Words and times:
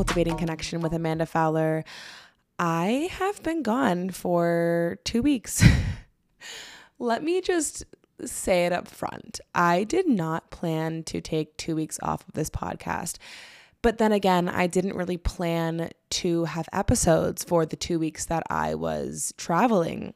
Cultivating 0.00 0.38
Connection 0.38 0.80
with 0.80 0.94
Amanda 0.94 1.26
Fowler. 1.26 1.84
I 2.58 3.10
have 3.18 3.42
been 3.42 3.62
gone 3.62 4.08
for 4.08 4.98
two 5.04 5.20
weeks. 5.20 5.62
Let 6.98 7.22
me 7.22 7.42
just 7.42 7.84
say 8.24 8.64
it 8.64 8.72
up 8.72 8.88
front. 8.88 9.40
I 9.54 9.84
did 9.84 10.08
not 10.08 10.50
plan 10.50 11.02
to 11.02 11.20
take 11.20 11.54
two 11.58 11.76
weeks 11.76 11.98
off 12.02 12.26
of 12.26 12.32
this 12.32 12.48
podcast. 12.48 13.18
But 13.82 13.98
then 13.98 14.10
again, 14.10 14.48
I 14.48 14.68
didn't 14.68 14.96
really 14.96 15.18
plan 15.18 15.90
to 16.08 16.44
have 16.46 16.66
episodes 16.72 17.44
for 17.44 17.66
the 17.66 17.76
two 17.76 17.98
weeks 17.98 18.24
that 18.24 18.44
I 18.48 18.76
was 18.76 19.34
traveling. 19.36 20.14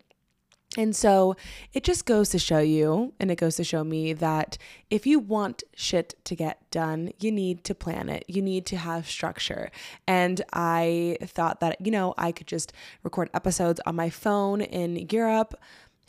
And 0.76 0.94
so 0.94 1.36
it 1.72 1.84
just 1.84 2.04
goes 2.04 2.30
to 2.30 2.38
show 2.38 2.58
you, 2.58 3.12
and 3.20 3.30
it 3.30 3.36
goes 3.36 3.56
to 3.56 3.64
show 3.64 3.84
me 3.84 4.12
that 4.14 4.58
if 4.90 5.06
you 5.06 5.20
want 5.20 5.62
shit 5.74 6.14
to 6.24 6.34
get 6.34 6.68
done, 6.70 7.12
you 7.20 7.30
need 7.30 7.62
to 7.64 7.74
plan 7.74 8.08
it. 8.08 8.24
You 8.26 8.42
need 8.42 8.66
to 8.66 8.76
have 8.76 9.08
structure. 9.08 9.70
And 10.08 10.42
I 10.52 11.18
thought 11.22 11.60
that, 11.60 11.80
you 11.80 11.92
know, 11.92 12.14
I 12.18 12.32
could 12.32 12.48
just 12.48 12.72
record 13.04 13.30
episodes 13.34 13.80
on 13.86 13.94
my 13.94 14.10
phone 14.10 14.60
in 14.60 15.08
Europe. 15.10 15.54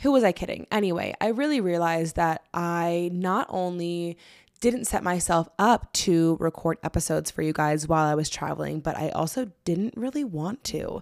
Who 0.01 0.11
was 0.11 0.23
I 0.23 0.31
kidding? 0.31 0.67
Anyway, 0.71 1.13
I 1.21 1.27
really 1.27 1.61
realized 1.61 2.15
that 2.15 2.43
I 2.53 3.11
not 3.13 3.45
only 3.49 4.17
didn't 4.61 4.85
set 4.85 5.03
myself 5.03 5.47
up 5.59 5.91
to 5.93 6.37
record 6.39 6.77
episodes 6.83 7.29
for 7.29 7.41
you 7.41 7.53
guys 7.53 7.87
while 7.87 8.05
I 8.05 8.15
was 8.15 8.29
traveling, 8.29 8.79
but 8.79 8.97
I 8.97 9.09
also 9.09 9.51
didn't 9.63 9.95
really 9.95 10.23
want 10.23 10.63
to. 10.65 11.01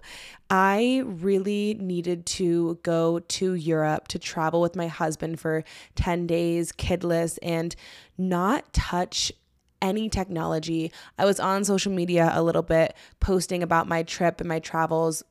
I 0.50 1.02
really 1.04 1.76
needed 1.80 2.26
to 2.26 2.78
go 2.82 3.20
to 3.20 3.54
Europe 3.54 4.08
to 4.08 4.18
travel 4.18 4.60
with 4.60 4.76
my 4.76 4.88
husband 4.88 5.40
for 5.40 5.64
10 5.94 6.26
days, 6.26 6.72
kidless, 6.72 7.38
and 7.42 7.74
not 8.18 8.72
touch 8.72 9.32
any 9.80 10.08
technology. 10.08 10.90
I 11.18 11.24
was 11.24 11.38
on 11.38 11.64
social 11.64 11.92
media 11.92 12.30
a 12.34 12.42
little 12.42 12.62
bit 12.62 12.94
posting 13.20 13.62
about 13.62 13.86
my 13.86 14.02
trip 14.02 14.40
and 14.40 14.48
my 14.48 14.58
travels, 14.58 15.22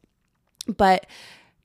but 0.67 1.07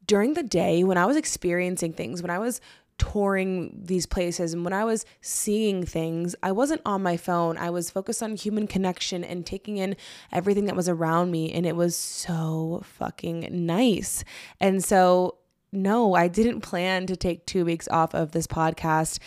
during 0.07 0.35
the 0.35 0.43
day 0.43 0.83
when 0.85 0.99
I 0.99 1.07
was 1.07 1.17
experiencing 1.17 1.93
things, 1.93 2.23
when 2.23 2.31
I 2.31 2.39
was 2.39 2.61
touring 2.99 3.73
these 3.75 4.07
places 4.07 4.53
and 4.53 4.65
when 4.65 4.73
I 4.73 4.85
was 4.85 5.07
seeing 5.21 5.87
things, 5.87 6.35
I 6.43 6.53
wasn't 6.53 6.83
on 6.85 7.03
my 7.03 7.17
phone. 7.17 7.57
I 7.57 7.71
was 7.71 7.91
focused 7.91 8.23
on 8.23 8.37
human 8.37 8.67
connection 8.67 9.25
and 9.25 9.47
taking 9.47 9.79
in 9.79 9.97
everything 10.33 10.67
that 10.67 10.77
was 10.77 10.89
around 10.89 11.31
me. 11.31 11.53
And 11.53 11.65
it 11.65 11.77
was 11.77 11.97
so 11.97 12.83
fucking 12.85 13.49
nice. 13.51 14.25
And 14.61 14.85
so, 14.85 15.37
no, 15.73 16.15
I 16.15 16.29
didn't 16.29 16.61
plan 16.61 17.07
to 17.07 17.17
take 17.17 17.47
two 17.47 17.65
weeks 17.65 17.89
off 17.89 18.15
of 18.15 18.33
this 18.33 18.47
podcast, 18.47 19.19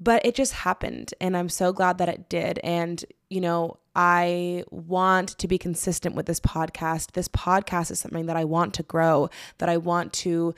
but 0.00 0.24
it 0.26 0.34
just 0.34 0.52
happened. 0.52 1.14
And 1.20 1.36
I'm 1.36 1.48
so 1.48 1.72
glad 1.72 1.98
that 1.98 2.08
it 2.08 2.28
did. 2.28 2.58
And, 2.64 3.04
you 3.30 3.40
know, 3.40 3.78
I 3.94 4.64
want 4.70 5.30
to 5.38 5.48
be 5.48 5.58
consistent 5.58 6.14
with 6.14 6.26
this 6.26 6.40
podcast. 6.40 7.12
This 7.12 7.28
podcast 7.28 7.90
is 7.90 8.00
something 8.00 8.26
that 8.26 8.36
I 8.36 8.44
want 8.44 8.74
to 8.74 8.82
grow, 8.82 9.28
that 9.58 9.68
I 9.68 9.76
want 9.76 10.12
to 10.14 10.54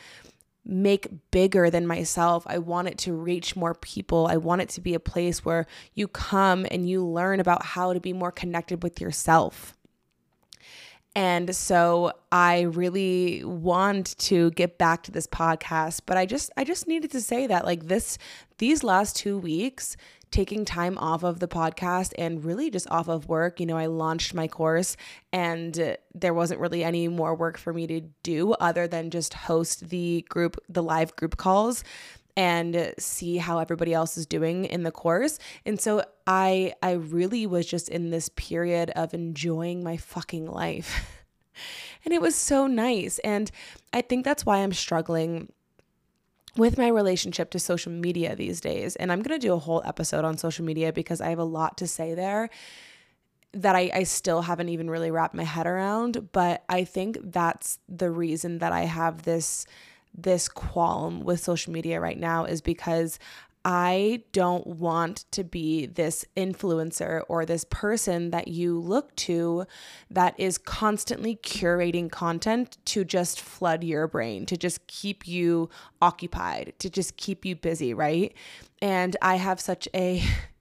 make 0.70 1.08
bigger 1.30 1.68
than 1.68 1.86
myself. 1.86 2.44
I 2.46 2.58
want 2.58 2.88
it 2.88 2.98
to 2.98 3.12
reach 3.12 3.56
more 3.56 3.74
people. 3.74 4.28
I 4.30 4.36
want 4.36 4.62
it 4.62 4.68
to 4.70 4.80
be 4.80 4.94
a 4.94 5.00
place 5.00 5.44
where 5.44 5.66
you 5.94 6.06
come 6.08 6.66
and 6.70 6.88
you 6.88 7.04
learn 7.04 7.40
about 7.40 7.64
how 7.64 7.92
to 7.92 8.00
be 8.00 8.12
more 8.12 8.32
connected 8.32 8.82
with 8.82 9.00
yourself. 9.00 9.76
And 11.16 11.54
so 11.56 12.12
I 12.30 12.60
really 12.60 13.42
want 13.42 14.16
to 14.18 14.52
get 14.52 14.78
back 14.78 15.02
to 15.04 15.10
this 15.10 15.26
podcast, 15.26 16.02
but 16.06 16.16
I 16.16 16.24
just 16.24 16.52
I 16.56 16.62
just 16.62 16.86
needed 16.86 17.10
to 17.10 17.20
say 17.20 17.48
that 17.48 17.64
like 17.64 17.88
this 17.88 18.16
these 18.58 18.84
last 18.84 19.16
2 19.16 19.36
weeks 19.36 19.96
taking 20.30 20.64
time 20.64 20.96
off 20.98 21.22
of 21.22 21.40
the 21.40 21.48
podcast 21.48 22.12
and 22.16 22.44
really 22.44 22.70
just 22.70 22.88
off 22.90 23.08
of 23.08 23.28
work. 23.28 23.58
You 23.58 23.66
know, 23.66 23.76
I 23.76 23.86
launched 23.86 24.32
my 24.34 24.46
course 24.46 24.96
and 25.32 25.96
there 26.14 26.34
wasn't 26.34 26.60
really 26.60 26.84
any 26.84 27.08
more 27.08 27.34
work 27.34 27.58
for 27.58 27.72
me 27.72 27.86
to 27.88 28.00
do 28.22 28.52
other 28.54 28.86
than 28.86 29.10
just 29.10 29.34
host 29.34 29.88
the 29.88 30.24
group, 30.28 30.56
the 30.68 30.82
live 30.82 31.16
group 31.16 31.36
calls 31.36 31.82
and 32.36 32.94
see 32.98 33.38
how 33.38 33.58
everybody 33.58 33.92
else 33.92 34.16
is 34.16 34.24
doing 34.24 34.64
in 34.64 34.82
the 34.82 34.92
course. 34.92 35.38
And 35.66 35.80
so 35.80 36.04
I 36.26 36.74
I 36.82 36.92
really 36.92 37.46
was 37.46 37.66
just 37.66 37.88
in 37.88 38.10
this 38.10 38.28
period 38.30 38.90
of 38.90 39.14
enjoying 39.14 39.82
my 39.82 39.96
fucking 39.96 40.46
life. 40.46 41.22
and 42.04 42.14
it 42.14 42.22
was 42.22 42.34
so 42.34 42.66
nice. 42.66 43.18
And 43.20 43.50
I 43.92 44.02
think 44.02 44.24
that's 44.24 44.46
why 44.46 44.58
I'm 44.58 44.72
struggling 44.72 45.52
with 46.56 46.78
my 46.78 46.88
relationship 46.88 47.50
to 47.50 47.58
social 47.58 47.92
media 47.92 48.34
these 48.34 48.60
days. 48.60 48.96
And 48.96 49.12
I'm 49.12 49.22
going 49.22 49.38
to 49.38 49.46
do 49.46 49.54
a 49.54 49.58
whole 49.58 49.82
episode 49.84 50.24
on 50.24 50.36
social 50.36 50.64
media 50.64 50.92
because 50.92 51.20
I 51.20 51.30
have 51.30 51.38
a 51.38 51.44
lot 51.44 51.76
to 51.78 51.86
say 51.86 52.14
there 52.14 52.50
that 53.52 53.74
I, 53.74 53.90
I 53.92 54.02
still 54.04 54.42
haven't 54.42 54.68
even 54.68 54.88
really 54.88 55.10
wrapped 55.10 55.34
my 55.34 55.44
head 55.44 55.66
around. 55.66 56.32
But 56.32 56.64
I 56.68 56.84
think 56.84 57.18
that's 57.22 57.78
the 57.88 58.10
reason 58.10 58.58
that 58.58 58.72
I 58.72 58.82
have 58.82 59.22
this 59.22 59.66
this 60.12 60.48
qualm 60.48 61.22
with 61.22 61.38
social 61.38 61.72
media 61.72 62.00
right 62.00 62.18
now 62.18 62.44
is 62.44 62.60
because 62.60 63.20
I 63.64 64.22
don't 64.32 64.66
want 64.66 65.24
to 65.32 65.44
be 65.44 65.86
this 65.86 66.24
influencer 66.36 67.22
or 67.28 67.44
this 67.44 67.64
person 67.64 68.30
that 68.30 68.48
you 68.48 68.78
look 68.78 69.14
to 69.16 69.66
that 70.10 70.38
is 70.38 70.56
constantly 70.56 71.36
curating 71.36 72.10
content 72.10 72.78
to 72.86 73.04
just 73.04 73.40
flood 73.40 73.84
your 73.84 74.06
brain, 74.08 74.46
to 74.46 74.56
just 74.56 74.86
keep 74.86 75.28
you 75.28 75.68
occupied, 76.00 76.72
to 76.78 76.88
just 76.88 77.16
keep 77.16 77.44
you 77.44 77.54
busy, 77.54 77.92
right? 77.92 78.34
And 78.80 79.16
I 79.20 79.36
have 79.36 79.60
such 79.60 79.88
a 79.94 80.22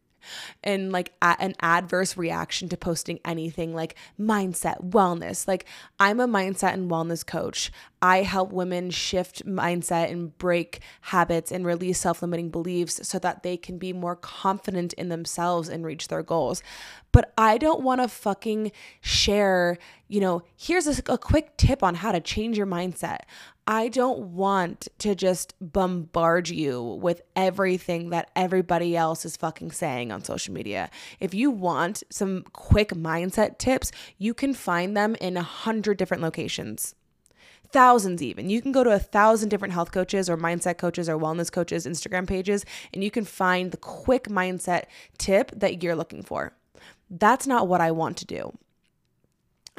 and 0.64 0.92
like 0.92 1.14
an 1.22 1.56
adverse 1.62 2.18
reaction 2.18 2.70
to 2.70 2.78
posting 2.78 3.20
anything 3.26 3.74
like 3.74 3.96
mindset, 4.20 4.92
wellness. 4.92 5.48
Like 5.48 5.66
I'm 6.00 6.20
a 6.20 6.28
mindset 6.28 6.74
and 6.74 6.90
wellness 6.90 7.26
coach. 7.26 7.72
I 8.02 8.24
help 8.24 8.52
women 8.52 8.92
shift 8.92 9.46
mindset 9.46 10.10
and 10.10 10.38
break 10.38 10.80
habits 11.02 11.52
and 11.52 11.66
release 11.66 12.00
self-limiting 12.00 12.50
beliefs 12.50 13.06
so 13.08 13.20
that 13.20 13.44
they 13.44 13.58
can 13.58 13.78
be 13.78 13.92
more 13.92 14.16
confident 14.16 14.94
in 14.94 15.10
themselves 15.10 15.68
and 15.68 15.86
reach 15.86 16.08
their 16.08 16.24
goals. 16.24 16.64
But 17.12 17.34
I 17.38 17.58
don't 17.58 17.82
want 17.82 18.02
to 18.02 18.08
fucking 18.08 18.72
share, 19.02 19.78
you 20.08 20.22
know, 20.22 20.44
here's 20.56 20.88
a, 20.88 21.02
a 21.12 21.18
quick 21.18 21.58
tip 21.58 21.84
on 21.84 21.96
how 21.96 22.12
to 22.12 22.22
change 22.22 22.58
your 22.58 22.68
mindset. 22.68 23.22
I 23.72 23.88
don't 23.88 24.34
want 24.34 24.88
to 24.98 25.14
just 25.14 25.54
bombard 25.62 26.50
you 26.50 26.82
with 26.82 27.22
everything 27.36 28.10
that 28.10 28.32
everybody 28.36 28.98
else 28.98 29.26
is 29.26 29.38
fucking 29.38 29.74
saying 29.74 30.12
on 30.12 30.24
social 30.24 30.56
media. 30.56 30.90
If 31.20 31.36
you 31.36 31.52
want 31.52 32.02
some 32.10 32.46
quick 32.52 32.90
mindset 32.96 33.60
tips, 33.60 33.92
you 34.18 34.34
can 34.34 34.56
find 34.56 34.98
them 34.98 35.16
in 35.22 35.38
a 35.38 35.44
hundred 35.44 35.98
different 35.98 36.24
locations 36.24 36.96
thousands 37.72 38.24
even. 38.24 38.50
You 38.50 38.64
can 38.64 38.72
go 38.72 38.84
to 38.84 38.90
a 38.90 38.98
thousand 38.98 39.50
different 39.50 39.76
health 39.76 39.92
coaches 39.92 40.28
or 40.28 40.36
mindset 40.36 40.80
coaches 40.80 41.08
or 41.08 41.20
wellness 41.20 41.52
coaches 41.52 41.86
Instagram 41.86 42.28
pages 42.28 42.66
and 42.92 43.04
you 43.04 43.12
can 43.12 43.24
find 43.24 43.70
the 43.70 43.78
quick 43.78 44.24
mindset 44.24 44.86
tip 45.20 45.52
that 45.52 45.84
you're 45.84 45.96
looking 45.96 46.24
for. 46.24 46.54
That's 47.12 47.46
not 47.46 47.68
what 47.68 47.80
I 47.80 47.92
want 47.92 48.18
to 48.18 48.26
do. 48.26 48.58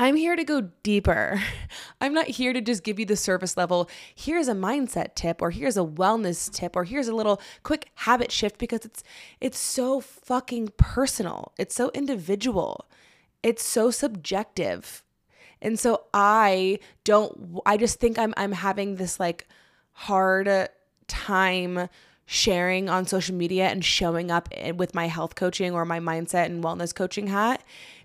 I'm 0.00 0.16
here 0.16 0.34
to 0.34 0.44
go 0.44 0.62
deeper. 0.82 1.42
I'm 2.00 2.14
not 2.14 2.26
here 2.26 2.54
to 2.54 2.62
just 2.62 2.84
give 2.84 2.98
you 2.98 3.04
the 3.04 3.16
surface 3.16 3.58
level. 3.58 3.90
Here's 4.14 4.48
a 4.48 4.54
mindset 4.54 5.14
tip 5.14 5.42
or 5.42 5.50
here's 5.50 5.76
a 5.76 5.84
wellness 5.84 6.50
tip 6.50 6.74
or 6.74 6.84
here's 6.84 7.06
a 7.06 7.14
little 7.14 7.38
quick 7.64 7.90
habit 7.96 8.32
shift 8.32 8.56
because 8.56 8.86
it's 8.86 9.04
it's 9.42 9.58
so 9.58 10.00
fucking 10.00 10.72
personal. 10.78 11.52
It's 11.58 11.74
so 11.74 11.90
individual. 11.92 12.88
It's 13.42 13.62
so 13.62 13.90
subjective. 13.90 15.04
And 15.60 15.78
so 15.78 16.04
I 16.14 16.78
don't 17.04 17.60
I 17.66 17.76
just 17.76 18.00
think 18.00 18.18
I'm 18.18 18.32
I'm 18.38 18.52
having 18.52 18.96
this 18.96 19.20
like 19.20 19.48
hard 19.92 20.70
time 21.08 21.90
sharing 22.24 22.88
on 22.88 23.06
social 23.06 23.34
media 23.34 23.66
and 23.66 23.84
showing 23.84 24.30
up 24.30 24.48
eh, 24.52 24.70
with 24.70 24.94
my 24.94 25.08
health 25.08 25.34
coaching 25.34 25.74
or 25.74 25.84
my 25.84 26.00
mindset 26.00 26.46
and 26.46 26.64
wellness 26.64 26.94
coaching 26.94 27.26
hat 27.26 27.62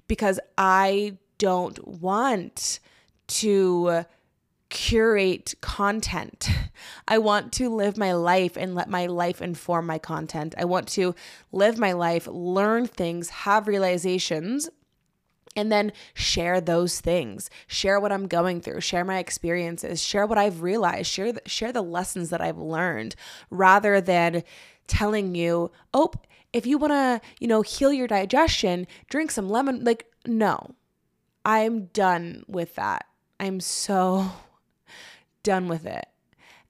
because 0.09 0.41
I 0.57 1.17
don't 1.37 1.85
want 1.87 2.79
to 3.27 4.05
curate 4.69 5.53
content. 5.61 6.49
I 7.07 7.17
want 7.17 7.53
to 7.53 7.69
live 7.69 7.97
my 7.97 8.13
life 8.13 8.57
and 8.57 8.75
let 8.75 8.89
my 8.89 9.05
life 9.05 9.41
inform 9.41 9.85
my 9.85 9.97
content. 9.97 10.55
I 10.57 10.65
want 10.65 10.87
to 10.89 11.15
live 11.51 11.77
my 11.77 11.93
life, 11.93 12.27
learn 12.27 12.87
things, 12.87 13.29
have 13.29 13.67
realizations, 13.67 14.69
and 15.55 15.71
then 15.71 15.93
share 16.13 16.59
those 16.59 16.99
things. 16.99 17.49
Share 17.67 17.99
what 17.99 18.11
I'm 18.11 18.27
going 18.27 18.59
through, 18.59 18.81
share 18.81 19.05
my 19.05 19.19
experiences, 19.19 20.03
share 20.03 20.27
what 20.27 20.37
I've 20.37 20.61
realized, 20.61 21.09
share 21.09 21.31
the, 21.31 21.41
share 21.45 21.71
the 21.71 21.81
lessons 21.81 22.29
that 22.29 22.41
I've 22.41 22.57
learned 22.57 23.15
rather 23.49 24.01
than 24.01 24.43
telling 24.87 25.35
you, 25.35 25.71
"Oh, 25.93 26.11
if 26.51 26.65
you 26.65 26.77
want 26.77 26.91
to, 26.91 27.21
you 27.39 27.47
know, 27.47 27.61
heal 27.61 27.93
your 27.93 28.07
digestion, 28.07 28.87
drink 29.09 29.31
some 29.31 29.49
lemon." 29.49 29.83
Like, 29.85 30.11
no. 30.25 30.75
I'm 31.45 31.85
done 31.87 32.43
with 32.47 32.75
that. 32.75 33.05
I'm 33.39 33.59
so 33.59 34.31
done 35.43 35.67
with 35.67 35.85
it. 35.85 36.07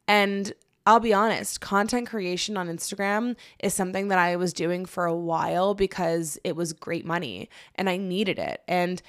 And 0.07 0.53
I'll 0.85 0.99
be 0.99 1.13
honest, 1.13 1.61
content 1.61 2.07
creation 2.07 2.57
on 2.57 2.67
Instagram 2.67 3.35
is 3.59 3.73
something 3.73 4.09
that 4.09 4.19
I 4.19 4.35
was 4.35 4.53
doing 4.53 4.85
for 4.85 5.05
a 5.05 5.15
while 5.15 5.73
because 5.73 6.37
it 6.43 6.55
was 6.55 6.73
great 6.73 7.05
money 7.05 7.49
and 7.73 7.89
I 7.89 7.97
needed 7.97 8.37
it. 8.37 8.61
And 8.67 9.01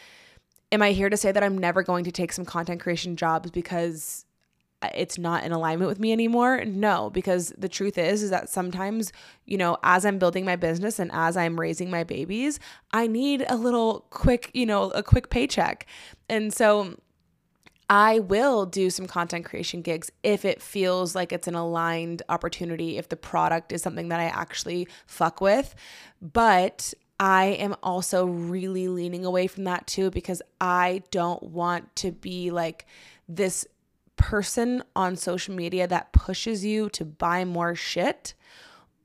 am 0.72 0.80
I 0.80 0.92
here 0.92 1.10
to 1.10 1.16
say 1.16 1.32
that 1.32 1.42
I'm 1.42 1.58
never 1.58 1.82
going 1.82 2.04
to 2.04 2.12
take 2.12 2.32
some 2.32 2.46
content 2.46 2.80
creation 2.80 3.16
jobs 3.16 3.50
because 3.50 4.25
Uh, 4.82 4.90
it's 4.94 5.16
not 5.16 5.42
in 5.42 5.52
alignment 5.52 5.88
with 5.88 5.98
me 5.98 6.12
anymore 6.12 6.62
no 6.66 7.08
because 7.08 7.50
the 7.56 7.68
truth 7.68 7.96
is 7.96 8.22
is 8.22 8.28
that 8.28 8.46
sometimes 8.50 9.10
you 9.46 9.56
know 9.56 9.78
as 9.82 10.04
i'm 10.04 10.18
building 10.18 10.44
my 10.44 10.54
business 10.54 10.98
and 10.98 11.10
as 11.14 11.34
i'm 11.34 11.58
raising 11.58 11.90
my 11.90 12.04
babies 12.04 12.60
i 12.92 13.06
need 13.06 13.42
a 13.48 13.56
little 13.56 14.04
quick 14.10 14.50
you 14.52 14.66
know 14.66 14.90
a 14.90 15.02
quick 15.02 15.30
paycheck 15.30 15.86
and 16.28 16.52
so 16.52 16.94
I 17.88 18.18
will 18.18 18.66
do 18.66 18.90
some 18.90 19.06
content 19.06 19.44
creation 19.44 19.80
gigs 19.80 20.10
if 20.24 20.44
it 20.44 20.60
feels 20.60 21.14
like 21.14 21.32
it's 21.32 21.46
an 21.46 21.54
aligned 21.54 22.22
opportunity, 22.28 22.98
if 22.98 23.08
the 23.08 23.16
product 23.16 23.70
is 23.70 23.80
something 23.80 24.08
that 24.08 24.18
I 24.18 24.24
actually 24.24 24.88
fuck 25.06 25.40
with. 25.40 25.72
But 26.20 26.92
I 27.20 27.44
am 27.44 27.76
also 27.82 28.26
really 28.26 28.88
leaning 28.88 29.24
away 29.24 29.46
from 29.46 29.64
that 29.64 29.86
too 29.86 30.10
because 30.10 30.42
I 30.60 31.02
don't 31.12 31.42
want 31.44 31.94
to 31.96 32.10
be 32.10 32.50
like 32.50 32.86
this 33.28 33.66
person 34.16 34.82
on 34.94 35.16
social 35.16 35.54
media 35.54 35.86
that 35.86 36.12
pushes 36.12 36.64
you 36.64 36.88
to 36.90 37.04
buy 37.04 37.44
more 37.44 37.74
shit 37.74 38.34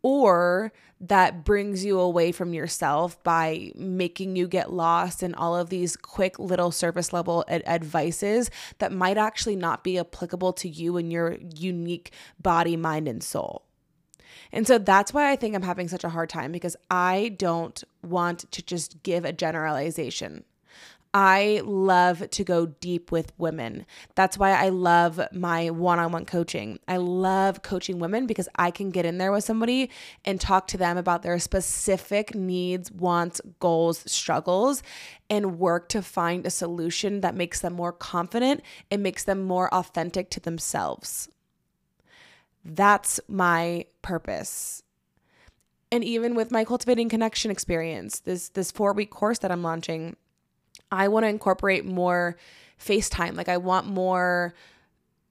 or 0.01 0.71
that 0.99 1.43
brings 1.43 1.83
you 1.83 1.99
away 1.99 2.31
from 2.31 2.53
yourself 2.53 3.21
by 3.23 3.71
making 3.75 4.35
you 4.35 4.47
get 4.47 4.71
lost 4.71 5.23
in 5.23 5.33
all 5.33 5.55
of 5.55 5.69
these 5.69 5.95
quick 5.95 6.37
little 6.37 6.71
surface 6.71 7.11
level 7.11 7.43
ad- 7.47 7.63
advices 7.65 8.51
that 8.77 8.91
might 8.91 9.17
actually 9.17 9.55
not 9.55 9.83
be 9.83 9.97
applicable 9.97 10.53
to 10.53 10.69
you 10.69 10.97
and 10.97 11.11
your 11.11 11.37
unique 11.55 12.11
body, 12.39 12.77
mind, 12.77 13.07
and 13.07 13.23
soul. 13.23 13.63
And 14.51 14.67
so 14.67 14.77
that's 14.77 15.13
why 15.13 15.31
I 15.31 15.35
think 15.35 15.55
I'm 15.55 15.63
having 15.63 15.87
such 15.87 16.03
a 16.03 16.09
hard 16.09 16.29
time 16.29 16.51
because 16.51 16.75
I 16.89 17.35
don't 17.37 17.83
want 18.03 18.51
to 18.51 18.61
just 18.61 19.01
give 19.01 19.25
a 19.25 19.33
generalization. 19.33 20.43
I 21.13 21.61
love 21.65 22.29
to 22.29 22.43
go 22.45 22.67
deep 22.67 23.11
with 23.11 23.33
women. 23.37 23.85
That's 24.15 24.37
why 24.37 24.51
I 24.51 24.69
love 24.69 25.19
my 25.33 25.69
one 25.69 25.99
on 25.99 26.13
one 26.13 26.23
coaching. 26.23 26.79
I 26.87 26.97
love 26.97 27.61
coaching 27.63 27.99
women 27.99 28.27
because 28.27 28.47
I 28.55 28.71
can 28.71 28.91
get 28.91 29.05
in 29.05 29.17
there 29.17 29.33
with 29.33 29.43
somebody 29.43 29.89
and 30.23 30.39
talk 30.39 30.67
to 30.67 30.77
them 30.77 30.97
about 30.97 31.21
their 31.21 31.37
specific 31.37 32.33
needs, 32.33 32.91
wants, 32.93 33.41
goals, 33.59 34.09
struggles, 34.09 34.83
and 35.29 35.59
work 35.59 35.89
to 35.89 36.01
find 36.01 36.45
a 36.45 36.49
solution 36.49 37.19
that 37.21 37.35
makes 37.35 37.59
them 37.59 37.73
more 37.73 37.91
confident 37.91 38.61
and 38.89 39.03
makes 39.03 39.25
them 39.25 39.43
more 39.43 39.73
authentic 39.73 40.29
to 40.29 40.39
themselves. 40.39 41.27
That's 42.63 43.19
my 43.27 43.85
purpose. 44.01 44.81
And 45.91 46.05
even 46.05 46.35
with 46.35 46.51
my 46.51 46.63
cultivating 46.63 47.09
connection 47.09 47.51
experience, 47.51 48.19
this 48.19 48.47
this 48.47 48.71
4-week 48.71 49.09
course 49.09 49.39
that 49.39 49.51
I'm 49.51 49.63
launching, 49.63 50.15
I 50.91 51.07
want 51.07 51.23
to 51.23 51.29
incorporate 51.29 51.85
more 51.85 52.37
FaceTime. 52.79 53.35
Like 53.35 53.49
I 53.49 53.57
want 53.57 53.87
more 53.87 54.53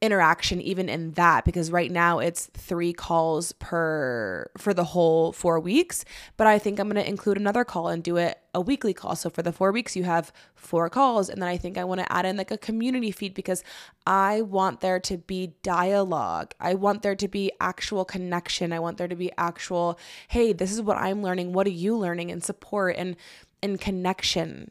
interaction 0.03 0.63
even 0.63 0.89
in 0.89 1.11
that 1.13 1.45
because 1.45 1.71
right 1.71 1.91
now 1.91 2.21
it's 2.21 2.47
3 2.55 2.93
calls 2.95 3.53
per 3.53 4.51
for 4.57 4.73
the 4.73 4.85
whole 4.85 5.31
4 5.33 5.61
weeks, 5.61 6.07
but 6.39 6.47
I 6.47 6.59
think 6.59 6.79
I'm 6.79 6.89
going 6.89 7.03
to 7.03 7.07
include 7.07 7.37
another 7.37 7.65
call 7.65 7.89
and 7.89 8.03
do 8.03 8.17
it 8.17 8.39
a 8.55 8.63
weekly 8.63 8.95
call. 8.95 9.15
So 9.15 9.29
for 9.29 9.43
the 9.43 9.53
4 9.53 9.73
weeks 9.73 9.97
you 9.97 10.05
have 10.05 10.33
4 10.55 10.89
calls 10.89 11.29
and 11.29 11.43
then 11.43 11.49
I 11.51 11.59
think 11.59 11.77
I 11.77 11.85
want 11.85 12.01
to 12.01 12.11
add 12.11 12.25
in 12.25 12.39
like 12.39 12.51
a 12.51 12.57
community 12.57 13.11
feed 13.11 13.35
because 13.35 13.63
I 14.07 14.41
want 14.41 14.81
there 14.81 15.01
to 15.01 15.19
be 15.19 15.53
dialogue. 15.63 16.55
I 16.59 16.75
want 16.75 17.03
there 17.03 17.17
to 17.17 17.29
be 17.29 17.53
actual 17.61 18.07
connection. 18.07 18.73
I 18.73 18.79
want 18.79 18.97
there 18.97 19.09
to 19.09 19.17
be 19.17 19.31
actual 19.37 19.99
hey, 20.29 20.55
this 20.55 20.73
is 20.73 20.81
what 20.81 20.97
I'm 20.97 21.23
learning, 21.23 21.53
what 21.53 21.67
are 21.67 21.71
you 21.71 21.95
learning 21.95 22.31
and 22.31 22.43
support 22.43 22.97
and 22.97 23.17
and 23.63 23.79
connection 23.79 24.71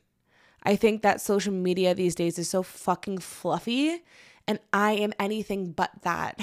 I 0.69 0.75
think 0.75 1.01
that 1.01 1.19
social 1.19 1.51
media 1.51 1.95
these 1.95 2.13
days 2.13 2.37
is 2.37 2.47
so 2.47 2.61
fucking 2.61 3.17
fluffy, 3.17 4.03
and 4.47 4.59
I 4.71 4.91
am 4.91 5.13
anything 5.19 5.71
but 5.71 5.89
that. 6.03 6.39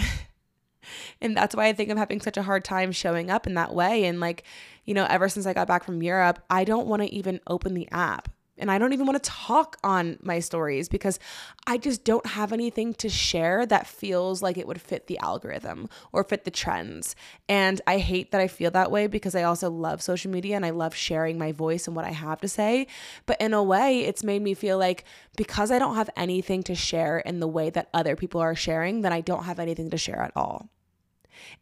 and 1.20 1.36
that's 1.36 1.54
why 1.54 1.66
I 1.66 1.72
think 1.72 1.90
I'm 1.90 1.96
having 1.96 2.20
such 2.20 2.36
a 2.36 2.42
hard 2.42 2.64
time 2.64 2.90
showing 2.90 3.30
up 3.30 3.46
in 3.46 3.54
that 3.54 3.72
way. 3.72 4.04
And 4.04 4.18
like, 4.18 4.42
you 4.84 4.94
know, 4.94 5.06
ever 5.08 5.28
since 5.28 5.46
I 5.46 5.52
got 5.52 5.68
back 5.68 5.84
from 5.84 6.02
Europe, 6.02 6.40
I 6.50 6.64
don't 6.64 6.88
want 6.88 7.02
to 7.02 7.14
even 7.14 7.38
open 7.46 7.74
the 7.74 7.88
app. 7.92 8.28
And 8.58 8.70
I 8.70 8.78
don't 8.78 8.92
even 8.92 9.06
want 9.06 9.22
to 9.22 9.30
talk 9.30 9.76
on 9.84 10.18
my 10.22 10.40
stories 10.40 10.88
because 10.88 11.18
I 11.66 11.76
just 11.76 12.04
don't 12.04 12.24
have 12.24 12.52
anything 12.52 12.94
to 12.94 13.08
share 13.08 13.66
that 13.66 13.86
feels 13.86 14.42
like 14.42 14.56
it 14.56 14.66
would 14.66 14.80
fit 14.80 15.06
the 15.06 15.18
algorithm 15.18 15.88
or 16.12 16.24
fit 16.24 16.44
the 16.44 16.50
trends. 16.50 17.14
And 17.48 17.80
I 17.86 17.98
hate 17.98 18.30
that 18.32 18.40
I 18.40 18.48
feel 18.48 18.70
that 18.70 18.90
way 18.90 19.06
because 19.06 19.34
I 19.34 19.42
also 19.42 19.70
love 19.70 20.00
social 20.00 20.30
media 20.30 20.56
and 20.56 20.64
I 20.64 20.70
love 20.70 20.94
sharing 20.94 21.38
my 21.38 21.52
voice 21.52 21.86
and 21.86 21.94
what 21.94 22.06
I 22.06 22.12
have 22.12 22.40
to 22.40 22.48
say. 22.48 22.86
But 23.26 23.40
in 23.40 23.52
a 23.52 23.62
way, 23.62 24.00
it's 24.00 24.24
made 24.24 24.42
me 24.42 24.54
feel 24.54 24.78
like 24.78 25.04
because 25.36 25.70
I 25.70 25.78
don't 25.78 25.96
have 25.96 26.10
anything 26.16 26.62
to 26.64 26.74
share 26.74 27.18
in 27.18 27.40
the 27.40 27.48
way 27.48 27.68
that 27.70 27.90
other 27.92 28.16
people 28.16 28.40
are 28.40 28.54
sharing, 28.54 29.02
then 29.02 29.12
I 29.12 29.20
don't 29.20 29.44
have 29.44 29.58
anything 29.58 29.90
to 29.90 29.98
share 29.98 30.22
at 30.22 30.32
all. 30.34 30.70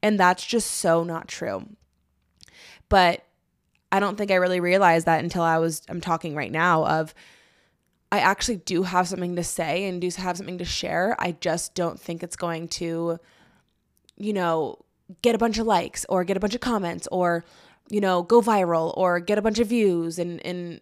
And 0.02 0.18
that's 0.18 0.44
just 0.46 0.70
so 0.70 1.02
not 1.02 1.26
true. 1.26 1.66
But 2.88 3.24
I 3.94 4.00
don't 4.00 4.16
think 4.18 4.32
I 4.32 4.36
really 4.36 4.58
realized 4.58 5.06
that 5.06 5.22
until 5.22 5.42
I 5.42 5.58
was 5.58 5.82
I'm 5.88 6.00
talking 6.00 6.34
right 6.34 6.50
now 6.50 6.84
of 6.84 7.14
I 8.10 8.18
actually 8.18 8.56
do 8.56 8.82
have 8.82 9.06
something 9.06 9.36
to 9.36 9.44
say 9.44 9.84
and 9.84 10.00
do 10.00 10.08
have 10.16 10.36
something 10.36 10.58
to 10.58 10.64
share. 10.64 11.16
I 11.18 11.32
just 11.32 11.74
don't 11.74 12.00
think 12.00 12.22
it's 12.22 12.36
going 12.36 12.68
to 12.68 13.18
you 14.16 14.32
know, 14.32 14.78
get 15.22 15.34
a 15.34 15.38
bunch 15.38 15.58
of 15.58 15.66
likes 15.66 16.06
or 16.08 16.24
get 16.24 16.36
a 16.36 16.40
bunch 16.40 16.54
of 16.54 16.60
comments 16.60 17.06
or 17.12 17.44
you 17.90 18.00
know, 18.00 18.22
go 18.22 18.40
viral 18.40 18.96
or 18.96 19.20
get 19.20 19.38
a 19.38 19.42
bunch 19.42 19.58
of 19.58 19.68
views 19.68 20.18
and 20.18 20.44
and 20.44 20.80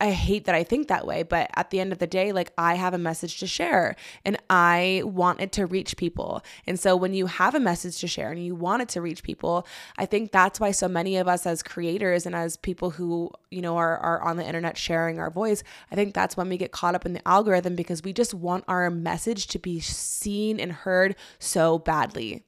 I 0.00 0.12
hate 0.12 0.46
that 0.46 0.54
I 0.54 0.64
think 0.64 0.88
that 0.88 1.06
way, 1.06 1.22
but 1.22 1.50
at 1.54 1.68
the 1.68 1.78
end 1.78 1.92
of 1.92 1.98
the 1.98 2.06
day, 2.06 2.32
like 2.32 2.52
I 2.56 2.74
have 2.74 2.94
a 2.94 2.98
message 2.98 3.38
to 3.40 3.46
share 3.46 3.96
and 4.24 4.38
I 4.48 5.02
want 5.04 5.40
it 5.40 5.52
to 5.52 5.66
reach 5.66 5.98
people. 5.98 6.42
And 6.66 6.80
so 6.80 6.96
when 6.96 7.12
you 7.12 7.26
have 7.26 7.54
a 7.54 7.60
message 7.60 7.98
to 8.00 8.08
share 8.08 8.30
and 8.30 8.42
you 8.42 8.54
want 8.54 8.80
it 8.80 8.88
to 8.90 9.02
reach 9.02 9.22
people, 9.22 9.66
I 9.98 10.06
think 10.06 10.32
that's 10.32 10.58
why 10.58 10.70
so 10.70 10.88
many 10.88 11.18
of 11.18 11.28
us 11.28 11.44
as 11.44 11.62
creators 11.62 12.24
and 12.24 12.34
as 12.34 12.56
people 12.56 12.90
who, 12.90 13.30
you 13.50 13.60
know, 13.60 13.76
are, 13.76 13.98
are 13.98 14.22
on 14.22 14.38
the 14.38 14.46
internet 14.46 14.78
sharing 14.78 15.18
our 15.18 15.30
voice, 15.30 15.62
I 15.92 15.96
think 15.96 16.14
that's 16.14 16.36
when 16.36 16.48
we 16.48 16.56
get 16.56 16.72
caught 16.72 16.94
up 16.94 17.04
in 17.04 17.12
the 17.12 17.28
algorithm 17.28 17.76
because 17.76 18.02
we 18.02 18.14
just 18.14 18.32
want 18.32 18.64
our 18.68 18.90
message 18.90 19.48
to 19.48 19.58
be 19.58 19.80
seen 19.80 20.58
and 20.58 20.72
heard 20.72 21.14
so 21.38 21.78
badly. 21.78 22.42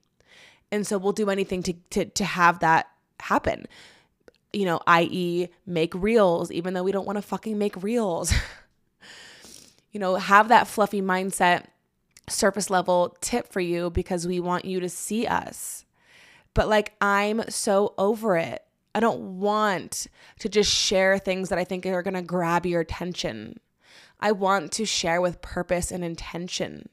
And 0.71 0.87
so 0.87 0.97
we'll 0.97 1.13
do 1.13 1.29
anything 1.29 1.63
to 1.65 1.75
to 1.91 2.07
to 2.07 2.25
have 2.25 2.61
that 2.61 2.89
happen 3.21 3.67
you 4.53 4.65
know, 4.65 4.81
i.e., 4.87 5.49
make 5.67 5.95
reels, 5.95 6.51
even 6.51 6.75
though 6.75 6.83
we 6.83 6.93
don't 6.93 7.07
want 7.07 7.17
to 7.17 7.23
fucking 7.23 7.59
make 7.59 7.83
reels. 7.83 8.33
you 9.93 10.01
know, 10.01 10.17
have 10.17 10.49
that 10.49 10.69
fluffy 10.69 11.03
mindset, 11.03 11.67
surface 12.29 12.71
level 12.71 13.17
tip 13.21 13.53
for 13.53 13.61
you 13.61 13.91
because 13.91 14.27
we 14.27 14.41
want 14.41 14.65
you 14.65 14.81
to 14.81 14.89
see 14.89 15.27
us. 15.27 15.85
But 16.55 16.69
like, 16.69 16.93
I'm 17.01 17.49
so 17.49 17.95
over 17.97 18.37
it. 18.37 18.63
I 18.95 19.01
don't 19.01 19.41
want 19.41 20.07
to 20.41 20.49
just 20.49 20.71
share 20.71 21.19
things 21.19 21.49
that 21.49 21.59
I 21.59 21.65
think 21.65 21.87
are 21.87 22.03
going 22.03 22.15
to 22.15 22.23
grab 22.23 22.67
your 22.67 22.81
attention. 22.81 23.59
I 24.21 24.33
want 24.33 24.71
to 24.73 24.85
share 24.85 25.21
with 25.21 25.41
purpose 25.41 25.91
and 25.91 26.05
intention. 26.05 26.89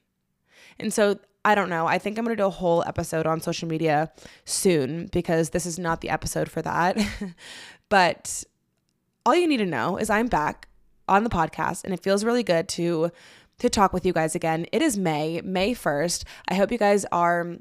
And 0.80 0.94
so 0.94 1.20
I 1.46 1.55
don't 1.55 1.69
know. 1.69 1.88
I 1.88 2.00
think 2.00 2.17
I'm 2.17 2.25
going 2.25 2.36
to 2.36 2.41
do 2.41 2.48
a 2.48 2.51
whole 2.51 2.84
episode 2.86 3.25
on 3.25 3.39
social 3.39 3.67
media 3.67 4.12
soon 4.46 5.08
because 5.12 5.51
this 5.51 5.65
is 5.65 5.79
not 5.79 6.01
the 6.01 6.10
episode 6.10 6.50
for 6.50 6.62
that. 6.62 6.98
but 7.89 8.43
all 9.25 9.36
you 9.36 9.48
need 9.48 9.58
to 9.58 9.65
know 9.65 9.98
is 9.98 10.10
I'm 10.10 10.27
back 10.27 10.67
on 11.08 11.24
the 11.24 11.29
podcast 11.29 11.84
and 11.84 11.93
it 11.93 12.01
feels 12.01 12.24
really 12.24 12.43
good 12.43 12.67
to 12.69 13.12
to 13.60 13.69
talk 13.69 13.91
with 13.91 14.05
you 14.05 14.13
guys 14.13 14.36
again. 14.36 14.65
It 14.72 14.81
is 14.81 14.98
May, 14.98 15.41
May 15.41 15.74
1st. 15.75 16.24
I 16.48 16.55
hope 16.55 16.72
you 16.72 16.77
guys 16.77 17.05
are 17.12 17.58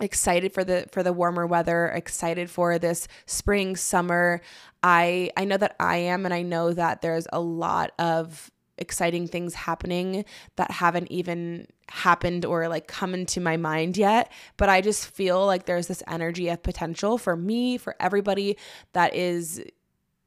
excited 0.00 0.52
for 0.52 0.64
the 0.64 0.86
for 0.92 1.02
the 1.02 1.12
warmer 1.12 1.46
weather 1.46 1.86
excited 1.88 2.50
for 2.50 2.78
this 2.78 3.08
spring 3.24 3.74
summer 3.74 4.42
i 4.82 5.30
i 5.38 5.44
know 5.46 5.56
that 5.56 5.74
i 5.80 5.96
am 5.96 6.26
and 6.26 6.34
i 6.34 6.42
know 6.42 6.70
that 6.70 7.00
there's 7.00 7.26
a 7.32 7.40
lot 7.40 7.92
of 7.98 8.50
exciting 8.76 9.26
things 9.26 9.54
happening 9.54 10.22
that 10.56 10.70
haven't 10.70 11.10
even 11.10 11.66
happened 11.88 12.44
or 12.44 12.68
like 12.68 12.88
come 12.88 13.14
into 13.14 13.40
my 13.40 13.56
mind 13.56 13.96
yet 13.96 14.32
but 14.56 14.68
i 14.68 14.80
just 14.80 15.06
feel 15.06 15.46
like 15.46 15.66
there's 15.66 15.86
this 15.86 16.02
energy 16.08 16.48
of 16.48 16.62
potential 16.62 17.16
for 17.16 17.36
me 17.36 17.78
for 17.78 17.94
everybody 18.00 18.56
that 18.92 19.14
is 19.14 19.62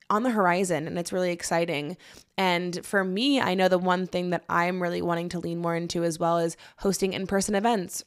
on 0.09 0.23
the 0.23 0.31
horizon 0.31 0.87
and 0.87 0.97
it's 0.97 1.13
really 1.13 1.31
exciting. 1.31 1.97
And 2.37 2.83
for 2.85 3.03
me, 3.03 3.39
I 3.39 3.53
know 3.53 3.67
the 3.67 3.77
one 3.77 4.07
thing 4.07 4.31
that 4.31 4.43
I'm 4.49 4.81
really 4.81 5.01
wanting 5.01 5.29
to 5.29 5.39
lean 5.39 5.59
more 5.59 5.75
into 5.75 6.03
as 6.03 6.17
well 6.17 6.39
is 6.39 6.57
hosting 6.77 7.13
in 7.13 7.27
person 7.27 7.55
events. 7.55 8.03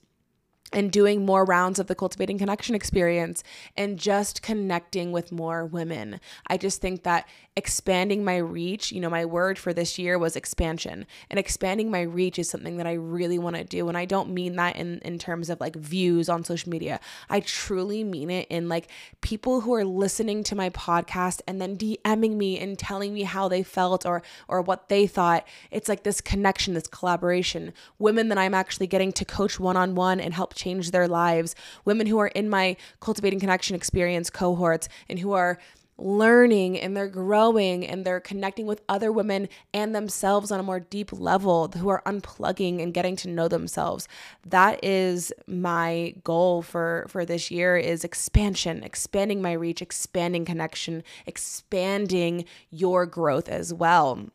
And 0.72 0.90
doing 0.90 1.24
more 1.24 1.44
rounds 1.44 1.78
of 1.78 1.86
the 1.86 1.94
cultivating 1.94 2.38
connection 2.38 2.74
experience 2.74 3.42
and 3.76 3.98
just 3.98 4.42
connecting 4.42 5.12
with 5.12 5.32
more 5.32 5.64
women. 5.64 6.20
I 6.46 6.56
just 6.56 6.80
think 6.80 7.02
that 7.02 7.26
expanding 7.54 8.24
my 8.24 8.38
reach, 8.38 8.92
you 8.92 9.00
know, 9.00 9.10
my 9.10 9.24
word 9.26 9.58
for 9.58 9.74
this 9.74 9.98
year 9.98 10.18
was 10.18 10.36
expansion. 10.36 11.06
And 11.28 11.38
expanding 11.38 11.90
my 11.90 12.00
reach 12.00 12.38
is 12.38 12.48
something 12.48 12.78
that 12.78 12.86
I 12.86 12.94
really 12.94 13.38
want 13.38 13.56
to 13.56 13.64
do. 13.64 13.88
And 13.88 13.98
I 13.98 14.06
don't 14.06 14.30
mean 14.30 14.56
that 14.56 14.76
in, 14.76 15.00
in 15.00 15.18
terms 15.18 15.50
of 15.50 15.60
like 15.60 15.76
views 15.76 16.28
on 16.28 16.44
social 16.44 16.70
media. 16.70 16.98
I 17.28 17.40
truly 17.40 18.04
mean 18.04 18.30
it 18.30 18.46
in 18.48 18.68
like 18.68 18.88
people 19.20 19.60
who 19.60 19.74
are 19.74 19.84
listening 19.84 20.42
to 20.44 20.54
my 20.54 20.70
podcast 20.70 21.42
and 21.46 21.60
then 21.60 21.76
DMing 21.76 22.36
me 22.36 22.58
and 22.58 22.78
telling 22.78 23.12
me 23.12 23.22
how 23.22 23.48
they 23.48 23.62
felt 23.62 24.06
or 24.06 24.22
or 24.48 24.62
what 24.62 24.88
they 24.88 25.06
thought. 25.06 25.46
It's 25.70 25.88
like 25.88 26.04
this 26.04 26.20
connection, 26.20 26.74
this 26.74 26.86
collaboration. 26.86 27.72
Women 27.98 28.28
that 28.28 28.38
I'm 28.38 28.54
actually 28.54 28.86
getting 28.86 29.12
to 29.12 29.24
coach 29.24 29.60
one-on-one 29.60 30.20
and 30.20 30.32
help 30.32 30.54
change 30.62 30.90
their 30.90 31.08
lives. 31.08 31.54
Women 31.84 32.06
who 32.06 32.18
are 32.18 32.28
in 32.28 32.48
my 32.48 32.76
cultivating 33.00 33.40
connection 33.40 33.74
experience 33.76 34.30
cohorts 34.30 34.88
and 35.08 35.18
who 35.18 35.32
are 35.32 35.58
learning 35.98 36.80
and 36.80 36.96
they're 36.96 37.08
growing 37.08 37.86
and 37.86 38.04
they're 38.04 38.20
connecting 38.20 38.66
with 38.66 38.82
other 38.88 39.12
women 39.12 39.48
and 39.74 39.94
themselves 39.94 40.50
on 40.50 40.58
a 40.58 40.62
more 40.62 40.80
deep 40.80 41.12
level 41.12 41.68
who 41.68 41.88
are 41.88 42.02
unplugging 42.06 42.82
and 42.82 42.94
getting 42.94 43.14
to 43.14 43.28
know 43.28 43.46
themselves 43.46 44.08
that 44.44 44.82
is 44.82 45.32
my 45.46 46.14
goal 46.24 46.62
for 46.62 47.04
for 47.08 47.24
this 47.24 47.50
year 47.50 47.76
is 47.76 48.04
expansion 48.04 48.82
expanding 48.82 49.42
my 49.42 49.52
reach 49.52 49.82
expanding 49.82 50.44
connection 50.44 51.04
expanding 51.26 52.44
your 52.70 53.06
growth 53.06 53.48
as 53.48 53.72
well 53.72 54.30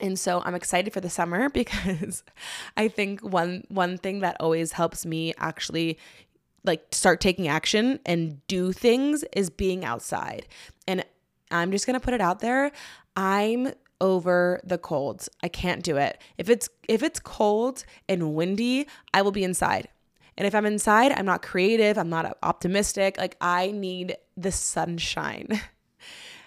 and 0.00 0.18
so 0.18 0.42
I'm 0.44 0.54
excited 0.54 0.92
for 0.92 1.00
the 1.00 1.10
summer 1.10 1.48
because 1.54 2.24
I 2.76 2.88
think 2.88 3.20
one 3.20 3.64
one 3.68 3.98
thing 3.98 4.20
that 4.20 4.36
always 4.40 4.72
helps 4.72 5.04
me 5.04 5.34
actually 5.38 5.98
like 6.64 6.86
start 6.92 7.20
taking 7.20 7.48
action 7.48 7.98
and 8.06 8.46
do 8.46 8.72
things 8.72 9.24
is 9.32 9.50
being 9.50 9.84
outside. 9.84 10.46
And 10.86 11.04
I'm 11.50 11.72
just 11.72 11.86
going 11.86 11.98
to 11.98 12.04
put 12.04 12.14
it 12.14 12.20
out 12.20 12.40
there. 12.40 12.70
I'm 13.16 13.72
over 14.00 14.60
the 14.64 14.78
colds. 14.78 15.28
I 15.42 15.48
can't 15.48 15.82
do 15.82 15.96
it. 15.96 16.20
If 16.38 16.48
it's 16.48 16.68
if 16.88 17.02
it's 17.02 17.20
cold 17.20 17.84
and 18.08 18.34
windy, 18.34 18.86
I 19.14 19.22
will 19.22 19.32
be 19.32 19.44
inside. 19.44 19.88
And 20.36 20.46
if 20.46 20.54
I'm 20.54 20.66
inside, 20.66 21.12
I'm 21.12 21.26
not 21.26 21.42
creative, 21.42 21.98
I'm 21.98 22.08
not 22.08 22.38
optimistic. 22.42 23.18
Like 23.18 23.36
I 23.40 23.70
need 23.70 24.16
the 24.36 24.52
sunshine. 24.52 25.60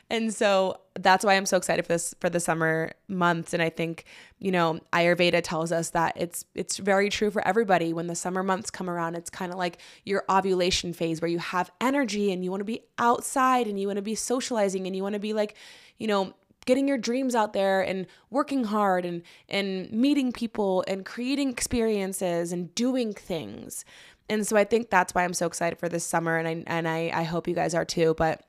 And 0.10 0.34
so 0.34 0.82
that's 1.00 1.26
why 1.26 1.34
I'm 1.34 1.48
so 1.48 1.58
excited 1.58 1.86
for 1.86 1.94
this 1.94 2.14
for 2.20 2.30
the 2.30 2.40
summer 2.40 2.92
months. 3.08 3.54
And 3.54 3.62
I 3.62 3.70
think, 3.70 4.06
you 4.38 4.52
know, 4.52 4.80
Ayurveda 4.94 5.42
tells 5.44 5.72
us 5.72 5.90
that 5.92 6.14
it's 6.16 6.46
it's 6.54 6.78
very 6.78 7.10
true 7.10 7.32
for 7.32 7.46
everybody. 7.48 7.92
When 7.92 8.06
the 8.08 8.16
summer 8.16 8.44
months 8.44 8.70
come 8.70 8.90
around, 8.90 9.16
it's 9.16 9.32
kind 9.32 9.52
of 9.52 9.58
like 9.58 9.80
your 10.04 10.24
ovulation 10.30 10.94
phase 10.94 11.22
where 11.22 11.30
you 11.30 11.40
have 11.40 11.72
energy 11.82 12.32
and 12.32 12.44
you 12.44 12.52
want 12.52 12.62
to 12.62 12.66
be 12.66 12.82
outside 13.00 13.68
and 13.68 13.80
you 13.80 13.88
want 13.88 13.98
to 13.98 14.04
be 14.04 14.16
socializing 14.16 14.86
and 14.86 14.96
you 14.96 15.02
want 15.02 15.14
to 15.14 15.20
be 15.20 15.34
like, 15.34 15.56
you 15.98 16.06
know, 16.06 16.36
getting 16.66 16.88
your 16.88 16.98
dreams 17.00 17.34
out 17.34 17.54
there 17.54 17.82
and 17.82 18.06
working 18.30 18.66
hard 18.66 19.06
and 19.06 19.24
and 19.50 19.92
meeting 19.92 20.32
people 20.32 20.84
and 20.88 21.04
creating 21.04 21.50
experiences 21.50 22.52
and 22.52 22.74
doing 22.76 23.12
things. 23.12 23.84
And 24.30 24.46
so 24.46 24.56
I 24.56 24.66
think 24.66 24.92
that's 24.92 25.16
why 25.16 25.24
I'm 25.24 25.34
so 25.34 25.48
excited 25.48 25.80
for 25.80 25.90
this 25.90 26.06
summer 26.06 26.38
and 26.38 26.48
I 26.48 26.64
and 26.68 26.88
I, 26.88 27.12
I 27.12 27.24
hope 27.24 27.48
you 27.48 27.56
guys 27.56 27.74
are 27.74 27.86
too. 27.86 28.14
But 28.16 28.44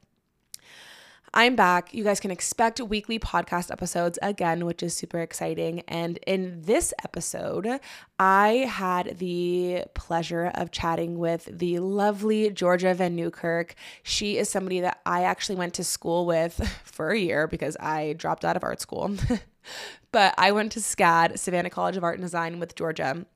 I'm 1.39 1.55
back. 1.55 1.93
You 1.93 2.03
guys 2.03 2.19
can 2.19 2.31
expect 2.31 2.81
weekly 2.81 3.19
podcast 3.19 3.71
episodes 3.71 4.19
again, 4.23 4.65
which 4.65 4.83
is 4.83 4.97
super 4.97 5.21
exciting. 5.21 5.81
And 5.81 6.19
in 6.27 6.63
this 6.63 6.95
episode, 7.05 7.79
I 8.19 8.67
had 8.71 9.19
the 9.19 9.85
pleasure 9.93 10.51
of 10.55 10.71
chatting 10.71 11.19
with 11.19 11.45
the 11.53 11.81
lovely 11.81 12.49
Georgia 12.49 12.95
Vannewkirk. 12.95 13.73
She 14.03 14.39
is 14.39 14.49
somebody 14.49 14.81
that 14.81 15.03
I 15.05 15.25
actually 15.25 15.57
went 15.57 15.75
to 15.75 15.85
school 15.85 16.25
with 16.25 16.55
for 16.85 17.11
a 17.11 17.19
year 17.19 17.47
because 17.47 17.77
I 17.81 18.15
dropped 18.15 18.47
out 18.47 18.57
of 18.57 18.65
art 18.65 18.81
school. 18.81 19.15
but 20.13 20.35
I 20.39 20.53
went 20.53 20.73
to 20.73 20.81
SCAD, 20.81 21.39
Savannah 21.39 21.69
College 21.69 21.99
of 21.99 22.05
Art 22.05 22.15
and 22.15 22.25
Design, 22.25 22.59
with 22.59 22.75
Georgia. 22.75 23.27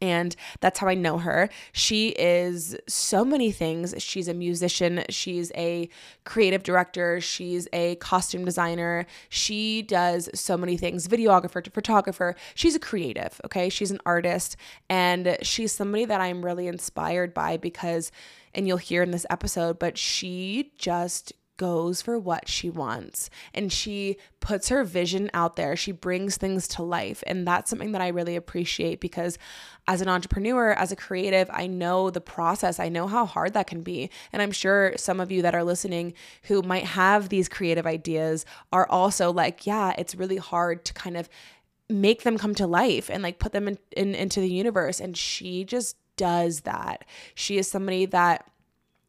And 0.00 0.34
that's 0.60 0.78
how 0.78 0.88
I 0.88 0.94
know 0.94 1.18
her. 1.18 1.48
She 1.72 2.10
is 2.10 2.76
so 2.86 3.24
many 3.24 3.50
things. 3.50 3.94
She's 3.98 4.28
a 4.28 4.34
musician, 4.34 5.04
she's 5.10 5.50
a 5.56 5.88
creative 6.24 6.62
director, 6.62 7.20
she's 7.20 7.66
a 7.72 7.96
costume 7.96 8.44
designer. 8.44 9.06
She 9.28 9.82
does 9.82 10.28
so 10.34 10.56
many 10.56 10.76
things 10.76 11.08
videographer, 11.08 11.72
photographer. 11.72 12.34
She's 12.54 12.74
a 12.74 12.80
creative, 12.80 13.40
okay? 13.44 13.68
She's 13.68 13.90
an 13.90 14.00
artist. 14.06 14.56
And 14.88 15.36
she's 15.42 15.72
somebody 15.72 16.04
that 16.04 16.20
I'm 16.20 16.44
really 16.44 16.66
inspired 16.66 17.34
by 17.34 17.56
because, 17.56 18.12
and 18.54 18.66
you'll 18.68 18.76
hear 18.76 19.02
in 19.02 19.10
this 19.10 19.26
episode, 19.30 19.78
but 19.78 19.98
she 19.98 20.72
just 20.78 21.32
goes 21.58 22.00
for 22.00 22.18
what 22.18 22.48
she 22.48 22.70
wants 22.70 23.28
and 23.52 23.70
she 23.70 24.16
puts 24.40 24.68
her 24.68 24.84
vision 24.84 25.28
out 25.34 25.56
there. 25.56 25.76
She 25.76 25.92
brings 25.92 26.36
things 26.36 26.66
to 26.68 26.82
life. 26.82 27.22
And 27.26 27.46
that's 27.46 27.68
something 27.68 27.92
that 27.92 28.00
I 28.00 28.08
really 28.08 28.36
appreciate 28.36 29.00
because 29.00 29.36
as 29.88 30.02
an 30.02 30.08
entrepreneur, 30.08 30.72
as 30.72 30.92
a 30.92 30.96
creative, 30.96 31.48
I 31.50 31.66
know 31.66 32.10
the 32.10 32.20
process. 32.20 32.78
I 32.78 32.90
know 32.90 33.06
how 33.06 33.24
hard 33.24 33.54
that 33.54 33.66
can 33.66 33.80
be. 33.80 34.10
And 34.34 34.42
I'm 34.42 34.52
sure 34.52 34.92
some 34.98 35.18
of 35.18 35.32
you 35.32 35.40
that 35.40 35.54
are 35.54 35.64
listening 35.64 36.12
who 36.42 36.60
might 36.60 36.84
have 36.84 37.30
these 37.30 37.48
creative 37.48 37.86
ideas 37.86 38.44
are 38.70 38.86
also 38.88 39.32
like, 39.32 39.66
yeah, 39.66 39.94
it's 39.96 40.14
really 40.14 40.36
hard 40.36 40.84
to 40.84 40.92
kind 40.92 41.16
of 41.16 41.30
make 41.88 42.22
them 42.22 42.36
come 42.36 42.54
to 42.56 42.66
life 42.66 43.08
and 43.08 43.22
like 43.22 43.38
put 43.38 43.52
them 43.52 43.66
in, 43.66 43.78
in 43.96 44.14
into 44.14 44.40
the 44.40 44.50
universe. 44.50 45.00
And 45.00 45.16
she 45.16 45.64
just 45.64 45.96
does 46.16 46.60
that. 46.60 47.06
She 47.34 47.56
is 47.56 47.66
somebody 47.66 48.04
that 48.04 48.44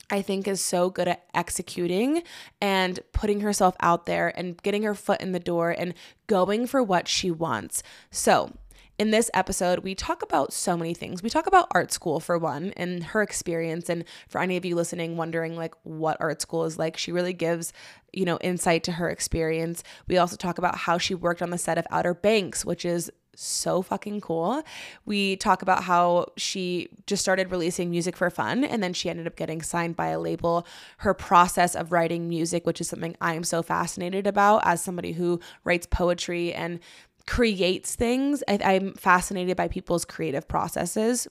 I 0.09 0.21
think 0.21 0.48
is 0.48 0.63
so 0.63 0.89
good 0.89 1.09
at 1.09 1.25
executing 1.33 2.24
and 2.62 3.01
putting 3.12 3.41
herself 3.41 3.75
out 3.81 4.05
there 4.05 4.31
and 4.39 4.62
getting 4.63 4.83
her 4.83 4.95
foot 4.95 5.19
in 5.19 5.33
the 5.33 5.39
door 5.39 5.71
and 5.71 5.93
going 6.27 6.67
for 6.67 6.81
what 6.81 7.09
she 7.09 7.29
wants. 7.29 7.83
So, 8.12 8.53
in 9.00 9.12
this 9.12 9.32
episode, 9.34 9.79
we 9.79 9.96
talk 9.96 10.22
about 10.22 10.51
so 10.51 10.75
many 10.75 10.94
things. 10.94 11.24
We 11.24 11.29
talk 11.29 11.48
about 11.48 11.68
art 11.72 11.94
school 11.94 12.20
for 12.20 12.38
one 12.38 12.74
and 12.75 13.01
her 13.06 13.22
experience. 13.22 13.89
And 13.89 14.03
for 14.27 14.41
any 14.41 14.58
of 14.58 14.65
you 14.65 14.75
listening, 14.75 15.15
wondering 15.15 15.56
like 15.56 15.74
what 15.84 16.18
art 16.20 16.41
school 16.41 16.65
is 16.65 16.77
like, 16.77 16.98
she 16.98 17.13
really 17.13 17.32
gives, 17.32 17.72
you 18.12 18.25
know, 18.25 18.38
insight 18.41 18.84
to 18.84 18.91
her 18.91 19.10
experience. 19.10 19.84
We 20.08 20.18
also 20.18 20.36
talk 20.36 20.58
about 20.58 20.75
how 20.75 20.98
she 20.98 21.15
worked 21.15 21.41
on 21.41 21.50
the 21.50 21.58
set 21.58 21.77
of 21.77 21.88
Outer 21.89 22.13
Banks, 22.13 22.65
which 22.65 22.84
is 22.84 23.10
so 23.39 23.82
fucking 23.82 24.20
cool. 24.20 24.62
We 25.06 25.38
talk 25.38 25.62
about 25.62 25.84
how 25.84 26.27
she 26.36 26.89
just 27.08 27.22
started 27.22 27.51
releasing 27.51 27.89
music 27.89 28.18
for 28.18 28.29
fun 28.29 28.65
and 28.65 28.84
then 28.84 28.91
she 28.91 29.10
ended 29.10 29.27
up 29.27 29.38
getting 29.38 29.62
signed 29.62 29.96
by 29.96 30.08
a 30.08 30.20
label. 30.20 30.68
Her 30.98 31.13
process 31.13 31.74
of 31.74 31.94
writing 31.94 32.27
music, 32.27 32.68
which 32.68 32.82
is 32.82 32.89
something 32.89 33.15
I 33.22 33.36
am 33.36 33.46
so 33.46 33.63
fascinated 33.63 34.27
about 34.27 34.63
as 34.65 34.82
somebody 34.82 35.13
who 35.13 35.39
writes 35.63 35.88
poetry 35.89 36.53
and 36.53 36.82
creates 37.29 37.93
things. 37.93 38.43
I, 38.48 38.57
I'm 38.63 38.93
fascinated 38.95 39.55
by 39.55 39.67
people's 39.67 40.03
creative 40.03 40.48
processes. 40.48 41.27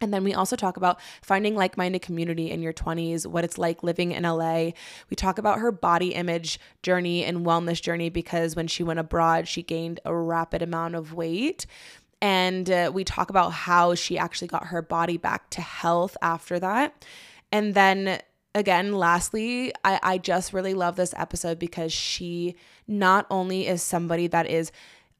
And 0.00 0.14
then 0.14 0.22
we 0.22 0.32
also 0.32 0.54
talk 0.54 0.76
about 0.76 1.00
finding 1.22 1.56
like 1.56 1.76
minded 1.76 2.02
community 2.02 2.52
in 2.52 2.62
your 2.62 2.72
20s, 2.72 3.26
what 3.26 3.42
it's 3.42 3.58
like 3.58 3.82
living 3.82 4.12
in 4.12 4.22
LA. 4.22 4.70
We 5.10 5.16
talk 5.16 5.38
about 5.38 5.58
her 5.58 5.72
body 5.72 6.14
image 6.14 6.60
journey 6.84 7.24
and 7.24 7.44
wellness 7.44 7.82
journey 7.82 8.10
because 8.10 8.54
when 8.54 8.68
she 8.68 8.84
went 8.84 9.00
abroad, 9.00 9.48
she 9.48 9.60
gained 9.60 9.98
a 10.04 10.14
rapid 10.14 10.62
amount 10.62 10.94
of 10.94 11.14
weight. 11.14 11.66
And 12.22 12.70
uh, 12.70 12.92
we 12.94 13.02
talk 13.02 13.28
about 13.28 13.50
how 13.52 13.96
she 13.96 14.18
actually 14.18 14.48
got 14.48 14.66
her 14.66 14.82
body 14.82 15.16
back 15.16 15.50
to 15.50 15.60
health 15.60 16.16
after 16.22 16.60
that. 16.60 17.04
And 17.50 17.74
then 17.74 18.20
again, 18.54 18.92
lastly, 18.92 19.72
I, 19.84 19.98
I 20.00 20.18
just 20.18 20.52
really 20.52 20.74
love 20.74 20.94
this 20.94 21.12
episode 21.16 21.58
because 21.58 21.92
she 21.92 22.54
not 22.86 23.26
only 23.30 23.66
is 23.66 23.82
somebody 23.82 24.28
that 24.28 24.48
is 24.48 24.70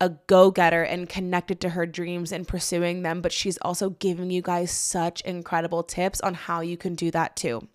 a 0.00 0.11
go 0.26 0.50
getter 0.50 0.83
and 0.83 1.09
connected 1.09 1.61
to 1.61 1.71
her 1.71 1.87
dreams 1.87 2.33
and 2.33 2.47
pursuing 2.47 3.02
them, 3.02 3.21
but 3.21 3.33
she's 3.33 3.59
also 3.59 3.90
giving 3.90 4.31
you 4.31 4.43
guys 4.43 4.71
such 4.71 5.21
incredible 5.23 5.83
tips 5.83 6.21
on 6.21 6.35
how 6.35 6.61
you 6.61 6.76
can 6.76 6.95
do 6.95 7.11
that 7.11 7.37
too. 7.37 7.67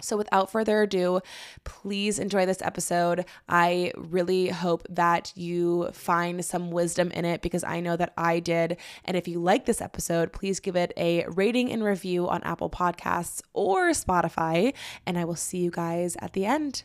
So, 0.00 0.16
without 0.16 0.50
further 0.50 0.82
ado, 0.82 1.20
please 1.64 2.20
enjoy 2.20 2.46
this 2.46 2.62
episode. 2.62 3.24
I 3.48 3.90
really 3.96 4.48
hope 4.48 4.86
that 4.88 5.32
you 5.34 5.90
find 5.92 6.44
some 6.44 6.70
wisdom 6.70 7.10
in 7.10 7.24
it 7.24 7.42
because 7.42 7.64
I 7.64 7.80
know 7.80 7.96
that 7.96 8.12
I 8.16 8.38
did. 8.38 8.76
And 9.04 9.16
if 9.16 9.26
you 9.26 9.40
like 9.40 9.64
this 9.64 9.80
episode, 9.80 10.32
please 10.32 10.60
give 10.60 10.76
it 10.76 10.92
a 10.96 11.26
rating 11.26 11.72
and 11.72 11.82
review 11.82 12.28
on 12.28 12.44
Apple 12.44 12.70
Podcasts 12.70 13.42
or 13.52 13.88
Spotify. 13.88 14.72
And 15.04 15.18
I 15.18 15.24
will 15.24 15.34
see 15.34 15.58
you 15.58 15.72
guys 15.72 16.16
at 16.20 16.32
the 16.32 16.46
end 16.46 16.84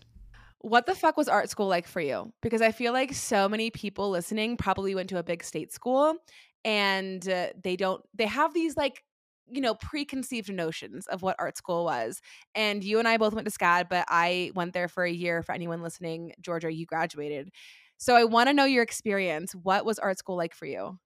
what 0.64 0.86
the 0.86 0.96
fuck 0.96 1.18
was 1.18 1.28
art 1.28 1.50
school 1.50 1.68
like 1.68 1.86
for 1.86 2.00
you? 2.00 2.34
Because 2.42 2.62
I 2.62 2.72
feel 2.72 2.94
like 2.94 3.14
so 3.14 3.50
many 3.50 3.70
people 3.70 4.10
listening 4.10 4.56
probably 4.56 4.96
went 4.96 5.10
to 5.10 5.20
a 5.20 5.24
big 5.24 5.44
state 5.44 5.74
school 5.74 6.16
and 6.64 7.28
uh, 7.28 7.48
they 7.62 7.76
don't, 7.76 8.02
they 8.16 8.26
have 8.26 8.54
these 8.54 8.78
like, 8.78 9.04
you 9.52 9.60
know, 9.60 9.76
preconceived 9.76 10.52
notions 10.52 11.06
of 11.08 11.22
what 11.22 11.36
art 11.38 11.58
school 11.58 11.84
was. 11.84 12.22
And 12.56 12.82
you 12.82 12.98
and 12.98 13.10
I 13.10 13.18
both 13.18 13.34
went 13.34 13.46
to 13.46 13.52
SCAD, 13.52 13.90
but 13.90 14.06
I 14.08 14.52
went 14.56 14.72
there 14.72 14.88
for 14.88 15.04
a 15.04 15.12
year. 15.12 15.44
For 15.44 15.52
anyone 15.52 15.82
listening, 15.82 16.32
Georgia, 16.40 16.72
you 16.72 16.86
graduated. 16.86 17.50
So 17.98 18.16
I 18.16 18.24
want 18.24 18.48
to 18.48 18.54
know 18.54 18.64
your 18.64 18.84
experience. 18.84 19.54
What 19.54 19.86
was 19.86 20.00
art 20.00 20.18
school 20.18 20.38
like 20.38 20.56
for 20.56 20.66
you? 20.66 20.98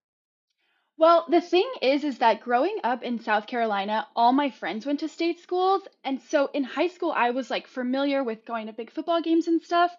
Well, 0.99 1.27
the 1.29 1.41
thing 1.41 1.71
is, 1.83 2.03
is 2.03 2.17
that 2.17 2.41
growing 2.41 2.79
up 2.83 3.03
in 3.03 3.19
South 3.19 3.45
Carolina, 3.45 4.07
all 4.15 4.33
my 4.33 4.49
friends 4.49 4.83
went 4.83 5.01
to 5.01 5.07
state 5.07 5.39
schools. 5.39 5.87
And 6.03 6.19
so 6.23 6.49
in 6.53 6.63
high 6.63 6.87
school, 6.87 7.11
I 7.11 7.29
was 7.29 7.51
like 7.51 7.67
familiar 7.67 8.23
with 8.23 8.45
going 8.45 8.65
to 8.65 8.73
big 8.73 8.91
football 8.91 9.21
games 9.21 9.47
and 9.47 9.61
stuff. 9.61 9.95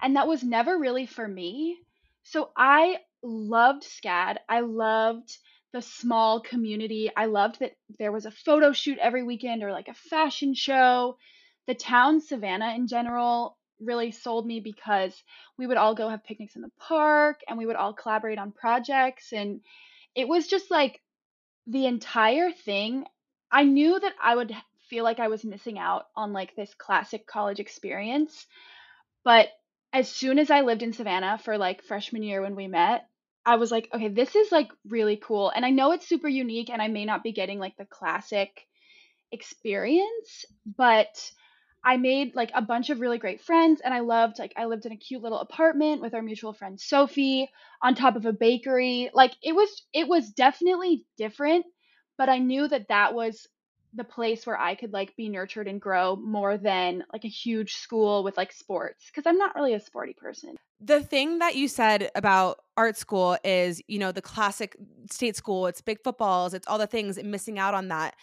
And 0.00 0.14
that 0.14 0.28
was 0.28 0.44
never 0.44 0.78
really 0.78 1.06
for 1.06 1.26
me. 1.26 1.78
So 2.22 2.50
I 2.56 2.98
loved 3.24 3.82
SCAD. 3.82 4.36
I 4.48 4.60
loved 4.60 5.36
the 5.72 5.82
small 5.82 6.40
community. 6.40 7.10
I 7.16 7.26
loved 7.26 7.58
that 7.58 7.72
there 7.98 8.12
was 8.12 8.24
a 8.24 8.30
photo 8.30 8.72
shoot 8.72 8.98
every 8.98 9.24
weekend 9.24 9.64
or 9.64 9.72
like 9.72 9.88
a 9.88 9.94
fashion 9.94 10.54
show. 10.54 11.18
The 11.66 11.74
town, 11.74 12.20
Savannah 12.20 12.72
in 12.76 12.86
general, 12.86 13.56
really 13.80 14.12
sold 14.12 14.46
me 14.46 14.60
because 14.60 15.20
we 15.58 15.66
would 15.66 15.76
all 15.76 15.96
go 15.96 16.08
have 16.08 16.24
picnics 16.24 16.54
in 16.54 16.62
the 16.62 16.70
park 16.78 17.40
and 17.48 17.58
we 17.58 17.66
would 17.66 17.76
all 17.76 17.92
collaborate 17.92 18.38
on 18.38 18.52
projects. 18.52 19.32
And 19.32 19.60
it 20.16 20.26
was 20.26 20.46
just 20.48 20.70
like 20.70 21.00
the 21.66 21.86
entire 21.86 22.50
thing. 22.50 23.04
I 23.52 23.64
knew 23.64 24.00
that 24.00 24.14
I 24.20 24.34
would 24.34 24.56
feel 24.88 25.04
like 25.04 25.20
I 25.20 25.28
was 25.28 25.44
missing 25.44 25.78
out 25.78 26.06
on 26.16 26.32
like 26.32 26.56
this 26.56 26.74
classic 26.74 27.26
college 27.26 27.60
experience. 27.60 28.46
But 29.24 29.48
as 29.92 30.08
soon 30.08 30.38
as 30.38 30.50
I 30.50 30.62
lived 30.62 30.82
in 30.82 30.92
Savannah 30.92 31.38
for 31.38 31.58
like 31.58 31.82
freshman 31.84 32.22
year 32.22 32.42
when 32.42 32.56
we 32.56 32.66
met, 32.66 33.06
I 33.44 33.56
was 33.56 33.70
like, 33.70 33.88
okay, 33.92 34.08
this 34.08 34.34
is 34.34 34.50
like 34.50 34.70
really 34.88 35.16
cool. 35.16 35.50
And 35.50 35.64
I 35.64 35.70
know 35.70 35.92
it's 35.92 36.08
super 36.08 36.28
unique 36.28 36.70
and 36.70 36.82
I 36.82 36.88
may 36.88 37.04
not 37.04 37.22
be 37.22 37.32
getting 37.32 37.58
like 37.58 37.76
the 37.76 37.84
classic 37.84 38.66
experience, 39.30 40.44
but 40.76 41.30
I 41.86 41.98
made 41.98 42.34
like 42.34 42.50
a 42.52 42.60
bunch 42.60 42.90
of 42.90 42.98
really 42.98 43.16
great 43.16 43.40
friends 43.40 43.80
and 43.80 43.94
I 43.94 44.00
loved 44.00 44.40
like 44.40 44.52
I 44.56 44.64
lived 44.64 44.86
in 44.86 44.92
a 44.92 44.96
cute 44.96 45.22
little 45.22 45.38
apartment 45.38 46.02
with 46.02 46.14
our 46.14 46.20
mutual 46.20 46.52
friend 46.52 46.80
Sophie 46.80 47.48
on 47.80 47.94
top 47.94 48.16
of 48.16 48.26
a 48.26 48.32
bakery. 48.32 49.08
Like 49.14 49.32
it 49.40 49.54
was 49.54 49.86
it 49.92 50.08
was 50.08 50.30
definitely 50.30 51.06
different, 51.16 51.64
but 52.18 52.28
I 52.28 52.38
knew 52.38 52.66
that 52.66 52.88
that 52.88 53.14
was 53.14 53.46
the 53.94 54.02
place 54.02 54.44
where 54.44 54.58
I 54.58 54.74
could 54.74 54.92
like 54.92 55.14
be 55.14 55.28
nurtured 55.28 55.68
and 55.68 55.80
grow 55.80 56.16
more 56.16 56.58
than 56.58 57.04
like 57.12 57.24
a 57.24 57.28
huge 57.28 57.76
school 57.76 58.24
with 58.24 58.36
like 58.36 58.52
sports 58.52 59.04
because 59.06 59.24
I'm 59.24 59.38
not 59.38 59.54
really 59.54 59.74
a 59.74 59.80
sporty 59.80 60.12
person. 60.12 60.56
The 60.80 61.00
thing 61.00 61.38
that 61.38 61.54
you 61.54 61.68
said 61.68 62.10
about 62.16 62.58
art 62.76 62.96
school 62.96 63.38
is, 63.44 63.80
you 63.86 64.00
know, 64.00 64.10
the 64.10 64.20
classic 64.20 64.76
state 65.08 65.36
school, 65.36 65.68
it's 65.68 65.80
big 65.80 66.02
footballs, 66.02 66.52
it's 66.52 66.66
all 66.66 66.78
the 66.78 66.86
things, 66.88 67.16
missing 67.22 67.60
out 67.60 67.74
on 67.74 67.88
that 67.88 68.16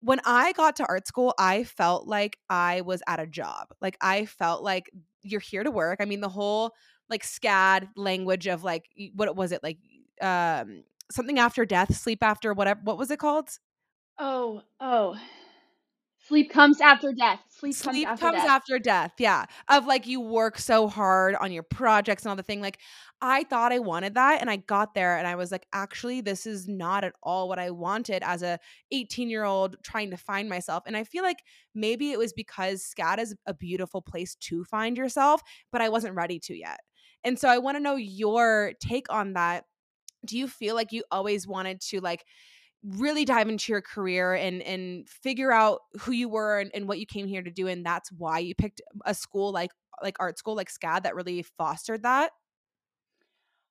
when 0.00 0.20
I 0.24 0.52
got 0.52 0.76
to 0.76 0.86
art 0.86 1.06
school, 1.06 1.34
I 1.38 1.64
felt 1.64 2.06
like 2.06 2.38
I 2.48 2.80
was 2.82 3.02
at 3.06 3.20
a 3.20 3.26
job. 3.26 3.68
Like 3.80 3.96
I 4.00 4.26
felt 4.26 4.62
like 4.62 4.90
you're 5.22 5.40
here 5.40 5.62
to 5.62 5.70
work. 5.70 5.98
I 6.00 6.04
mean, 6.04 6.20
the 6.20 6.28
whole 6.28 6.74
like 7.08 7.22
SCAD 7.22 7.88
language 7.96 8.46
of 8.46 8.64
like 8.64 8.86
what 9.14 9.34
was 9.36 9.52
it 9.52 9.62
like 9.62 9.78
um 10.20 10.84
something 11.10 11.38
after 11.38 11.64
death, 11.64 11.94
sleep 11.96 12.22
after 12.22 12.54
whatever 12.54 12.80
what 12.84 12.98
was 12.98 13.10
it 13.10 13.18
called? 13.18 13.50
Oh, 14.18 14.62
oh. 14.80 15.18
Sleep 16.30 16.48
comes 16.48 16.80
after 16.80 17.12
death. 17.12 17.40
Sleep, 17.48 17.74
Sleep 17.74 18.06
comes 18.06 18.20
after 18.20 18.24
comes 18.24 18.36
death. 18.36 18.48
after 18.48 18.78
death. 18.78 19.12
Yeah. 19.18 19.46
Of 19.68 19.86
like 19.86 20.06
you 20.06 20.20
work 20.20 20.58
so 20.58 20.86
hard 20.86 21.34
on 21.34 21.50
your 21.50 21.64
projects 21.64 22.22
and 22.22 22.30
all 22.30 22.36
the 22.36 22.44
thing. 22.44 22.60
Like 22.60 22.78
I 23.20 23.42
thought 23.42 23.72
I 23.72 23.80
wanted 23.80 24.14
that 24.14 24.40
and 24.40 24.48
I 24.48 24.54
got 24.54 24.94
there 24.94 25.18
and 25.18 25.26
I 25.26 25.34
was 25.34 25.50
like, 25.50 25.66
actually, 25.72 26.20
this 26.20 26.46
is 26.46 26.68
not 26.68 27.02
at 27.02 27.14
all 27.20 27.48
what 27.48 27.58
I 27.58 27.72
wanted 27.72 28.22
as 28.22 28.44
a 28.44 28.60
18 28.92 29.28
year 29.28 29.42
old 29.42 29.74
trying 29.82 30.12
to 30.12 30.16
find 30.16 30.48
myself. 30.48 30.84
And 30.86 30.96
I 30.96 31.02
feel 31.02 31.24
like 31.24 31.38
maybe 31.74 32.12
it 32.12 32.18
was 32.18 32.32
because 32.32 32.88
SCAD 32.96 33.18
is 33.18 33.34
a 33.46 33.52
beautiful 33.52 34.00
place 34.00 34.36
to 34.36 34.62
find 34.62 34.96
yourself, 34.96 35.42
but 35.72 35.82
I 35.82 35.88
wasn't 35.88 36.14
ready 36.14 36.38
to 36.44 36.56
yet. 36.56 36.78
And 37.24 37.40
so 37.40 37.48
I 37.48 37.58
want 37.58 37.76
to 37.76 37.82
know 37.82 37.96
your 37.96 38.74
take 38.80 39.12
on 39.12 39.32
that. 39.32 39.64
Do 40.24 40.38
you 40.38 40.46
feel 40.46 40.76
like 40.76 40.92
you 40.92 41.02
always 41.10 41.48
wanted 41.48 41.80
to 41.88 42.00
like 42.00 42.24
really 42.82 43.24
dive 43.24 43.48
into 43.48 43.72
your 43.72 43.82
career 43.82 44.34
and 44.34 44.62
and 44.62 45.08
figure 45.08 45.52
out 45.52 45.80
who 46.00 46.12
you 46.12 46.28
were 46.28 46.60
and, 46.60 46.70
and 46.74 46.88
what 46.88 46.98
you 46.98 47.06
came 47.06 47.26
here 47.26 47.42
to 47.42 47.50
do 47.50 47.66
and 47.66 47.84
that's 47.84 48.10
why 48.12 48.38
you 48.38 48.54
picked 48.54 48.80
a 49.04 49.14
school 49.14 49.52
like 49.52 49.70
like 50.02 50.16
art 50.18 50.38
school 50.38 50.56
like 50.56 50.70
SCAD 50.70 51.02
that 51.02 51.14
really 51.14 51.42
fostered 51.58 52.02
that 52.02 52.32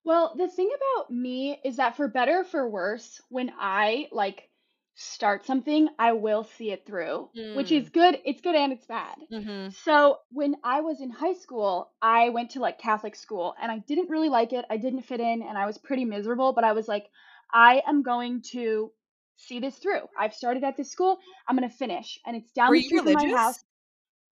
Well, 0.03 0.33
the 0.37 0.47
thing 0.47 0.69
about 0.75 1.11
me 1.11 1.59
is 1.63 1.77
that 1.77 1.97
for 1.97 2.07
better 2.07 2.39
or 2.39 2.43
for 2.43 2.69
worse, 2.69 3.21
when 3.29 3.51
I 3.59 4.07
like 4.11 4.49
start 4.95 5.45
something, 5.45 5.87
I 5.97 6.13
will 6.13 6.43
see 6.43 6.71
it 6.71 6.85
through, 6.85 7.29
which 7.55 7.71
is 7.71 7.89
mm. 7.89 7.93
good. 7.93 8.19
It's 8.25 8.41
good 8.41 8.55
and 8.55 8.73
it's 8.73 8.85
bad. 8.85 9.15
hmm 9.31 9.69
So, 9.69 10.17
when 10.31 10.55
I 10.63 10.81
was 10.81 11.01
in 11.01 11.09
high 11.09 11.33
school, 11.33 11.91
I 12.01 12.29
went 12.29 12.51
to 12.51 12.59
like 12.59 12.79
Catholic 12.79 13.15
school 13.15 13.55
and 13.61 13.71
I 13.71 13.79
didn't 13.79 14.09
really 14.09 14.29
like 14.29 14.53
it. 14.53 14.65
I 14.69 14.77
didn't 14.77 15.03
fit 15.03 15.19
in 15.19 15.41
and 15.41 15.57
I 15.57 15.65
was 15.65 15.77
pretty 15.77 16.05
miserable, 16.05 16.53
but 16.53 16.63
I 16.63 16.73
was 16.73 16.87
like, 16.87 17.07
I 17.53 17.81
am 17.87 18.03
going 18.03 18.41
to 18.51 18.91
see 19.39 19.59
this 19.59 19.75
through. 19.77 20.01
I've 20.17 20.33
started 20.33 20.63
at 20.63 20.77
this 20.77 20.91
school. 20.91 21.19
I'm 21.47 21.57
going 21.57 21.69
to 21.69 21.75
finish. 21.75 22.19
And 22.25 22.35
it's 22.35 22.51
down 22.51 22.69
were 22.69 22.75
the 22.75 22.83
street 22.83 23.03
from 23.03 23.13
my 23.13 23.35
house. 23.35 23.59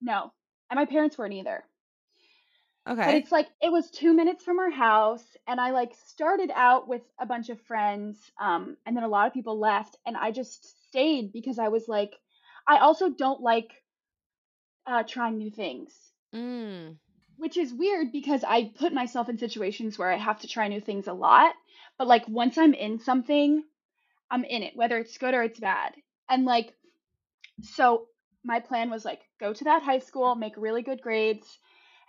No. 0.02 0.32
And 0.70 0.78
my 0.78 0.86
parents 0.86 1.18
weren't 1.18 1.34
either. 1.34 1.64
Okay. 2.88 3.04
But 3.04 3.16
it's 3.16 3.32
like 3.32 3.48
it 3.62 3.72
was 3.72 3.90
2 3.92 4.14
minutes 4.14 4.46
from 4.46 4.60
our 4.60 4.70
house 4.70 5.26
and 5.46 5.60
I 5.60 5.72
like 5.72 5.92
started 6.06 6.52
out 6.56 6.88
with 6.88 7.02
a 7.20 7.26
bunch 7.26 7.50
of 7.50 7.60
friends 7.64 8.18
um 8.40 8.78
and 8.86 8.96
then 8.96 9.04
a 9.04 9.10
lot 9.10 9.28
of 9.28 9.34
people 9.34 9.60
left 9.60 9.98
and 10.06 10.16
I 10.16 10.32
just 10.32 10.88
stayed 10.88 11.34
because 11.34 11.60
I 11.60 11.68
was 11.68 11.90
like 11.90 12.14
I 12.66 12.78
also 12.78 13.10
don't 13.10 13.42
like 13.42 13.72
uh 14.86 15.04
trying 15.04 15.38
new 15.38 15.52
things, 15.52 15.94
mm. 16.34 16.96
which 17.36 17.58
is 17.58 17.74
weird 17.74 18.14
because 18.14 18.46
I 18.46 18.72
put 18.80 18.94
myself 18.94 19.28
in 19.28 19.38
situations 19.38 20.00
where 20.00 20.12
I 20.12 20.18
have 20.18 20.40
to 20.42 20.48
try 20.48 20.70
new 20.70 20.80
things 20.80 21.08
a 21.08 21.14
lot, 21.14 21.54
but 21.98 22.08
like 22.08 22.26
once 22.30 22.58
I'm 22.58 22.74
in 22.74 23.00
something, 23.00 23.64
I'm 24.32 24.44
in 24.46 24.64
it 24.64 24.76
whether 24.76 24.98
it's 24.98 25.18
good 25.18 25.34
or 25.34 25.44
it's 25.44 25.60
bad. 25.60 25.94
And 26.30 26.46
like 26.46 26.74
so 27.62 28.08
my 28.44 28.60
plan 28.60 28.90
was 28.90 29.06
like 29.06 29.22
go 29.40 29.54
to 29.54 29.64
that 29.66 29.84
high 29.84 30.00
school, 30.00 30.36
make 30.36 30.54
really 30.58 30.84
good 30.84 31.02
grades, 31.02 31.60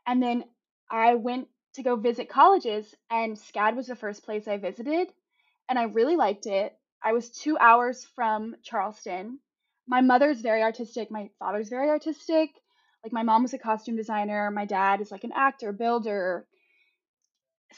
And 0.06 0.22
then 0.22 0.44
I 0.90 1.16
went 1.16 1.48
to 1.74 1.84
go 1.84 1.96
visit 1.96 2.30
colleges, 2.30 2.94
and 3.10 3.36
SCAD 3.36 3.76
was 3.76 3.88
the 3.88 3.96
first 3.96 4.24
place 4.24 4.48
I 4.48 4.58
visited, 4.58 5.08
and 5.68 5.78
I 5.78 5.84
really 5.84 6.16
liked 6.16 6.46
it. 6.46 6.76
I 7.04 7.12
was 7.12 7.30
two 7.30 7.58
hours 7.58 8.06
from 8.16 8.56
Charleston. 8.64 9.40
My 9.88 10.00
mother's 10.00 10.40
very 10.40 10.62
artistic, 10.62 11.10
my 11.10 11.30
father's 11.38 11.70
very 11.70 11.90
artistic. 11.90 12.50
Like, 13.04 13.12
my 13.12 13.22
mom 13.24 13.42
was 13.44 13.54
a 13.54 13.58
costume 13.58 13.96
designer, 13.96 14.50
my 14.50 14.66
dad 14.66 15.02
is 15.02 15.12
like 15.12 15.24
an 15.24 15.32
actor, 15.36 15.72
builder. 15.72 16.46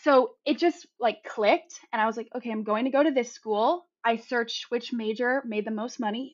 So 0.03 0.31
it 0.47 0.59
just 0.59 0.87
like 0.99 1.25
clicked, 1.25 1.75
and 1.93 2.01
I 2.01 2.07
was 2.07 2.17
like, 2.17 2.29
okay, 2.35 2.51
I'm 2.51 2.65
going 2.65 2.85
to 2.85 2.91
go 2.91 3.03
to 3.03 3.11
this 3.11 3.33
school. 3.33 3.87
I 4.05 4.17
searched 4.17 4.71
which 4.71 4.93
major 4.93 5.43
made 5.45 5.67
the 5.67 5.71
most 5.71 6.01
money 6.01 6.33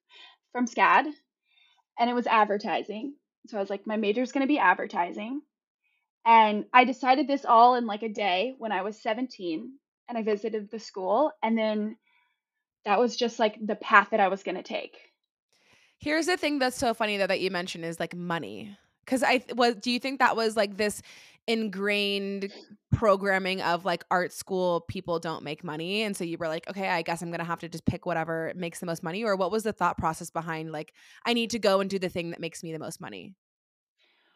from 0.52 0.66
SCAD, 0.66 1.06
and 1.98 2.10
it 2.10 2.14
was 2.14 2.26
advertising. 2.26 3.14
So 3.48 3.56
I 3.56 3.60
was 3.60 3.70
like, 3.70 3.86
my 3.86 3.96
major 3.96 4.22
is 4.22 4.32
going 4.32 4.42
to 4.46 4.52
be 4.52 4.58
advertising. 4.58 5.40
And 6.26 6.66
I 6.72 6.84
decided 6.84 7.26
this 7.26 7.44
all 7.46 7.76
in 7.76 7.86
like 7.86 8.02
a 8.02 8.08
day 8.08 8.54
when 8.58 8.72
I 8.72 8.82
was 8.82 9.00
17 9.00 9.72
and 10.08 10.18
I 10.18 10.22
visited 10.22 10.70
the 10.70 10.78
school. 10.78 11.32
And 11.42 11.56
then 11.56 11.96
that 12.84 12.98
was 12.98 13.16
just 13.16 13.38
like 13.38 13.56
the 13.64 13.76
path 13.76 14.08
that 14.10 14.20
I 14.20 14.28
was 14.28 14.42
going 14.42 14.56
to 14.56 14.62
take. 14.62 14.96
here's 15.98 16.26
the 16.26 16.36
thing 16.36 16.58
that's 16.58 16.76
so 16.76 16.94
funny 16.94 17.16
though 17.16 17.26
that 17.26 17.40
you 17.40 17.50
mentioned 17.50 17.84
is 17.84 17.98
like 18.00 18.14
money 18.14 18.76
because 19.04 19.22
i 19.22 19.42
was 19.54 19.74
do 19.76 19.90
you 19.90 19.98
think 19.98 20.18
that 20.20 20.36
was 20.36 20.56
like 20.56 20.76
this 20.76 21.02
ingrained 21.48 22.52
programming 22.92 23.62
of 23.62 23.84
like 23.84 24.04
art 24.10 24.32
school 24.32 24.82
people 24.82 25.18
don't 25.18 25.42
make 25.42 25.64
money 25.64 26.02
and 26.02 26.16
so 26.16 26.24
you 26.24 26.38
were 26.38 26.48
like 26.48 26.68
okay 26.68 26.88
i 26.88 27.02
guess 27.02 27.22
i'm 27.22 27.30
gonna 27.30 27.44
have 27.44 27.60
to 27.60 27.68
just 27.68 27.86
pick 27.86 28.06
whatever 28.06 28.52
makes 28.56 28.80
the 28.80 28.86
most 28.86 29.02
money 29.02 29.24
or 29.24 29.36
what 29.36 29.50
was 29.50 29.64
the 29.64 29.72
thought 29.72 29.98
process 29.98 30.30
behind 30.30 30.72
like 30.72 30.94
i 31.26 31.34
need 31.34 31.50
to 31.50 31.58
go 31.58 31.80
and 31.80 31.90
do 31.90 31.98
the 31.98 32.08
thing 32.10 32.30
that 32.30 32.40
makes 32.40 32.62
me 32.62 32.72
the 32.72 32.78
most 32.78 33.00
money 33.00 33.34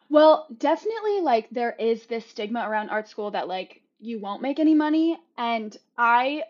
Well, 0.09 0.47
definitely 0.57 1.19
like 1.21 1.49
there 1.49 1.73
is 1.73 2.05
this 2.05 2.25
stigma 2.25 2.67
around 2.69 2.89
art 2.89 3.07
school 3.09 3.31
that 3.31 3.47
like 3.49 3.83
you 3.99 4.19
won't 4.19 4.41
make 4.41 4.59
any 4.59 4.73
money. 4.75 5.19
And 5.37 5.75
I 5.97 6.43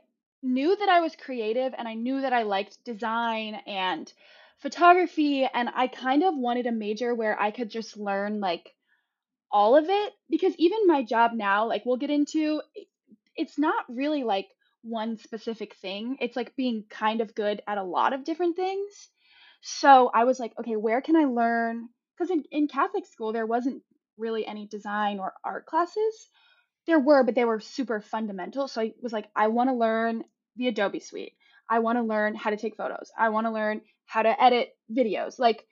knew 0.43 0.76
that 0.76 0.89
I 0.89 0.99
was 0.99 1.15
creative 1.15 1.73
and 1.78 1.88
I 1.88 1.93
knew 1.95 2.21
that 2.21 2.34
I 2.34 2.43
liked 2.43 2.84
design 2.84 3.56
and 3.65 4.12
photography. 4.60 5.45
And 5.45 5.69
I 5.73 5.88
kind 5.88 6.23
of 6.23 6.38
wanted 6.38 6.67
a 6.67 6.71
major 6.71 7.15
where 7.15 7.39
I 7.39 7.52
could 7.52 7.69
just 7.69 7.97
learn 7.97 8.39
like 8.39 8.72
all 9.53 9.77
of 9.77 9.85
it 9.87 10.13
because 10.29 10.53
even 10.57 10.87
my 10.87 11.03
job 11.03 11.31
now, 11.33 11.67
like 11.67 11.85
we'll 11.85 11.97
get 11.97 12.09
into, 12.09 12.61
it's 13.35 13.59
not 13.59 13.85
really 13.87 14.23
like 14.23 14.47
one 14.81 15.17
specific 15.17 15.75
thing. 15.75 16.17
It's 16.19 16.35
like 16.35 16.55
being 16.55 16.83
kind 16.89 17.21
of 17.21 17.35
good 17.35 17.61
at 17.67 17.77
a 17.77 17.83
lot 17.83 18.13
of 18.13 18.25
different 18.25 18.55
things. 18.55 19.09
So 19.61 20.11
I 20.13 20.25
was 20.25 20.39
like, 20.39 20.53
okay, 20.59 20.75
where 20.75 21.01
can 21.01 21.15
I 21.15 21.25
learn? 21.25 21.87
Because 22.17 22.31
in, 22.31 22.43
in 22.51 22.67
Catholic 22.67 23.05
school, 23.05 23.31
there 23.31 23.45
wasn't 23.45 23.83
really 24.17 24.45
any 24.45 24.67
design 24.67 25.19
or 25.19 25.33
art 25.43 25.65
classes. 25.67 26.29
There 26.85 26.99
were, 26.99 27.23
but 27.23 27.35
they 27.35 27.45
were 27.45 27.61
super 27.61 28.01
fundamental. 28.01 28.67
So 28.67 28.81
I 28.81 28.93
was 29.01 29.13
like, 29.13 29.29
I 29.35 29.47
want 29.47 29.69
to 29.69 29.75
learn 29.75 30.23
the 30.57 30.67
Adobe 30.67 30.99
Suite. 30.99 31.33
I 31.69 31.79
want 31.79 31.97
to 31.97 32.03
learn 32.03 32.35
how 32.35 32.49
to 32.49 32.57
take 32.57 32.75
photos. 32.75 33.09
I 33.17 33.29
want 33.29 33.47
to 33.47 33.51
learn 33.51 33.81
how 34.05 34.23
to 34.23 34.43
edit 34.43 34.75
videos. 34.91 35.39
Like, 35.39 35.65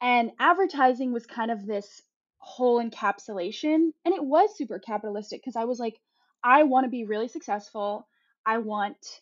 and 0.00 0.30
advertising 0.38 1.12
was 1.12 1.26
kind 1.26 1.50
of 1.50 1.66
this 1.66 2.02
whole 2.46 2.82
encapsulation. 2.82 3.90
And 4.04 4.14
it 4.14 4.24
was 4.24 4.56
super 4.56 4.78
capitalistic 4.78 5.42
because 5.42 5.56
I 5.56 5.64
was 5.64 5.80
like, 5.80 5.98
I 6.44 6.62
want 6.62 6.84
to 6.84 6.90
be 6.90 7.04
really 7.04 7.26
successful. 7.26 8.06
I 8.46 8.58
want 8.58 9.20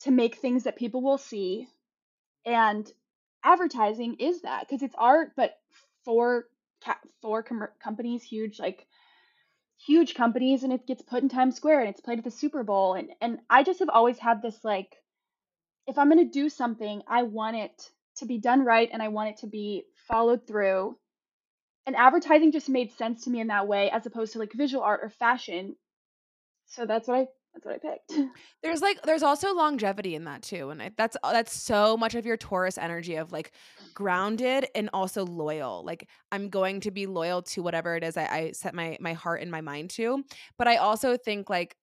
to 0.00 0.10
make 0.10 0.36
things 0.36 0.64
that 0.64 0.76
people 0.76 1.02
will 1.02 1.16
see. 1.16 1.66
And 2.44 2.90
advertising 3.42 4.16
is 4.20 4.42
that 4.42 4.68
because 4.68 4.82
it's 4.82 4.94
art, 4.98 5.32
but 5.34 5.58
for 6.04 6.44
for 7.22 7.42
com- 7.42 7.68
companies, 7.82 8.22
huge 8.22 8.60
like 8.60 8.86
huge 9.86 10.14
companies, 10.14 10.62
and 10.62 10.72
it 10.72 10.86
gets 10.86 11.02
put 11.02 11.22
in 11.22 11.30
Times 11.30 11.56
Square 11.56 11.80
and 11.80 11.88
it's 11.88 12.02
played 12.02 12.18
at 12.18 12.24
the 12.24 12.30
Super 12.30 12.64
Bowl. 12.64 12.94
And 12.94 13.08
and 13.22 13.38
I 13.48 13.62
just 13.62 13.78
have 13.78 13.88
always 13.88 14.18
had 14.18 14.42
this 14.42 14.62
like, 14.62 14.94
if 15.86 15.96
I'm 15.96 16.10
gonna 16.10 16.26
do 16.26 16.50
something, 16.50 17.02
I 17.08 17.22
want 17.22 17.56
it 17.56 17.90
to 18.16 18.26
be 18.26 18.38
done 18.38 18.62
right, 18.62 18.90
and 18.92 19.02
I 19.02 19.08
want 19.08 19.30
it 19.30 19.36
to 19.38 19.46
be 19.46 19.84
followed 20.06 20.46
through. 20.46 20.98
And 21.88 21.96
advertising 21.96 22.52
just 22.52 22.68
made 22.68 22.92
sense 22.92 23.24
to 23.24 23.30
me 23.30 23.40
in 23.40 23.46
that 23.46 23.66
way, 23.66 23.90
as 23.90 24.04
opposed 24.04 24.34
to 24.34 24.38
like 24.38 24.52
visual 24.52 24.84
art 24.84 25.00
or 25.02 25.08
fashion. 25.08 25.74
So 26.66 26.84
that's 26.84 27.08
what 27.08 27.16
I 27.16 27.26
that's 27.54 27.64
what 27.64 27.76
I 27.76 27.78
picked. 27.78 28.28
There's 28.62 28.82
like 28.82 29.00
there's 29.04 29.22
also 29.22 29.54
longevity 29.54 30.14
in 30.14 30.24
that 30.24 30.42
too, 30.42 30.68
and 30.68 30.82
I, 30.82 30.90
that's 30.98 31.16
uh, 31.22 31.32
that's 31.32 31.58
so 31.58 31.96
much 31.96 32.14
of 32.14 32.26
your 32.26 32.36
Taurus 32.36 32.76
energy 32.76 33.14
of 33.14 33.32
like 33.32 33.52
grounded 33.94 34.66
and 34.74 34.90
also 34.92 35.24
loyal. 35.24 35.82
Like 35.82 36.10
I'm 36.30 36.50
going 36.50 36.80
to 36.80 36.90
be 36.90 37.06
loyal 37.06 37.40
to 37.44 37.62
whatever 37.62 37.96
it 37.96 38.04
is 38.04 38.18
I, 38.18 38.26
I 38.26 38.52
set 38.52 38.74
my 38.74 38.98
my 39.00 39.14
heart 39.14 39.40
and 39.40 39.50
my 39.50 39.62
mind 39.62 39.88
to. 39.92 40.22
But 40.58 40.68
I 40.68 40.76
also 40.76 41.16
think 41.16 41.48
like 41.48 41.74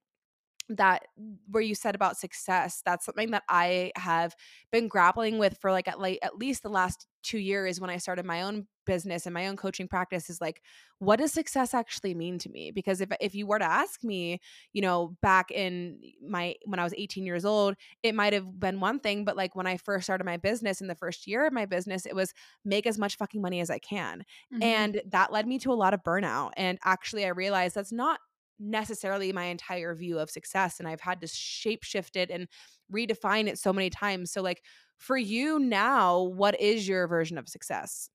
that 0.69 1.03
where 1.49 1.63
you 1.63 1.75
said 1.75 1.95
about 1.95 2.17
success 2.17 2.81
that's 2.85 3.05
something 3.05 3.31
that 3.31 3.43
i 3.49 3.91
have 3.95 4.35
been 4.71 4.87
grappling 4.87 5.37
with 5.37 5.57
for 5.59 5.71
like 5.71 5.87
at 5.87 5.99
like 5.99 6.19
at 6.23 6.37
least 6.37 6.63
the 6.63 6.69
last 6.69 7.07
two 7.21 7.37
years 7.37 7.79
when 7.79 7.89
i 7.89 7.97
started 7.97 8.25
my 8.25 8.41
own 8.41 8.65
business 8.85 9.25
and 9.25 9.33
my 9.33 9.47
own 9.47 9.55
coaching 9.55 9.87
practice 9.87 10.29
is 10.29 10.39
like 10.39 10.61
what 10.99 11.17
does 11.17 11.31
success 11.31 11.73
actually 11.73 12.13
mean 12.13 12.37
to 12.39 12.49
me 12.49 12.71
because 12.71 13.01
if 13.01 13.11
if 13.19 13.35
you 13.35 13.45
were 13.45 13.59
to 13.59 13.65
ask 13.65 14.03
me 14.03 14.39
you 14.73 14.81
know 14.81 15.15
back 15.21 15.51
in 15.51 15.99
my 16.27 16.55
when 16.65 16.79
i 16.79 16.83
was 16.83 16.93
18 16.97 17.25
years 17.25 17.45
old 17.45 17.75
it 18.03 18.15
might 18.15 18.33
have 18.33 18.59
been 18.59 18.79
one 18.79 18.99
thing 18.99 19.25
but 19.25 19.35
like 19.35 19.55
when 19.55 19.67
i 19.67 19.77
first 19.77 20.05
started 20.05 20.23
my 20.23 20.37
business 20.37 20.81
in 20.81 20.87
the 20.87 20.95
first 20.95 21.27
year 21.27 21.45
of 21.45 21.53
my 21.53 21.65
business 21.65 22.05
it 22.05 22.15
was 22.15 22.33
make 22.63 22.87
as 22.87 22.97
much 22.97 23.17
fucking 23.17 23.41
money 23.41 23.59
as 23.59 23.69
i 23.69 23.79
can 23.79 24.23
mm-hmm. 24.53 24.63
and 24.63 25.01
that 25.07 25.31
led 25.31 25.47
me 25.47 25.59
to 25.59 25.71
a 25.71 25.75
lot 25.75 25.93
of 25.93 26.03
burnout 26.03 26.51
and 26.57 26.77
actually 26.83 27.25
i 27.25 27.29
realized 27.29 27.75
that's 27.75 27.91
not 27.91 28.19
necessarily 28.59 29.31
my 29.31 29.45
entire 29.45 29.93
view 29.93 30.19
of 30.19 30.29
success 30.29 30.79
and 30.79 30.87
I've 30.87 31.01
had 31.01 31.21
to 31.21 31.27
shape 31.27 31.83
shift 31.83 32.15
it 32.15 32.31
and 32.31 32.47
redefine 32.93 33.47
it 33.47 33.57
so 33.57 33.73
many 33.73 33.89
times. 33.89 34.31
So 34.31 34.41
like 34.41 34.63
for 34.97 35.17
you 35.17 35.59
now, 35.59 36.21
what 36.21 36.59
is 36.59 36.87
your 36.87 37.07
version 37.07 37.37
of 37.37 37.49
success? 37.49 38.09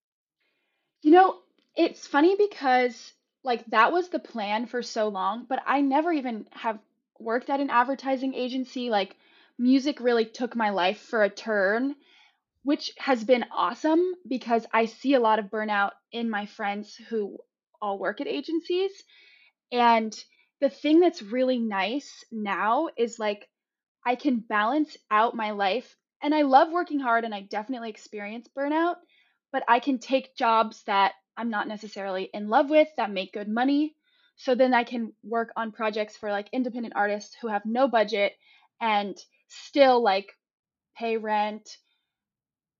You 1.02 1.12
know, 1.12 1.38
it's 1.76 2.06
funny 2.06 2.36
because 2.36 3.12
like 3.42 3.64
that 3.66 3.92
was 3.92 4.08
the 4.08 4.18
plan 4.18 4.66
for 4.66 4.82
so 4.82 5.08
long, 5.08 5.46
but 5.48 5.62
I 5.66 5.80
never 5.80 6.12
even 6.12 6.46
have 6.52 6.78
worked 7.18 7.50
at 7.50 7.60
an 7.60 7.70
advertising 7.70 8.34
agency. 8.34 8.90
Like 8.90 9.16
music 9.58 10.00
really 10.00 10.24
took 10.24 10.56
my 10.56 10.70
life 10.70 10.98
for 11.00 11.22
a 11.22 11.30
turn, 11.30 11.94
which 12.62 12.92
has 12.98 13.24
been 13.24 13.44
awesome 13.50 14.14
because 14.28 14.66
I 14.72 14.86
see 14.86 15.14
a 15.14 15.20
lot 15.20 15.38
of 15.38 15.46
burnout 15.46 15.92
in 16.12 16.28
my 16.28 16.46
friends 16.46 16.96
who 16.96 17.38
all 17.80 17.98
work 17.98 18.20
at 18.20 18.26
agencies. 18.26 18.92
And 19.72 20.12
the 20.60 20.70
thing 20.70 21.00
that's 21.00 21.22
really 21.22 21.58
nice 21.58 22.24
now 22.30 22.88
is 22.96 23.18
like 23.18 23.48
I 24.04 24.14
can 24.14 24.38
balance 24.38 24.96
out 25.10 25.34
my 25.34 25.50
life. 25.52 25.96
And 26.22 26.34
I 26.34 26.42
love 26.42 26.70
working 26.70 27.00
hard 27.00 27.24
and 27.24 27.34
I 27.34 27.42
definitely 27.42 27.90
experience 27.90 28.48
burnout, 28.56 28.96
but 29.52 29.64
I 29.68 29.80
can 29.80 29.98
take 29.98 30.36
jobs 30.36 30.82
that 30.84 31.12
I'm 31.36 31.50
not 31.50 31.68
necessarily 31.68 32.28
in 32.34 32.48
love 32.48 32.68
with 32.68 32.88
that 32.96 33.10
make 33.10 33.32
good 33.32 33.48
money. 33.48 33.96
So 34.36 34.54
then 34.54 34.74
I 34.74 34.84
can 34.84 35.12
work 35.22 35.50
on 35.56 35.72
projects 35.72 36.16
for 36.16 36.30
like 36.30 36.48
independent 36.52 36.94
artists 36.96 37.36
who 37.40 37.48
have 37.48 37.64
no 37.64 37.88
budget 37.88 38.32
and 38.80 39.16
still 39.48 40.02
like 40.02 40.30
pay 40.96 41.16
rent, 41.16 41.76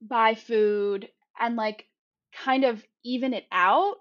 buy 0.02 0.34
food, 0.34 1.08
and 1.38 1.56
like 1.56 1.86
kind 2.44 2.64
of 2.64 2.84
even 3.04 3.32
it 3.34 3.46
out 3.50 3.96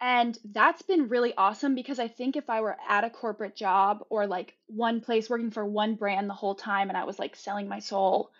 and 0.00 0.38
that's 0.52 0.82
been 0.82 1.08
really 1.08 1.32
awesome 1.36 1.74
because 1.74 1.98
I 1.98 2.08
think 2.08 2.36
if 2.36 2.50
I 2.50 2.60
were 2.60 2.76
at 2.88 3.04
a 3.04 3.10
corporate 3.10 3.56
job 3.56 4.04
or 4.10 4.26
like 4.26 4.54
one 4.66 5.00
place 5.00 5.30
working 5.30 5.50
for 5.50 5.64
one 5.64 5.94
brand 5.94 6.28
the 6.28 6.34
whole 6.34 6.54
time 6.54 6.88
and 6.88 6.98
I 6.98 7.04
was 7.04 7.18
like 7.18 7.34
selling 7.34 7.68
my 7.68 7.78
soul, 7.78 8.30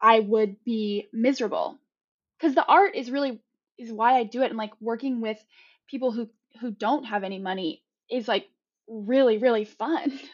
I 0.00 0.20
would 0.20 0.62
be 0.64 1.08
miserable. 1.12 1.78
Cuz 2.40 2.54
the 2.54 2.66
art 2.66 2.96
is 2.96 3.10
really 3.10 3.40
is 3.78 3.92
why 3.92 4.14
I 4.14 4.24
do 4.24 4.42
it 4.42 4.48
and 4.48 4.58
like 4.58 4.72
working 4.80 5.20
with 5.20 5.42
people 5.86 6.10
who 6.10 6.28
who 6.60 6.72
don't 6.72 7.04
have 7.04 7.24
any 7.24 7.38
money 7.38 7.82
is 8.10 8.26
like 8.26 8.48
really 8.88 9.38
really 9.38 9.64
fun. 9.64 10.18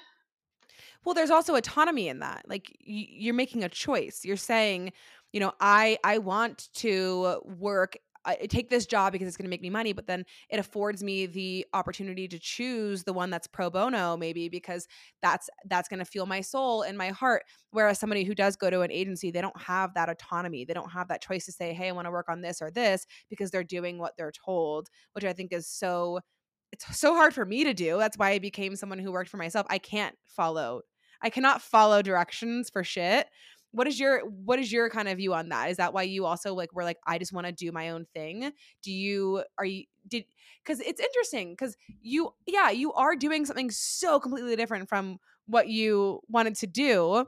Well, 1.03 1.15
there's 1.15 1.31
also 1.31 1.55
autonomy 1.55 2.09
in 2.09 2.19
that. 2.19 2.45
Like 2.47 2.77
you're 2.79 3.33
making 3.33 3.65
a 3.65 3.71
choice. 3.71 4.23
You're 4.23 4.37
saying, 4.37 4.93
you 5.33 5.41
know, 5.41 5.55
I 5.59 5.99
I 6.05 6.19
want 6.19 6.69
to 6.75 7.41
work 7.45 7.97
I 8.25 8.37
take 8.37 8.69
this 8.69 8.87
job 8.87 9.13
because 9.13 9.29
it's 9.29 9.37
going 9.37 9.47
to 9.47 9.51
make 9.51 9.63
me 9.63 9.71
money, 9.71 9.93
but 9.93 10.07
then 10.07 10.25
it 10.51 10.59
affords 10.59 11.03
me 11.03 11.27
the 11.27 11.67
opportunity 11.73 12.29
to 12.29 12.39
choose 12.39 13.05
the 13.05 13.13
one 13.13 13.31
that's 13.31 13.47
pro 13.47 13.71
bono, 13.71 14.17
maybe 14.17 14.49
because 14.49 14.87
that's 15.23 15.49
that's 15.67 15.89
going 15.89 16.01
to 16.01 16.05
fuel 16.05 16.27
my 16.27 16.41
soul 16.41 16.83
and 16.83 16.99
my 16.99 17.09
heart. 17.09 17.43
Whereas 17.71 17.99
somebody 17.99 18.25
who 18.25 18.35
does 18.35 18.57
go 18.57 18.71
to 18.71 18.83
an 18.83 18.93
agency, 18.93 19.31
they 19.31 19.41
don't 19.41 19.61
have 19.61 19.95
that 19.95 20.09
autonomy. 20.09 20.65
They 20.65 20.75
don't 20.75 20.93
have 20.93 21.09
that 21.09 21.23
choice 21.23 21.47
to 21.47 21.53
say, 21.53 21.73
"Hey, 21.73 21.89
I 21.89 21.93
want 21.93 22.07
to 22.07 22.11
work 22.11 22.29
on 22.29 22.41
this 22.43 22.61
or 22.61 22.71
this," 22.71 23.07
because 23.29 23.51
they're 23.51 23.65
doing 23.65 23.99
what 23.99 24.15
they're 24.17 24.33
told, 24.33 24.89
which 25.13 25.25
I 25.25 25.33
think 25.33 25.53
is 25.53 25.69
so. 25.69 26.21
It's 26.73 26.99
so 26.99 27.15
hard 27.15 27.35
for 27.35 27.45
me 27.45 27.65
to 27.65 27.75
do. 27.75 27.99
That's 27.99 28.17
why 28.17 28.31
I 28.31 28.39
became 28.39 28.77
someone 28.77 29.01
who 29.01 29.13
worked 29.13 29.31
for 29.31 29.39
myself. 29.39 29.67
I 29.71 29.79
can't 29.79 30.17
follow. 30.27 30.83
I 31.23 31.31
cannot 31.31 31.63
follow 31.63 32.01
directions 32.03 32.71
for 32.71 32.85
shit 32.85 33.27
what 33.73 33.87
is 33.87 34.01
your 34.01 34.21
what 34.21 34.59
is 34.59 34.73
your 34.73 34.91
kind 34.91 35.09
of 35.09 35.19
view 35.19 35.33
on 35.35 35.49
that? 35.51 35.71
Is 35.71 35.77
that 35.77 35.95
why 35.95 36.03
you 36.03 36.27
also 36.27 36.55
like 36.55 36.75
were 36.75 36.85
like 36.85 36.99
i 37.07 37.19
just 37.19 37.33
want 37.33 37.47
to 37.47 37.53
do 37.53 37.71
my 37.73 37.91
own 37.91 38.07
thing? 38.15 38.53
Do 38.83 38.93
you 38.93 39.45
are 39.59 39.65
you 39.65 39.85
did 40.09 40.25
because 40.65 40.81
it's 40.81 41.01
interesting 41.01 41.53
because 41.53 41.77
you 42.01 42.31
yeah 42.47 42.71
you 42.71 42.93
are 42.93 43.17
doing 43.17 43.45
something 43.47 43.71
so 43.71 44.19
completely 44.19 44.57
different 44.57 44.89
from 44.89 45.19
what 45.47 45.69
you 45.69 46.21
wanted 46.29 46.55
to 46.57 46.67
do 46.67 47.27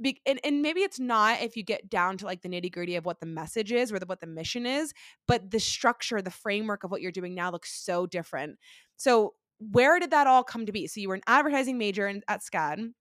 Be- 0.00 0.20
and, 0.26 0.40
and 0.44 0.62
maybe 0.62 0.80
it's 0.80 1.00
not 1.00 1.40
if 1.40 1.56
you 1.56 1.62
get 1.62 1.88
down 1.88 2.16
to 2.18 2.24
like 2.24 2.42
the 2.42 2.48
nitty 2.48 2.72
gritty 2.72 2.96
of 2.96 3.04
what 3.04 3.20
the 3.20 3.26
message 3.26 3.72
is 3.72 3.92
or 3.92 3.98
the, 3.98 4.06
what 4.06 4.20
the 4.20 4.26
mission 4.26 4.66
is 4.66 4.92
but 5.26 5.50
the 5.50 5.60
structure 5.60 6.20
the 6.22 6.30
framework 6.30 6.84
of 6.84 6.90
what 6.90 7.00
you're 7.00 7.12
doing 7.12 7.34
now 7.34 7.50
looks 7.50 7.72
so 7.72 8.06
different. 8.06 8.58
So 8.96 9.34
where 9.58 9.98
did 9.98 10.10
that 10.10 10.26
all 10.26 10.44
come 10.44 10.66
to 10.66 10.72
be? 10.72 10.86
So 10.86 11.00
you 11.00 11.08
were 11.08 11.14
an 11.14 11.22
advertising 11.26 11.78
major 11.78 12.06
in, 12.06 12.22
at 12.28 12.40
scad 12.40 12.92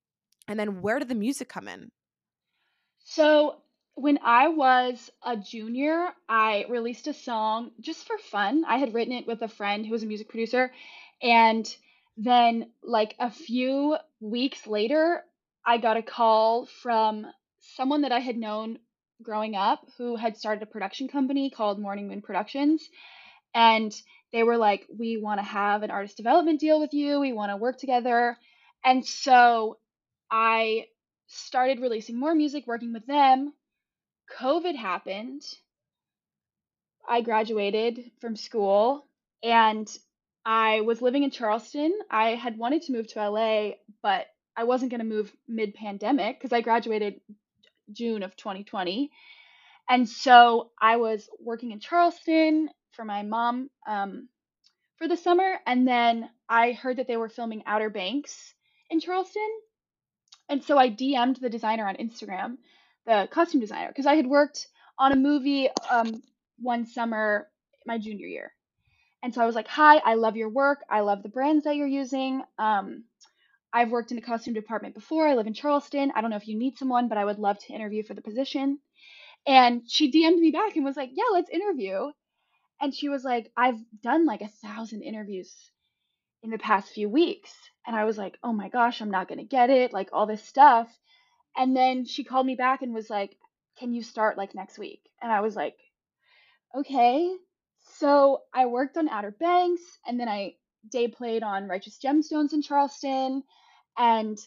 and 0.47 0.59
then 0.59 0.81
where 0.81 0.99
did 0.99 1.09
the 1.09 1.15
music 1.15 1.49
come 1.49 1.67
in 1.67 1.91
So 3.03 3.57
when 3.95 4.19
I 4.23 4.47
was 4.47 5.11
a 5.23 5.37
junior, 5.37 6.09
I 6.27 6.65
released 6.69 7.07
a 7.07 7.13
song 7.13 7.71
just 7.79 8.07
for 8.07 8.17
fun. 8.17 8.63
I 8.67 8.77
had 8.77 8.93
written 8.93 9.13
it 9.13 9.27
with 9.27 9.41
a 9.41 9.47
friend 9.47 9.85
who 9.85 9.91
was 9.91 10.03
a 10.03 10.07
music 10.07 10.29
producer. 10.29 10.71
And 11.21 11.67
then, 12.17 12.71
like 12.83 13.15
a 13.19 13.31
few 13.31 13.97
weeks 14.19 14.67
later, 14.67 15.23
I 15.65 15.77
got 15.77 15.97
a 15.97 16.03
call 16.03 16.65
from 16.65 17.27
someone 17.59 18.01
that 18.01 18.11
I 18.11 18.19
had 18.19 18.37
known 18.37 18.79
growing 19.21 19.55
up 19.55 19.85
who 19.97 20.15
had 20.15 20.37
started 20.37 20.63
a 20.63 20.67
production 20.67 21.07
company 21.07 21.49
called 21.49 21.79
Morning 21.79 22.07
Moon 22.07 22.21
Productions. 22.21 22.87
And 23.53 23.93
they 24.31 24.43
were 24.43 24.57
like, 24.57 24.87
We 24.97 25.17
want 25.17 25.39
to 25.39 25.45
have 25.45 25.83
an 25.83 25.91
artist 25.91 26.17
development 26.17 26.59
deal 26.59 26.79
with 26.79 26.93
you. 26.93 27.19
We 27.19 27.33
want 27.33 27.51
to 27.51 27.57
work 27.57 27.77
together. 27.77 28.37
And 28.83 29.05
so 29.05 29.77
I 30.31 30.87
started 31.33 31.79
releasing 31.79 32.19
more 32.19 32.35
music, 32.35 32.67
working 32.67 32.93
with 32.93 33.05
them. 33.05 33.53
COVID 34.39 34.75
happened. 34.75 35.41
I 37.07 37.21
graduated 37.21 38.11
from 38.21 38.35
school 38.35 39.07
and 39.43 39.89
I 40.45 40.81
was 40.81 41.01
living 41.01 41.23
in 41.23 41.31
Charleston. 41.31 41.91
I 42.09 42.35
had 42.35 42.57
wanted 42.57 42.83
to 42.83 42.93
move 42.93 43.07
to 43.09 43.29
LA, 43.29 43.71
but 44.01 44.27
I 44.55 44.63
wasn't 44.65 44.91
going 44.91 44.99
to 44.99 45.05
move 45.05 45.31
mid 45.47 45.73
pandemic 45.73 46.39
because 46.39 46.53
I 46.53 46.61
graduated 46.61 47.19
June 47.91 48.23
of 48.23 48.35
2020. 48.35 49.11
And 49.89 50.07
so 50.07 50.71
I 50.81 50.97
was 50.97 51.29
working 51.39 51.71
in 51.71 51.79
Charleston 51.79 52.69
for 52.91 53.03
my 53.03 53.23
mom 53.23 53.69
um, 53.87 54.29
for 54.97 55.07
the 55.07 55.17
summer. 55.17 55.55
And 55.65 55.87
then 55.87 56.29
I 56.47 56.71
heard 56.71 56.97
that 56.97 57.07
they 57.07 57.17
were 57.17 57.29
filming 57.29 57.63
Outer 57.65 57.89
Banks 57.89 58.53
in 58.89 58.99
Charleston. 58.99 59.49
And 60.49 60.63
so 60.63 60.77
I 60.77 60.89
DM'd 60.89 61.41
the 61.41 61.49
designer 61.49 61.87
on 61.87 61.95
Instagram, 61.95 62.57
the 63.05 63.27
costume 63.31 63.61
designer, 63.61 63.87
because 63.87 64.05
I 64.05 64.15
had 64.15 64.27
worked 64.27 64.67
on 64.99 65.11
a 65.11 65.15
movie 65.15 65.69
um, 65.89 66.21
one 66.59 66.85
summer 66.85 67.47
my 67.85 67.97
junior 67.97 68.27
year. 68.27 68.53
And 69.23 69.33
so 69.33 69.41
I 69.41 69.45
was 69.45 69.55
like, 69.55 69.67
"Hi, 69.67 69.97
I 69.97 70.15
love 70.15 70.35
your 70.35 70.49
work. 70.49 70.83
I 70.89 71.01
love 71.01 71.23
the 71.23 71.29
brands 71.29 71.63
that 71.63 71.75
you're 71.75 71.87
using. 71.87 72.43
Um, 72.57 73.05
I've 73.71 73.89
worked 73.89 74.11
in 74.11 74.15
the 74.15 74.21
costume 74.21 74.53
department 74.53 74.95
before. 74.95 75.27
I 75.27 75.35
live 75.35 75.47
in 75.47 75.53
Charleston. 75.53 76.11
I 76.15 76.21
don't 76.21 76.29
know 76.29 76.37
if 76.37 76.47
you 76.47 76.57
need 76.57 76.77
someone, 76.77 77.07
but 77.07 77.17
I 77.17 77.25
would 77.25 77.39
love 77.39 77.57
to 77.59 77.73
interview 77.73 78.03
for 78.03 78.13
the 78.13 78.21
position." 78.21 78.79
And 79.45 79.89
she 79.89 80.11
DM'd 80.11 80.39
me 80.39 80.51
back 80.51 80.75
and 80.75 80.85
was 80.85 80.97
like, 80.97 81.11
"Yeah, 81.13 81.31
let's 81.31 81.49
interview." 81.49 82.11
And 82.81 82.93
she 82.93 83.09
was 83.09 83.23
like, 83.23 83.51
"I've 83.57 83.79
done 84.01 84.25
like 84.25 84.41
a 84.41 84.47
thousand 84.47 85.03
interviews 85.03 85.71
in 86.43 86.51
the 86.51 86.57
past 86.57 86.93
few 86.93 87.09
weeks." 87.09 87.53
And 87.85 87.95
I 87.95 88.05
was 88.05 88.17
like, 88.17 88.37
oh 88.43 88.53
my 88.53 88.69
gosh, 88.69 89.01
I'm 89.01 89.11
not 89.11 89.27
going 89.27 89.39
to 89.39 89.43
get 89.43 89.69
it, 89.69 89.93
like 89.93 90.09
all 90.13 90.25
this 90.25 90.43
stuff. 90.43 90.87
And 91.55 91.75
then 91.75 92.05
she 92.05 92.23
called 92.23 92.45
me 92.45 92.55
back 92.55 92.81
and 92.81 92.93
was 92.93 93.09
like, 93.09 93.37
"Can 93.77 93.93
you 93.93 94.01
start 94.03 94.37
like 94.37 94.55
next 94.55 94.77
week?" 94.79 95.01
And 95.21 95.31
I 95.31 95.41
was 95.41 95.55
like, 95.55 95.77
"Okay." 96.75 97.35
So 97.99 98.43
I 98.53 98.65
worked 98.67 98.97
on 98.97 99.09
Outer 99.09 99.31
Banks, 99.31 99.81
and 100.05 100.19
then 100.19 100.29
I 100.29 100.55
day 100.89 101.07
played 101.07 101.43
on 101.43 101.67
Righteous 101.67 101.99
Gemstones 101.99 102.53
in 102.53 102.61
Charleston, 102.61 103.43
and 103.97 104.37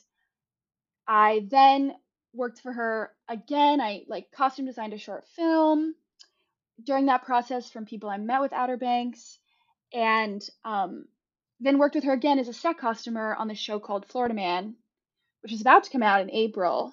I 1.07 1.47
then 1.51 1.95
worked 2.33 2.61
for 2.61 2.73
her 2.73 3.13
again. 3.29 3.81
I 3.81 4.05
like 4.09 4.31
costume 4.33 4.67
designed 4.67 4.93
a 4.95 4.99
short 4.99 5.27
film 5.37 5.95
during 6.83 7.07
that 7.07 7.25
process 7.25 7.71
from 7.71 7.87
people 7.87 8.09
I 8.11 8.19
met 8.19 8.41
with 8.41 8.53
Outer 8.53 8.77
Banks, 8.77 9.39
and 9.93 10.43
um, 10.65 11.07
then 11.61 11.79
worked 11.79 11.95
with 11.95 12.05
her 12.05 12.13
again 12.13 12.39
as 12.39 12.49
a 12.49 12.53
set 12.53 12.79
costumer 12.79 13.35
on 13.35 13.49
the 13.49 13.55
show 13.55 13.79
called 13.79 14.07
Florida 14.07 14.35
Man, 14.35 14.75
which 15.43 15.53
is 15.53 15.61
about 15.61 15.85
to 15.85 15.91
come 15.91 16.03
out 16.03 16.21
in 16.21 16.31
April. 16.31 16.93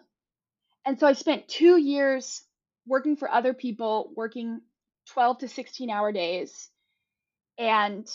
And 0.86 0.99
so 0.99 1.08
I 1.08 1.13
spent 1.13 1.47
two 1.47 1.78
years 1.78 2.43
working 2.86 3.15
for 3.15 3.30
other 3.30 3.54
people, 3.54 4.12
working 4.15 4.62
12 5.10 5.39
to 5.39 5.47
16 5.47 5.89
hour 5.89 6.12
days, 6.12 6.69
and 7.58 8.08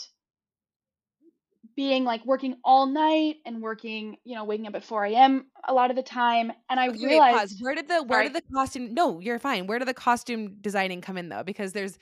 being 1.75 2.03
like 2.03 2.25
working 2.25 2.57
all 2.63 2.85
night 2.87 3.37
and 3.45 3.61
working, 3.61 4.17
you 4.23 4.35
know, 4.35 4.43
waking 4.43 4.67
up 4.67 4.75
at 4.75 4.83
4 4.83 5.05
a.m. 5.05 5.45
a 5.67 5.73
lot 5.73 5.89
of 5.91 5.95
the 5.95 6.03
time. 6.03 6.51
And 6.69 6.79
I 6.79 6.89
Okay, 6.89 6.97
wait, 7.07 7.07
realized 7.07 7.37
pause. 7.37 7.55
Where 7.59 7.75
did 7.75 7.87
the 7.87 8.03
where 8.03 8.23
sorry. 8.23 8.29
did 8.29 8.33
the 8.33 8.41
costume? 8.53 8.93
No, 8.93 9.19
you're 9.19 9.39
fine. 9.39 9.67
Where 9.67 9.79
did 9.79 9.87
the 9.87 9.93
costume 9.93 10.57
designing 10.61 11.01
come 11.01 11.17
in 11.17 11.29
though? 11.29 11.43
Because 11.43 11.73
there's 11.73 11.97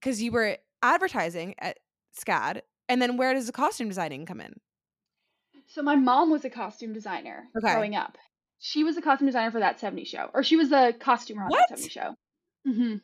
because 0.00 0.20
you 0.22 0.32
were 0.32 0.58
advertising 0.82 1.54
at 1.58 1.78
SCAD, 2.18 2.60
and 2.88 3.00
then 3.00 3.16
where 3.16 3.34
does 3.34 3.46
the 3.46 3.52
costume 3.52 3.88
designing 3.88 4.26
come 4.26 4.40
in? 4.40 4.54
So 5.66 5.82
my 5.82 5.96
mom 5.96 6.30
was 6.30 6.44
a 6.44 6.50
costume 6.50 6.92
designer 6.92 7.44
Okay. 7.56 7.72
growing 7.72 7.96
up. 7.96 8.18
She 8.58 8.84
was 8.84 8.96
a 8.96 9.02
costume 9.02 9.26
designer 9.26 9.50
for 9.50 9.60
that 9.60 9.80
70 9.80 10.04
show, 10.04 10.30
or 10.32 10.42
she 10.42 10.56
was 10.56 10.70
the 10.70 10.94
costumer 11.00 11.42
on 11.44 11.50
What? 11.50 11.68
that 11.68 11.78
70 11.78 11.88
show. 11.88 12.14
Mm-hmm. 12.66 12.96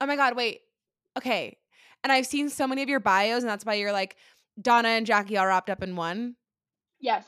Oh 0.00 0.06
my 0.06 0.16
god, 0.16 0.36
wait. 0.36 0.60
Okay. 1.16 1.56
And 2.02 2.10
I've 2.12 2.26
seen 2.26 2.48
so 2.48 2.66
many 2.66 2.82
of 2.82 2.88
your 2.88 3.00
bios, 3.00 3.42
and 3.42 3.50
that's 3.50 3.64
why 3.64 3.74
you're 3.74 3.92
like 3.92 4.16
Donna 4.60 4.88
and 4.88 5.06
Jackie 5.06 5.36
all 5.36 5.46
wrapped 5.46 5.70
up 5.70 5.82
in 5.82 5.96
one. 5.96 6.36
Yes. 6.98 7.26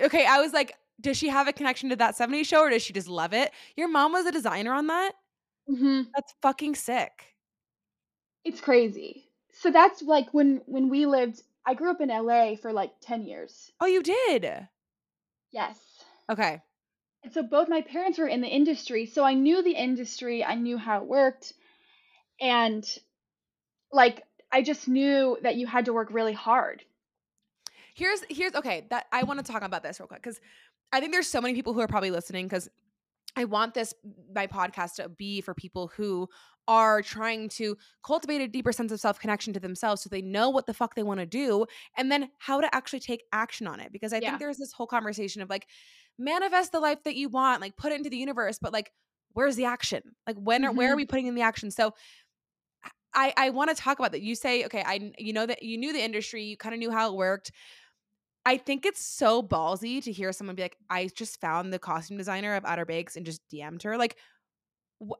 Okay, 0.00 0.26
I 0.26 0.40
was 0.40 0.52
like, 0.52 0.74
does 1.00 1.16
she 1.16 1.28
have 1.28 1.48
a 1.48 1.52
connection 1.52 1.88
to 1.90 1.96
that 1.96 2.16
70 2.16 2.44
show 2.44 2.60
or 2.60 2.70
does 2.70 2.82
she 2.82 2.92
just 2.92 3.08
love 3.08 3.32
it? 3.32 3.50
Your 3.76 3.88
mom 3.88 4.12
was 4.12 4.26
a 4.26 4.32
designer 4.32 4.72
on 4.72 4.86
that? 4.88 5.12
hmm 5.66 6.02
That's 6.14 6.34
fucking 6.42 6.74
sick. 6.74 7.34
It's 8.44 8.60
crazy. 8.60 9.31
So 9.52 9.70
that's 9.70 10.02
like 10.02 10.32
when 10.32 10.62
when 10.66 10.88
we 10.88 11.06
lived. 11.06 11.42
I 11.64 11.74
grew 11.74 11.90
up 11.92 12.00
in 12.00 12.08
LA 12.08 12.56
for 12.56 12.72
like 12.72 12.90
10 13.02 13.22
years. 13.22 13.70
Oh, 13.80 13.86
you 13.86 14.02
did. 14.02 14.66
Yes. 15.52 15.78
Okay. 16.28 16.60
And 17.22 17.32
so 17.32 17.42
both 17.42 17.68
my 17.68 17.82
parents 17.82 18.18
were 18.18 18.26
in 18.26 18.40
the 18.40 18.48
industry, 18.48 19.06
so 19.06 19.22
I 19.22 19.34
knew 19.34 19.62
the 19.62 19.76
industry, 19.76 20.42
I 20.42 20.56
knew 20.56 20.76
how 20.76 20.98
it 20.98 21.06
worked, 21.06 21.52
and 22.40 22.84
like 23.92 24.24
I 24.50 24.62
just 24.62 24.88
knew 24.88 25.38
that 25.42 25.54
you 25.54 25.66
had 25.66 25.84
to 25.84 25.92
work 25.92 26.08
really 26.10 26.32
hard. 26.32 26.82
Here's 27.94 28.24
here's 28.28 28.54
okay, 28.54 28.86
that 28.90 29.06
I 29.12 29.22
want 29.22 29.44
to 29.44 29.52
talk 29.52 29.62
about 29.62 29.82
this 29.82 30.00
real 30.00 30.08
quick 30.08 30.22
cuz 30.22 30.40
I 30.92 31.00
think 31.00 31.12
there's 31.12 31.28
so 31.28 31.40
many 31.40 31.54
people 31.54 31.74
who 31.74 31.80
are 31.80 31.86
probably 31.86 32.10
listening 32.10 32.48
cuz 32.48 32.68
I 33.36 33.44
want 33.44 33.74
this 33.74 33.94
my 34.34 34.46
podcast 34.46 34.96
to 34.96 35.08
be 35.08 35.40
for 35.42 35.54
people 35.54 35.88
who 35.88 36.28
are 36.68 37.02
trying 37.02 37.48
to 37.48 37.76
cultivate 38.04 38.40
a 38.40 38.48
deeper 38.48 38.72
sense 38.72 38.92
of 38.92 39.00
self-connection 39.00 39.52
to 39.52 39.60
themselves 39.60 40.02
so 40.02 40.08
they 40.08 40.22
know 40.22 40.48
what 40.48 40.66
the 40.66 40.74
fuck 40.74 40.94
they 40.94 41.02
want 41.02 41.20
to 41.20 41.26
do 41.26 41.66
and 41.96 42.10
then 42.10 42.30
how 42.38 42.60
to 42.60 42.72
actually 42.74 43.00
take 43.00 43.24
action 43.32 43.66
on 43.66 43.80
it 43.80 43.92
because 43.92 44.12
I 44.12 44.20
Yeah. 44.20 44.38
think 44.38 44.40
there's 44.40 44.58
this 44.58 44.72
whole 44.72 44.86
conversation 44.86 45.42
of 45.42 45.50
like 45.50 45.68
manifest 46.18 46.72
the 46.72 46.80
life 46.80 47.02
that 47.04 47.16
you 47.16 47.28
want, 47.28 47.60
like 47.60 47.76
put 47.76 47.92
it 47.92 47.96
into 47.96 48.10
the 48.10 48.16
universe, 48.16 48.58
but 48.60 48.72
like 48.72 48.92
where's 49.32 49.56
the 49.56 49.64
action? 49.64 50.02
Like 50.26 50.36
when 50.36 50.64
are 50.64 50.72
where 50.72 50.92
are 50.92 50.96
Mhm. 50.96 50.96
we 50.96 51.06
putting 51.06 51.26
in 51.26 51.34
the 51.34 51.42
action? 51.42 51.70
So 51.70 51.94
I 53.14 53.32
I 53.36 53.50
want 53.50 53.70
to 53.70 53.76
talk 53.76 53.98
about 53.98 54.12
that. 54.12 54.22
You 54.22 54.34
say, 54.34 54.64
okay, 54.64 54.82
I 54.84 55.12
you 55.18 55.32
know 55.32 55.46
that 55.46 55.62
you 55.62 55.76
knew 55.78 55.92
the 55.92 56.02
industry, 56.02 56.44
you 56.44 56.56
kind 56.56 56.74
of 56.74 56.78
knew 56.78 56.90
how 56.90 57.10
it 57.10 57.16
worked. 57.16 57.52
I 58.46 58.56
think 58.58 58.86
it's 58.86 59.02
so 59.04 59.42
ballsy 59.42 60.02
to 60.04 60.12
hear 60.12 60.32
someone 60.32 60.56
be 60.56 60.62
like, 60.62 60.76
I 60.90 61.08
just 61.16 61.40
found 61.40 61.72
the 61.72 61.78
costume 61.78 62.18
designer 62.18 62.56
of 62.56 62.64
Outer 62.64 62.86
Banks 62.86 63.16
and 63.16 63.26
just 63.26 63.42
DM'd 63.50 63.84
her. 63.84 63.96
Like, 63.98 64.18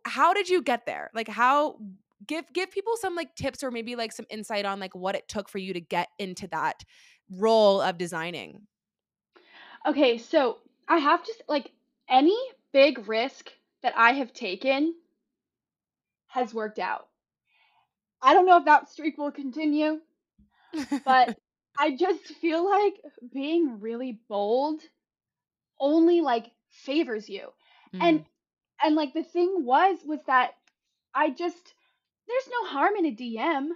how 0.05 0.33
did 0.33 0.49
you 0.49 0.62
get 0.62 0.87
there? 0.87 1.11
Like, 1.14 1.29
how 1.29 1.79
give 2.27 2.45
give 2.53 2.71
people 2.71 2.95
some 2.97 3.14
like 3.14 3.35
tips 3.35 3.62
or 3.62 3.71
maybe 3.71 3.97
like 3.97 4.12
some 4.12 4.27
insight 4.31 4.64
on 4.64 4.81
like 4.81 4.95
what 4.95 5.14
it 5.14 5.29
took 5.29 5.49
for 5.49 5.59
you 5.59 5.73
to 5.73 5.81
get 5.81 6.09
into 6.18 6.47
that 6.49 6.85
role 7.31 7.81
of 7.81 7.99
designing. 7.99 8.66
Okay, 9.87 10.18
so 10.18 10.59
I 10.88 10.99
have 10.99 11.25
to 11.25 11.33
like 11.49 11.73
any 12.09 12.38
big 12.73 13.09
risk 13.09 13.51
that 13.83 13.95
I 13.97 14.12
have 14.12 14.33
taken 14.33 14.95
has 16.29 16.55
worked 16.55 16.79
out. 16.79 17.09
I 18.23 18.35
don't 18.35 18.47
know 18.47 18.59
if 18.59 18.64
that 18.66 18.88
streak 18.88 19.18
will 19.18 19.33
continue, 19.33 20.01
but 21.05 21.37
I 21.79 21.97
just 21.97 22.25
feel 22.40 22.68
like 22.68 22.95
being 23.33 23.81
really 23.81 24.21
bold 24.29 24.81
only 25.81 26.21
like 26.21 26.53
favors 26.71 27.29
you. 27.29 27.49
Mm, 27.95 28.01
and 28.01 28.25
like 28.90 29.14
the 29.14 29.23
thing 29.23 29.64
was 29.64 29.99
was 30.05 30.21
that 30.27 30.53
I 31.14 31.31
just 31.31 31.75
there's 32.29 32.49
no 32.51 32.68
harm 32.68 32.97
in 32.97 33.07
a 33.07 33.12
DM. 33.12 33.68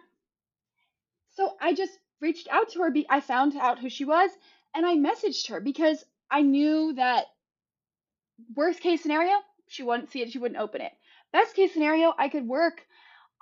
So 1.35 1.57
I 1.61 1.75
just 1.75 1.99
reached 2.21 2.49
out 2.49 2.71
to 2.71 2.81
her 2.81 2.90
be 2.90 3.07
I 3.09 3.21
found 3.21 3.57
out 3.57 3.79
who 3.79 3.88
she 3.90 4.05
was 4.05 4.31
and 4.75 4.87
I 4.87 4.97
messaged 4.97 5.49
her 5.49 5.61
because 5.61 6.05
I 6.31 6.42
knew 6.42 6.95
that 6.95 7.27
worst 8.55 8.81
case 8.81 9.03
scenario, 9.03 9.37
she 9.69 9.83
wouldn't 9.83 10.11
see 10.11 10.23
it, 10.23 10.31
she 10.31 10.38
wouldn't 10.38 10.61
open 10.61 10.81
it. 10.81 10.92
Best 11.33 11.55
case 11.55 11.73
scenario, 11.73 12.14
I 12.19 12.29
could 12.29 12.47
work. 12.47 12.85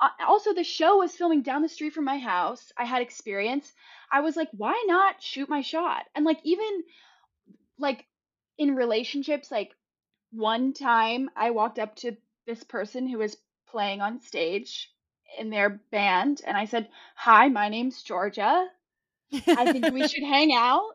Uh, 0.00 0.08
also, 0.26 0.52
the 0.52 0.64
show 0.64 0.98
was 0.98 1.14
filming 1.14 1.42
down 1.42 1.62
the 1.62 1.68
street 1.68 1.92
from 1.92 2.04
my 2.04 2.18
house. 2.18 2.72
I 2.76 2.84
had 2.84 3.02
experience. 3.02 3.72
I 4.10 4.20
was 4.20 4.36
like, 4.36 4.48
why 4.52 4.82
not 4.86 5.22
shoot 5.22 5.48
my 5.48 5.60
shot? 5.60 6.04
And 6.14 6.24
like 6.24 6.40
even 6.44 6.82
like 7.78 8.06
in 8.58 8.74
relationships, 8.74 9.50
like 9.50 9.72
one 10.34 10.72
time 10.72 11.30
I 11.36 11.50
walked 11.50 11.78
up 11.78 11.96
to 11.96 12.16
this 12.46 12.62
person 12.64 13.06
who 13.08 13.18
was 13.18 13.36
playing 13.68 14.00
on 14.00 14.20
stage 14.20 14.90
in 15.38 15.50
their 15.50 15.80
band 15.90 16.40
and 16.46 16.56
I 16.56 16.66
said, 16.66 16.88
"Hi, 17.16 17.48
my 17.48 17.68
name's 17.68 18.02
Georgia. 18.02 18.68
I 19.32 19.72
think 19.72 19.92
we 19.92 20.06
should 20.08 20.22
hang 20.24 20.52
out." 20.54 20.92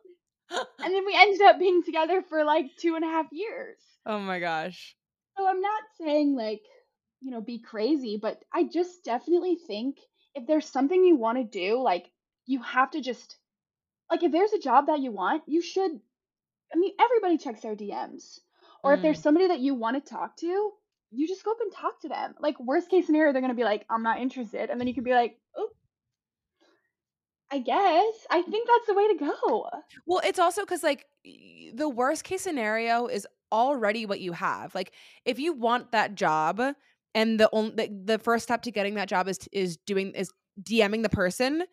And 0.52 0.94
then 0.94 1.06
we 1.06 1.16
ended 1.16 1.42
up 1.42 1.60
being 1.60 1.84
together 1.84 2.22
for 2.22 2.44
like 2.44 2.76
two 2.78 2.96
and 2.96 3.04
a 3.04 3.08
half 3.08 3.28
years. 3.32 3.78
oh 4.06 4.20
my 4.20 4.40
gosh. 4.40 4.96
So 5.38 5.48
I'm 5.48 5.62
not 5.62 5.84
saying 6.00 6.36
like, 6.36 6.64
you 7.22 7.32
know, 7.32 7.42
be 7.42 7.60
crazy, 7.60 8.18
but 8.22 8.44
I 8.54 8.64
just 8.64 9.04
definitely 9.04 9.56
think 9.56 9.98
if 10.36 10.48
there's 10.48 10.66
something 10.66 11.04
you 11.04 11.16
want 11.16 11.38
to 11.38 11.44
do, 11.44 11.82
like 11.82 12.10
you 12.46 12.62
have 12.64 12.92
to 12.92 13.02
just 13.02 13.38
like 14.10 14.24
if 14.24 14.32
there's 14.32 14.54
a 14.54 14.60
job 14.60 14.88
that 14.88 15.00
you 15.00 15.12
want, 15.12 15.44
you 15.48 15.62
should 15.62 16.00
I 16.74 16.78
mean, 16.78 16.94
everybody 17.00 17.38
checks 17.38 17.62
their 17.62 17.76
DMs. 17.76 18.40
Or 18.84 18.94
if 18.94 19.00
Mm. 19.00 19.04
there's 19.04 19.22
somebody 19.22 19.48
that 19.48 19.60
you 19.60 19.76
want 19.76 20.04
to 20.04 20.10
talk 20.10 20.38
to, 20.38 20.72
you 21.12 21.28
just 21.28 21.44
go 21.44 21.52
up 21.52 21.58
and 21.62 21.72
talk 21.72 22.02
to 22.02 22.08
them. 22.10 22.36
Like 22.40 22.60
worst 22.60 22.90
case 22.90 23.06
scenario, 23.06 23.34
they're 23.34 23.42
gonna 23.42 23.54
be 23.56 23.64
like, 23.64 23.86
I'm 23.90 24.04
not 24.04 24.20
interested. 24.20 24.70
And 24.70 24.80
then 24.80 24.88
you 24.88 24.94
can 24.94 25.04
be 25.04 25.14
like, 25.14 25.38
oh 25.56 25.70
I 27.52 27.60
guess. 27.60 28.28
I 28.30 28.42
think 28.44 28.68
that's 28.68 28.88
the 28.88 28.94
way 28.94 29.08
to 29.08 29.26
go. 29.48 29.70
Well, 30.06 30.22
it's 30.24 30.40
also 30.40 30.62
because 30.62 30.84
like 30.84 31.06
the 31.74 31.90
worst 31.90 32.24
case 32.24 32.42
scenario 32.42 33.08
is 33.08 33.28
already 33.52 34.06
what 34.06 34.20
you 34.20 34.34
have. 34.34 34.76
Like 34.76 34.94
if 35.26 35.40
you 35.40 35.54
want 35.54 35.92
that 35.92 36.16
job 36.16 36.62
and 37.16 37.40
the 37.40 37.50
only 37.52 37.72
the, 37.76 38.02
the 38.06 38.20
first 38.20 38.44
step 38.44 38.62
to 38.64 38.72
getting 38.72 38.96
that 38.96 39.10
job 39.10 39.28
is 39.28 39.40
is 39.52 39.78
doing 39.78 40.12
is 40.12 40.32
DMing 40.62 41.02
the 41.02 41.10
person, 41.10 41.64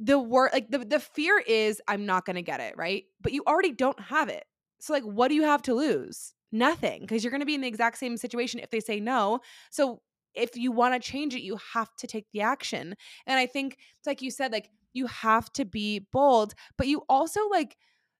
the 0.00 0.18
word 0.18 0.50
like 0.52 0.70
the 0.70 0.78
the 0.78 0.98
fear 0.98 1.38
is 1.46 1.80
I'm 1.86 2.06
not 2.06 2.26
going 2.26 2.36
to 2.36 2.42
get 2.42 2.58
it, 2.60 2.74
right? 2.76 3.04
But 3.20 3.32
you 3.32 3.44
already 3.46 3.72
don't 3.72 4.00
have 4.00 4.28
it. 4.28 4.44
So 4.80 4.92
like 4.92 5.04
what 5.04 5.28
do 5.28 5.34
you 5.34 5.44
have 5.44 5.62
to 5.62 5.74
lose? 5.74 6.34
Nothing 6.52 7.02
because 7.02 7.22
you're 7.22 7.30
going 7.30 7.40
to 7.40 7.46
be 7.46 7.54
in 7.54 7.60
the 7.60 7.68
exact 7.68 7.98
same 7.98 8.16
situation 8.16 8.60
if 8.60 8.70
they 8.70 8.80
say 8.80 9.00
no. 9.00 9.40
So 9.70 10.00
if 10.34 10.56
you 10.56 10.72
want 10.72 11.00
to 11.00 11.10
change 11.10 11.34
it, 11.34 11.42
you 11.42 11.58
have 11.74 11.94
to 11.96 12.06
take 12.06 12.26
the 12.32 12.40
action. 12.40 12.94
And 13.26 13.38
I 13.38 13.46
think 13.46 13.78
it's 13.98 14.06
like 14.06 14.22
you 14.22 14.30
said 14.30 14.52
like 14.52 14.70
you 14.92 15.06
have 15.06 15.52
to 15.54 15.64
be 15.64 16.06
bold, 16.12 16.54
but 16.76 16.88
you 16.88 17.02
also 17.08 17.48
like 17.48 17.76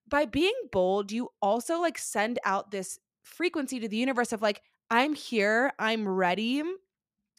by 0.07 0.25
being 0.25 0.53
bold, 0.71 1.11
you 1.11 1.29
also 1.41 1.79
like 1.79 1.97
send 1.97 2.39
out 2.45 2.71
this 2.71 2.99
frequency 3.23 3.79
to 3.79 3.87
the 3.87 3.97
universe 3.97 4.33
of 4.33 4.41
like, 4.41 4.61
I'm 4.89 5.13
here, 5.13 5.71
I'm 5.79 6.07
ready, 6.07 6.63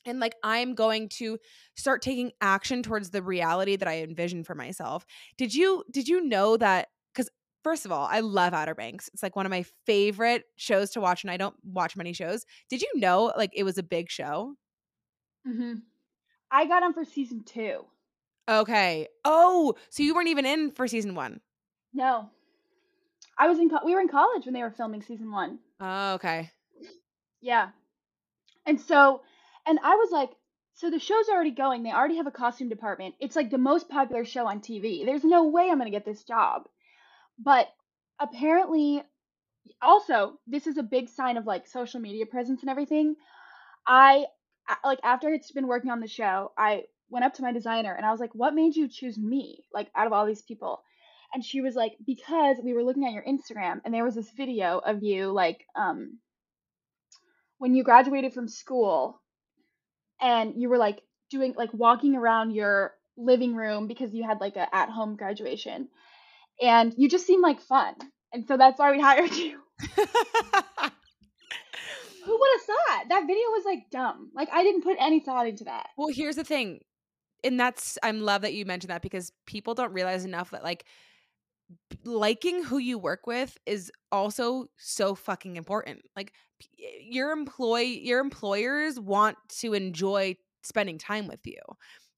and 0.05 0.21
like 0.21 0.35
I'm 0.43 0.75
going 0.75 1.09
to 1.11 1.39
start 1.77 2.03
taking 2.03 2.33
action 2.41 2.83
towards 2.83 3.11
the 3.11 3.23
reality 3.23 3.77
that 3.77 3.89
I 3.89 3.99
envision 4.03 4.43
for 4.43 4.55
myself. 4.55 5.05
Did 5.37 5.55
you 5.55 5.85
did 5.91 6.09
you 6.09 6.25
know 6.25 6.57
that 6.57 6.89
first 7.63 7.85
of 7.85 7.93
all, 7.93 8.07
I 8.11 8.21
love 8.21 8.55
Outer 8.55 8.75
Banks. 8.75 9.09
It's 9.13 9.23
like 9.23 9.37
one 9.37 9.47
of 9.47 9.51
my 9.51 9.65
favorite 9.87 10.45
shows 10.57 10.91
to 10.93 11.01
watch 11.01 11.25
and 11.25 11.31
I 11.31 11.37
don't 11.37 11.57
watch 11.65 11.97
many 11.97 12.13
shows. 12.13 12.45
Did 12.69 12.83
you 12.83 12.91
know 12.95 13.33
like 13.37 13.51
it 13.55 13.65
was 13.65 13.79
a 13.79 13.83
big 13.83 14.11
show? 14.11 14.55
hmm 15.47 15.75
I 16.51 16.67
got 16.67 16.83
on 16.83 16.93
for 16.93 17.05
season 17.05 17.45
two. 17.45 17.87
Okay. 18.49 19.09
Oh, 19.25 19.75
so 19.89 20.03
you 20.03 20.15
weren't 20.15 20.29
even 20.29 20.45
in 20.45 20.73
for 20.73 20.87
season 20.87 21.15
1. 21.15 21.41
No. 21.95 22.29
I 23.39 23.49
was 23.49 23.59
in 23.59 23.71
co- 23.71 23.85
we 23.85 23.95
were 23.95 24.01
in 24.01 24.09
college 24.09 24.45
when 24.45 24.53
they 24.55 24.63
were 24.63 24.71
filming 24.71 25.03
season 25.03 25.31
1. 25.31 25.59
Oh, 25.81 26.15
okay. 26.15 26.51
Yeah. 27.41 27.71
And 28.67 28.81
so 28.81 29.23
and 29.67 29.79
I 29.83 29.95
was 29.95 30.11
like 30.11 30.31
so 30.75 30.91
the 30.91 30.99
show's 30.99 31.29
already 31.29 31.51
going. 31.51 31.83
They 31.83 31.93
already 31.93 32.17
have 32.17 32.27
a 32.27 32.33
costume 32.33 32.69
department. 32.69 33.15
It's 33.21 33.37
like 33.37 33.51
the 33.51 33.59
most 33.59 33.89
popular 33.89 34.25
show 34.25 34.47
on 34.47 34.61
TV. 34.61 35.05
There's 35.05 35.25
no 35.25 35.45
way 35.49 35.69
I'm 35.69 35.79
going 35.79 35.85
to 35.85 35.91
get 35.91 36.05
this 36.05 36.25
job. 36.25 36.67
But 37.43 37.69
apparently 38.21 39.03
also, 39.81 40.39
this 40.47 40.67
is 40.67 40.77
a 40.77 40.83
big 40.83 41.09
sign 41.09 41.37
of 41.37 41.47
like 41.47 41.67
social 41.67 42.01
media 42.01 42.27
presence 42.27 42.63
and 42.63 42.71
everything. 42.71 43.17
I 43.87 44.27
like 44.85 45.01
after 45.03 45.29
it's 45.31 45.51
been 45.53 45.67
working 45.67 45.91
on 45.91 46.01
the 46.01 46.09
show, 46.09 46.53
I 46.57 46.85
went 47.11 47.25
up 47.25 47.35
to 47.35 47.43
my 47.43 47.53
designer 47.53 47.95
and 47.95 48.07
I 48.07 48.11
was 48.11 48.21
like, 48.21 48.35
"What 48.35 48.55
made 48.55 48.77
you 48.77 48.89
choose 48.89 49.19
me? 49.19 49.65
Like 49.73 49.91
out 49.95 50.07
of 50.07 50.13
all 50.13 50.27
these 50.27 50.43
people?" 50.43 50.83
And 51.35 51.45
she 51.45 51.61
was 51.61 51.75
like, 51.75 51.97
"Because 52.07 52.59
we 52.63 52.75
were 52.75 52.85
looking 52.85 53.07
at 53.07 53.13
your 53.13 53.25
Instagram 53.25 53.81
and 53.85 53.93
there 53.93 54.05
was 54.05 54.15
this 54.15 54.31
video 54.31 54.79
of 54.79 55.03
you 55.03 55.33
like 55.33 55.65
um 55.75 56.19
when 57.59 57.75
you 57.75 57.85
graduated 57.85 58.33
from 58.33 58.49
school 58.49 59.21
and 60.21 60.55
you 60.57 60.69
were 60.69 60.79
like 60.79 61.01
doing 61.31 61.55
like 61.57 61.73
walking 61.73 62.17
around 62.17 62.53
your 62.53 62.95
living 63.17 63.55
room 63.55 63.87
because 63.87 64.15
you 64.15 64.25
had 64.25 64.41
like 64.41 64.57
a 64.57 64.75
at 64.75 64.89
home 64.89 65.17
graduation 65.17 65.89
and 66.61 66.95
you 66.97 67.09
just 67.09 67.27
seem 67.27 67.41
like 67.41 67.61
fun. 67.61 67.95
And 68.33 68.47
so 68.47 68.57
that's 68.57 68.79
why 68.79 68.91
we 68.93 69.01
hired 69.09 69.35
you. 69.35 69.59
Who 72.25 72.39
would 72.39 72.51
have 72.53 72.67
thought? 72.67 73.05
That 73.09 73.27
video 73.27 73.45
was 73.51 73.65
like 73.65 73.91
dumb. 73.91 74.31
Like 74.35 74.49
I 74.53 74.63
didn't 74.63 74.83
put 74.83 74.97
any 75.01 75.21
thought 75.21 75.47
into 75.49 75.65
that. 75.65 75.89
well, 75.97 76.09
here's 76.09 76.37
the 76.37 76.45
thing. 76.45 76.81
And 77.45 77.59
that's 77.59 77.99
I'm 78.03 78.21
love 78.21 78.43
that 78.43 78.55
you 78.55 78.65
mentioned 78.65 78.91
that 78.91 79.03
because 79.03 79.33
people 79.47 79.75
don't 79.75 79.93
realize 79.93 80.25
enough 80.25 80.51
that 80.51 80.63
like 80.63 80.85
liking 82.05 82.63
who 82.63 82.79
you 82.79 82.99
work 82.99 83.27
with 83.27 83.59
is 83.67 83.91
also 84.11 84.67
so 84.77 85.15
fucking 85.15 85.57
important. 85.57 86.03
Like 86.15 86.33
your 87.01 87.33
employ 87.33 87.81
your 87.81 88.21
employers 88.21 89.01
want 89.01 89.37
to 89.61 89.75
enjoy 89.75 90.37
spending 90.63 90.99
time 90.99 91.27
with 91.27 91.41
you. 91.45 91.59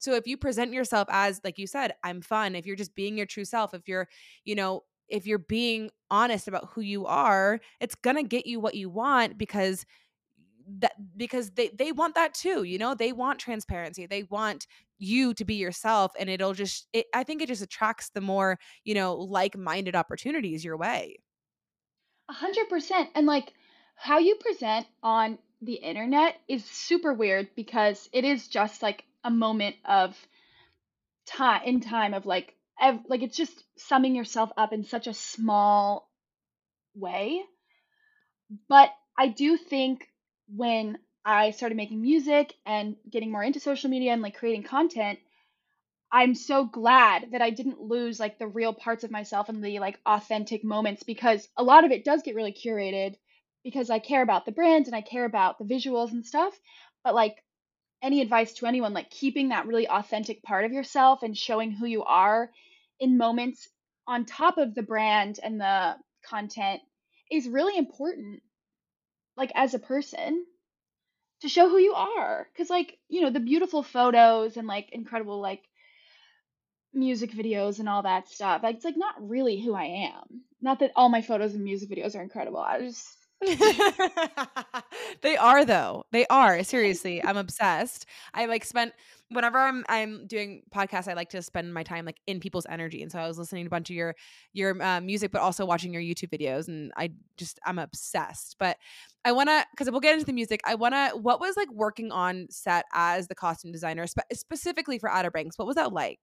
So 0.05 0.13
if 0.13 0.27
you 0.27 0.37
present 0.37 0.71
yourself 0.71 1.07
as 1.09 1.41
like 1.43 1.57
you 1.57 1.65
said, 1.65 1.93
I'm 2.03 2.21
fun, 2.21 2.53
if 2.53 2.67
you're 2.67 2.75
just 2.75 2.93
being 2.93 3.17
your 3.17 3.25
true 3.25 3.43
self, 3.43 3.73
if 3.73 3.87
you're, 3.87 4.07
you 4.43 4.53
know, 4.53 4.83
if 5.09 5.25
you're 5.25 5.39
being 5.39 5.89
honest 6.11 6.47
about 6.47 6.69
who 6.71 6.81
you 6.81 7.07
are, 7.07 7.59
it's 7.79 7.95
to 8.03 8.23
get 8.23 8.45
you 8.45 8.59
what 8.59 8.75
you 8.75 8.87
want 8.87 9.39
because 9.39 9.83
that 10.79 10.93
because 11.17 11.51
they 11.51 11.69
they 11.69 11.91
want 11.91 12.13
that 12.13 12.35
too, 12.35 12.63
you 12.63 12.77
know? 12.77 12.93
They 12.93 13.13
want 13.13 13.39
transparency. 13.39 14.05
They 14.05 14.23
want 14.23 14.67
you 14.99 15.33
to 15.33 15.43
be 15.43 15.55
yourself 15.55 16.11
and 16.19 16.29
it'll 16.29 16.53
just 16.53 16.87
it, 16.93 17.07
I 17.13 17.23
think 17.23 17.41
it 17.41 17.47
just 17.47 17.63
attracts 17.63 18.09
the 18.09 18.21
more, 18.21 18.59
you 18.83 18.93
know, 18.93 19.15
like-minded 19.15 19.95
opportunities 19.95 20.63
your 20.63 20.77
way. 20.77 21.17
A 22.29 22.33
hundred 22.33 22.69
percent. 22.69 23.09
And 23.15 23.25
like 23.25 23.53
how 23.95 24.19
you 24.19 24.35
present 24.35 24.85
on 25.01 25.39
the 25.61 25.73
internet 25.73 26.39
is 26.47 26.63
super 26.65 27.13
weird 27.13 27.49
because 27.55 28.07
it 28.13 28.23
is 28.23 28.47
just 28.47 28.83
like 28.83 29.05
a 29.25 29.31
moment 29.31 29.77
of 29.85 30.15
time 31.25 31.63
in 31.65 31.81
time 31.81 32.13
of 32.13 32.25
like 32.25 32.55
ev- 32.79 33.05
like 33.09 33.23
it's 33.23 33.37
just 33.37 33.63
summing 33.77 34.15
yourself 34.15 34.51
up 34.57 34.73
in 34.73 34.83
such 34.85 35.07
a 35.07 35.13
small 35.13 36.09
way. 36.95 37.43
But 38.69 38.91
I 39.17 39.27
do 39.29 39.57
think 39.57 40.07
when 40.47 40.99
I 41.25 41.51
started 41.51 41.75
making 41.75 42.01
music 42.01 42.53
and 42.65 42.95
getting 43.09 43.31
more 43.31 43.43
into 43.43 43.59
social 43.59 43.89
media 43.89 44.13
and 44.13 44.21
like 44.21 44.37
creating 44.37 44.63
content, 44.63 45.19
I'm 46.11 46.35
so 46.35 46.65
glad 46.65 47.31
that 47.31 47.41
I 47.41 47.49
didn't 47.49 47.81
lose 47.81 48.19
like 48.19 48.39
the 48.39 48.47
real 48.47 48.73
parts 48.73 49.03
of 49.03 49.11
myself 49.11 49.49
and 49.49 49.63
the 49.63 49.79
like 49.79 49.99
authentic 50.05 50.63
moments 50.63 51.03
because 51.03 51.47
a 51.57 51.63
lot 51.63 51.83
of 51.85 51.91
it 51.91 52.05
does 52.05 52.23
get 52.23 52.35
really 52.35 52.53
curated 52.53 53.15
because 53.63 53.89
I 53.89 53.99
care 53.99 54.21
about 54.21 54.45
the 54.45 54.51
brand 54.53 54.87
and 54.87 54.95
I 54.95 55.01
care 55.01 55.25
about 55.25 55.59
the 55.59 55.65
visuals 55.65 56.11
and 56.11 56.25
stuff. 56.25 56.57
But 57.03 57.15
like 57.15 57.43
any 58.05 58.21
advice 58.21 58.53
to 58.53 58.67
anyone, 58.67 58.93
like 58.93 59.09
keeping 59.09 59.49
that 59.49 59.65
really 59.65 59.87
authentic 59.87 60.43
part 60.43 60.63
of 60.63 60.71
yourself 60.71 61.23
and 61.23 61.35
showing 61.35 61.71
who 61.71 61.87
you 61.87 62.03
are 62.03 62.51
in 62.99 63.17
moments 63.17 63.67
on 64.07 64.25
top 64.25 64.59
of 64.59 64.75
the 64.75 64.83
brand 64.83 65.39
and 65.41 65.59
the 65.59 65.95
content 66.23 66.81
is 67.31 67.47
really 67.47 67.75
important, 67.75 68.43
like 69.35 69.51
as 69.55 69.73
a 69.73 69.79
person 69.79 70.45
to 71.41 71.49
show 71.49 71.67
who 71.67 71.79
you 71.79 71.93
are. 71.93 72.47
Cause 72.55 72.69
like, 72.69 72.99
you 73.09 73.21
know, 73.21 73.31
the 73.31 73.39
beautiful 73.39 73.81
photos 73.81 74.55
and 74.55 74.67
like 74.67 74.89
incredible 74.91 75.41
like 75.41 75.63
music 76.93 77.31
videos 77.31 77.79
and 77.79 77.89
all 77.89 78.03
that 78.03 78.29
stuff. 78.29 78.61
Like, 78.63 78.75
it's 78.75 78.85
like 78.85 78.97
not 78.97 79.15
really 79.19 79.59
who 79.59 79.73
I 79.73 80.11
am. 80.11 80.43
Not 80.61 80.79
that 80.79 80.91
all 80.95 81.09
my 81.09 81.21
photos 81.21 81.55
and 81.55 81.63
music 81.63 81.89
videos 81.89 82.15
are 82.15 82.21
incredible. 82.21 82.59
I 82.59 82.81
just 82.81 83.17
they 85.21 85.37
are 85.37 85.65
though. 85.65 86.05
They 86.11 86.25
are. 86.27 86.63
Seriously. 86.63 87.23
I'm 87.23 87.37
obsessed. 87.37 88.05
I 88.33 88.45
like 88.45 88.63
spent 88.65 88.93
whenever 89.29 89.57
I'm 89.57 89.83
I'm 89.89 90.25
doing 90.27 90.63
podcasts, 90.73 91.07
I 91.07 91.13
like 91.13 91.29
to 91.29 91.41
spend 91.41 91.73
my 91.73 91.83
time 91.83 92.05
like 92.05 92.19
in 92.27 92.39
people's 92.39 92.65
energy. 92.69 93.01
And 93.01 93.11
so 93.11 93.19
I 93.19 93.27
was 93.27 93.37
listening 93.37 93.65
to 93.65 93.67
a 93.67 93.69
bunch 93.69 93.89
of 93.89 93.95
your 93.95 94.15
your 94.53 94.81
uh, 94.81 95.01
music, 95.01 95.31
but 95.31 95.41
also 95.41 95.65
watching 95.65 95.93
your 95.93 96.01
YouTube 96.01 96.29
videos. 96.29 96.67
And 96.67 96.91
I 96.97 97.11
just 97.37 97.59
I'm 97.65 97.79
obsessed. 97.79 98.55
But 98.57 98.77
I 99.25 99.31
wanna 99.31 99.65
because 99.71 99.91
we'll 99.91 99.99
get 99.99 100.13
into 100.13 100.25
the 100.25 100.33
music. 100.33 100.61
I 100.65 100.75
wanna 100.75 101.11
what 101.13 101.39
was 101.39 101.57
like 101.57 101.71
working 101.71 102.11
on 102.11 102.47
set 102.49 102.85
as 102.93 103.27
the 103.27 103.35
costume 103.35 103.71
designer, 103.71 104.07
spe- 104.07 104.33
specifically 104.33 104.97
for 104.97 105.09
Outer 105.09 105.31
Banks. 105.31 105.57
What 105.57 105.67
was 105.67 105.75
that 105.75 105.93
like? 105.93 106.19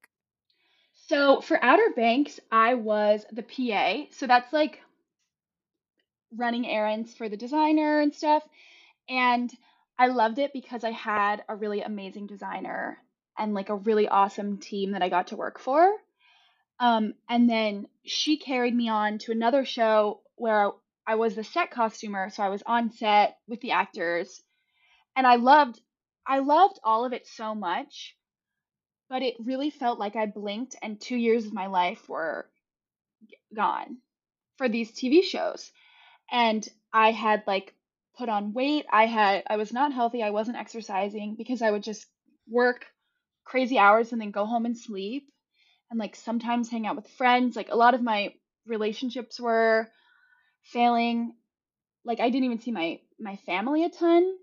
so 1.13 1.41
for 1.41 1.63
Outer 1.63 1.91
Banks, 1.95 2.41
I 2.51 2.75
was 2.75 3.27
the 3.33 3.43
PA. 3.43 4.05
So 4.11 4.27
that's 4.27 4.53
like 4.53 4.81
running 6.37 6.67
errands 6.67 7.15
for 7.15 7.29
the 7.29 7.37
designer 7.37 8.01
and 8.01 8.15
stuff. 8.15 8.43
And 9.09 9.53
I 9.99 10.09
loved 10.09 10.39
it 10.39 10.53
because 10.53 10.85
I 10.85 10.91
had 10.91 11.45
a 11.49 11.57
really 11.57 11.83
amazing 11.83 12.27
designer 12.27 12.99
and 13.39 13.55
like 13.55 13.69
a 13.69 13.77
really 13.77 14.09
awesome 14.09 14.59
team 14.59 14.93
that 14.93 15.03
I 15.03 15.09
got 15.09 15.29
to 15.29 15.37
work 15.37 15.59
for. 15.59 15.93
Um, 16.81 17.15
and 17.29 17.49
then 17.49 17.87
she 18.05 18.39
carried 18.39 18.75
me 18.75 18.89
on 18.89 19.19
to 19.19 19.33
another 19.33 19.65
show 19.65 20.21
where 20.37 20.73
I 21.07 21.17
was 21.17 21.35
the 21.35 21.45
set 21.45 21.71
costumer, 21.71 22.31
so 22.31 22.43
I 22.43 22.49
was 22.49 22.63
on 22.65 22.91
set 22.91 23.39
with 23.47 23.61
the 23.61 23.73
actors, 23.73 24.43
and 25.17 25.27
I 25.27 25.37
loved 25.37 25.81
I 26.27 26.39
loved 26.39 26.79
all 26.85 27.05
of 27.05 27.13
it 27.13 27.27
so 27.27 27.55
much, 27.55 28.17
but 29.09 29.23
it 29.23 29.35
really 29.41 29.71
felt 29.71 29.99
like 29.99 30.15
I 30.15 30.27
blinked 30.27 30.77
and 30.81 31.01
2 31.01 31.17
years 31.17 31.47
of 31.47 31.53
my 31.53 31.67
life 31.67 32.09
were 32.09 32.49
gone 33.55 33.99
for 34.57 34.69
these 34.69 34.93
TV 34.93 35.23
shows. 35.23 35.73
And 36.33 36.67
I 36.93 37.13
had 37.13 37.45
like 37.47 37.75
put 38.17 38.29
on 38.29 38.55
weight. 38.55 38.87
I 38.91 39.07
had 39.07 39.45
I 39.49 39.57
was 39.57 39.73
not 39.73 39.93
healthy. 39.93 40.23
I 40.23 40.31
wasn't 40.31 40.57
exercising 40.57 41.37
because 41.37 41.63
I 41.63 41.71
would 41.71 41.83
just 41.83 42.07
work 42.49 42.87
crazy 43.45 43.79
hours 43.79 44.13
and 44.13 44.21
then 44.21 44.31
go 44.31 44.47
home 44.47 44.67
and 44.67 44.77
sleep 44.77 45.29
and 45.91 46.01
like 46.01 46.17
sometimes 46.17 46.71
hang 46.71 46.87
out 46.87 46.97
with 46.97 47.07
friends. 47.09 47.55
Like 47.55 47.71
a 47.71 47.77
lot 47.77 47.95
of 47.95 48.03
my 48.03 48.35
relationships 48.67 49.39
were 49.39 49.89
failing. 50.63 51.35
Like 52.05 52.19
I 52.19 52.31
didn't 52.31 52.45
even 52.45 52.61
see 52.61 52.73
my 52.73 53.01
my 53.21 53.37
family 53.37 53.85
a 53.85 53.91
ton, 53.91 54.35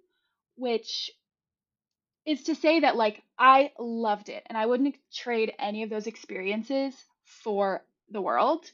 which 0.55 1.11
is 2.25 2.43
to 2.43 2.55
say 2.55 2.81
that 2.81 2.95
like 2.95 3.23
I 3.37 3.71
loved 3.79 4.29
it 4.29 4.43
and 4.45 4.57
I 4.57 4.67
wouldn't 4.67 4.95
trade 5.11 5.53
any 5.57 5.83
of 5.83 5.89
those 5.89 6.05
experiences 6.05 6.93
for 7.23 7.83
the 8.11 8.21
world, 8.21 8.65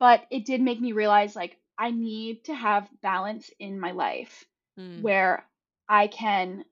but 0.00 0.26
it 0.30 0.44
did 0.44 0.60
make 0.60 0.80
me 0.80 0.92
realize 0.92 1.36
like 1.36 1.56
I 1.82 1.90
need 1.90 2.44
to 2.46 2.54
have 2.54 2.90
balance 3.02 3.50
in 3.60 3.80
my 3.80 3.92
life 3.92 4.46
Mm. 4.78 5.02
where 5.02 5.48
I 5.88 6.08
can 6.08 6.64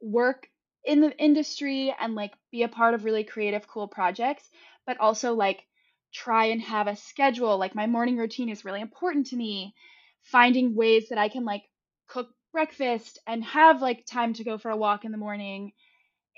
work 0.00 0.48
in 0.84 1.00
the 1.00 1.16
industry 1.18 1.94
and 1.98 2.14
like 2.14 2.32
be 2.50 2.62
a 2.62 2.68
part 2.68 2.94
of 2.94 3.04
really 3.04 3.24
creative, 3.24 3.68
cool 3.68 3.88
projects, 3.88 4.50
but 4.86 4.98
also 5.00 5.34
like 5.34 5.66
try 6.12 6.46
and 6.46 6.62
have 6.62 6.88
a 6.88 6.96
schedule. 6.96 7.58
Like 7.58 7.74
my 7.74 7.86
morning 7.86 8.16
routine 8.18 8.48
is 8.50 8.64
really 8.64 8.80
important 8.80 9.28
to 9.28 9.36
me. 9.36 9.74
Finding 10.22 10.74
ways 10.74 11.08
that 11.10 11.18
I 11.18 11.28
can 11.28 11.44
like 11.44 11.64
cook 12.08 12.28
breakfast 12.52 13.18
and 13.26 13.44
have 13.44 13.82
like 13.82 14.06
time 14.06 14.34
to 14.34 14.44
go 14.44 14.58
for 14.58 14.70
a 14.70 14.76
walk 14.76 15.04
in 15.04 15.12
the 15.12 15.18
morning 15.18 15.72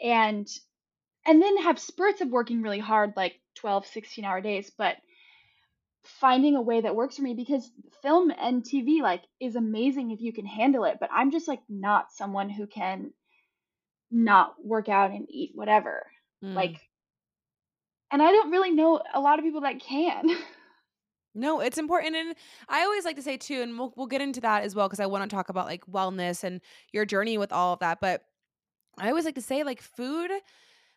and 0.03 0.49
and 1.27 1.43
then 1.43 1.59
have 1.59 1.79
spurts 1.79 2.21
of 2.23 2.31
working 2.31 2.63
really 2.63 2.79
hard 2.79 3.15
like 3.17 3.41
12 3.57 3.87
16 3.87 4.25
hour 4.25 4.41
days 4.41 4.71
but 4.79 4.97
finding 6.07 6.57
a 6.57 6.63
way 6.63 6.81
that 6.81 6.97
works 6.97 7.17
for 7.17 7.23
me 7.23 7.35
because 7.35 7.71
film 8.03 8.31
and 8.31 8.63
TV 8.63 9.01
like 9.01 9.23
is 9.41 9.57
amazing 9.57 10.11
if 10.11 10.21
you 10.21 10.33
can 10.33 10.47
handle 10.47 10.85
it, 10.85 10.99
but 11.01 11.11
I'm 11.13 11.31
just 11.31 11.49
like 11.49 11.61
not 11.69 12.13
someone 12.13 12.49
who 12.49 12.67
can 12.67 13.13
not 14.11 14.55
work 14.65 14.89
out 14.89 15.11
and 15.11 15.27
eat 15.29 15.53
whatever. 15.55 16.07
Mm. 16.45 16.55
Like 16.55 16.81
and 18.11 18.23
I 18.23 18.31
don't 18.31 18.51
really 18.51 18.71
know 18.71 19.03
a 19.15 19.21
lot 19.21 19.39
of 19.39 19.45
people 19.45 19.63
that 19.63 19.81
can. 19.81 20.31
No, 21.39 21.61
it's 21.61 21.77
important, 21.77 22.17
and 22.17 22.35
I 22.67 22.81
always 22.81 23.05
like 23.05 23.17
to 23.17 23.23
say 23.23 23.37
too, 23.37 23.61
and 23.61 23.79
we'll 23.79 23.93
we'll 23.95 24.07
get 24.07 24.23
into 24.23 24.41
that 24.41 24.65
as 24.65 24.75
well 24.75 24.89
because 24.89 25.01
I 25.01 25.07
want 25.07 25.29
to 25.29 25.37
talk 25.37 25.51
about 25.51 25.67
like 25.67 25.85
wellness 25.85 26.43
and 26.43 26.63
your 26.95 27.05
journey 27.05 27.37
with 27.37 27.53
all 27.53 27.75
of 27.75 27.81
that. 27.81 28.01
But 28.01 28.23
I 28.99 29.11
always 29.11 29.27
like 29.27 29.35
to 29.35 29.43
say 29.43 29.63
like 29.63 29.83
food 29.83 30.31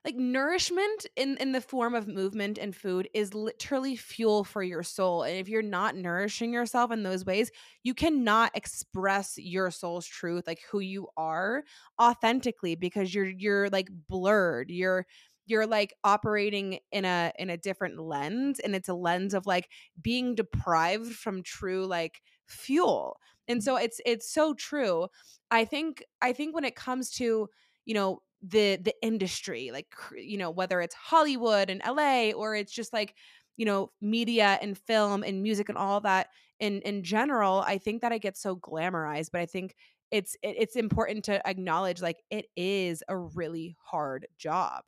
like 0.05 0.15
nourishment 0.15 1.05
in 1.15 1.37
in 1.37 1.51
the 1.51 1.61
form 1.61 1.93
of 1.93 2.07
movement 2.07 2.57
and 2.57 2.75
food 2.75 3.09
is 3.13 3.33
literally 3.33 3.95
fuel 3.95 4.43
for 4.43 4.63
your 4.63 4.83
soul 4.83 5.23
and 5.23 5.35
if 5.35 5.49
you're 5.49 5.61
not 5.61 5.95
nourishing 5.95 6.53
yourself 6.53 6.89
in 6.91 7.03
those 7.03 7.25
ways 7.25 7.51
you 7.83 7.93
cannot 7.93 8.49
express 8.55 9.37
your 9.37 9.69
soul's 9.69 10.05
truth 10.05 10.47
like 10.47 10.61
who 10.71 10.79
you 10.79 11.07
are 11.17 11.63
authentically 12.01 12.75
because 12.75 13.13
you're 13.13 13.25
you're 13.25 13.69
like 13.69 13.89
blurred. 14.07 14.69
You're 14.69 15.05
you're 15.45 15.67
like 15.67 15.93
operating 16.03 16.79
in 16.91 17.05
a 17.05 17.31
in 17.39 17.49
a 17.49 17.57
different 17.57 17.99
lens 17.99 18.59
and 18.59 18.75
it's 18.75 18.89
a 18.89 18.93
lens 18.93 19.33
of 19.33 19.45
like 19.47 19.69
being 20.01 20.35
deprived 20.35 21.11
from 21.13 21.41
true 21.43 21.85
like 21.85 22.21
fuel 22.45 23.17
and 23.47 23.59
mm-hmm. 23.59 23.65
so 23.65 23.75
it's 23.77 23.99
it's 24.05 24.31
so 24.31 24.53
true. 24.53 25.07
I 25.51 25.65
think 25.65 26.03
i 26.21 26.33
think 26.33 26.53
when 26.53 26.65
it 26.65 26.75
comes 26.75 27.09
to 27.11 27.47
you 27.85 27.93
know 27.93 28.21
the 28.41 28.77
the 28.77 28.93
industry 29.01 29.69
like 29.71 29.93
you 30.15 30.37
know 30.37 30.49
whether 30.49 30.79
it's 30.79 30.95
hollywood 30.95 31.69
and 31.69 31.81
la 31.85 32.31
or 32.31 32.55
it's 32.55 32.71
just 32.71 32.93
like 32.93 33.15
you 33.57 33.65
know 33.65 33.91
media 34.01 34.57
and 34.61 34.77
film 34.77 35.23
and 35.23 35.43
music 35.43 35.67
and 35.67 35.77
all 35.77 35.99
that 35.99 36.29
in 36.59 36.81
in 36.83 37.03
general 37.03 37.63
i 37.67 37.77
think 37.77 38.01
that 38.01 38.13
i 38.13 38.17
get 38.17 38.37
so 38.37 38.55
glamorized 38.55 39.29
but 39.31 39.41
i 39.41 39.45
think 39.45 39.75
it's 40.11 40.35
it, 40.41 40.55
it's 40.57 40.75
important 40.75 41.25
to 41.25 41.45
acknowledge 41.47 42.01
like 42.01 42.23
it 42.29 42.45
is 42.55 43.03
a 43.07 43.17
really 43.17 43.77
hard 43.79 44.27
job. 44.37 44.83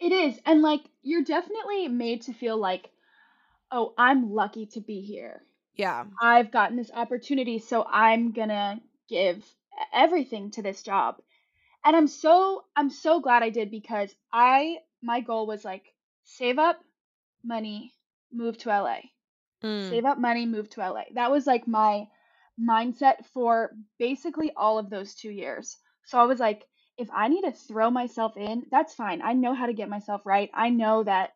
It 0.00 0.10
is 0.10 0.40
and 0.44 0.62
like 0.62 0.90
you're 1.02 1.22
definitely 1.22 1.86
made 1.86 2.22
to 2.22 2.32
feel 2.32 2.56
like 2.56 2.90
oh 3.70 3.94
i'm 3.98 4.32
lucky 4.32 4.66
to 4.66 4.80
be 4.80 5.00
here. 5.02 5.44
Yeah. 5.74 6.06
I've 6.20 6.50
gotten 6.50 6.76
this 6.76 6.90
opportunity 6.92 7.58
so 7.58 7.84
i'm 7.88 8.32
gonna 8.32 8.82
give 9.08 9.56
everything 9.92 10.50
to 10.52 10.62
this 10.62 10.82
job 10.82 11.22
and 11.84 11.96
I'm 11.96 12.08
so 12.08 12.64
I'm 12.76 12.90
so 12.90 13.20
glad 13.20 13.42
I 13.42 13.50
did 13.50 13.70
because 13.70 14.14
I 14.32 14.78
my 15.02 15.20
goal 15.20 15.46
was 15.46 15.64
like 15.64 15.84
save 16.24 16.58
up 16.58 16.80
money, 17.44 17.94
move 18.32 18.58
to 18.58 18.68
LA. 18.68 18.98
Mm. 19.64 19.88
Save 19.90 20.04
up 20.04 20.18
money, 20.18 20.46
move 20.46 20.68
to 20.70 20.80
LA. 20.80 21.04
That 21.14 21.30
was 21.30 21.46
like 21.46 21.66
my 21.66 22.06
mindset 22.60 23.24
for 23.32 23.70
basically 23.98 24.52
all 24.56 24.78
of 24.78 24.90
those 24.90 25.14
2 25.14 25.30
years. 25.30 25.76
So 26.04 26.18
I 26.18 26.24
was 26.24 26.38
like 26.38 26.66
if 26.98 27.08
I 27.14 27.28
need 27.28 27.42
to 27.42 27.52
throw 27.52 27.90
myself 27.90 28.36
in, 28.36 28.64
that's 28.70 28.94
fine. 28.94 29.22
I 29.22 29.32
know 29.32 29.54
how 29.54 29.66
to 29.66 29.72
get 29.72 29.88
myself 29.88 30.26
right. 30.26 30.50
I 30.52 30.68
know 30.68 31.02
that 31.04 31.30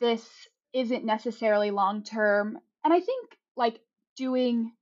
this 0.00 0.26
isn't 0.72 1.04
necessarily 1.04 1.70
long 1.70 2.02
term. 2.02 2.58
And 2.82 2.92
I 2.92 3.00
think 3.00 3.36
like 3.54 3.80
doing 4.16 4.72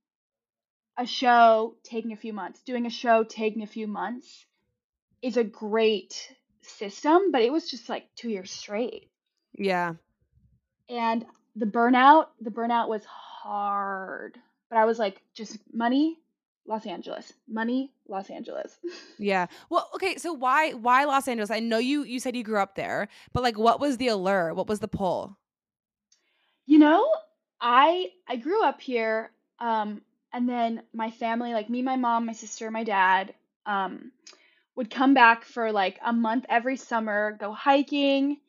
a 0.97 1.05
show 1.05 1.75
taking 1.83 2.13
a 2.13 2.17
few 2.17 2.33
months, 2.33 2.61
doing 2.61 2.85
a 2.85 2.89
show 2.89 3.23
taking 3.23 3.63
a 3.63 3.67
few 3.67 3.87
months 3.87 4.45
is 5.21 5.37
a 5.37 5.43
great 5.43 6.31
system, 6.61 7.31
but 7.31 7.41
it 7.41 7.51
was 7.51 7.69
just 7.69 7.89
like 7.89 8.07
two 8.15 8.29
years 8.29 8.51
straight. 8.51 9.09
Yeah. 9.53 9.93
And 10.89 11.25
the 11.55 11.65
burnout, 11.65 12.27
the 12.39 12.51
burnout 12.51 12.89
was 12.89 13.03
hard. 13.05 14.37
But 14.69 14.77
I 14.77 14.85
was 14.85 14.99
like, 14.99 15.21
just 15.33 15.57
money, 15.73 16.19
Los 16.67 16.85
Angeles. 16.85 17.33
Money, 17.47 17.91
Los 18.07 18.29
Angeles. 18.29 18.77
yeah. 19.19 19.47
Well, 19.69 19.89
okay, 19.95 20.17
so 20.17 20.33
why 20.33 20.71
why 20.71 21.05
Los 21.05 21.27
Angeles? 21.27 21.51
I 21.51 21.59
know 21.59 21.77
you 21.77 22.03
you 22.03 22.19
said 22.19 22.35
you 22.35 22.43
grew 22.43 22.59
up 22.59 22.75
there, 22.75 23.07
but 23.33 23.43
like 23.43 23.57
what 23.57 23.79
was 23.79 23.97
the 23.97 24.07
allure? 24.07 24.53
What 24.53 24.67
was 24.67 24.79
the 24.79 24.87
pull? 24.87 25.37
You 26.65 26.79
know, 26.79 27.07
I 27.61 28.11
I 28.27 28.37
grew 28.37 28.63
up 28.63 28.81
here 28.81 29.31
um 29.59 30.01
and 30.35 30.49
then 30.49 30.83
my 30.93 31.11
family, 31.11 31.53
like 31.53 31.69
me, 31.69 31.81
my 31.81 31.95
mom, 31.95 32.25
my 32.25 32.33
sister, 32.33 32.69
my 32.69 32.83
dad, 32.83 33.33
um, 33.65 34.11
would 34.75 34.91
come 34.91 35.13
back 35.13 35.45
for 35.45 35.71
like 35.71 35.97
a 36.05 36.11
month 36.11 36.45
every 36.49 36.75
summer, 36.75 37.37
go 37.39 37.53
hiking, 37.53 38.41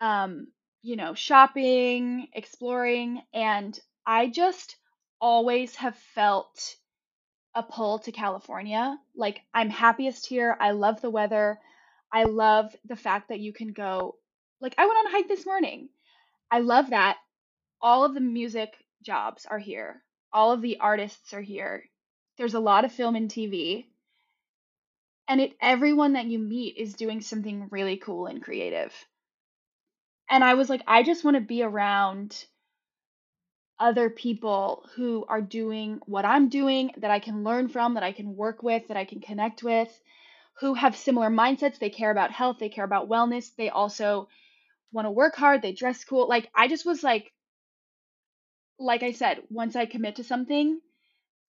um, 0.00 0.46
you 0.80 0.96
know, 0.96 1.12
shopping, 1.12 2.28
exploring, 2.32 3.20
and 3.34 3.78
I 4.06 4.28
just 4.28 4.76
always 5.20 5.76
have 5.76 5.94
felt 6.14 6.76
a 7.54 7.62
pull 7.62 7.98
to 7.98 8.12
California. 8.12 8.96
Like 9.14 9.42
I'm 9.52 9.68
happiest 9.68 10.24
here. 10.24 10.56
I 10.58 10.70
love 10.70 11.02
the 11.02 11.10
weather. 11.10 11.60
I 12.10 12.24
love 12.24 12.74
the 12.86 12.96
fact 12.96 13.28
that 13.28 13.40
you 13.40 13.52
can 13.52 13.74
go 13.74 14.16
like 14.62 14.74
I 14.78 14.86
went 14.86 14.98
on 14.98 15.06
a 15.08 15.10
hike 15.10 15.28
this 15.28 15.44
morning. 15.44 15.90
I 16.50 16.60
love 16.60 16.90
that 16.90 17.18
all 17.82 18.06
of 18.06 18.14
the 18.14 18.20
music 18.20 18.72
jobs 19.02 19.44
are 19.44 19.58
here 19.58 20.02
all 20.32 20.52
of 20.52 20.62
the 20.62 20.78
artists 20.80 21.32
are 21.32 21.40
here. 21.40 21.84
There's 22.38 22.54
a 22.54 22.60
lot 22.60 22.84
of 22.84 22.92
film 22.92 23.16
and 23.16 23.30
TV. 23.30 23.86
And 25.28 25.40
it 25.40 25.52
everyone 25.60 26.14
that 26.14 26.26
you 26.26 26.38
meet 26.38 26.76
is 26.76 26.94
doing 26.94 27.20
something 27.20 27.68
really 27.70 27.96
cool 27.96 28.26
and 28.26 28.42
creative. 28.42 28.92
And 30.28 30.42
I 30.44 30.54
was 30.54 30.68
like, 30.68 30.82
I 30.86 31.02
just 31.02 31.24
want 31.24 31.36
to 31.36 31.40
be 31.40 31.62
around 31.62 32.44
other 33.78 34.10
people 34.10 34.84
who 34.94 35.24
are 35.28 35.40
doing 35.40 36.00
what 36.06 36.24
I'm 36.24 36.48
doing, 36.48 36.92
that 36.98 37.10
I 37.10 37.18
can 37.18 37.42
learn 37.42 37.68
from, 37.68 37.94
that 37.94 38.02
I 38.02 38.12
can 38.12 38.36
work 38.36 38.62
with, 38.62 38.86
that 38.88 38.96
I 38.96 39.04
can 39.04 39.20
connect 39.20 39.62
with, 39.62 39.88
who 40.60 40.74
have 40.74 40.96
similar 40.96 41.30
mindsets. 41.30 41.78
They 41.78 41.90
care 41.90 42.10
about 42.10 42.30
health, 42.30 42.58
they 42.60 42.68
care 42.68 42.84
about 42.84 43.08
wellness. 43.08 43.50
They 43.56 43.70
also 43.70 44.28
want 44.92 45.06
to 45.06 45.10
work 45.10 45.34
hard, 45.34 45.62
they 45.62 45.72
dress 45.72 46.04
cool. 46.04 46.28
Like, 46.28 46.48
I 46.54 46.68
just 46.68 46.84
was 46.84 47.02
like, 47.02 47.32
like 48.80 49.02
I 49.02 49.12
said, 49.12 49.42
once 49.50 49.76
I 49.76 49.86
commit 49.86 50.16
to 50.16 50.24
something, 50.24 50.80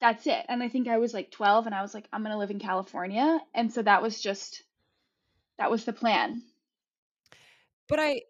that's 0.02 0.28
it. 0.28 0.46
And 0.50 0.62
I 0.62 0.68
think 0.68 0.88
I 0.88 0.98
was 0.98 1.14
like 1.14 1.32
12 1.32 1.66
and 1.66 1.74
I 1.74 1.82
was 1.82 1.94
like, 1.94 2.08
I'm 2.12 2.22
going 2.22 2.34
to 2.34 2.38
live 2.38 2.52
in 2.52 2.60
California. 2.60 3.40
And 3.56 3.72
so 3.72 3.82
that 3.82 4.02
was 4.02 4.20
just, 4.20 4.64
that 5.58 5.72
was 5.72 5.86
the 5.86 5.94
plan. 5.94 6.42
But 7.88 8.00
I, 8.00 8.24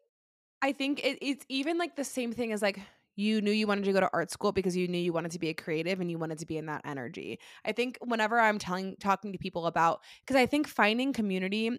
I 0.62 0.74
think 0.74 1.04
it, 1.04 1.18
it's 1.22 1.46
even 1.50 1.78
like 1.78 1.96
the 1.96 2.04
same 2.04 2.32
thing 2.32 2.52
as 2.52 2.62
like, 2.62 2.80
you 3.16 3.42
knew 3.42 3.52
you 3.52 3.68
wanted 3.68 3.86
to 3.86 3.94
go 3.94 4.00
to 4.00 4.10
art 4.14 4.32
school 4.32 4.52
because 4.52 4.76
you 4.76 4.88
knew 4.88 4.98
you 4.98 5.14
wanted 5.14 5.32
to 5.32 5.40
be 5.40 5.50
a 5.50 5.54
creative 5.54 6.00
and 6.00 6.10
you 6.10 6.18
wanted 6.18 6.40
to 6.40 6.46
be 6.46 6.58
in 6.58 6.68
that 6.68 6.82
energy. 6.86 7.40
I 7.66 7.72
think 7.72 7.98
whenever 8.02 8.40
I'm 8.40 8.58
telling 8.58 8.96
talking 9.00 9.34
to 9.34 9.38
people 9.38 9.68
about 9.68 10.00
because 10.26 10.38
I 10.38 10.46
think 10.46 10.68
finding 10.68 11.12
community 11.12 11.78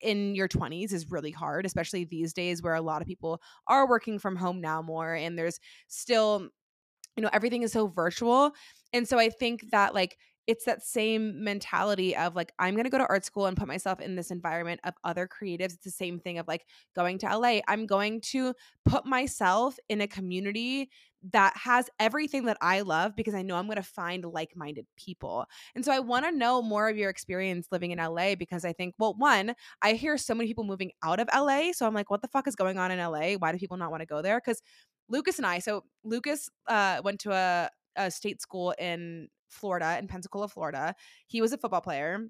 in 0.00 0.34
your 0.34 0.48
20s 0.48 0.92
is 0.92 1.10
really 1.10 1.30
hard, 1.30 1.66
especially 1.66 2.04
these 2.04 2.32
days 2.32 2.62
where 2.62 2.74
a 2.74 2.80
lot 2.80 3.02
of 3.02 3.08
people 3.08 3.42
are 3.66 3.88
working 3.88 4.18
from 4.18 4.36
home 4.36 4.60
now 4.60 4.80
more 4.80 5.14
and 5.14 5.38
there's 5.38 5.60
still 5.88 6.48
you 7.16 7.22
know 7.22 7.30
everything 7.32 7.62
is 7.62 7.72
so 7.72 7.86
virtual 7.86 8.52
and 8.92 9.06
so 9.06 9.18
i 9.18 9.28
think 9.28 9.64
that 9.70 9.94
like 9.94 10.16
it's 10.46 10.64
that 10.64 10.82
same 10.82 11.44
mentality 11.44 12.16
of 12.16 12.34
like 12.34 12.52
i'm 12.58 12.74
going 12.74 12.84
to 12.84 12.90
go 12.90 12.98
to 12.98 13.06
art 13.06 13.24
school 13.24 13.46
and 13.46 13.56
put 13.56 13.68
myself 13.68 14.00
in 14.00 14.16
this 14.16 14.30
environment 14.30 14.80
of 14.84 14.94
other 15.04 15.28
creatives 15.28 15.74
it's 15.74 15.84
the 15.84 15.90
same 15.90 16.18
thing 16.18 16.38
of 16.38 16.48
like 16.48 16.64
going 16.94 17.18
to 17.18 17.26
la 17.38 17.60
i'm 17.68 17.86
going 17.86 18.20
to 18.20 18.54
put 18.84 19.04
myself 19.04 19.76
in 19.88 20.00
a 20.00 20.06
community 20.06 20.90
that 21.32 21.54
has 21.54 21.90
everything 21.98 22.46
that 22.46 22.56
i 22.62 22.80
love 22.80 23.14
because 23.14 23.34
i 23.34 23.42
know 23.42 23.56
i'm 23.56 23.66
going 23.66 23.76
to 23.76 23.82
find 23.82 24.24
like-minded 24.24 24.86
people 24.96 25.44
and 25.74 25.84
so 25.84 25.92
i 25.92 25.98
want 25.98 26.24
to 26.24 26.32
know 26.32 26.62
more 26.62 26.88
of 26.88 26.96
your 26.96 27.10
experience 27.10 27.68
living 27.70 27.90
in 27.90 27.98
la 27.98 28.34
because 28.34 28.64
i 28.64 28.72
think 28.72 28.94
well 28.98 29.14
one 29.18 29.54
i 29.82 29.92
hear 29.92 30.16
so 30.16 30.34
many 30.34 30.48
people 30.48 30.64
moving 30.64 30.90
out 31.04 31.20
of 31.20 31.28
la 31.34 31.70
so 31.72 31.86
i'm 31.86 31.92
like 31.92 32.10
what 32.10 32.22
the 32.22 32.28
fuck 32.28 32.48
is 32.48 32.56
going 32.56 32.78
on 32.78 32.90
in 32.90 32.98
la 32.98 33.34
why 33.34 33.52
do 33.52 33.58
people 33.58 33.76
not 33.76 33.90
want 33.90 34.00
to 34.00 34.06
go 34.06 34.22
there? 34.22 34.40
Because 34.44 34.62
Lucas 35.10 35.38
and 35.38 35.46
I, 35.46 35.58
so 35.58 35.84
Lucas 36.04 36.48
uh, 36.68 37.00
went 37.04 37.20
to 37.20 37.32
a, 37.32 37.68
a 37.96 38.10
state 38.10 38.40
school 38.40 38.74
in 38.78 39.28
Florida, 39.48 39.98
in 39.98 40.06
Pensacola, 40.06 40.48
Florida. 40.48 40.94
He 41.26 41.42
was 41.42 41.52
a 41.52 41.58
football 41.58 41.82
player 41.82 42.28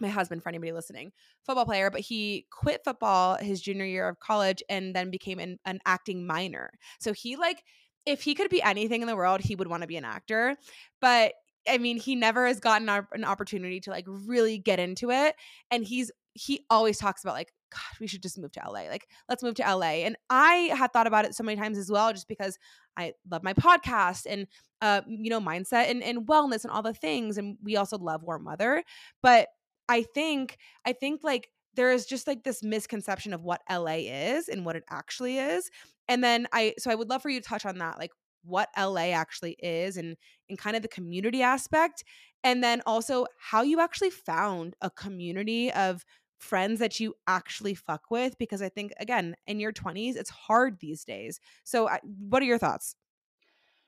my 0.00 0.08
husband 0.08 0.42
for 0.42 0.48
anybody 0.48 0.72
listening 0.72 1.12
football 1.44 1.64
player 1.64 1.90
but 1.90 2.00
he 2.00 2.46
quit 2.50 2.82
football 2.84 3.36
his 3.36 3.60
junior 3.60 3.84
year 3.84 4.08
of 4.08 4.20
college 4.20 4.62
and 4.68 4.94
then 4.94 5.10
became 5.10 5.38
an, 5.38 5.58
an 5.64 5.78
acting 5.86 6.26
minor 6.26 6.70
so 6.98 7.12
he 7.12 7.36
like 7.36 7.62
if 8.04 8.22
he 8.22 8.34
could 8.34 8.50
be 8.50 8.62
anything 8.62 9.00
in 9.00 9.08
the 9.08 9.16
world 9.16 9.40
he 9.40 9.54
would 9.54 9.68
want 9.68 9.82
to 9.82 9.86
be 9.86 9.96
an 9.96 10.04
actor 10.04 10.56
but 11.00 11.32
i 11.68 11.78
mean 11.78 11.96
he 11.96 12.14
never 12.14 12.46
has 12.46 12.60
gotten 12.60 12.88
an 12.88 13.24
opportunity 13.24 13.80
to 13.80 13.90
like 13.90 14.04
really 14.06 14.58
get 14.58 14.78
into 14.78 15.10
it 15.10 15.34
and 15.70 15.84
he's 15.84 16.10
he 16.34 16.64
always 16.68 16.98
talks 16.98 17.24
about 17.24 17.34
like 17.34 17.52
God, 17.70 18.00
we 18.00 18.06
should 18.06 18.22
just 18.22 18.38
move 18.38 18.52
to 18.52 18.62
LA. 18.66 18.82
Like, 18.88 19.08
let's 19.28 19.42
move 19.42 19.54
to 19.56 19.62
LA. 19.62 20.04
And 20.04 20.16
I 20.30 20.70
had 20.76 20.92
thought 20.92 21.06
about 21.06 21.24
it 21.24 21.34
so 21.34 21.44
many 21.44 21.60
times 21.60 21.78
as 21.78 21.90
well, 21.90 22.12
just 22.12 22.28
because 22.28 22.58
I 22.96 23.12
love 23.30 23.42
my 23.42 23.52
podcast 23.52 24.26
and, 24.28 24.46
uh, 24.80 25.02
you 25.06 25.30
know, 25.30 25.40
mindset 25.40 25.90
and, 25.90 26.02
and 26.02 26.26
wellness 26.26 26.64
and 26.64 26.70
all 26.70 26.82
the 26.82 26.94
things. 26.94 27.38
And 27.38 27.56
we 27.62 27.76
also 27.76 27.98
love 27.98 28.22
warm 28.22 28.44
weather. 28.44 28.82
But 29.22 29.48
I 29.88 30.02
think, 30.02 30.58
I 30.84 30.92
think 30.92 31.22
like 31.22 31.48
there 31.74 31.92
is 31.92 32.06
just 32.06 32.26
like 32.26 32.42
this 32.42 32.62
misconception 32.62 33.32
of 33.32 33.42
what 33.42 33.60
LA 33.70 33.98
is 34.06 34.48
and 34.48 34.64
what 34.64 34.76
it 34.76 34.84
actually 34.90 35.38
is. 35.38 35.70
And 36.08 36.22
then 36.24 36.46
I, 36.52 36.74
so 36.78 36.90
I 36.90 36.94
would 36.94 37.10
love 37.10 37.22
for 37.22 37.28
you 37.28 37.40
to 37.40 37.48
touch 37.48 37.66
on 37.66 37.78
that, 37.78 37.98
like 37.98 38.12
what 38.42 38.68
LA 38.78 39.10
actually 39.10 39.56
is 39.58 39.96
and, 39.96 40.16
and 40.48 40.58
kind 40.58 40.76
of 40.76 40.82
the 40.82 40.88
community 40.88 41.42
aspect. 41.42 42.04
And 42.44 42.62
then 42.62 42.80
also 42.86 43.26
how 43.38 43.62
you 43.62 43.80
actually 43.80 44.10
found 44.10 44.74
a 44.80 44.88
community 44.88 45.72
of 45.72 46.04
friends 46.38 46.80
that 46.80 47.00
you 47.00 47.14
actually 47.26 47.74
fuck 47.74 48.10
with 48.10 48.36
because 48.38 48.62
I 48.62 48.68
think 48.68 48.92
again 49.00 49.36
in 49.46 49.60
your 49.60 49.72
20s 49.72 50.16
it's 50.16 50.30
hard 50.30 50.78
these 50.78 51.04
days. 51.04 51.40
So 51.64 51.88
what 52.02 52.42
are 52.42 52.46
your 52.46 52.58
thoughts? 52.58 52.96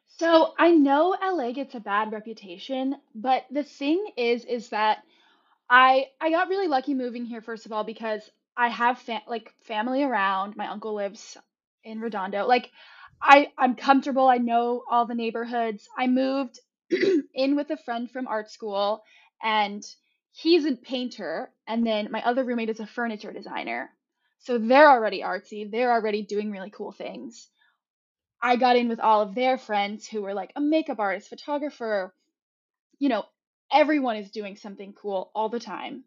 So 0.07 0.55
I 0.59 0.73
know 0.73 1.17
LA 1.23 1.53
gets 1.53 1.75
a 1.75 1.81
bad 1.81 2.13
reputation, 2.13 2.97
but 3.15 3.45
the 3.51 3.63
thing 3.63 4.05
is 4.17 4.45
is 4.45 4.71
that 4.71 4.99
I 5.71 6.07
I 6.21 6.31
got 6.31 6.49
really 6.49 6.69
lucky 6.69 6.95
moving 6.95 7.25
here 7.25 7.41
first 7.41 7.67
of 7.67 7.73
all 7.73 7.85
because 7.85 8.29
I 8.57 8.69
have 8.69 9.01
like 9.29 9.55
family 9.63 10.03
around. 10.03 10.57
My 10.57 10.67
uncle 10.67 10.95
lives 10.95 11.37
in 11.85 12.01
Redondo. 12.01 12.47
Like 12.47 12.71
I 13.23 13.53
I'm 13.57 13.77
comfortable. 13.77 14.27
I 14.29 14.39
know 14.39 14.83
all 14.91 15.07
the 15.07 15.15
neighborhoods. 15.15 15.89
I 15.97 16.07
moved 16.07 16.59
in 17.35 17.55
with 17.55 17.71
a 17.71 17.77
friend 17.77 18.11
from 18.11 18.27
art 18.27 18.51
school 18.51 19.03
and 19.43 19.85
he's 20.41 20.65
a 20.65 20.77
painter 20.77 21.51
and 21.67 21.85
then 21.85 22.13
my 22.13 22.23
other 22.23 22.45
roommate 22.45 22.71
is 22.71 22.79
a 22.79 22.87
furniture 22.87 23.33
designer. 23.33 23.91
So 24.39 24.57
they're 24.57 24.89
already 24.89 25.21
artsy. 25.23 25.69
They're 25.69 25.91
already 25.91 26.23
doing 26.23 26.53
really 26.53 26.71
cool 26.71 26.93
things. 26.93 27.49
I 28.41 28.55
got 28.55 28.77
in 28.77 28.89
with 28.89 29.01
all 29.01 29.21
of 29.21 29.35
their 29.35 29.59
friends 29.59 30.07
who 30.07 30.23
were 30.23 30.35
like 30.35 30.53
a 30.55 30.61
makeup 30.61 31.01
artist, 31.01 31.29
photographer, 31.29 32.15
you 33.01 33.09
know, 33.09 33.25
everyone 33.73 34.17
is 34.17 34.31
doing 34.31 34.55
something 34.55 34.93
cool 34.93 35.33
all 35.35 35.49
the 35.49 35.59
time 35.59 36.05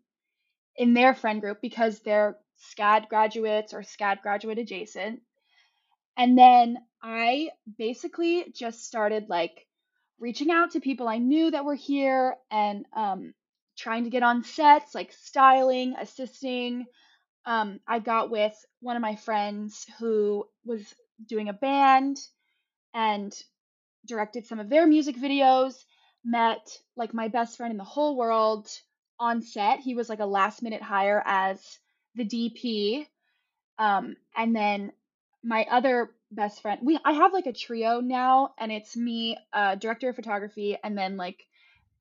in 0.78 0.94
their 0.94 1.14
friend 1.14 1.42
group 1.42 1.60
because 1.62 2.00
they're 2.00 2.38
SCAD 2.58 3.10
graduates 3.10 3.74
or 3.74 3.82
SCAD 3.82 4.22
graduate 4.22 4.60
adjacent. 4.60 5.20
And 6.16 6.38
then 6.38 6.78
I 7.04 7.50
basically 7.78 8.46
just 8.56 8.86
started 8.86 9.28
like 9.28 9.68
reaching 10.20 10.52
out 10.52 10.72
to 10.72 10.80
people 10.80 11.10
I 11.10 11.18
knew 11.18 11.52
that 11.52 11.66
were 11.66 11.76
here 11.76 12.38
and 12.50 12.86
um, 12.96 13.34
trying 13.82 14.04
to 14.04 14.10
get 14.12 14.24
on 14.24 14.44
sets, 14.44 14.94
like 14.94 15.12
styling, 15.12 15.96
assisting. 16.00 16.86
Um, 17.46 17.80
I 17.88 18.00
got 18.00 18.30
with 18.30 18.54
one 18.80 18.96
of 18.96 19.02
my 19.02 19.16
friends 19.16 19.88
who 20.00 20.46
was 20.64 20.94
doing 21.28 21.50
a 21.50 21.54
band 21.54 22.18
and 22.94 23.34
directed 24.06 24.46
some 24.46 24.60
of 24.60 24.70
their 24.70 24.86
music 24.86 25.16
videos 25.16 25.74
met 26.24 26.78
like 26.96 27.14
my 27.14 27.28
best 27.28 27.58
friend 27.58 27.72
in 27.72 27.78
the 27.78 27.84
whole 27.84 28.16
world 28.16 28.70
on 29.20 29.42
set. 29.42 29.80
He 29.80 29.96
was 29.96 30.10
like 30.10 30.20
a 30.20 30.26
last 30.26 30.62
minute 30.62 30.82
hire 30.84 31.24
as 31.26 31.80
the 32.16 32.26
DP. 32.26 33.08
Um, 33.80 34.16
and 34.38 34.56
then 34.56 34.92
my 35.44 35.66
other 35.72 36.12
best 36.32 36.62
friend, 36.62 36.82
we 36.84 37.00
I 37.04 37.14
have 37.14 37.34
like 37.34 37.48
a 37.48 37.54
trio 37.54 38.00
now, 38.00 38.54
and 38.60 38.72
it's 38.72 38.96
me, 38.96 39.38
uh, 39.52 39.74
director 39.76 40.10
of 40.10 40.16
photography, 40.16 40.78
and 40.84 40.96
then 40.96 41.18
like 41.18 41.44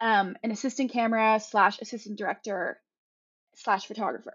um, 0.00 0.36
an 0.42 0.50
assistant 0.50 0.92
camera 0.92 1.40
slash 1.40 1.80
assistant 1.80 2.18
director 2.18 2.80
slash 3.54 3.86
photographer. 3.86 4.34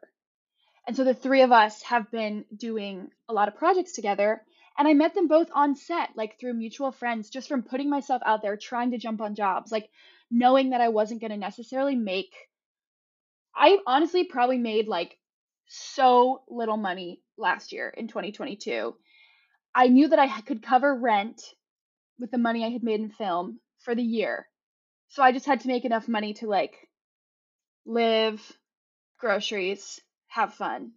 And 0.88 0.96
so 0.96 1.04
the 1.04 1.16
three 1.16 1.42
of 1.42 1.52
us 1.52 1.82
have 1.84 2.12
been 2.12 2.46
doing 2.56 3.10
a 3.28 3.34
lot 3.34 3.48
of 3.48 3.56
projects 3.56 3.94
together. 3.94 4.42
And 4.78 4.88
I 4.88 4.94
met 4.94 5.16
them 5.16 5.28
both 5.28 5.50
on 5.54 5.76
set, 5.76 6.10
like 6.16 6.40
through 6.40 6.54
mutual 6.54 6.92
friends, 6.92 7.30
just 7.30 7.48
from 7.48 7.64
putting 7.64 7.90
myself 7.90 8.22
out 8.26 8.42
there, 8.42 8.58
trying 8.58 8.92
to 8.92 8.98
jump 8.98 9.22
on 9.22 9.36
jobs, 9.36 9.72
like 9.72 9.90
knowing 10.30 10.72
that 10.72 10.82
I 10.82 10.90
wasn't 10.90 11.22
going 11.22 11.32
to 11.32 11.38
necessarily 11.38 11.96
make. 11.96 12.34
I 13.56 13.78
honestly 13.88 14.26
probably 14.26 14.58
made 14.58 14.88
like 14.88 15.18
so 15.68 16.44
little 16.50 16.78
money 16.78 17.22
last 17.38 17.72
year 17.72 17.90
in 17.90 18.08
2022. 18.08 18.96
I 19.74 19.88
knew 19.88 20.10
that 20.10 20.20
I 20.20 20.42
could 20.42 20.62
cover 20.62 20.94
rent 20.94 21.42
with 22.20 22.32
the 22.32 22.38
money 22.38 22.64
I 22.64 22.70
had 22.70 22.84
made 22.84 23.00
in 23.00 23.10
film 23.10 23.60
for 23.80 23.96
the 23.96 24.04
year. 24.04 24.48
So 25.16 25.24
I 25.24 25.32
just 25.32 25.46
had 25.46 25.62
to 25.62 25.70
make 25.70 25.86
enough 25.86 26.10
money 26.10 26.34
to 26.34 26.48
like 26.48 26.90
live, 27.86 28.42
groceries, 29.18 30.02
have 30.28 30.56
fun. 30.56 30.92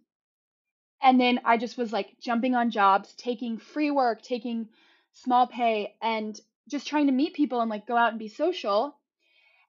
And 1.01 1.17
then 1.17 1.39
I 1.45 1.55
just 1.55 1.77
was 1.77 1.93
like 1.93 2.19
jumping 2.19 2.53
on 2.53 2.69
jobs, 2.69 3.13
taking 3.13 3.59
free 3.59 3.91
work, 3.91 4.21
taking 4.21 4.67
small 5.13 5.47
pay, 5.47 5.95
and 6.01 6.37
just 6.67 6.85
trying 6.85 7.05
to 7.05 7.13
meet 7.13 7.33
people 7.33 7.61
and 7.61 7.69
like 7.69 7.87
go 7.87 7.95
out 7.95 8.09
and 8.09 8.19
be 8.19 8.27
social. 8.27 8.93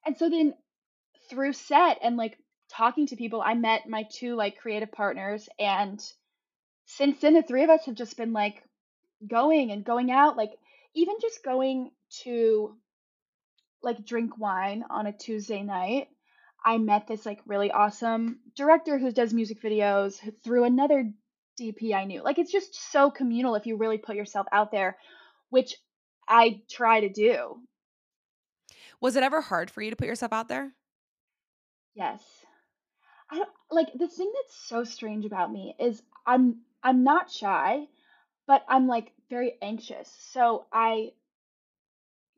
And 0.04 0.18
so 0.18 0.28
then 0.28 0.54
through 1.28 1.52
set 1.52 1.98
and 2.02 2.16
like 2.16 2.36
talking 2.68 3.06
to 3.06 3.14
people, 3.14 3.40
I 3.40 3.54
met 3.54 3.88
my 3.88 4.02
two 4.10 4.34
like 4.34 4.58
creative 4.58 4.90
partners. 4.90 5.48
And 5.60 6.04
since 6.86 7.20
then, 7.20 7.34
the 7.34 7.42
three 7.42 7.62
of 7.62 7.70
us 7.70 7.86
have 7.86 7.94
just 7.94 8.16
been 8.16 8.32
like 8.32 8.64
going 9.24 9.70
and 9.70 9.84
going 9.84 10.10
out, 10.10 10.36
like 10.36 10.58
even 10.94 11.14
just 11.22 11.44
going 11.44 11.92
to 12.24 12.74
like 13.82 14.04
drink 14.04 14.38
wine 14.38 14.84
on 14.90 15.06
a 15.06 15.12
Tuesday 15.12 15.62
night. 15.62 16.08
I 16.64 16.78
met 16.78 17.06
this 17.06 17.24
like 17.24 17.40
really 17.46 17.70
awesome 17.70 18.40
director 18.54 18.98
who 18.98 19.12
does 19.12 19.32
music 19.32 19.62
videos 19.62 20.18
through 20.44 20.64
another 20.64 21.10
DP 21.58 21.94
I 21.94 22.04
knew. 22.04 22.22
Like 22.22 22.38
it's 22.38 22.52
just 22.52 22.92
so 22.92 23.10
communal 23.10 23.54
if 23.54 23.66
you 23.66 23.76
really 23.76 23.98
put 23.98 24.16
yourself 24.16 24.46
out 24.52 24.70
there, 24.70 24.96
which 25.48 25.74
I 26.28 26.62
try 26.70 27.00
to 27.00 27.08
do. 27.08 27.60
Was 29.00 29.16
it 29.16 29.22
ever 29.22 29.40
hard 29.40 29.70
for 29.70 29.80
you 29.82 29.90
to 29.90 29.96
put 29.96 30.06
yourself 30.06 30.32
out 30.32 30.48
there? 30.48 30.72
Yes. 31.94 32.22
I 33.30 33.36
don't, 33.36 33.48
like 33.70 33.88
the 33.94 34.08
thing 34.08 34.30
that's 34.34 34.68
so 34.68 34.84
strange 34.84 35.24
about 35.24 35.52
me 35.52 35.74
is 35.78 36.02
I'm 36.26 36.60
I'm 36.82 37.04
not 37.04 37.30
shy, 37.30 37.86
but 38.46 38.64
I'm 38.68 38.86
like 38.88 39.12
very 39.28 39.54
anxious. 39.62 40.12
So 40.32 40.66
I 40.72 41.12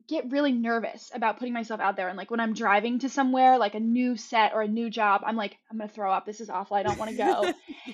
get 0.07 0.31
really 0.31 0.51
nervous 0.51 1.11
about 1.13 1.37
putting 1.37 1.53
myself 1.53 1.79
out 1.79 1.95
there 1.95 2.07
and 2.07 2.17
like 2.17 2.31
when 2.31 2.39
I'm 2.39 2.53
driving 2.53 2.99
to 2.99 3.09
somewhere 3.09 3.57
like 3.57 3.75
a 3.75 3.79
new 3.79 4.17
set 4.17 4.53
or 4.53 4.61
a 4.61 4.67
new 4.67 4.89
job, 4.89 5.21
I'm 5.25 5.35
like 5.35 5.57
I'm 5.71 5.77
going 5.77 5.89
to 5.89 5.93
throw 5.93 6.11
up. 6.11 6.25
This 6.25 6.41
is 6.41 6.49
awful. 6.49 6.77
I 6.77 6.83
don't 6.83 6.97
want 6.97 7.11
to 7.11 7.17
go. 7.17 7.43
yeah. 7.85 7.93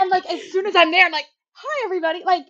And 0.00 0.10
like 0.10 0.26
as 0.26 0.42
soon 0.52 0.66
as 0.66 0.74
I'm 0.76 0.90
there, 0.90 1.06
I'm 1.06 1.12
like, 1.12 1.26
"Hi 1.52 1.84
everybody." 1.84 2.24
Like 2.24 2.46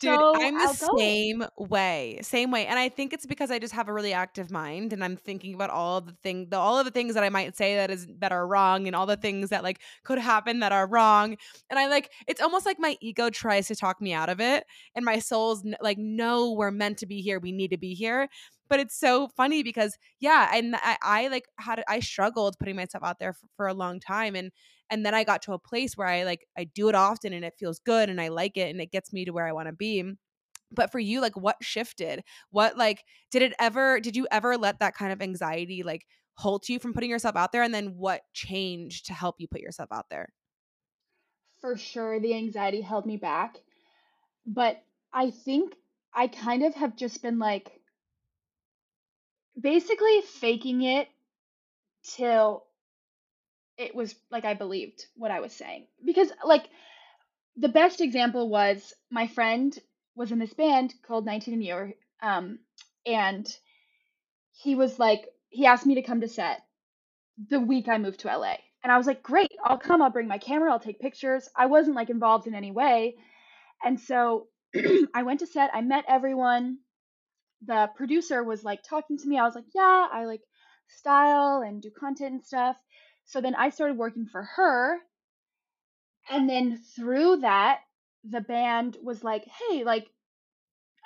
Dude, 0.00 0.10
I'm 0.12 0.58
the 0.58 0.64
outgoing. 0.64 0.98
same 0.98 1.44
way. 1.56 2.20
Same 2.22 2.50
way. 2.50 2.66
And 2.66 2.78
I 2.78 2.88
think 2.88 3.12
it's 3.12 3.26
because 3.26 3.50
I 3.50 3.58
just 3.58 3.74
have 3.74 3.88
a 3.88 3.92
really 3.92 4.12
active 4.12 4.50
mind 4.50 4.92
and 4.92 5.02
I'm 5.02 5.16
thinking 5.16 5.54
about 5.54 5.70
all 5.70 5.98
of 5.98 6.06
the 6.06 6.12
things 6.22 6.52
all 6.52 6.78
of 6.78 6.84
the 6.84 6.90
things 6.90 7.14
that 7.14 7.24
I 7.24 7.28
might 7.28 7.56
say 7.56 7.76
that 7.76 7.90
is 7.90 8.06
that 8.18 8.32
are 8.32 8.46
wrong 8.46 8.86
and 8.86 8.94
all 8.94 9.06
the 9.06 9.16
things 9.16 9.50
that 9.50 9.62
like 9.62 9.80
could 10.04 10.18
happen 10.18 10.60
that 10.60 10.72
are 10.72 10.86
wrong. 10.86 11.36
And 11.70 11.78
I 11.78 11.88
like 11.88 12.12
it's 12.26 12.40
almost 12.40 12.66
like 12.66 12.78
my 12.78 12.96
ego 13.00 13.30
tries 13.30 13.66
to 13.68 13.76
talk 13.76 14.00
me 14.00 14.12
out 14.12 14.28
of 14.28 14.40
it 14.40 14.64
and 14.94 15.04
my 15.04 15.18
soul's 15.18 15.64
like 15.80 15.98
no, 15.98 16.52
we're 16.52 16.70
meant 16.70 16.98
to 16.98 17.06
be 17.06 17.20
here. 17.20 17.40
We 17.40 17.52
need 17.52 17.70
to 17.70 17.78
be 17.78 17.94
here. 17.94 18.28
But 18.68 18.80
it's 18.80 18.98
so 18.98 19.28
funny 19.28 19.62
because 19.62 19.96
yeah, 20.20 20.50
and 20.54 20.76
I, 20.76 20.96
I 21.02 21.28
like 21.28 21.46
had 21.58 21.82
I 21.88 22.00
struggled 22.00 22.58
putting 22.58 22.76
myself 22.76 23.04
out 23.04 23.18
there 23.18 23.32
for, 23.32 23.46
for 23.56 23.66
a 23.66 23.74
long 23.74 24.00
time 24.00 24.34
and 24.36 24.50
and 24.90 25.04
then 25.04 25.14
i 25.14 25.22
got 25.24 25.42
to 25.42 25.52
a 25.52 25.58
place 25.58 25.96
where 25.96 26.06
i 26.06 26.24
like 26.24 26.46
i 26.56 26.64
do 26.64 26.88
it 26.88 26.94
often 26.94 27.32
and 27.32 27.44
it 27.44 27.54
feels 27.58 27.78
good 27.78 28.08
and 28.08 28.20
i 28.20 28.28
like 28.28 28.56
it 28.56 28.70
and 28.70 28.80
it 28.80 28.90
gets 28.90 29.12
me 29.12 29.24
to 29.24 29.32
where 29.32 29.46
i 29.46 29.52
want 29.52 29.68
to 29.68 29.72
be. 29.72 30.02
But 30.70 30.92
for 30.92 30.98
you 30.98 31.20
like 31.20 31.36
what 31.36 31.56
shifted? 31.62 32.22
What 32.50 32.76
like 32.76 33.04
did 33.30 33.42
it 33.42 33.54
ever 33.58 34.00
did 34.00 34.16
you 34.16 34.26
ever 34.30 34.56
let 34.58 34.80
that 34.80 34.94
kind 34.94 35.12
of 35.12 35.22
anxiety 35.22 35.82
like 35.82 36.06
halt 36.34 36.68
you 36.68 36.78
from 36.78 36.92
putting 36.92 37.10
yourself 37.10 37.36
out 37.36 37.52
there 37.52 37.62
and 37.62 37.74
then 37.74 37.96
what 37.96 38.22
changed 38.34 39.06
to 39.06 39.14
help 39.14 39.36
you 39.38 39.48
put 39.48 39.60
yourself 39.60 39.90
out 39.92 40.06
there? 40.10 40.32
For 41.60 41.76
sure 41.76 42.18
the 42.18 42.32
anxiety 42.32 42.80
held 42.80 43.04
me 43.04 43.18
back 43.18 43.62
but 44.46 44.84
i 45.12 45.30
think 45.30 45.76
i 46.14 46.28
kind 46.28 46.62
of 46.64 46.74
have 46.74 46.96
just 46.96 47.22
been 47.22 47.38
like 47.38 47.77
basically 49.60 50.22
faking 50.22 50.82
it 50.82 51.08
till 52.04 52.64
it 53.78 53.94
was 53.94 54.14
like 54.30 54.44
I 54.44 54.54
believed 54.54 55.06
what 55.16 55.30
I 55.30 55.40
was 55.40 55.52
saying. 55.52 55.86
Because 56.04 56.30
like 56.44 56.68
the 57.56 57.68
best 57.68 58.00
example 58.00 58.48
was 58.48 58.94
my 59.10 59.26
friend 59.28 59.78
was 60.16 60.32
in 60.32 60.38
this 60.38 60.54
band 60.54 60.94
called 61.06 61.26
19 61.26 61.54
and 61.54 61.64
You 61.64 61.92
um 62.22 62.58
and 63.06 63.48
he 64.52 64.74
was 64.74 64.98
like 64.98 65.26
he 65.50 65.66
asked 65.66 65.86
me 65.86 65.96
to 65.96 66.02
come 66.02 66.20
to 66.22 66.28
set 66.28 66.62
the 67.50 67.60
week 67.60 67.88
I 67.88 67.98
moved 67.98 68.20
to 68.20 68.28
LA. 68.36 68.56
And 68.82 68.92
I 68.92 68.96
was 68.98 69.06
like, 69.06 69.22
"Great, 69.22 69.52
I'll 69.64 69.78
come. 69.78 70.02
I'll 70.02 70.10
bring 70.10 70.28
my 70.28 70.38
camera. 70.38 70.70
I'll 70.72 70.80
take 70.80 71.00
pictures." 71.00 71.48
I 71.56 71.66
wasn't 71.66 71.96
like 71.96 72.10
involved 72.10 72.46
in 72.46 72.54
any 72.54 72.70
way. 72.70 73.16
And 73.84 74.00
so 74.00 74.48
I 75.14 75.22
went 75.24 75.40
to 75.40 75.46
set. 75.46 75.70
I 75.74 75.80
met 75.82 76.04
everyone. 76.08 76.78
The 77.66 77.90
producer 77.96 78.42
was 78.42 78.62
like 78.64 78.82
talking 78.82 79.18
to 79.18 79.28
me. 79.28 79.38
I 79.38 79.44
was 79.44 79.54
like, 79.54 79.66
"Yeah, 79.74 80.06
I 80.12 80.24
like 80.24 80.42
style 80.88 81.62
and 81.66 81.82
do 81.82 81.90
content 81.90 82.32
and 82.32 82.44
stuff." 82.44 82.76
So 83.28 83.42
then 83.42 83.54
I 83.54 83.70
started 83.70 83.98
working 83.98 84.26
for 84.26 84.42
her. 84.42 84.98
And 86.30 86.48
then 86.48 86.78
through 86.96 87.38
that, 87.38 87.80
the 88.24 88.40
band 88.40 88.96
was 89.02 89.22
like, 89.22 89.44
hey, 89.44 89.84
like, 89.84 90.06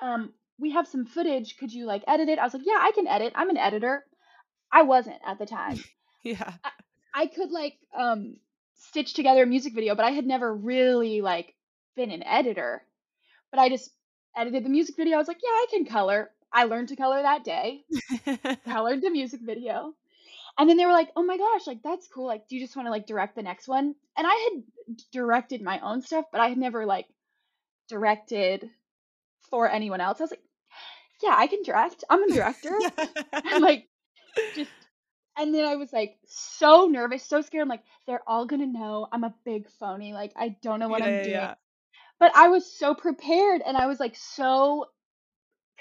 um, 0.00 0.32
we 0.58 0.70
have 0.72 0.86
some 0.86 1.04
footage. 1.04 1.56
Could 1.56 1.72
you 1.72 1.84
like 1.86 2.04
edit 2.06 2.28
it? 2.28 2.38
I 2.38 2.44
was 2.44 2.54
like, 2.54 2.62
yeah, 2.64 2.78
I 2.80 2.92
can 2.92 3.08
edit. 3.08 3.32
I'm 3.36 3.50
an 3.50 3.56
editor. 3.56 4.04
I 4.70 4.82
wasn't 4.82 5.18
at 5.26 5.38
the 5.38 5.46
time. 5.46 5.82
yeah. 6.22 6.52
I, 6.64 6.70
I 7.14 7.26
could 7.26 7.50
like 7.50 7.74
um 7.96 8.36
stitch 8.76 9.14
together 9.14 9.42
a 9.42 9.46
music 9.46 9.74
video, 9.74 9.94
but 9.94 10.04
I 10.04 10.10
had 10.10 10.26
never 10.26 10.54
really 10.54 11.20
like 11.20 11.54
been 11.96 12.10
an 12.10 12.22
editor. 12.22 12.82
But 13.50 13.60
I 13.60 13.68
just 13.68 13.90
edited 14.36 14.64
the 14.64 14.70
music 14.70 14.96
video. 14.96 15.16
I 15.16 15.18
was 15.18 15.28
like, 15.28 15.42
yeah, 15.42 15.50
I 15.50 15.66
can 15.70 15.84
color. 15.84 16.30
I 16.52 16.64
learned 16.64 16.88
to 16.88 16.96
color 16.96 17.22
that 17.22 17.44
day. 17.44 17.84
colored 18.66 19.00
the 19.02 19.10
music 19.10 19.40
video. 19.42 19.94
And 20.58 20.68
then 20.68 20.76
they 20.76 20.86
were 20.86 20.92
like, 20.92 21.10
"Oh 21.16 21.22
my 21.24 21.38
gosh, 21.38 21.66
like 21.66 21.82
that's 21.82 22.08
cool. 22.08 22.26
Like, 22.26 22.48
do 22.48 22.56
you 22.56 22.62
just 22.62 22.76
want 22.76 22.86
to 22.86 22.90
like 22.90 23.06
direct 23.06 23.36
the 23.36 23.42
next 23.42 23.68
one?" 23.68 23.94
And 24.16 24.26
I 24.26 24.34
had 24.52 24.64
directed 25.12 25.62
my 25.62 25.80
own 25.80 26.02
stuff, 26.02 26.26
but 26.32 26.40
I 26.40 26.48
had 26.48 26.58
never 26.58 26.86
like 26.86 27.06
directed 27.88 28.70
for 29.50 29.68
anyone 29.70 30.00
else. 30.00 30.20
I 30.20 30.24
was 30.24 30.30
like, 30.32 30.42
"Yeah, 31.22 31.34
I 31.36 31.46
can 31.46 31.62
direct. 31.62 32.04
I'm 32.10 32.22
a 32.22 32.28
director." 32.28 32.76
and 33.50 33.62
like 33.62 33.88
just 34.54 34.72
And 35.38 35.54
then 35.54 35.64
I 35.66 35.76
was 35.76 35.92
like 35.92 36.18
so 36.26 36.86
nervous, 36.86 37.24
so 37.24 37.40
scared. 37.42 37.62
I'm 37.62 37.68
like, 37.68 37.84
they're 38.06 38.28
all 38.28 38.46
gonna 38.46 38.66
know 38.66 39.08
I'm 39.12 39.24
a 39.24 39.34
big 39.44 39.68
phony. 39.70 40.12
Like, 40.14 40.32
I 40.36 40.50
don't 40.62 40.80
know 40.80 40.88
what 40.88 41.02
Yeah, 41.02 41.04
I'm 41.04 41.20
yeah, 41.20 41.22
doing. 41.22 41.50
yeah. 41.50 41.54
But 42.20 42.32
I 42.36 42.48
was 42.48 42.66
so 42.70 42.94
prepared 42.94 43.62
and 43.62 43.76
I 43.76 43.86
was 43.86 44.00
like 44.00 44.16
so 44.16 44.86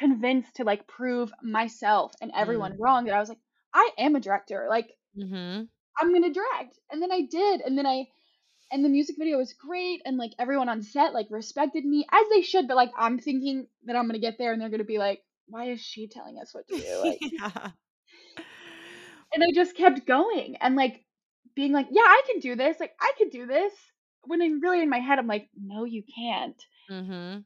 convinced 0.02 0.56
to 0.58 0.64
like 0.66 0.88
prove 0.88 1.32
myself 1.44 2.14
and 2.22 2.32
everyone 2.36 2.74
Mm. 2.74 2.80
wrong 2.80 3.06
that 3.06 3.16
I 3.16 3.20
was 3.20 3.30
like, 3.30 3.44
I 3.74 3.92
am 3.98 4.16
a 4.16 4.20
director. 4.20 4.68
Like, 4.70 4.90
Mm-hmm. 5.18 5.64
I'm 6.00 6.14
gonna 6.14 6.34
direct. 6.34 6.80
And 6.92 7.02
then 7.02 7.12
I 7.12 7.22
did. 7.30 7.62
And 7.62 7.78
then 7.78 7.86
I 7.86 8.06
and 8.72 8.84
the 8.86 8.90
music 8.90 9.18
video 9.20 9.38
was 9.38 9.54
great 9.54 10.02
and 10.06 10.18
like 10.18 10.32
everyone 10.40 10.70
on 10.70 10.82
set 10.82 11.14
like 11.14 11.28
respected 11.30 11.86
me 11.86 12.06
as 12.12 12.26
they 12.32 12.42
should, 12.42 12.68
but 12.68 12.78
like 12.78 12.92
I'm 12.98 13.20
thinking 13.20 13.68
that 13.86 13.96
I'm 13.98 14.08
gonna 14.08 14.20
get 14.20 14.38
there 14.38 14.54
and 14.54 14.62
they're 14.62 14.70
gonna 14.76 14.86
be 14.86 15.00
like, 15.00 15.22
why 15.48 15.66
is 15.72 15.82
she 15.82 16.08
telling 16.08 16.38
us 16.40 16.54
what 16.54 16.68
to 16.70 16.78
do? 16.78 17.00
Like 17.04 17.20
yeah. 17.22 17.72
and 19.34 19.44
I 19.44 19.52
just 19.54 19.76
kept 19.76 20.06
going 20.06 20.58
and 20.62 20.76
like 20.76 21.04
being 21.56 21.74
like, 21.74 21.88
yeah, 21.92 22.02
I 22.04 22.22
can 22.30 22.40
do 22.40 22.56
this. 22.56 22.80
Like 22.80 22.94
I 23.00 23.12
could 23.18 23.32
do 23.32 23.46
this. 23.46 23.74
When 24.24 24.42
I'm 24.42 24.62
really 24.62 24.82
in 24.82 24.90
my 24.90 25.00
head, 25.00 25.20
I'm 25.20 25.28
like, 25.28 25.50
no, 25.60 25.84
you 25.86 26.04
can't. 26.16 26.62
Mm-hmm. 26.90 27.40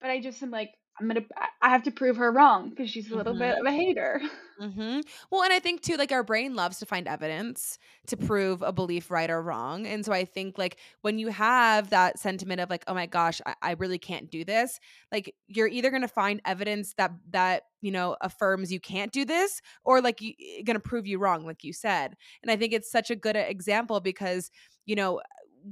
But 0.00 0.10
I 0.10 0.20
just 0.20 0.42
am 0.42 0.50
like, 0.50 0.72
I'm 1.00 1.08
gonna, 1.08 1.24
I 1.60 1.68
have 1.68 1.82
to 1.84 1.90
prove 1.90 2.16
her 2.16 2.30
wrong 2.32 2.70
because 2.70 2.90
she's 2.90 3.10
a 3.10 3.16
little 3.16 3.34
bit 3.34 3.56
Mm-hmm. 3.56 3.66
of 3.66 3.72
a 3.72 3.76
hater. 3.76 4.20
Mm-hmm. 4.60 5.00
Well, 5.30 5.42
and 5.42 5.52
I 5.52 5.58
think 5.58 5.82
too, 5.82 5.96
like 5.96 6.12
our 6.12 6.22
brain 6.22 6.54
loves 6.54 6.78
to 6.78 6.86
find 6.86 7.06
evidence 7.06 7.78
to 8.06 8.16
prove 8.16 8.62
a 8.62 8.72
belief 8.72 9.10
right 9.10 9.28
or 9.28 9.42
wrong. 9.42 9.86
And 9.86 10.02
so 10.04 10.12
I 10.12 10.24
think 10.24 10.56
like 10.56 10.78
when 11.02 11.18
you 11.18 11.28
have 11.28 11.90
that 11.90 12.18
sentiment 12.18 12.62
of 12.62 12.70
like, 12.70 12.82
oh 12.86 12.94
my 12.94 13.04
gosh, 13.04 13.42
I, 13.44 13.54
I 13.60 13.72
really 13.72 13.98
can't 13.98 14.30
do 14.30 14.44
this, 14.44 14.80
like 15.12 15.34
you're 15.46 15.68
either 15.68 15.90
gonna 15.90 16.08
find 16.08 16.40
evidence 16.46 16.94
that 16.94 17.12
that 17.30 17.64
you 17.82 17.90
know 17.92 18.16
affirms 18.22 18.72
you 18.72 18.80
can't 18.80 19.12
do 19.12 19.26
this, 19.26 19.60
or 19.84 20.00
like 20.00 20.22
you 20.22 20.32
gonna 20.64 20.80
prove 20.80 21.06
you 21.06 21.18
wrong, 21.18 21.44
like 21.44 21.62
you 21.62 21.74
said. 21.74 22.16
And 22.42 22.50
I 22.50 22.56
think 22.56 22.72
it's 22.72 22.90
such 22.90 23.10
a 23.10 23.16
good 23.16 23.36
example 23.36 24.00
because 24.00 24.50
you 24.86 24.96
know 24.96 25.20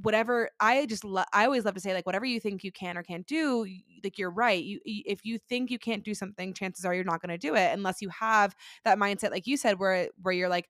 whatever 0.01 0.49
i 0.59 0.85
just 0.85 1.03
lo- 1.03 1.23
i 1.33 1.45
always 1.45 1.63
love 1.63 1.73
to 1.73 1.79
say 1.79 1.93
like 1.93 2.05
whatever 2.05 2.25
you 2.25 2.39
think 2.39 2.63
you 2.63 2.71
can 2.71 2.97
or 2.97 3.03
can't 3.03 3.25
do 3.27 3.65
like 4.03 4.17
you're 4.17 4.29
right 4.29 4.63
you 4.63 4.79
if 4.85 5.23
you 5.23 5.37
think 5.49 5.71
you 5.71 5.79
can't 5.79 6.03
do 6.03 6.13
something 6.13 6.53
chances 6.53 6.83
are 6.85 6.93
you're 6.93 7.03
not 7.03 7.21
going 7.21 7.29
to 7.29 7.37
do 7.37 7.55
it 7.55 7.71
unless 7.73 8.01
you 8.01 8.09
have 8.09 8.55
that 8.83 8.97
mindset 8.97 9.31
like 9.31 9.47
you 9.47 9.55
said 9.55 9.79
where 9.79 10.09
where 10.21 10.33
you're 10.33 10.49
like 10.49 10.69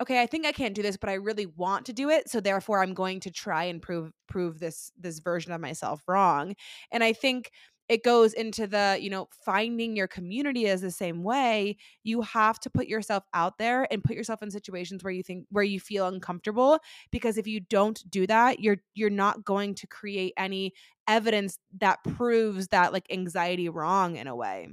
okay 0.00 0.20
i 0.22 0.26
think 0.26 0.44
i 0.44 0.52
can't 0.52 0.74
do 0.74 0.82
this 0.82 0.96
but 0.96 1.08
i 1.08 1.14
really 1.14 1.46
want 1.46 1.86
to 1.86 1.92
do 1.92 2.10
it 2.10 2.28
so 2.28 2.40
therefore 2.40 2.82
i'm 2.82 2.94
going 2.94 3.20
to 3.20 3.30
try 3.30 3.64
and 3.64 3.80
prove 3.80 4.12
prove 4.26 4.58
this 4.58 4.92
this 4.98 5.18
version 5.20 5.52
of 5.52 5.60
myself 5.60 6.02
wrong 6.06 6.54
and 6.92 7.02
i 7.02 7.12
think 7.12 7.50
it 7.88 8.04
goes 8.04 8.32
into 8.32 8.66
the 8.66 8.98
you 9.00 9.10
know 9.10 9.28
finding 9.44 9.96
your 9.96 10.06
community 10.06 10.66
is 10.66 10.80
the 10.80 10.90
same 10.90 11.22
way 11.22 11.76
you 12.04 12.22
have 12.22 12.58
to 12.60 12.70
put 12.70 12.86
yourself 12.86 13.24
out 13.34 13.58
there 13.58 13.86
and 13.92 14.04
put 14.04 14.16
yourself 14.16 14.42
in 14.42 14.50
situations 14.50 15.02
where 15.02 15.12
you 15.12 15.22
think 15.22 15.46
where 15.50 15.64
you 15.64 15.80
feel 15.80 16.06
uncomfortable 16.06 16.78
because 17.10 17.38
if 17.38 17.46
you 17.46 17.60
don't 17.60 18.08
do 18.10 18.26
that 18.26 18.60
you're 18.60 18.78
you're 18.94 19.10
not 19.10 19.44
going 19.44 19.74
to 19.74 19.86
create 19.86 20.32
any 20.36 20.72
evidence 21.06 21.58
that 21.80 21.98
proves 22.04 22.68
that 22.68 22.92
like 22.92 23.06
anxiety 23.10 23.68
wrong 23.68 24.16
in 24.16 24.26
a 24.26 24.36
way 24.36 24.68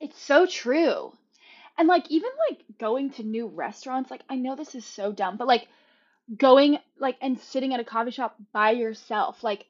It's 0.00 0.18
so 0.20 0.46
true. 0.46 1.12
And 1.78 1.88
like 1.88 2.10
even 2.10 2.30
like 2.48 2.64
going 2.78 3.10
to 3.12 3.22
new 3.22 3.46
restaurants, 3.48 4.10
like 4.10 4.22
I 4.28 4.36
know 4.36 4.56
this 4.56 4.74
is 4.74 4.84
so 4.86 5.12
dumb, 5.12 5.36
but 5.36 5.46
like 5.46 5.68
going 6.36 6.78
like 6.98 7.16
and 7.20 7.38
sitting 7.40 7.74
at 7.74 7.80
a 7.80 7.84
coffee 7.84 8.10
shop 8.10 8.36
by 8.52 8.72
yourself, 8.72 9.42
like 9.44 9.66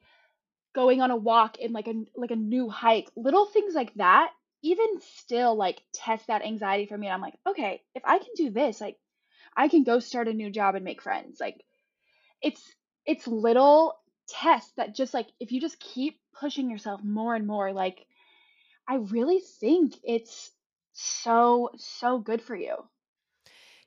going 0.77 1.01
on 1.01 1.09
a 1.09 1.15
walk 1.15 1.57
in 1.57 1.73
like 1.73 1.87
a 1.87 1.95
like 2.15 2.29
a 2.29 2.35
new 2.35 2.69
hike, 2.69 3.09
little 3.15 3.47
things 3.47 3.73
like 3.73 3.91
that, 3.95 4.29
even 4.61 4.85
still 5.01 5.55
like 5.55 5.81
test 5.91 6.27
that 6.27 6.45
anxiety 6.45 6.85
for 6.85 6.95
me. 6.95 7.07
And 7.07 7.15
I'm 7.15 7.21
like, 7.21 7.33
okay, 7.47 7.81
if 7.95 8.03
I 8.05 8.19
can 8.19 8.29
do 8.35 8.51
this, 8.51 8.79
like 8.79 8.95
I 9.55 9.69
can 9.69 9.83
go 9.83 9.99
start 9.99 10.27
a 10.27 10.33
new 10.33 10.51
job 10.51 10.75
and 10.75 10.85
make 10.85 11.01
friends. 11.01 11.39
Like 11.39 11.63
it's 12.43 12.61
it's 13.07 13.25
little 13.27 13.95
tests 14.29 14.71
that 14.77 14.93
just 14.93 15.15
like 15.15 15.25
if 15.39 15.51
you 15.51 15.59
just 15.59 15.79
keep 15.79 16.19
pushing 16.39 16.69
yourself 16.69 17.03
more 17.03 17.33
and 17.33 17.47
more, 17.47 17.73
like 17.73 18.05
I 18.87 18.97
really 18.97 19.41
think 19.59 19.95
it's 20.03 20.51
so 20.93 21.71
so 21.77 22.19
good 22.19 22.43
for 22.43 22.55
you. 22.55 22.75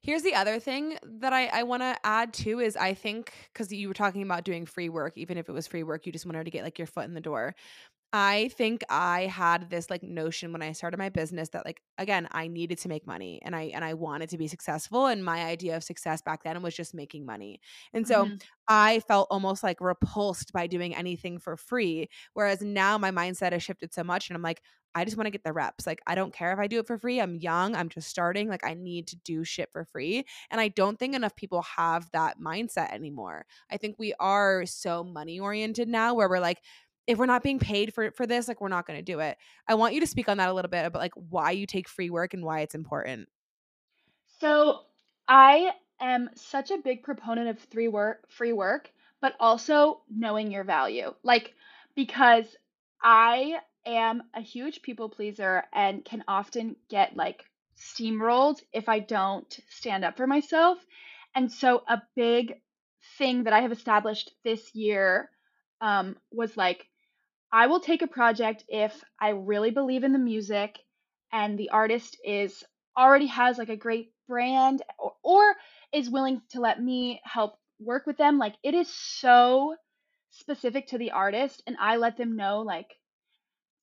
Here's 0.02 0.22
the 0.22 0.34
other 0.34 0.58
thing 0.58 0.96
that 1.04 1.32
I, 1.34 1.46
I 1.48 1.62
want 1.64 1.82
to 1.82 1.94
add 2.04 2.32
too 2.32 2.58
is 2.60 2.74
I 2.74 2.94
think 2.94 3.32
because 3.52 3.70
you 3.70 3.86
were 3.86 3.94
talking 3.94 4.22
about 4.22 4.44
doing 4.44 4.64
free 4.64 4.88
work, 4.88 5.18
even 5.18 5.36
if 5.36 5.48
it 5.48 5.52
was 5.52 5.66
free 5.66 5.82
work, 5.82 6.06
you 6.06 6.12
just 6.12 6.24
wanted 6.24 6.44
to 6.44 6.50
get 6.50 6.64
like 6.64 6.78
your 6.78 6.86
foot 6.86 7.04
in 7.04 7.12
the 7.12 7.20
door. 7.20 7.54
I 8.12 8.48
think 8.48 8.82
I 8.90 9.26
had 9.26 9.70
this 9.70 9.88
like 9.88 10.02
notion 10.02 10.50
when 10.52 10.62
I 10.62 10.72
started 10.72 10.96
my 10.98 11.10
business 11.10 11.50
that 11.50 11.64
like 11.64 11.80
again, 11.96 12.26
I 12.32 12.48
needed 12.48 12.78
to 12.78 12.88
make 12.88 13.06
money 13.06 13.40
and 13.44 13.54
I 13.54 13.64
and 13.74 13.84
I 13.84 13.94
wanted 13.94 14.30
to 14.30 14.38
be 14.38 14.48
successful 14.48 15.06
and 15.06 15.24
my 15.24 15.44
idea 15.44 15.76
of 15.76 15.84
success 15.84 16.20
back 16.20 16.42
then 16.42 16.60
was 16.60 16.74
just 16.74 16.92
making 16.92 17.24
money. 17.24 17.60
And 17.92 18.06
so 18.08 18.30
hmm 18.30 18.40
I 18.68 19.00
felt 19.00 19.28
almost 19.30 19.62
like 19.62 19.80
repulsed 19.80 20.52
by 20.52 20.66
doing 20.66 20.94
anything 20.94 21.38
for 21.38 21.56
free 21.56 22.08
whereas 22.34 22.60
now 22.62 22.98
my 22.98 23.12
mindset 23.12 23.52
has 23.52 23.62
shifted 23.62 23.92
so 23.94 24.02
much 24.02 24.28
and 24.28 24.36
I'm 24.36 24.42
like 24.42 24.62
I 24.92 25.04
just 25.04 25.16
want 25.16 25.26
to 25.26 25.30
get 25.30 25.44
the 25.44 25.52
reps. 25.52 25.86
Like 25.86 26.00
I 26.08 26.16
don't 26.16 26.32
care 26.34 26.52
if 26.52 26.58
I 26.58 26.66
do 26.66 26.80
it 26.80 26.86
for 26.88 26.98
free. 26.98 27.20
I'm 27.20 27.36
young, 27.36 27.76
I'm 27.76 27.88
just 27.88 28.08
starting, 28.08 28.48
like 28.48 28.66
I 28.66 28.74
need 28.74 29.06
to 29.08 29.16
do 29.16 29.44
shit 29.44 29.70
for 29.72 29.84
free. 29.84 30.24
And 30.50 30.60
I 30.60 30.66
don't 30.66 30.98
think 30.98 31.14
enough 31.14 31.36
people 31.36 31.62
have 31.62 32.10
that 32.10 32.40
mindset 32.40 32.90
anymore. 32.92 33.46
I 33.70 33.76
think 33.76 34.00
we 34.00 34.14
are 34.18 34.66
so 34.66 35.04
money 35.04 35.38
oriented 35.38 35.88
now 35.88 36.14
where 36.14 36.28
we're 36.28 36.40
like 36.40 36.58
if 37.10 37.18
we're 37.18 37.26
not 37.26 37.42
being 37.42 37.58
paid 37.58 37.92
for 37.92 38.12
for 38.12 38.24
this, 38.24 38.46
like 38.46 38.60
we're 38.60 38.68
not 38.68 38.86
going 38.86 38.98
to 38.98 39.02
do 39.02 39.18
it. 39.18 39.36
I 39.66 39.74
want 39.74 39.94
you 39.94 40.00
to 40.00 40.06
speak 40.06 40.28
on 40.28 40.36
that 40.36 40.48
a 40.48 40.52
little 40.52 40.70
bit 40.70 40.86
about 40.86 41.00
like 41.00 41.12
why 41.14 41.50
you 41.50 41.66
take 41.66 41.88
free 41.88 42.08
work 42.08 42.34
and 42.34 42.44
why 42.44 42.60
it's 42.60 42.74
important. 42.74 43.28
So 44.38 44.82
I 45.26 45.72
am 46.00 46.30
such 46.36 46.70
a 46.70 46.78
big 46.78 47.02
proponent 47.02 47.48
of 47.48 47.58
free 47.72 47.88
work, 47.88 48.30
free 48.30 48.52
work, 48.52 48.90
but 49.20 49.34
also 49.40 50.02
knowing 50.08 50.52
your 50.52 50.62
value. 50.62 51.12
Like 51.24 51.52
because 51.96 52.46
I 53.02 53.56
am 53.84 54.22
a 54.34 54.40
huge 54.40 54.80
people 54.82 55.08
pleaser 55.08 55.64
and 55.74 56.04
can 56.04 56.22
often 56.28 56.76
get 56.88 57.16
like 57.16 57.44
steamrolled 57.76 58.60
if 58.72 58.88
I 58.88 59.00
don't 59.00 59.58
stand 59.68 60.04
up 60.04 60.16
for 60.16 60.28
myself. 60.28 60.78
And 61.34 61.50
so 61.50 61.82
a 61.88 62.00
big 62.14 62.54
thing 63.18 63.44
that 63.44 63.52
I 63.52 63.62
have 63.62 63.72
established 63.72 64.30
this 64.44 64.74
year 64.76 65.28
um, 65.80 66.16
was 66.30 66.56
like 66.56 66.86
I 67.52 67.66
will 67.66 67.80
take 67.80 68.02
a 68.02 68.06
project 68.06 68.64
if 68.68 69.02
I 69.20 69.30
really 69.30 69.70
believe 69.70 70.04
in 70.04 70.12
the 70.12 70.18
music 70.18 70.78
and 71.32 71.58
the 71.58 71.70
artist 71.70 72.16
is 72.24 72.62
already 72.96 73.26
has 73.26 73.58
like 73.58 73.68
a 73.68 73.76
great 73.76 74.12
brand 74.28 74.82
or, 74.98 75.14
or 75.22 75.56
is 75.92 76.10
willing 76.10 76.42
to 76.50 76.60
let 76.60 76.80
me 76.80 77.20
help 77.24 77.58
work 77.80 78.06
with 78.06 78.16
them. 78.16 78.38
Like 78.38 78.54
it 78.62 78.74
is 78.74 78.88
so 78.88 79.74
specific 80.30 80.88
to 80.88 80.98
the 80.98 81.10
artist 81.10 81.62
and 81.66 81.76
I 81.80 81.96
let 81.96 82.16
them 82.16 82.36
know 82.36 82.60
like 82.60 82.94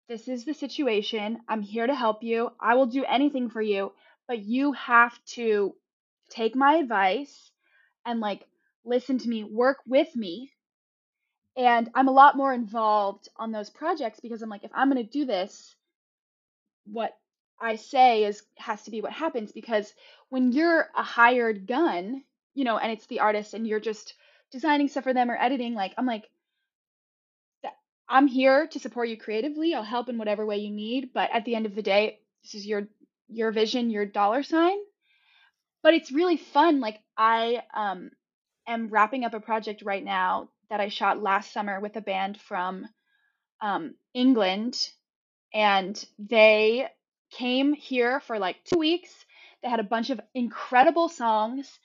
this 0.08 0.30
is 0.30 0.46
the 0.46 0.54
situation. 0.54 1.40
I'm 1.50 1.62
here 1.62 1.86
to 1.86 1.96
help 1.96 2.24
you. 2.24 2.52
I 2.62 2.76
will 2.76 2.86
do 2.86 3.04
anything 3.04 3.50
for 3.50 3.62
you, 3.62 3.92
but 4.28 4.40
you 4.40 4.72
have 4.74 5.14
to 5.34 5.76
take 6.30 6.56
my 6.56 6.76
advice 6.76 7.52
and 8.06 8.22
like 8.22 8.46
listen 8.86 9.18
to 9.18 9.28
me, 9.30 9.44
work 9.44 9.80
with 9.86 10.16
me 10.16 10.52
and 11.58 11.90
I'm 11.96 12.08
a 12.08 12.14
lot 12.14 12.38
more 12.38 12.54
involved 12.54 13.30
on 13.36 13.52
those 13.52 13.70
projects 13.70 14.20
because 14.20 14.44
I'm 14.44 14.50
like, 14.50 14.64
if 14.64 14.72
I'm 14.76 14.92
going 14.92 15.04
to 15.04 15.12
do 15.12 15.26
this, 15.26 15.76
what 16.86 17.18
I 17.60 17.76
say 17.76 18.26
is 18.26 18.44
has 18.58 18.84
to 18.84 18.92
be 18.92 19.02
what 19.02 19.12
happens 19.12 19.52
because 19.52 19.92
when 20.30 20.52
you're 20.52 20.88
a 20.96 21.02
hired 21.02 21.66
gun, 21.66 22.24
you 22.54 22.64
know, 22.64 22.78
and 22.78 22.92
it's 22.92 23.08
the 23.08 23.22
artist 23.22 23.56
and 23.56 23.66
you're 23.68 23.80
just 23.80 24.14
designing 24.52 24.88
stuff 24.88 25.04
for 25.04 25.14
them 25.14 25.32
or 25.32 25.38
editing, 25.38 25.74
like 25.74 25.94
I'm 25.98 26.06
like, 26.06 26.26
I'm 28.08 28.28
here 28.28 28.68
to 28.68 28.80
support 28.80 29.10
you 29.10 29.18
creatively. 29.18 29.74
I'll 29.74 29.84
help 29.84 30.10
in 30.10 30.18
whatever 30.18 30.46
way 30.46 30.58
you 30.58 30.70
need, 30.70 31.12
but 31.14 31.30
at 31.34 31.44
the 31.44 31.56
end 31.56 31.66
of 31.66 31.76
the 31.76 31.82
day, 31.82 32.20
this 32.44 32.54
is 32.56 32.66
your 32.66 32.88
your 33.30 33.52
vision, 33.52 33.90
your 33.90 34.06
dollar 34.06 34.44
sign. 34.44 34.78
But 35.84 35.96
it's 35.96 36.12
really 36.12 36.38
fun. 36.38 36.80
Like 36.80 37.00
I 37.18 37.64
um 37.74 38.12
am 38.68 38.90
wrapping 38.90 39.26
up 39.26 39.34
a 39.34 39.40
project 39.40 39.82
right 39.82 40.04
now 40.04 40.50
that 40.70 40.80
I 40.80 40.90
shot 40.90 41.22
last 41.22 41.54
summer 41.54 41.80
with 41.80 41.96
a 41.96 42.02
band 42.02 42.40
from 42.40 42.86
um, 43.62 43.96
England, 44.14 44.78
and 45.54 46.04
they 46.20 46.88
came 47.32 47.74
here 47.74 48.20
for 48.20 48.40
like 48.40 48.58
two 48.64 48.80
weeks. 48.80 49.10
They 49.64 49.70
had 49.70 49.80
a 49.80 49.84
bunch 49.84 50.10
of 50.10 50.22
incredible 50.36 51.10
songs, 51.10 51.80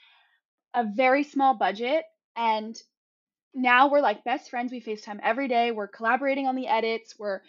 a 0.74 0.84
very 0.84 1.24
small 1.24 1.54
budget, 1.54 2.04
and 2.36 2.76
now 3.54 3.90
we're 3.90 4.00
like 4.00 4.24
best 4.24 4.50
friends. 4.50 4.72
We 4.72 4.80
FaceTime 4.80 5.20
every 5.22 5.48
day. 5.48 5.70
We're 5.70 5.88
collaborating 5.88 6.46
on 6.46 6.56
the 6.56 6.68
edits. 6.68 7.14
We're 7.18 7.40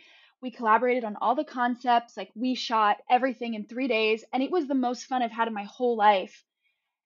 we 0.41 0.51
collaborated 0.51 1.05
on 1.05 1.15
all 1.21 1.35
the 1.35 1.45
concepts. 1.45 2.17
Like 2.17 2.29
we 2.35 2.53
shot 2.55 2.97
everything 3.09 3.53
in 3.53 3.65
three 3.65 3.87
days, 3.87 4.23
and 4.33 4.43
it 4.43 4.51
was 4.51 4.67
the 4.67 4.75
most 4.75 5.05
fun 5.05 5.21
I've 5.21 5.31
had 5.31 5.47
in 5.47 5.53
my 5.53 5.63
whole 5.63 5.95
life. 5.95 6.43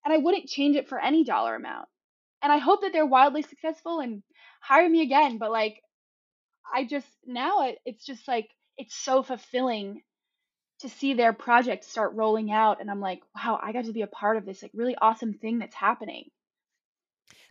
And 0.03 0.13
I 0.13 0.17
wouldn't 0.17 0.47
change 0.47 0.75
it 0.75 0.89
for 0.89 0.99
any 0.99 1.23
dollar 1.23 1.55
amount. 1.55 1.87
And 2.41 2.51
I 2.51 2.57
hope 2.57 2.81
that 2.81 2.93
they're 2.93 3.05
wildly 3.05 3.41
successful 3.41 3.99
and 3.99 4.23
hire 4.61 4.89
me 4.89 5.01
again. 5.01 5.37
But 5.37 5.51
like 5.51 5.81
I 6.73 6.85
just 6.85 7.07
now 7.25 7.67
it, 7.67 7.79
it's 7.85 8.05
just 8.05 8.27
like 8.27 8.49
it's 8.77 8.95
so 8.95 9.23
fulfilling 9.23 10.01
to 10.79 10.89
see 10.89 11.13
their 11.13 11.33
project 11.33 11.83
start 11.83 12.13
rolling 12.13 12.51
out 12.51 12.79
and 12.79 12.91
I'm 12.91 13.01
like, 13.01 13.21
wow, 13.35 13.59
I 13.61 13.73
got 13.73 13.85
to 13.85 13.93
be 13.93 14.03
a 14.03 14.07
part 14.07 14.37
of 14.37 14.45
this 14.45 14.61
like 14.61 14.71
really 14.73 14.95
awesome 15.01 15.33
thing 15.33 15.59
that's 15.59 15.75
happening. 15.75 16.29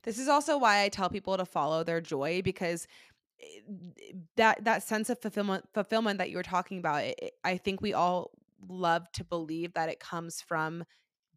This 0.04 0.18
is 0.18 0.28
also 0.28 0.56
why 0.56 0.82
I 0.82 0.88
tell 0.88 1.10
people 1.10 1.36
to 1.36 1.44
follow 1.44 1.82
their 1.82 2.00
joy 2.00 2.42
because 2.42 2.86
eh, 3.40 4.12
that 4.36 4.64
that 4.64 4.82
sense 4.82 5.10
of 5.10 5.20
fulfillment 5.20 5.68
fulfillment 5.74 6.18
that 6.18 6.30
you 6.30 6.36
were 6.36 6.42
talking 6.42 6.78
about, 6.78 7.04
it, 7.04 7.32
I 7.44 7.56
think 7.56 7.80
we 7.80 7.92
all 7.92 8.30
love 8.68 9.10
to 9.12 9.24
believe 9.24 9.74
that 9.74 9.88
it 9.88 10.00
comes 10.00 10.40
from 10.40 10.84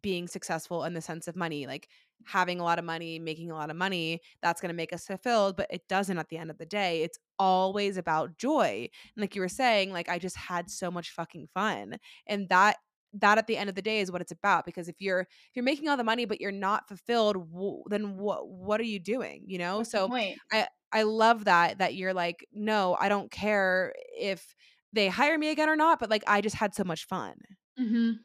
being 0.02 0.28
successful 0.28 0.84
in 0.84 0.94
the 0.94 1.02
sense 1.02 1.28
of 1.28 1.36
money, 1.36 1.66
like 1.66 1.88
having 2.26 2.60
a 2.60 2.64
lot 2.64 2.78
of 2.78 2.84
money, 2.84 3.18
making 3.18 3.50
a 3.50 3.54
lot 3.54 3.70
of 3.70 3.76
money, 3.76 4.20
that's 4.42 4.60
going 4.60 4.68
to 4.70 4.74
make 4.74 4.92
us 4.92 5.06
fulfilled, 5.06 5.56
but 5.56 5.66
it 5.70 5.88
doesn't 5.88 6.18
at 6.18 6.28
the 6.28 6.36
end 6.38 6.50
of 6.50 6.58
the 6.58 6.66
day. 6.66 7.02
It's 7.02 7.18
always 7.38 7.96
about 7.96 8.36
joy. 8.38 8.88
And 9.16 9.22
like 9.22 9.34
you 9.34 9.40
were 9.40 9.48
saying, 9.48 9.92
like 9.92 10.08
I 10.08 10.18
just 10.18 10.36
had 10.36 10.70
so 10.70 10.90
much 10.90 11.10
fucking 11.10 11.48
fun. 11.54 11.98
And 12.26 12.48
that 12.48 12.76
that 13.12 13.38
at 13.38 13.46
the 13.48 13.56
end 13.56 13.68
of 13.68 13.74
the 13.74 13.82
day 13.82 14.00
is 14.00 14.12
what 14.12 14.20
it's 14.20 14.30
about 14.30 14.64
because 14.64 14.88
if 14.88 15.00
you're 15.00 15.20
if 15.22 15.50
you're 15.54 15.64
making 15.64 15.88
all 15.88 15.96
the 15.96 16.04
money 16.04 16.24
but 16.26 16.40
you're 16.40 16.52
not 16.52 16.86
fulfilled 16.86 17.34
w- 17.52 17.82
then 17.88 18.16
what 18.16 18.48
what 18.48 18.80
are 18.80 18.84
you 18.84 19.00
doing 19.00 19.42
you 19.48 19.58
know 19.58 19.78
What's 19.78 19.90
so 19.90 20.12
i 20.52 20.68
i 20.92 21.02
love 21.02 21.44
that 21.46 21.78
that 21.78 21.94
you're 21.96 22.14
like 22.14 22.46
no 22.52 22.96
i 23.00 23.08
don't 23.08 23.30
care 23.32 23.92
if 24.16 24.54
they 24.92 25.08
hire 25.08 25.36
me 25.38 25.48
again 25.50 25.68
or 25.68 25.74
not 25.74 25.98
but 25.98 26.08
like 26.08 26.22
i 26.28 26.40
just 26.40 26.54
had 26.54 26.72
so 26.72 26.84
much 26.84 27.04
fun 27.04 27.34
Mhm. 27.76 28.24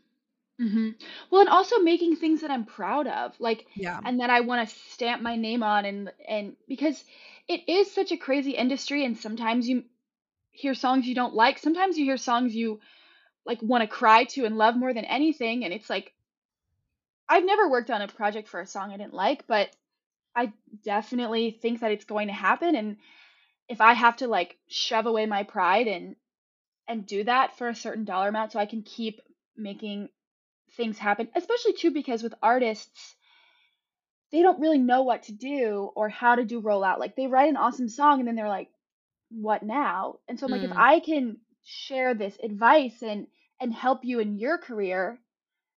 Mhm. 0.60 0.95
Well, 1.30 1.41
and 1.41 1.49
also 1.49 1.80
making 1.80 2.16
things 2.16 2.41
that 2.41 2.51
I'm 2.51 2.66
proud 2.66 3.08
of, 3.08 3.38
like, 3.39 3.68
yeah 3.76 3.99
and 4.03 4.20
that 4.20 4.30
I 4.30 4.41
want 4.41 4.68
to 4.70 4.76
stamp 4.76 5.22
my 5.22 5.36
name 5.36 5.64
on, 5.64 5.84
and 5.86 6.12
and 6.28 6.56
because 6.68 7.03
it 7.47 7.68
is 7.68 7.91
such 7.91 8.12
a 8.12 8.18
crazy 8.18 8.51
industry, 8.51 9.03
and 9.03 9.18
sometimes 9.18 9.68
you 9.68 9.84
hear 10.51 10.74
songs 10.76 11.08
you 11.08 11.16
don't 11.16 11.36
like, 11.36 11.60
sometimes 11.60 11.97
you 11.97 12.06
hear 12.06 12.18
songs 12.18 12.56
you 12.56 12.80
like 13.45 13.62
want 13.64 13.82
to 13.84 13.88
cry 13.88 14.26
to 14.26 14.45
and 14.45 14.58
love 14.58 14.76
more 14.78 14.93
than 14.93 15.06
anything, 15.06 15.66
and 15.66 15.74
it's 15.74 15.89
like 15.89 16.14
I've 17.30 17.45
never 17.45 17.70
worked 17.70 17.89
on 17.91 18.01
a 18.01 18.08
project 18.08 18.47
for 18.47 18.60
a 18.60 18.68
song 18.68 18.91
I 18.91 18.97
didn't 18.97 19.14
like, 19.14 19.47
but 19.47 19.76
I 20.36 20.53
definitely 20.84 21.51
think 21.51 21.82
that 21.82 21.91
it's 21.91 22.06
going 22.06 22.28
to 22.28 22.34
happen, 22.34 22.76
and 22.76 22.97
if 23.70 23.82
I 23.82 23.93
have 23.93 24.18
to 24.18 24.28
like 24.28 24.60
shove 24.68 25.08
away 25.08 25.26
my 25.28 25.43
pride 25.43 25.88
and 25.88 26.16
and 26.88 27.06
do 27.08 27.24
that 27.26 27.58
for 27.58 27.70
a 27.70 27.76
certain 27.76 28.06
dollar 28.06 28.30
amount 28.30 28.53
so 28.53 28.60
I 28.60 28.66
can 28.68 28.84
keep 28.84 29.22
making 29.58 30.10
things 30.76 30.98
happen, 30.98 31.30
especially 31.36 31.74
too 31.74 31.92
because 31.92 32.24
with 32.24 32.34
artists, 32.42 33.16
they 34.32 34.42
don't 34.42 34.60
really 34.60 34.78
know 34.80 35.04
what 35.04 35.24
to 35.24 35.32
do 35.32 35.92
or 35.96 36.10
how 36.10 36.36
to 36.36 36.46
do 36.46 36.62
rollout. 36.62 37.00
Like 37.00 37.16
they 37.16 37.28
write 37.28 37.50
an 37.50 37.58
awesome 37.58 37.90
song 37.90 38.20
and 38.20 38.28
then 38.28 38.36
they're 38.36 38.50
like, 38.50 38.70
what 39.30 39.64
now? 39.64 40.20
And 40.28 40.40
so 40.40 40.46
I'm 40.46 40.52
like, 40.52 40.64
if 40.64 40.72
mm. 40.72 40.78
I 40.78 41.00
can 41.00 41.38
share 41.64 42.14
this 42.14 42.38
advice 42.44 43.02
and 43.02 43.28
and 43.60 43.74
help 43.74 44.04
you 44.04 44.20
in 44.20 44.38
your 44.38 44.58
career, 44.58 45.20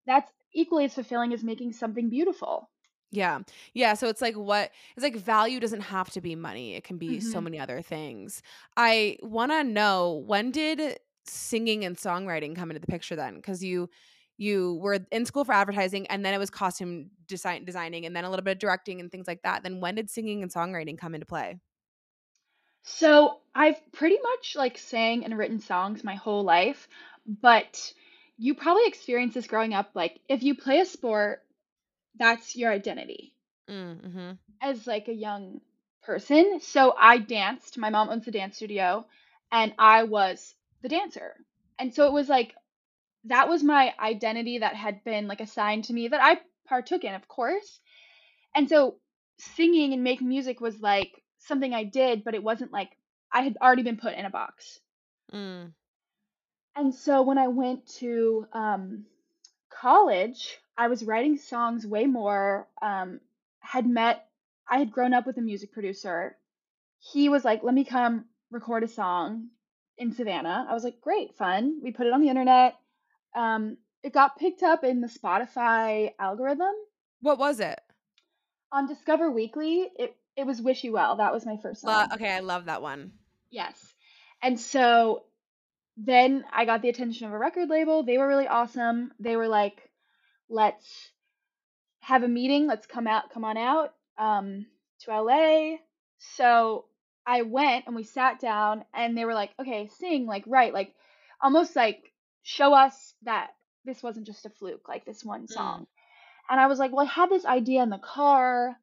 that's 0.06 0.32
equally 0.54 0.86
as 0.86 0.94
fulfilling 0.94 1.32
as 1.34 1.44
making 1.44 1.72
something 1.72 2.10
beautiful. 2.10 2.70
Yeah. 3.12 3.40
Yeah. 3.72 3.94
So 3.94 4.08
it's 4.08 4.20
like 4.20 4.34
what 4.34 4.72
it's 4.96 5.04
like 5.04 5.16
value 5.16 5.60
doesn't 5.60 5.80
have 5.80 6.10
to 6.10 6.20
be 6.20 6.34
money. 6.34 6.74
It 6.74 6.84
can 6.84 6.98
be 6.98 7.20
so 7.20 7.40
hmm 7.40 7.40
many 7.40 7.58
other 7.58 7.80
things. 7.80 8.42
I 8.76 9.18
want 9.22 9.52
to 9.52 9.62
know 9.64 10.24
when 10.26 10.50
did 10.50 10.98
singing 11.24 11.84
and 11.84 11.96
songwriting 11.96 12.56
come 12.56 12.70
into 12.70 12.80
the 12.80 12.86
picture 12.86 13.16
then? 13.16 13.36
Because 13.36 13.62
you 13.62 13.88
you 14.38 14.74
were 14.82 14.98
in 15.10 15.24
school 15.26 15.44
for 15.44 15.52
advertising 15.52 16.06
and 16.08 16.24
then 16.24 16.34
it 16.34 16.38
was 16.38 16.50
costume 16.50 17.10
design 17.26 17.64
designing 17.64 18.06
and 18.06 18.14
then 18.14 18.24
a 18.24 18.30
little 18.30 18.44
bit 18.44 18.52
of 18.52 18.58
directing 18.58 19.00
and 19.00 19.10
things 19.10 19.26
like 19.26 19.42
that. 19.42 19.62
Then 19.62 19.80
when 19.80 19.94
did 19.94 20.10
singing 20.10 20.42
and 20.42 20.52
songwriting 20.52 20.98
come 20.98 21.14
into 21.14 21.26
play? 21.26 21.60
So 22.84 23.40
I've 23.54 23.92
pretty 23.92 24.18
much 24.22 24.56
like 24.56 24.78
sang 24.78 25.24
and 25.26 25.36
written 25.36 25.58
songs 25.60 26.02
my 26.04 26.14
whole 26.14 26.42
life, 26.42 26.88
but 27.26 27.92
you 28.38 28.54
probably 28.54 28.86
experienced 28.86 29.34
this 29.34 29.46
growing 29.46 29.74
up. 29.74 29.90
Like 29.94 30.20
if 30.28 30.42
you 30.42 30.54
play 30.54 30.80
a 30.80 30.86
sport, 30.86 31.44
that's 32.16 32.56
your 32.56 32.70
identity 32.72 33.34
Mm, 33.68 34.00
mhm. 34.00 34.38
as 34.60 34.86
like 34.86 35.08
a 35.08 35.14
young 35.14 35.60
person. 36.02 36.60
So 36.60 36.94
I 36.98 37.18
danced. 37.18 37.78
My 37.78 37.90
mom 37.90 38.08
owns 38.08 38.26
a 38.28 38.30
dance 38.30 38.56
studio 38.56 39.06
and 39.50 39.74
I 39.78 40.04
was 40.04 40.54
the 40.82 40.88
dancer. 40.88 41.34
And 41.78 41.94
so 41.94 42.06
it 42.06 42.12
was 42.12 42.28
like 42.28 42.54
that 43.28 43.48
was 43.48 43.62
my 43.62 43.94
identity 43.98 44.58
that 44.58 44.74
had 44.74 45.02
been 45.04 45.26
like 45.28 45.40
assigned 45.40 45.84
to 45.84 45.92
me 45.92 46.08
that 46.08 46.22
I 46.22 46.38
partook 46.68 47.04
in, 47.04 47.14
of 47.14 47.28
course. 47.28 47.80
And 48.54 48.68
so 48.68 48.96
singing 49.38 49.92
and 49.92 50.02
making 50.02 50.28
music 50.28 50.60
was 50.60 50.80
like 50.80 51.12
something 51.38 51.72
I 51.72 51.84
did, 51.84 52.24
but 52.24 52.34
it 52.34 52.42
wasn't 52.42 52.72
like 52.72 52.90
I 53.32 53.42
had 53.42 53.56
already 53.60 53.82
been 53.82 53.96
put 53.96 54.14
in 54.14 54.24
a 54.24 54.30
box. 54.30 54.80
Mm. 55.32 55.72
And 56.74 56.94
so 56.94 57.22
when 57.22 57.38
I 57.38 57.48
went 57.48 57.86
to 57.98 58.46
um, 58.52 59.04
college, 59.70 60.58
I 60.76 60.88
was 60.88 61.02
writing 61.02 61.36
songs 61.36 61.86
way 61.86 62.06
more. 62.06 62.68
Um, 62.82 63.20
had 63.60 63.86
met, 63.86 64.28
I 64.68 64.78
had 64.78 64.92
grown 64.92 65.14
up 65.14 65.26
with 65.26 65.38
a 65.38 65.42
music 65.42 65.72
producer. 65.72 66.36
He 66.98 67.28
was 67.28 67.44
like, 67.44 67.62
let 67.62 67.74
me 67.74 67.84
come 67.84 68.26
record 68.50 68.84
a 68.84 68.88
song 68.88 69.48
in 69.98 70.12
Savannah. 70.12 70.66
I 70.68 70.74
was 70.74 70.84
like, 70.84 71.00
great, 71.00 71.34
fun. 71.34 71.80
We 71.82 71.92
put 71.92 72.06
it 72.06 72.12
on 72.12 72.20
the 72.20 72.28
internet. 72.28 72.76
Um, 73.36 73.76
it 74.02 74.12
got 74.12 74.38
picked 74.38 74.62
up 74.62 74.82
in 74.82 75.00
the 75.00 75.08
Spotify 75.08 76.12
algorithm. 76.18 76.74
What 77.20 77.38
was 77.38 77.60
it? 77.60 77.78
On 78.72 78.86
Discover 78.86 79.30
Weekly, 79.30 79.88
it, 79.96 80.16
it 80.36 80.46
was 80.46 80.60
Wish 80.60 80.82
You 80.84 80.92
Well. 80.92 81.16
That 81.16 81.32
was 81.32 81.46
my 81.46 81.56
first 81.62 81.82
song. 81.82 82.08
okay, 82.12 82.30
I 82.30 82.40
love 82.40 82.64
that 82.64 82.82
one. 82.82 83.12
Yes. 83.50 83.94
And 84.42 84.58
so 84.58 85.24
then 85.96 86.44
I 86.52 86.64
got 86.64 86.82
the 86.82 86.88
attention 86.88 87.26
of 87.26 87.32
a 87.32 87.38
record 87.38 87.68
label. 87.68 88.02
They 88.02 88.18
were 88.18 88.28
really 88.28 88.48
awesome. 88.48 89.12
They 89.18 89.36
were 89.36 89.48
like, 89.48 89.88
let's 90.48 91.10
have 92.00 92.22
a 92.22 92.28
meeting. 92.28 92.66
Let's 92.66 92.86
come 92.86 93.06
out, 93.06 93.32
come 93.32 93.44
on 93.44 93.56
out 93.56 93.94
um, 94.18 94.66
to 95.00 95.20
LA. 95.20 95.76
So 96.18 96.86
I 97.26 97.42
went 97.42 97.86
and 97.86 97.96
we 97.96 98.04
sat 98.04 98.40
down 98.40 98.84
and 98.94 99.16
they 99.16 99.24
were 99.24 99.34
like, 99.34 99.50
okay, 99.60 99.88
sing, 99.98 100.26
like, 100.26 100.44
right, 100.46 100.72
like, 100.72 100.94
almost 101.40 101.74
like 101.74 102.12
show 102.46 102.72
us 102.72 103.12
that 103.22 103.50
this 103.84 104.04
wasn't 104.04 104.24
just 104.26 104.46
a 104.46 104.50
fluke, 104.50 104.88
like 104.88 105.04
this 105.04 105.24
one 105.24 105.46
Mm. 105.46 105.50
song. 105.52 105.86
And 106.48 106.60
I 106.60 106.68
was 106.68 106.78
like, 106.78 106.92
well, 106.92 107.04
I 107.04 107.10
had 107.10 107.28
this 107.28 107.44
idea 107.44 107.82
in 107.82 107.90
the 107.90 107.98
car, 107.98 108.78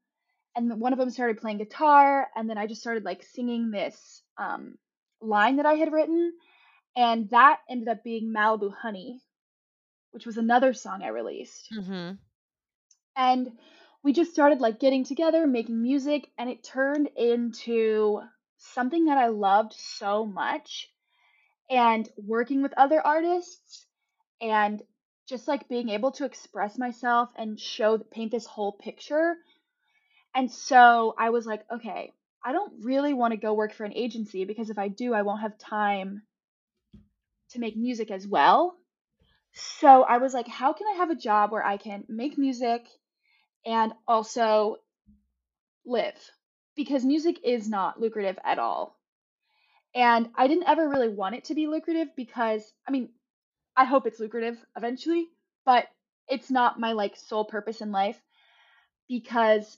and 0.54 0.82
one 0.82 0.92
of 0.92 1.00
them 1.00 1.10
started 1.10 1.40
playing 1.40 1.60
guitar, 1.60 2.28
and 2.36 2.50
then 2.50 2.58
I 2.58 2.68
just 2.68 2.82
started 2.82 3.06
like 3.06 3.24
singing 3.24 3.72
this 3.72 4.22
um, 4.38 4.78
line 5.22 5.56
that 5.56 5.66
I 5.66 5.76
had 5.76 5.94
written, 5.94 6.34
and 6.96 7.30
that 7.30 7.60
ended 7.70 7.88
up 7.88 8.04
being 8.04 8.34
Malibu 8.34 8.74
Honey, 8.76 9.22
which 10.12 10.26
was 10.26 10.38
another 10.38 10.74
song 10.74 11.02
I 11.02 11.08
released. 11.08 11.72
Mhm. 11.72 12.18
And 13.16 13.58
we 14.04 14.12
just 14.12 14.32
started 14.32 14.60
like 14.60 14.80
getting 14.80 15.06
together, 15.06 15.48
making 15.48 15.82
music, 15.82 16.30
and 16.38 16.50
it 16.50 16.64
turned 16.66 17.08
into 17.16 18.20
something 18.58 19.06
that 19.06 19.18
I 19.18 19.28
loved 19.28 19.72
so 19.74 20.26
much. 20.26 20.93
And 21.74 22.08
working 22.18 22.62
with 22.62 22.74
other 22.78 23.02
artists 23.02 23.88
and 24.40 24.80
just 25.28 25.48
like 25.48 25.68
being 25.68 25.90
able 25.90 26.12
to 26.12 26.26
express 26.26 26.78
myself 26.78 27.32
and 27.36 27.60
show 27.60 27.98
paint 27.98 28.32
this 28.32 28.46
whole 28.46 28.74
picture. 28.74 29.34
And 30.36 30.52
so 30.52 31.16
I 31.18 31.32
was 31.32 31.48
like, 31.48 31.64
okay, 31.74 32.14
I 32.46 32.52
don't 32.52 32.86
really 32.86 33.16
want 33.16 33.32
to 33.32 33.38
go 33.38 33.56
work 33.56 33.74
for 33.74 33.86
an 33.86 33.94
agency 33.96 34.46
because 34.46 34.70
if 34.70 34.78
I 34.78 34.88
do, 34.88 35.16
I 35.16 35.24
won't 35.24 35.42
have 35.42 35.58
time 35.58 36.22
to 37.52 37.60
make 37.60 37.76
music 37.76 38.12
as 38.12 38.28
well. 38.28 38.76
So 39.54 40.04
I 40.04 40.20
was 40.20 40.32
like, 40.32 40.48
how 40.48 40.74
can 40.74 40.86
I 40.88 40.98
have 40.98 41.10
a 41.10 41.16
job 41.16 41.52
where 41.52 41.66
I 41.66 41.78
can 41.78 42.04
make 42.08 42.38
music 42.38 42.86
and 43.66 43.94
also 44.08 44.78
live? 45.88 46.20
Because 46.76 47.04
music 47.04 47.38
is 47.44 47.68
not 47.68 48.00
lucrative 48.00 48.38
at 48.44 48.60
all. 48.60 48.96
And 49.96 50.30
I 50.36 50.48
didn't 50.48 50.68
ever 50.68 50.88
really 50.88 51.10
want 51.10 51.36
it 51.36 51.46
to 51.46 51.56
be 51.56 51.68
lucrative 51.68 52.10
because, 52.16 52.74
I 52.88 52.92
mean, 52.92 53.10
I 53.76 53.86
hope 53.86 54.08
it's 54.08 54.20
lucrative 54.20 54.58
eventually, 54.76 55.28
but 55.66 55.88
it's 56.28 56.50
not 56.50 56.80
my 56.80 56.94
like 56.94 57.16
sole 57.16 57.46
purpose 57.46 57.82
in 57.82 57.92
life 57.92 58.20
because 59.08 59.78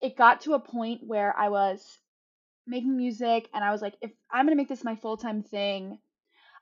it 0.00 0.16
got 0.16 0.42
to 0.42 0.54
a 0.54 0.60
point 0.60 1.00
where 1.04 1.36
I 1.36 1.48
was 1.48 1.98
making 2.66 2.96
music 2.96 3.48
and 3.52 3.64
I 3.64 3.70
was 3.70 3.82
like, 3.82 3.94
if 4.00 4.10
I'm 4.30 4.46
gonna 4.46 4.56
make 4.56 4.68
this 4.68 4.84
my 4.84 4.96
full 4.96 5.16
time 5.16 5.42
thing, 5.42 5.98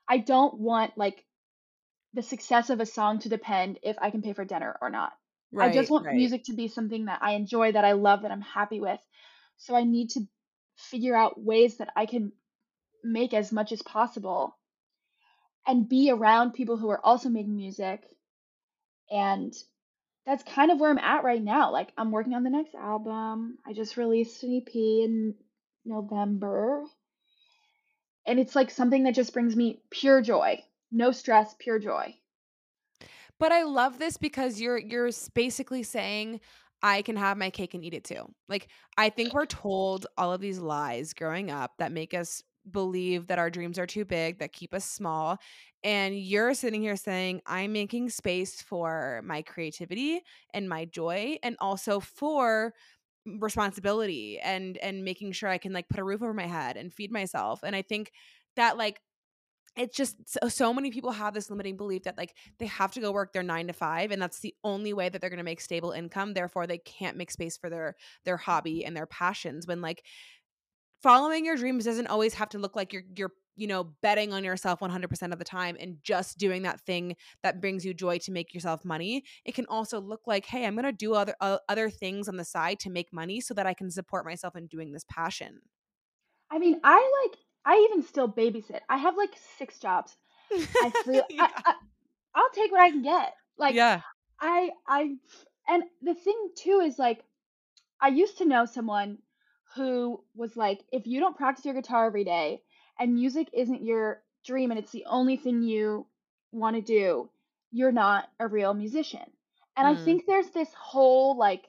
I 0.07 0.17
don't 0.17 0.59
want 0.59 0.97
like 0.97 1.23
the 2.13 2.21
success 2.21 2.69
of 2.69 2.79
a 2.81 2.85
song 2.85 3.19
to 3.19 3.29
depend 3.29 3.79
if 3.83 3.95
I 4.01 4.11
can 4.11 4.21
pay 4.21 4.33
for 4.33 4.43
dinner 4.43 4.77
or 4.81 4.89
not. 4.89 5.13
I 5.57 5.71
just 5.71 5.89
want 5.89 6.05
right. 6.05 6.15
music 6.15 6.45
to 6.45 6.53
be 6.53 6.67
something 6.69 7.05
that 7.05 7.19
I 7.21 7.33
enjoy, 7.33 7.73
that 7.73 7.83
I 7.83 7.91
love, 7.93 8.21
that 8.21 8.31
I'm 8.31 8.41
happy 8.41 8.79
with. 8.79 8.99
So 9.57 9.75
I 9.75 9.83
need 9.83 10.11
to 10.11 10.21
figure 10.77 11.15
out 11.15 11.41
ways 11.41 11.77
that 11.77 11.89
I 11.95 12.05
can 12.05 12.31
make 13.03 13.33
as 13.33 13.51
much 13.51 13.71
as 13.71 13.81
possible 13.81 14.57
and 15.67 15.87
be 15.87 16.11
around 16.11 16.53
people 16.53 16.77
who 16.77 16.89
are 16.89 17.03
also 17.05 17.29
making 17.29 17.55
music. 17.55 18.03
And 19.11 19.53
that's 20.25 20.43
kind 20.43 20.71
of 20.71 20.79
where 20.79 20.89
I'm 20.89 20.97
at 20.97 21.23
right 21.23 21.41
now. 21.41 21.71
Like, 21.71 21.91
I'm 21.97 22.11
working 22.11 22.33
on 22.33 22.43
the 22.43 22.49
next 22.49 22.75
album. 22.75 23.57
I 23.65 23.73
just 23.73 23.97
released 23.97 24.43
an 24.43 24.61
EP 24.61 24.75
in 24.75 25.35
November. 25.85 26.83
And 28.25 28.39
it's 28.39 28.55
like 28.55 28.69
something 28.69 29.03
that 29.03 29.15
just 29.15 29.33
brings 29.33 29.55
me 29.55 29.81
pure 29.89 30.21
joy. 30.21 30.63
no 30.91 31.11
stress, 31.11 31.55
pure 31.57 31.79
joy. 31.79 32.15
But 33.39 33.51
I 33.51 33.63
love 33.63 33.97
this 33.97 34.17
because 34.17 34.61
you're 34.61 34.77
you're 34.77 35.09
basically 35.33 35.81
saying 35.81 36.41
I 36.83 37.01
can 37.01 37.15
have 37.15 37.37
my 37.37 37.49
cake 37.49 37.73
and 37.73 37.83
eat 37.83 37.93
it 37.93 38.03
too. 38.03 38.31
Like 38.47 38.67
I 38.97 39.09
think 39.09 39.33
we're 39.33 39.47
told 39.47 40.05
all 40.17 40.31
of 40.31 40.41
these 40.41 40.59
lies 40.59 41.13
growing 41.13 41.49
up 41.49 41.71
that 41.79 41.91
make 41.91 42.13
us 42.13 42.43
believe 42.69 43.27
that 43.27 43.39
our 43.39 43.49
dreams 43.49 43.79
are 43.79 43.87
too 43.87 44.05
big, 44.05 44.39
that 44.39 44.53
keep 44.53 44.73
us 44.73 44.85
small. 44.85 45.37
And 45.83 46.17
you're 46.17 46.53
sitting 46.53 46.81
here 46.81 46.95
saying, 46.95 47.41
I'm 47.45 47.73
making 47.73 48.09
space 48.09 48.61
for 48.61 49.21
my 49.23 49.41
creativity 49.41 50.21
and 50.53 50.69
my 50.69 50.85
joy 50.85 51.37
and 51.41 51.55
also 51.59 51.99
for 51.99 52.73
responsibility 53.25 54.39
and 54.39 54.77
and 54.77 55.03
making 55.05 55.31
sure 55.31 55.47
I 55.47 55.59
can 55.59 55.73
like 55.73 55.87
put 55.89 55.99
a 55.99 56.03
roof 56.03 56.23
over 56.23 56.33
my 56.33 56.47
head 56.47 56.77
and 56.77 56.93
feed 56.93 57.11
myself. 57.11 57.61
And 57.63 57.75
I 57.75 57.81
think 57.83 58.11
that 58.55 58.77
like 58.77 58.99
it's 59.77 59.95
just 59.95 60.17
so, 60.27 60.39
uh, 60.41 60.49
so 60.49 60.73
many 60.73 60.91
people 60.91 61.11
have 61.11 61.33
this 61.33 61.49
limiting 61.49 61.77
belief 61.77 62.03
that 62.03 62.17
like 62.17 62.35
they 62.59 62.65
have 62.65 62.91
to 62.91 62.99
go 62.99 63.11
work 63.11 63.31
their 63.31 63.43
9 63.43 63.67
to 63.67 63.73
5 63.73 64.11
and 64.11 64.21
that's 64.21 64.39
the 64.39 64.53
only 64.63 64.91
way 64.93 65.07
that 65.07 65.21
they're 65.21 65.29
going 65.29 65.37
to 65.37 65.43
make 65.43 65.61
stable 65.61 65.91
income 65.91 66.33
therefore 66.33 66.67
they 66.67 66.77
can't 66.77 67.15
make 67.17 67.31
space 67.31 67.57
for 67.57 67.69
their 67.69 67.95
their 68.25 68.37
hobby 68.37 68.83
and 68.83 68.97
their 68.97 69.05
passions 69.05 69.67
when 69.67 69.79
like 69.81 70.03
following 71.01 71.45
your 71.45 71.55
dreams 71.55 71.85
doesn't 71.85 72.07
always 72.07 72.33
have 72.33 72.49
to 72.49 72.59
look 72.59 72.75
like 72.75 72.93
you're 72.93 73.03
you're 73.15 73.31
you 73.55 73.67
know 73.67 73.83
betting 74.01 74.31
on 74.33 74.43
yourself 74.43 74.79
100% 74.79 75.33
of 75.33 75.39
the 75.39 75.45
time 75.45 75.75
and 75.79 75.97
just 76.03 76.37
doing 76.37 76.61
that 76.63 76.79
thing 76.81 77.15
that 77.43 77.59
brings 77.59 77.85
you 77.85 77.93
joy 77.93 78.17
to 78.17 78.31
make 78.31 78.53
yourself 78.53 78.85
money 78.85 79.23
it 79.45 79.53
can 79.53 79.65
also 79.67 79.99
look 79.99 80.21
like 80.25 80.45
hey 80.45 80.65
i'm 80.65 80.73
going 80.73 80.85
to 80.85 80.91
do 80.93 81.13
other 81.13 81.35
uh, 81.41 81.57
other 81.67 81.89
things 81.89 82.29
on 82.29 82.37
the 82.37 82.45
side 82.45 82.79
to 82.79 82.89
make 82.89 83.11
money 83.11 83.41
so 83.41 83.53
that 83.53 83.67
i 83.67 83.73
can 83.73 83.91
support 83.91 84.25
myself 84.25 84.55
in 84.55 84.67
doing 84.67 84.93
this 84.93 85.05
passion 85.09 85.59
I 86.51 86.59
mean, 86.59 86.79
I 86.83 87.23
like 87.23 87.39
I 87.65 87.87
even 87.89 88.03
still 88.03 88.27
babysit. 88.27 88.81
I 88.89 88.97
have 88.97 89.15
like 89.15 89.33
six 89.57 89.79
jobs. 89.79 90.15
I 90.51 90.91
feel 91.05 91.23
I, 91.23 91.33
yeah 91.33 91.47
I 91.65 91.73
I'll 92.35 92.49
take 92.53 92.71
what 92.71 92.81
I 92.81 92.91
can 92.91 93.01
get. 93.01 93.33
Like 93.57 93.73
yeah 93.73 94.01
I 94.39 94.71
I 94.85 95.15
and 95.67 95.83
the 96.01 96.13
thing 96.13 96.49
too 96.55 96.81
is 96.83 96.99
like 96.99 97.23
I 98.01 98.09
used 98.09 98.37
to 98.39 98.45
know 98.45 98.65
someone 98.65 99.19
who 99.75 100.23
was 100.35 100.55
like, 100.55 100.81
if 100.91 101.07
you 101.07 101.19
don't 101.19 101.37
practice 101.37 101.65
your 101.65 101.73
guitar 101.73 102.05
every 102.05 102.23
day 102.23 102.61
and 102.99 103.13
music 103.15 103.49
isn't 103.53 103.83
your 103.85 104.21
dream 104.45 104.71
and 104.71 104.79
it's 104.79 104.91
the 104.91 105.05
only 105.07 105.37
thing 105.37 105.61
you 105.63 106.05
want 106.51 106.75
to 106.75 106.81
do, 106.81 107.29
you're 107.71 107.91
not 107.91 108.29
a 108.39 108.47
real 108.47 108.73
musician. 108.73 109.25
And 109.77 109.87
I 109.87 109.95
mm, 109.95 109.95
think 109.95 110.25
there's 110.25 110.49
this 110.49 110.73
whole 110.73 111.37
like 111.37 111.65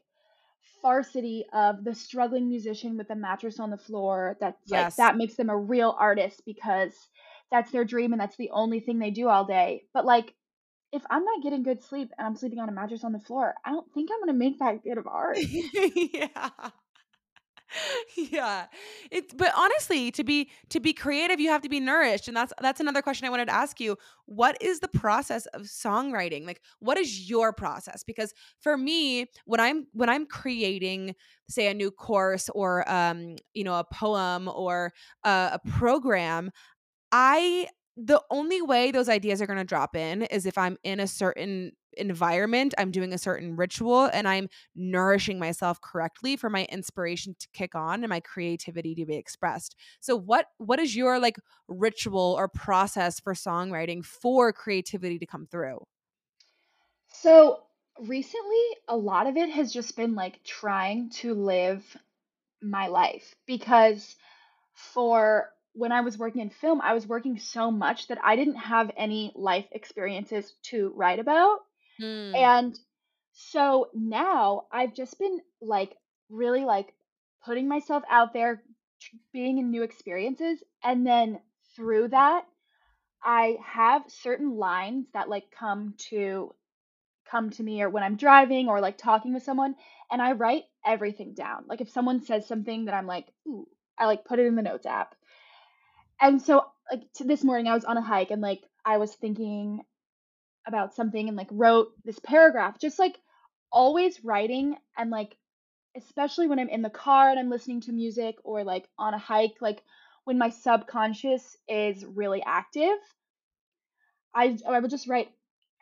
sparsity 0.79 1.45
of 1.53 1.85
the 1.85 1.95
struggling 1.95 2.49
musician 2.49 2.97
with 2.97 3.11
a 3.11 3.15
mattress 3.15 3.59
on 3.61 3.71
the 3.71 3.77
floor 3.79 4.37
that's 4.41 4.71
like 4.71 4.95
that 4.97 5.17
makes 5.17 5.35
them 5.37 5.49
a 5.51 5.57
real 5.57 5.95
artist 5.99 6.43
because 6.47 6.93
that's 7.51 7.71
their 7.71 7.85
dream 7.85 8.13
and 8.13 8.21
that's 8.21 8.37
the 8.37 8.51
only 8.51 8.81
thing 8.81 8.99
they 8.99 9.11
do 9.11 9.29
all 9.29 9.45
day. 9.45 9.85
But 9.95 10.05
like 10.05 10.35
if 10.93 11.03
I'm 11.11 11.25
not 11.25 11.43
getting 11.43 11.63
good 11.63 11.83
sleep 11.83 12.11
and 12.19 12.27
I'm 12.27 12.37
sleeping 12.37 12.59
on 12.59 12.69
a 12.69 12.73
mattress 12.73 13.05
on 13.05 13.13
the 13.13 13.19
floor, 13.21 13.55
I 13.65 13.71
don't 13.73 13.91
think 13.93 14.11
I'm 14.13 14.21
going 14.21 14.29
to 14.29 14.39
make 14.45 14.59
that 14.59 14.83
good 14.83 14.99
of 14.99 15.07
art. 15.07 15.39
yeah 15.85 16.51
yeah. 18.17 18.67
It's 19.11 19.33
but 19.35 19.53
honestly 19.57 20.11
to 20.13 20.25
be 20.25 20.51
to 20.71 20.81
be 20.81 20.93
creative 20.93 21.41
you 21.41 21.49
have 21.49 21.63
to 21.63 21.69
be 21.69 21.81
nourished 21.81 22.29
and 22.29 22.37
that's 22.37 22.53
that's 22.61 22.81
another 22.81 23.03
question 23.03 23.27
i 23.27 23.31
wanted 23.31 23.47
to 23.47 23.55
ask 23.55 23.81
you. 23.81 23.97
What 24.27 24.57
is 24.61 24.81
the 24.81 24.89
process 24.89 25.47
of 25.47 25.63
songwriting? 25.63 26.47
Like 26.47 26.61
what 26.81 26.99
is 26.99 27.29
your 27.29 27.53
process? 27.53 28.05
Because 28.05 28.33
for 28.61 28.77
me 28.77 29.27
when 29.45 29.61
i'm 29.61 29.87
when 29.93 30.09
i'm 30.09 30.27
creating 30.27 31.15
say 31.49 31.69
a 31.69 31.75
new 31.75 31.91
course 31.91 32.49
or 32.55 32.91
um 32.91 33.37
you 33.55 33.65
know 33.65 33.79
a 33.79 33.85
poem 33.85 34.49
or 34.49 34.93
a, 35.25 35.51
a 35.55 35.69
program 35.69 36.51
I 37.13 37.69
the 37.97 38.23
only 38.31 38.63
way 38.63 38.91
those 38.91 39.09
ideas 39.09 39.43
are 39.43 39.47
going 39.47 39.59
to 39.59 39.65
drop 39.65 39.95
in 39.95 40.23
is 40.23 40.47
if 40.47 40.57
I'm 40.57 40.79
in 40.83 40.99
a 40.99 41.07
certain 41.07 41.73
environment, 41.97 42.75
I'm 42.79 42.91
doing 42.91 43.13
a 43.13 43.19
certain 43.19 43.57
ritual 43.57 44.07
and 44.13 44.29
I'm 44.29 44.49
nourishing 44.75 45.39
myself 45.39 45.81
correctly 45.81 46.37
for 46.37 46.51
my 46.51 46.65
inspiration 46.67 47.35
to 47.39 47.49
kick 47.53 47.75
on 47.75 48.03
and 48.03 48.09
my 48.09 48.21
creativity 48.21 48.95
to 48.95 49.07
be 49.07 49.17
expressed. 49.17 49.77
So 50.01 50.17
what 50.17 50.47
what 50.59 50.79
is 50.79 50.97
your 50.97 51.19
like 51.19 51.37
ritual 51.69 52.35
or 52.39 52.49
process 52.49 53.21
for 53.21 53.35
songwriting 53.35 54.05
for 54.05 54.53
creativity 54.53 55.19
to 55.19 55.27
come 55.27 55.47
through? 55.47 55.81
So 57.09 57.63
recently, 57.99 58.65
a 58.89 58.97
lot 58.97 59.27
of 59.27 59.37
it 59.37 59.51
has 59.51 59.73
just 59.73 59.97
been 59.97 60.15
like 60.15 60.43
trying 60.45 61.11
to 61.11 61.35
live 61.35 61.97
my 62.61 62.87
life 62.87 63.35
because 63.47 64.17
for 64.75 65.53
when 65.75 65.93
I 65.93 66.03
was 66.03 66.19
working 66.19 66.43
in 66.43 66.51
film, 66.51 66.81
I 66.81 66.95
was 66.95 67.07
working 67.07 67.39
so 67.39 67.71
much 67.71 68.09
that 68.09 68.19
I 68.23 68.37
didn't 68.37 68.57
have 68.57 68.91
any 68.97 69.33
life 69.35 69.67
experiences 69.73 70.55
to 70.65 70.93
write 70.95 71.19
about. 71.19 71.61
Mm. 72.01 72.37
And 72.37 72.79
so 73.33 73.89
now 73.95 74.65
I've 74.71 74.95
just 74.95 75.19
been 75.19 75.41
like 75.61 75.97
really 76.29 76.65
like 76.65 76.93
putting 77.45 77.69
myself 77.69 78.03
out 78.11 78.33
there, 78.33 78.63
being 79.33 79.59
in 79.59 79.71
new 79.71 79.83
experiences. 79.83 80.63
And 80.83 81.07
then 81.07 81.41
through 81.77 82.09
that, 82.09 82.45
I 83.25 83.57
have 83.65 84.03
certain 84.09 84.57
lines 84.57 85.07
that 85.15 85.29
like 85.29 85.45
come 85.57 85.95
to 86.11 86.55
come 87.31 87.51
to 87.51 87.63
me 87.63 87.83
or 87.83 87.89
when 87.89 88.03
I'm 88.03 88.17
driving 88.17 88.69
or 88.69 88.81
like 88.81 88.99
talking 88.99 89.33
with 89.33 89.43
someone 89.43 89.75
and 90.11 90.21
I 90.21 90.33
write 90.33 90.65
everything 90.85 91.35
down. 91.35 91.65
Like 91.67 91.81
if 91.81 91.91
someone 91.91 92.21
says 92.21 92.47
something 92.47 92.87
that 92.87 92.95
I'm 92.95 93.07
like, 93.07 93.27
ooh, 93.47 93.67
I 93.97 94.07
like 94.07 94.25
put 94.25 94.39
it 94.39 94.47
in 94.47 94.57
the 94.57 94.63
notes 94.63 94.87
app. 94.87 95.15
And 96.21 96.43
so 96.43 96.67
like 96.91 97.03
this 97.21 97.45
morning 97.45 97.69
I 97.69 97.75
was 97.75 97.85
on 97.85 97.97
a 97.97 98.03
hike 98.03 98.31
and 98.31 98.43
like 98.43 98.63
I 98.85 98.99
was 98.99 99.15
thinking 99.15 99.81
about 100.67 100.95
something 100.95 101.29
and 101.29 101.37
like 101.37 101.49
wrote 101.51 101.93
this 102.05 102.19
paragraph, 102.19 102.79
just 102.79 102.99
like 102.99 103.19
always 103.71 104.23
writing 104.25 104.77
and 104.97 105.11
like 105.11 105.37
especially 105.97 106.47
when 106.47 106.59
I'm 106.59 106.69
in 106.69 106.83
the 106.83 106.91
car 106.91 107.31
and 107.31 107.39
I'm 107.39 107.51
listening 107.51 107.83
to 107.83 107.93
music 107.93 108.37
or 108.45 108.65
like 108.65 108.89
on 108.99 109.15
a 109.15 109.19
hike, 109.19 109.57
like 109.61 109.83
when 110.25 110.39
my 110.39 110.51
subconscious 110.51 111.57
is 111.69 112.05
really 112.05 112.43
active, 112.45 112.97
I 114.35 114.59
I 114.67 114.81
would 114.81 114.91
just 114.91 115.09
write 115.09 115.31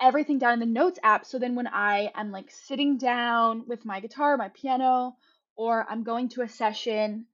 everything 0.00 0.38
down 0.38 0.54
in 0.54 0.60
the 0.60 0.66
notes 0.66 0.98
app. 1.02 1.26
So 1.26 1.38
then 1.38 1.54
when 1.54 1.66
I 1.66 2.10
am 2.14 2.32
like 2.32 2.50
sitting 2.50 2.96
down 2.96 3.64
with 3.66 3.84
my 3.84 4.00
guitar, 4.00 4.36
my 4.36 4.48
piano, 4.48 5.16
or 5.56 5.86
I'm 5.88 6.02
going 6.02 6.28
to 6.30 6.42
a 6.42 6.48
session, 6.48 7.26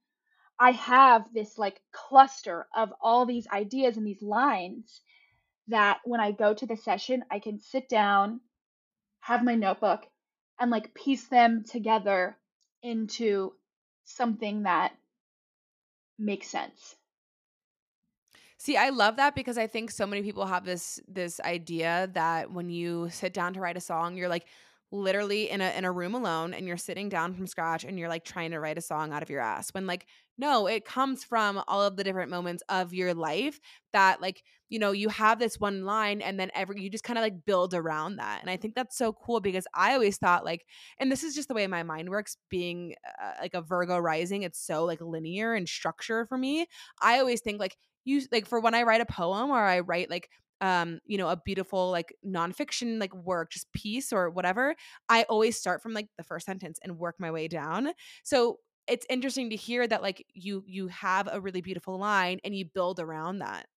I 0.59 0.71
have 0.71 1.33
this 1.33 1.57
like 1.57 1.81
cluster 1.91 2.67
of 2.75 2.93
all 3.01 3.25
these 3.25 3.47
ideas 3.47 3.97
and 3.97 4.05
these 4.05 4.21
lines 4.21 5.01
that 5.67 5.99
when 6.05 6.19
I 6.19 6.31
go 6.31 6.53
to 6.53 6.65
the 6.65 6.77
session, 6.77 7.23
I 7.29 7.39
can 7.39 7.59
sit 7.59 7.89
down, 7.89 8.41
have 9.19 9.43
my 9.43 9.55
notebook, 9.55 10.05
and 10.59 10.71
like 10.71 10.93
piece 10.93 11.27
them 11.27 11.63
together 11.63 12.37
into 12.81 13.53
something 14.05 14.63
that 14.63 14.93
makes 16.17 16.47
sense. 16.47 16.95
See, 18.57 18.75
I 18.75 18.89
love 18.89 19.17
that 19.17 19.35
because 19.35 19.57
I 19.57 19.67
think 19.67 19.91
so 19.91 20.07
many 20.07 20.23
people 20.23 20.45
have 20.47 20.65
this 20.65 20.99
this 21.07 21.39
idea 21.41 22.09
that 22.13 22.51
when 22.51 22.69
you 22.69 23.09
sit 23.11 23.33
down 23.33 23.53
to 23.53 23.59
write 23.59 23.77
a 23.77 23.81
song, 23.81 24.17
you're 24.17 24.29
like 24.29 24.47
literally 24.91 25.49
in 25.49 25.59
a 25.59 25.69
in 25.77 25.83
a 25.83 25.91
room 25.91 26.15
alone 26.15 26.53
and 26.53 26.65
you're 26.65 26.77
sitting 26.77 27.09
down 27.09 27.33
from 27.33 27.45
scratch 27.45 27.83
and 27.83 27.99
you're 27.99 28.07
like 28.07 28.23
trying 28.23 28.51
to 28.51 28.59
write 28.59 28.77
a 28.77 28.81
song 28.81 29.11
out 29.11 29.21
of 29.21 29.29
your 29.29 29.41
ass. 29.41 29.69
When 29.73 29.85
like 29.85 30.05
no, 30.37 30.67
it 30.67 30.85
comes 30.85 31.23
from 31.23 31.61
all 31.67 31.81
of 31.81 31.97
the 31.97 32.03
different 32.03 32.29
moments 32.29 32.63
of 32.69 32.93
your 32.93 33.13
life 33.15 33.59
that 33.91 34.21
like, 34.21 34.43
you 34.69 34.77
know, 34.77 34.91
you 34.91 35.09
have 35.09 35.39
this 35.39 35.59
one 35.59 35.83
line 35.83 36.21
and 36.21 36.39
then 36.39 36.51
every 36.53 36.81
you 36.81 36.89
just 36.89 37.03
kind 37.03 37.17
of 37.17 37.23
like 37.23 37.45
build 37.45 37.73
around 37.73 38.17
that. 38.17 38.41
And 38.41 38.49
I 38.49 38.55
think 38.55 38.75
that's 38.75 38.97
so 38.97 39.11
cool 39.11 39.39
because 39.41 39.67
I 39.73 39.93
always 39.93 40.17
thought 40.17 40.45
like 40.45 40.65
and 40.99 41.11
this 41.11 41.23
is 41.23 41.35
just 41.35 41.47
the 41.49 41.53
way 41.53 41.67
my 41.67 41.83
mind 41.83 42.09
works 42.09 42.37
being 42.49 42.95
uh, 43.21 43.33
like 43.41 43.53
a 43.55 43.61
Virgo 43.61 43.97
rising, 43.97 44.43
it's 44.43 44.59
so 44.59 44.85
like 44.85 45.01
linear 45.01 45.53
and 45.53 45.67
structure 45.67 46.25
for 46.27 46.37
me. 46.37 46.67
I 47.01 47.19
always 47.19 47.41
think 47.41 47.59
like 47.59 47.75
you 48.05 48.21
like 48.31 48.45
for 48.45 48.59
when 48.59 48.73
I 48.73 48.83
write 48.83 49.01
a 49.01 49.05
poem 49.05 49.51
or 49.51 49.59
I 49.59 49.81
write 49.81 50.09
like 50.09 50.29
um 50.61 50.99
you 51.05 51.17
know 51.17 51.29
a 51.29 51.37
beautiful 51.37 51.91
like 51.91 52.15
nonfiction 52.25 52.99
like 52.99 53.13
work 53.13 53.51
just 53.51 53.71
piece 53.73 54.11
or 54.11 54.29
whatever 54.29 54.75
i 55.09 55.23
always 55.23 55.57
start 55.57 55.81
from 55.81 55.93
like 55.93 56.09
the 56.17 56.23
first 56.23 56.45
sentence 56.45 56.79
and 56.83 56.97
work 56.97 57.15
my 57.19 57.31
way 57.31 57.47
down 57.47 57.91
so 58.23 58.59
it's 58.87 59.05
interesting 59.09 59.49
to 59.49 59.55
hear 59.55 59.85
that 59.87 60.01
like 60.01 60.25
you 60.33 60.63
you 60.65 60.87
have 60.87 61.27
a 61.31 61.39
really 61.41 61.61
beautiful 61.61 61.97
line 61.99 62.39
and 62.43 62.55
you 62.55 62.65
build 62.65 62.99
around 62.99 63.39
that 63.39 63.67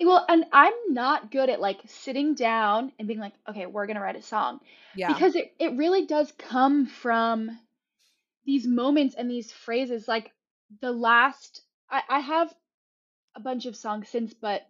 Well, 0.00 0.26
and 0.28 0.44
I'm 0.52 0.74
not 0.88 1.30
good 1.30 1.48
at 1.48 1.58
like 1.60 1.80
sitting 1.88 2.34
down 2.34 2.92
and 2.98 3.08
being 3.08 3.20
like, 3.20 3.32
okay, 3.48 3.64
we're 3.64 3.86
gonna 3.86 4.02
write 4.02 4.16
a 4.16 4.22
song. 4.22 4.60
yeah 4.92 5.22
Because 5.22 5.34
it, 5.34 5.54
it 5.58 5.76
really 5.78 6.04
does 6.04 6.30
come 6.32 6.84
from 6.86 7.58
these 8.44 8.66
moments 8.66 9.14
and 9.16 9.30
these 9.30 9.52
phrases. 9.52 10.08
Like 10.08 10.32
the 10.80 10.92
last 10.92 11.62
I, 11.90 12.02
I 12.08 12.20
have 12.20 12.54
a 13.34 13.40
bunch 13.40 13.66
of 13.66 13.76
songs 13.76 14.08
since, 14.10 14.34
but 14.34 14.68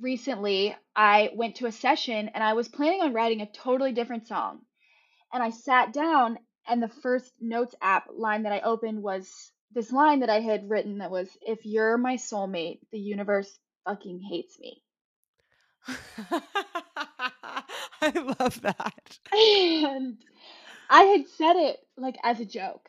recently 0.00 0.76
I 0.94 1.30
went 1.34 1.56
to 1.56 1.66
a 1.66 1.72
session 1.72 2.30
and 2.34 2.42
I 2.42 2.54
was 2.54 2.68
planning 2.68 3.02
on 3.02 3.12
writing 3.12 3.40
a 3.40 3.50
totally 3.50 3.92
different 3.92 4.26
song. 4.26 4.60
And 5.32 5.42
I 5.42 5.50
sat 5.50 5.92
down 5.92 6.38
and 6.66 6.82
the 6.82 6.88
first 6.88 7.32
notes 7.40 7.74
app 7.82 8.06
line 8.12 8.44
that 8.44 8.52
I 8.52 8.60
opened 8.60 9.02
was 9.02 9.52
this 9.72 9.92
line 9.92 10.20
that 10.20 10.30
I 10.30 10.40
had 10.40 10.70
written 10.70 10.98
that 10.98 11.10
was, 11.10 11.28
if 11.42 11.66
you're 11.66 11.98
my 11.98 12.16
soulmate, 12.16 12.78
the 12.92 12.98
universe 12.98 13.58
fucking 13.84 14.20
hates 14.20 14.58
me. 14.58 14.82
I 18.00 18.34
love 18.40 18.60
that. 18.62 19.18
And 19.32 20.16
I 20.88 21.02
had 21.02 21.28
said 21.28 21.56
it 21.56 21.78
like 21.96 22.16
as 22.22 22.40
a 22.40 22.44
joke. 22.44 22.88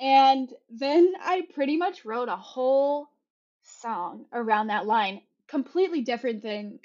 And 0.00 0.48
then 0.68 1.12
I 1.20 1.42
pretty 1.54 1.76
much 1.76 2.04
wrote 2.04 2.28
a 2.28 2.36
whole 2.36 3.08
song 3.62 4.26
around 4.32 4.68
that 4.68 4.86
line, 4.86 5.22
completely 5.48 6.02
different 6.02 6.42
than 6.42 6.78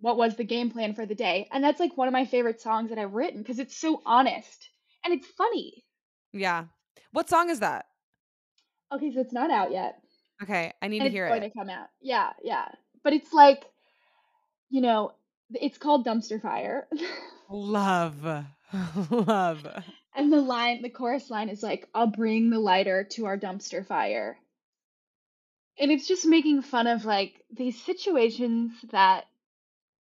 what 0.00 0.16
was 0.16 0.36
the 0.36 0.44
game 0.44 0.70
plan 0.70 0.94
for 0.94 1.04
the 1.06 1.14
day. 1.14 1.48
And 1.52 1.62
that's 1.62 1.80
like 1.80 1.96
one 1.96 2.08
of 2.08 2.12
my 2.12 2.24
favorite 2.24 2.60
songs 2.60 2.90
that 2.90 2.98
I've 2.98 3.12
written 3.12 3.40
because 3.42 3.58
it's 3.58 3.76
so 3.76 4.00
honest 4.06 4.68
and 5.04 5.12
it's 5.14 5.26
funny. 5.26 5.84
Yeah. 6.32 6.64
What 7.12 7.28
song 7.28 7.50
is 7.50 7.60
that? 7.60 7.86
Okay, 8.92 9.12
so 9.12 9.20
it's 9.20 9.32
not 9.32 9.50
out 9.50 9.72
yet. 9.72 9.96
Okay, 10.42 10.72
I 10.80 10.88
need 10.88 10.98
And 10.98 11.02
to 11.02 11.06
it's 11.08 11.14
hear 11.14 11.28
going 11.28 11.42
it. 11.42 11.52
to 11.52 11.58
come 11.58 11.68
out. 11.68 11.88
Yeah, 12.00 12.30
yeah. 12.42 12.66
But 13.04 13.12
it's 13.12 13.32
like, 13.32 13.64
you 14.70 14.80
know, 14.80 15.12
it's 15.52 15.78
called 15.78 16.06
Dumpster 16.06 16.40
Fire. 16.40 16.88
Love. 17.50 18.24
Love. 19.10 19.66
And 20.14 20.32
the 20.32 20.40
line, 20.40 20.82
the 20.82 20.90
chorus 20.90 21.28
line 21.30 21.48
is 21.48 21.62
like, 21.62 21.88
I'll 21.94 22.06
bring 22.06 22.50
the 22.50 22.58
lighter 22.58 23.06
to 23.12 23.26
our 23.26 23.38
dumpster 23.38 23.86
fire. 23.86 24.38
And 25.80 25.90
it's 25.90 26.06
just 26.06 26.26
making 26.26 26.62
fun 26.62 26.86
of 26.86 27.04
like 27.04 27.42
these 27.50 27.82
situations 27.82 28.72
that 28.92 29.24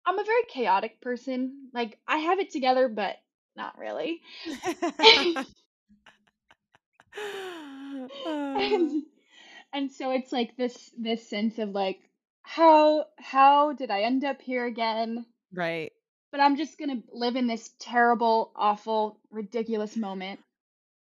I'm 0.05 0.19
a 0.19 0.25
very 0.25 0.43
chaotic 0.49 1.01
person. 1.01 1.69
Like, 1.73 1.99
I 2.07 2.19
have 2.19 2.41
it 2.41 2.51
together, 2.51 2.89
but 2.89 3.17
not 3.57 3.79
really. 3.79 4.21
Uh, 8.25 8.55
and, 8.57 9.03
and 9.73 9.91
so 9.91 10.11
it's 10.13 10.33
like 10.33 10.57
this 10.57 10.91
this 10.97 11.29
sense 11.29 11.59
of 11.59 11.71
like 11.71 11.99
how 12.43 13.05
how 13.19 13.73
did 13.73 13.91
I 13.91 14.03
end 14.03 14.25
up 14.25 14.41
here 14.41 14.65
again? 14.65 15.27
right. 15.53 15.93
But 16.33 16.41
I'm 16.41 16.57
just 16.57 16.79
gonna 16.79 17.03
live 17.13 17.37
in 17.37 17.47
this 17.47 17.71
terrible, 17.81 18.53
awful, 18.55 19.19
ridiculous 19.31 19.97
moment 19.97 20.41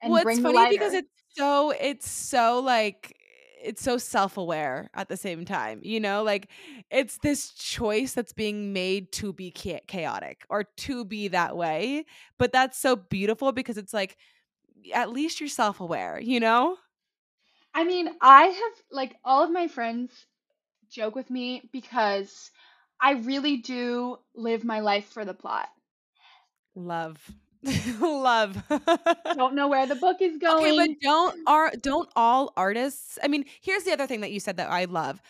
Well, 0.03 0.17
and 0.17 0.17
it's 0.17 0.25
bring 0.25 0.43
the 0.43 0.53
funny 0.53 0.77
because 0.77 0.95
it's 0.95 1.09
so 1.31 1.71
it's 1.71 2.11
so 2.11 2.61
like 2.61 3.17
it's 3.65 3.83
so 3.83 3.99
self-aware 3.99 4.91
at 4.95 5.09
the 5.09 5.17
same 5.17 5.45
time. 5.45 5.81
You 5.83 5.99
know, 5.99 6.23
like 6.23 6.49
it's 6.91 7.19
this 7.19 7.51
choice 7.51 8.13
that's 8.13 8.33
being 8.33 8.73
made 8.73 9.11
to 9.13 9.33
be 9.33 9.51
chaotic 9.51 10.45
or 10.49 10.65
to 10.65 11.05
be 11.05 11.29
that 11.29 11.57
way, 11.57 12.05
but 12.39 12.53
that's 12.53 12.79
so 12.79 12.97
beautiful 12.97 13.53
because 13.53 13.79
it's 13.79 13.95
like 13.95 14.17
at 14.93 15.11
least 15.11 15.41
you're 15.41 15.49
self-aware, 15.49 16.21
you 16.21 16.41
know? 16.41 16.77
I 17.75 17.85
mean, 17.85 18.11
I 18.21 18.45
have 18.45 18.83
like 18.91 19.17
all 19.25 19.43
of 19.43 19.51
my 19.51 19.67
friends 19.67 20.13
joke 20.91 21.15
with 21.15 21.31
me 21.31 21.69
because 21.73 22.51
I 23.01 23.13
really 23.13 23.57
do 23.57 24.19
live 24.35 24.65
my 24.65 24.81
life 24.81 25.07
for 25.07 25.25
the 25.25 25.35
plot. 25.35 25.69
Love. 26.77 27.19
Love. 28.01 28.63
Don't 29.35 29.55
know 29.55 29.69
where 29.69 29.87
the 29.87 29.95
book 29.95 30.19
is 30.21 30.37
going 30.37 30.75
Okay, 30.75 30.77
but 30.77 31.01
don't 31.01 31.39
are 31.47 31.71
don't 31.81 32.09
all 32.15 32.53
artists 32.57 33.19
I 33.23 33.29
mean, 33.29 33.45
here's 33.63 33.85
the 33.85 33.93
other 33.93 34.07
thing 34.07 34.21
that 34.21 34.33
you 34.33 34.41
said 34.41 34.57
that 34.59 34.71
I 34.71 34.85
love. 34.85 35.21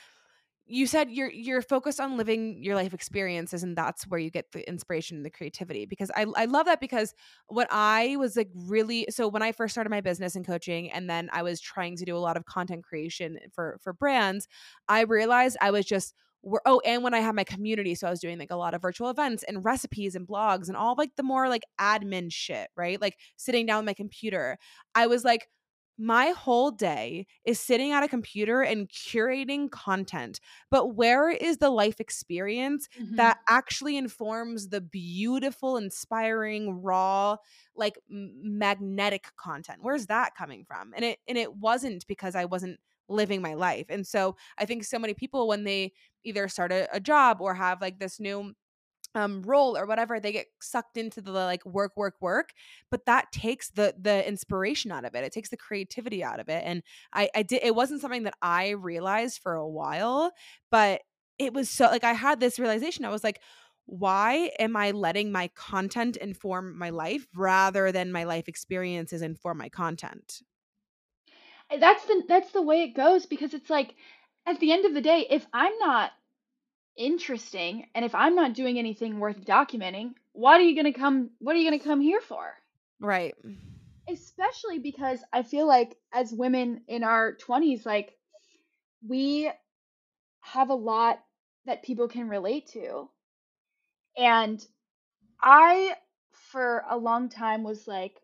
You 0.66 0.86
said 0.86 1.10
you're 1.10 1.30
you're 1.30 1.62
focused 1.62 2.00
on 2.00 2.16
living 2.16 2.62
your 2.62 2.74
life 2.74 2.94
experiences 2.94 3.62
and 3.62 3.76
that's 3.76 4.04
where 4.06 4.18
you 4.18 4.30
get 4.30 4.50
the 4.52 4.66
inspiration 4.68 5.18
and 5.18 5.26
the 5.26 5.30
creativity 5.30 5.84
because 5.86 6.10
I 6.16 6.26
I 6.36 6.46
love 6.46 6.66
that 6.66 6.80
because 6.80 7.14
what 7.48 7.68
I 7.70 8.16
was 8.16 8.36
like 8.36 8.50
really 8.54 9.06
so 9.10 9.28
when 9.28 9.42
I 9.42 9.52
first 9.52 9.74
started 9.74 9.90
my 9.90 10.00
business 10.00 10.34
and 10.36 10.46
coaching 10.46 10.90
and 10.90 11.08
then 11.08 11.28
I 11.32 11.42
was 11.42 11.60
trying 11.60 11.96
to 11.98 12.04
do 12.04 12.16
a 12.16 12.18
lot 12.18 12.36
of 12.36 12.46
content 12.46 12.82
creation 12.82 13.38
for 13.52 13.78
for 13.82 13.92
brands, 13.92 14.48
I 14.88 15.02
realized 15.02 15.58
I 15.60 15.70
was 15.70 15.84
just 15.84 16.14
were 16.44 16.62
oh 16.66 16.80
and 16.84 17.02
when 17.02 17.14
I 17.14 17.20
had 17.20 17.34
my 17.34 17.44
community 17.44 17.94
so 17.94 18.06
I 18.06 18.10
was 18.10 18.20
doing 18.20 18.38
like 18.38 18.50
a 18.50 18.56
lot 18.56 18.74
of 18.74 18.82
virtual 18.82 19.10
events 19.10 19.42
and 19.44 19.64
recipes 19.64 20.14
and 20.14 20.26
blogs 20.28 20.68
and 20.68 20.76
all 20.76 20.94
like 20.96 21.16
the 21.16 21.22
more 21.22 21.48
like 21.48 21.64
admin 21.80 22.32
shit, 22.32 22.68
right? 22.76 23.00
Like 23.00 23.18
sitting 23.36 23.66
down 23.66 23.78
with 23.78 23.86
my 23.86 23.94
computer. 23.94 24.58
I 24.94 25.06
was 25.06 25.24
like 25.24 25.48
my 25.96 26.30
whole 26.30 26.72
day 26.72 27.24
is 27.44 27.60
sitting 27.60 27.92
at 27.92 28.02
a 28.02 28.08
computer 28.08 28.62
and 28.62 28.88
curating 28.88 29.70
content. 29.70 30.40
But 30.68 30.96
where 30.96 31.30
is 31.30 31.58
the 31.58 31.70
life 31.70 32.00
experience 32.00 32.88
hmm 32.98 33.14
that 33.16 33.36
actually 33.48 33.96
informs 33.96 34.70
the 34.70 34.80
beautiful, 34.80 35.76
inspiring, 35.76 36.82
raw, 36.82 37.36
like 37.76 37.94
m- 38.10 38.32
magnetic 38.58 39.28
content? 39.36 39.78
Where's 39.82 40.06
that 40.06 40.34
coming 40.36 40.64
from? 40.64 40.92
And 40.96 41.04
it 41.04 41.20
and 41.28 41.38
it 41.38 41.54
wasn't 41.54 42.04
because 42.08 42.34
I 42.34 42.44
wasn't 42.46 42.80
living 43.08 43.42
my 43.42 43.54
life. 43.54 43.86
And 43.88 44.06
so 44.06 44.36
I 44.58 44.64
think 44.64 44.84
so 44.84 44.98
many 44.98 45.14
people 45.14 45.48
when 45.48 45.64
they 45.64 45.92
either 46.24 46.48
start 46.48 46.72
a, 46.72 46.88
a 46.92 47.00
job 47.00 47.38
or 47.40 47.54
have 47.54 47.80
like 47.80 47.98
this 47.98 48.18
new 48.20 48.54
um 49.14 49.42
role 49.42 49.76
or 49.76 49.86
whatever 49.86 50.18
they 50.18 50.32
get 50.32 50.46
sucked 50.60 50.96
into 50.96 51.20
the 51.20 51.30
like 51.30 51.64
work 51.64 51.92
work 51.96 52.14
work 52.20 52.52
but 52.90 53.06
that 53.06 53.30
takes 53.32 53.70
the 53.70 53.94
the 54.00 54.26
inspiration 54.26 54.90
out 54.90 55.04
of 55.04 55.14
it 55.14 55.24
it 55.24 55.32
takes 55.32 55.50
the 55.50 55.56
creativity 55.56 56.22
out 56.22 56.40
of 56.40 56.48
it 56.48 56.62
and 56.64 56.82
i 57.12 57.28
i 57.34 57.42
did 57.42 57.60
it 57.62 57.74
wasn't 57.74 58.00
something 58.00 58.24
that 58.24 58.34
i 58.42 58.70
realized 58.70 59.40
for 59.40 59.54
a 59.54 59.68
while 59.68 60.32
but 60.70 61.02
it 61.38 61.52
was 61.52 61.70
so 61.70 61.86
like 61.86 62.04
i 62.04 62.12
had 62.12 62.40
this 62.40 62.58
realization 62.58 63.04
i 63.04 63.10
was 63.10 63.24
like 63.24 63.40
why 63.86 64.50
am 64.58 64.76
i 64.76 64.90
letting 64.90 65.30
my 65.30 65.48
content 65.54 66.16
inform 66.16 66.76
my 66.76 66.90
life 66.90 67.26
rather 67.36 67.92
than 67.92 68.10
my 68.10 68.24
life 68.24 68.48
experiences 68.48 69.22
inform 69.22 69.58
my 69.58 69.68
content 69.68 70.42
That's 71.70 72.04
the 72.04 72.22
that's 72.28 72.52
the 72.52 72.62
way 72.62 72.82
it 72.82 72.94
goes 72.96 73.26
because 73.26 73.54
it's 73.54 73.70
like 73.70 73.94
at 74.46 74.60
the 74.60 74.72
end 74.72 74.84
of 74.84 74.94
the 74.94 75.00
day, 75.00 75.26
if 75.30 75.46
I'm 75.52 75.76
not 75.78 76.12
interesting 76.96 77.86
and 77.94 78.04
if 78.04 78.14
I'm 78.14 78.36
not 78.36 78.54
doing 78.54 78.78
anything 78.78 79.18
worth 79.18 79.44
documenting, 79.44 80.14
what 80.32 80.60
are 80.60 80.64
you 80.64 80.76
gonna 80.76 80.92
come 80.92 81.30
what 81.38 81.56
are 81.56 81.58
you 81.58 81.68
gonna 81.70 81.82
come 81.82 82.00
here 82.00 82.20
for? 82.20 82.54
right 83.00 83.34
Especially 84.08 84.78
because 84.78 85.20
I 85.32 85.42
feel 85.42 85.66
like 85.66 85.96
as 86.12 86.32
women 86.32 86.82
in 86.88 87.04
our 87.04 87.36
20s, 87.36 87.86
like 87.86 88.14
we 89.06 89.50
have 90.40 90.70
a 90.70 90.74
lot 90.74 91.18
that 91.66 91.82
people 91.82 92.08
can 92.08 92.28
relate 92.28 92.68
to. 92.68 93.08
And 94.16 94.64
I, 95.40 95.96
for 96.52 96.84
a 96.88 96.96
long 96.96 97.28
time, 97.28 97.62
was 97.62 97.86
like, 97.86 98.20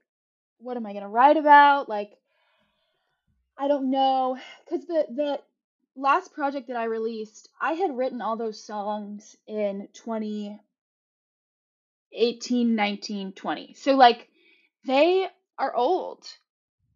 what 0.58 0.76
am 0.76 0.86
I 0.86 0.92
gonna 0.92 1.08
write 1.08 1.36
about? 1.36 1.88
Like, 1.88 2.12
I 3.60 3.68
don't 3.68 3.90
know. 3.90 4.38
Because 4.64 4.86
the 4.86 5.06
the 5.14 5.38
last 5.94 6.32
project 6.32 6.68
that 6.68 6.78
I 6.78 6.84
released, 6.84 7.50
I 7.60 7.74
had 7.74 7.94
written 7.96 8.22
all 8.22 8.36
those 8.36 8.64
songs 8.64 9.36
in 9.46 9.88
2018, 9.92 12.74
19, 12.74 13.32
20. 13.32 13.74
So 13.74 13.96
like 13.96 14.28
they 14.86 15.28
are 15.58 15.76
old. 15.76 16.26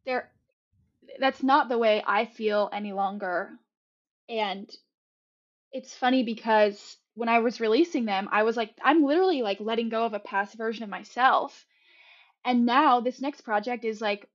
They're 0.06 0.30
that's 1.20 1.42
not 1.42 1.68
the 1.68 1.76
way 1.76 2.02
I 2.06 2.24
feel 2.24 2.70
any 2.72 2.94
longer. 2.94 3.50
And 4.28 4.70
it's 5.70 5.94
funny 5.94 6.22
because 6.22 6.96
when 7.14 7.28
I 7.28 7.40
was 7.40 7.60
releasing 7.60 8.06
them, 8.06 8.26
I 8.32 8.44
was 8.44 8.56
like, 8.56 8.72
I'm 8.82 9.04
literally 9.04 9.42
like 9.42 9.60
letting 9.60 9.90
go 9.90 10.06
of 10.06 10.14
a 10.14 10.18
past 10.18 10.56
version 10.56 10.82
of 10.82 10.88
myself. 10.88 11.66
And 12.42 12.64
now 12.64 13.00
this 13.00 13.20
next 13.20 13.42
project 13.42 13.84
is 13.84 14.00
like, 14.00 14.26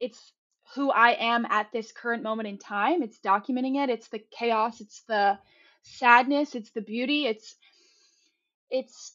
it's 0.00 0.32
who 0.74 0.90
I 0.90 1.10
am 1.12 1.46
at 1.46 1.70
this 1.72 1.92
current 1.92 2.22
moment 2.22 2.48
in 2.48 2.58
time. 2.58 3.02
It's 3.02 3.18
documenting 3.18 3.82
it. 3.82 3.90
It's 3.90 4.08
the 4.08 4.22
chaos. 4.30 4.80
It's 4.80 5.02
the 5.02 5.38
sadness. 5.82 6.54
It's 6.54 6.70
the 6.70 6.80
beauty. 6.80 7.26
It's, 7.26 7.56
it's 8.70 9.12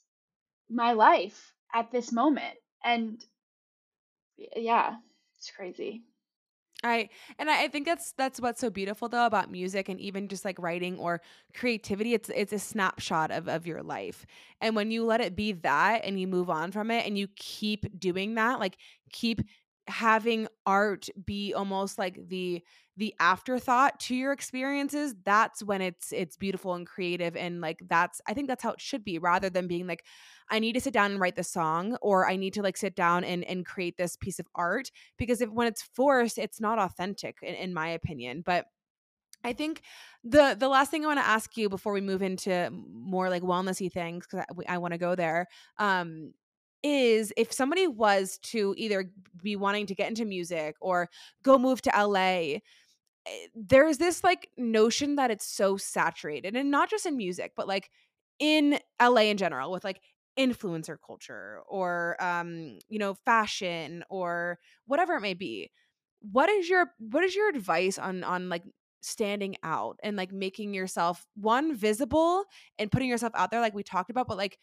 my 0.69 0.93
life 0.93 1.53
at 1.73 1.91
this 1.91 2.11
moment. 2.11 2.55
And 2.83 3.23
yeah, 4.37 4.95
it's 5.37 5.51
crazy. 5.51 6.03
I 6.83 7.09
and 7.39 7.49
I, 7.49 7.67
think 7.69 7.87
that's 7.87 8.11
that's 8.11 8.39
what's 8.39 8.61
so 8.61 8.69
beautiful 8.69 9.09
though 9.09 9.25
about 9.25 9.49
music 9.51 9.89
and 9.89 9.99
even 9.99 10.27
just 10.27 10.45
like 10.45 10.59
writing 10.59 10.97
or 10.99 11.21
creativity. 11.55 12.13
It's 12.13 12.29
it's 12.29 12.53
a 12.53 12.59
snapshot 12.59 13.31
of 13.31 13.47
of 13.47 13.65
your 13.65 13.81
life. 13.81 14.27
And 14.61 14.75
when 14.75 14.91
you 14.91 15.03
let 15.03 15.19
it 15.19 15.35
be 15.35 15.53
that 15.53 16.01
and 16.03 16.19
you 16.19 16.27
move 16.27 16.51
on 16.51 16.71
from 16.71 16.91
it 16.91 17.05
and 17.07 17.17
you 17.17 17.27
keep 17.35 17.99
doing 17.99 18.35
that, 18.35 18.59
like 18.59 18.77
keep 19.11 19.41
having 19.87 20.47
art 20.65 21.07
be 21.25 21.53
almost 21.53 21.97
like 21.97 22.19
the 22.27 22.61
the 22.97 23.13
afterthought 23.19 23.99
to 23.99 24.15
your 24.15 24.33
experiences 24.33 25.15
that's 25.23 25.63
when 25.63 25.81
it's 25.81 26.11
it's 26.11 26.35
beautiful 26.35 26.73
and 26.73 26.85
creative 26.85 27.35
and 27.37 27.61
like 27.61 27.79
that's 27.87 28.19
i 28.27 28.33
think 28.33 28.47
that's 28.47 28.63
how 28.63 28.71
it 28.71 28.81
should 28.81 29.03
be 29.03 29.17
rather 29.17 29.49
than 29.49 29.67
being 29.67 29.87
like 29.87 30.03
i 30.49 30.59
need 30.59 30.73
to 30.73 30.81
sit 30.81 30.93
down 30.93 31.11
and 31.11 31.19
write 31.19 31.35
this 31.35 31.49
song 31.49 31.95
or 32.01 32.27
i 32.27 32.35
need 32.35 32.53
to 32.53 32.61
like 32.61 32.75
sit 32.75 32.95
down 32.95 33.23
and 33.23 33.43
and 33.45 33.65
create 33.65 33.95
this 33.97 34.17
piece 34.17 34.39
of 34.39 34.47
art 34.55 34.91
because 35.17 35.41
if 35.41 35.49
when 35.49 35.67
it's 35.67 35.81
forced 35.81 36.37
it's 36.37 36.59
not 36.59 36.79
authentic 36.79 37.37
in, 37.41 37.55
in 37.55 37.73
my 37.73 37.87
opinion 37.89 38.41
but 38.45 38.65
i 39.43 39.53
think 39.53 39.81
the 40.23 40.55
the 40.59 40.67
last 40.67 40.91
thing 40.91 41.05
i 41.05 41.07
want 41.07 41.19
to 41.19 41.25
ask 41.25 41.55
you 41.55 41.69
before 41.69 41.93
we 41.93 42.01
move 42.01 42.21
into 42.21 42.69
more 42.71 43.29
like 43.29 43.43
wellnessy 43.43 43.91
things 43.91 44.25
because 44.25 44.45
i, 44.67 44.73
I 44.73 44.77
want 44.79 44.93
to 44.93 44.97
go 44.97 45.15
there 45.15 45.47
um 45.77 46.33
is 46.83 47.33
if 47.37 47.51
somebody 47.51 47.87
was 47.87 48.37
to 48.39 48.73
either 48.77 49.11
be 49.41 49.55
wanting 49.55 49.85
to 49.87 49.95
get 49.95 50.09
into 50.09 50.25
music 50.25 50.75
or 50.81 51.09
go 51.43 51.57
move 51.57 51.81
to 51.81 51.91
LA 51.95 52.19
eh, 52.19 52.59
there's 53.55 53.97
this 53.97 54.23
like 54.23 54.49
notion 54.57 55.15
that 55.15 55.31
it's 55.31 55.47
so 55.47 55.77
saturated 55.77 56.55
and 56.55 56.71
not 56.71 56.89
just 56.89 57.05
in 57.05 57.17
music 57.17 57.53
but 57.55 57.67
like 57.67 57.89
in 58.39 58.79
LA 59.01 59.21
in 59.23 59.37
general 59.37 59.71
with 59.71 59.83
like 59.83 60.01
influencer 60.37 60.97
culture 61.05 61.61
or 61.67 62.15
um 62.23 62.77
you 62.89 62.99
know 62.99 63.15
fashion 63.25 64.03
or 64.09 64.59
whatever 64.85 65.15
it 65.15 65.21
may 65.21 65.33
be. 65.33 65.71
What 66.21 66.49
is 66.49 66.69
your 66.69 66.91
what 66.99 67.23
is 67.23 67.35
your 67.35 67.49
advice 67.49 67.97
on 67.97 68.23
on 68.23 68.49
like 68.49 68.63
standing 69.01 69.55
out 69.63 69.97
and 70.03 70.17
like 70.17 70.31
making 70.31 70.73
yourself 70.73 71.25
one 71.35 71.75
visible 71.75 72.43
and 72.77 72.91
putting 72.91 73.09
yourself 73.09 73.33
out 73.35 73.51
there 73.51 73.61
like 73.61 73.73
we 73.73 73.83
talked 73.83 74.09
about 74.09 74.27
but 74.27 74.37
like 74.37 74.57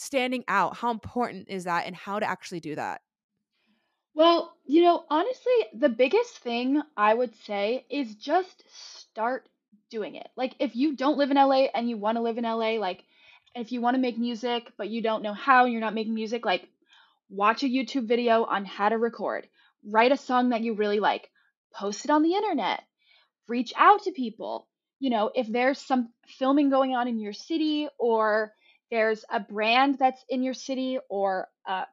standing 0.00 0.44
out 0.48 0.76
how 0.76 0.90
important 0.90 1.48
is 1.48 1.64
that 1.64 1.86
and 1.86 1.96
how 1.96 2.18
to 2.18 2.26
actually 2.26 2.60
do 2.60 2.74
that 2.74 3.00
Well, 4.14 4.56
you 4.64 4.82
know, 4.82 5.04
honestly, 5.10 5.52
the 5.74 5.88
biggest 5.88 6.38
thing 6.38 6.82
I 6.96 7.12
would 7.14 7.34
say 7.34 7.86
is 7.90 8.14
just 8.14 8.64
start 8.68 9.48
doing 9.90 10.14
it. 10.14 10.28
Like, 10.36 10.54
if 10.60 10.76
you 10.76 10.96
don't 10.96 11.18
live 11.18 11.30
in 11.30 11.36
LA 11.36 11.68
and 11.74 11.88
you 11.88 11.96
want 11.96 12.16
to 12.16 12.22
live 12.22 12.38
in 12.38 12.44
LA, 12.44 12.78
like, 12.78 13.04
if 13.54 13.72
you 13.72 13.80
want 13.80 13.94
to 13.96 14.00
make 14.00 14.18
music, 14.18 14.72
but 14.76 14.88
you 14.88 15.02
don't 15.02 15.22
know 15.22 15.34
how, 15.34 15.64
and 15.64 15.72
you're 15.72 15.80
not 15.80 15.94
making 15.94 16.14
music, 16.14 16.44
like, 16.44 16.68
watch 17.30 17.62
a 17.62 17.66
YouTube 17.68 18.06
video 18.06 18.44
on 18.44 18.64
how 18.64 18.88
to 18.88 18.98
record, 18.98 19.48
write 19.84 20.12
a 20.12 20.16
song 20.16 20.50
that 20.50 20.62
you 20.62 20.74
really 20.74 21.00
like, 21.00 21.30
post 21.72 22.04
it 22.04 22.10
on 22.10 22.22
the 22.22 22.34
internet, 22.34 22.82
reach 23.48 23.72
out 23.76 24.02
to 24.04 24.12
people. 24.12 24.68
You 25.00 25.10
know, 25.10 25.30
if 25.34 25.46
there's 25.48 25.78
some 25.78 26.12
filming 26.26 26.70
going 26.70 26.94
on 26.94 27.08
in 27.08 27.18
your 27.18 27.32
city 27.32 27.88
or 27.98 28.52
there's 28.90 29.24
a 29.30 29.40
brand 29.40 29.98
that's 29.98 30.24
in 30.28 30.42
your 30.42 30.54
city 30.54 30.98
or 31.08 31.48
a, 31.66 31.86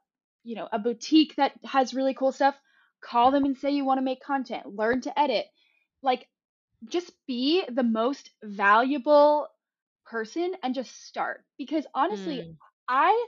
you 0.43 0.55
know, 0.55 0.67
a 0.71 0.79
boutique 0.79 1.35
that 1.35 1.53
has 1.65 1.93
really 1.93 2.13
cool 2.13 2.31
stuff, 2.31 2.55
call 3.01 3.31
them 3.31 3.45
and 3.45 3.57
say 3.57 3.71
you 3.71 3.85
want 3.85 3.99
to 3.99 4.03
make 4.05 4.21
content, 4.23 4.75
learn 4.75 5.01
to 5.01 5.19
edit. 5.19 5.45
Like 6.01 6.27
just 6.89 7.11
be 7.27 7.63
the 7.69 7.83
most 7.83 8.29
valuable 8.43 9.47
person 10.05 10.53
and 10.63 10.73
just 10.75 11.05
start 11.05 11.43
because 11.57 11.85
honestly, 11.93 12.43
Mm, 12.43 12.57
I 12.87 13.27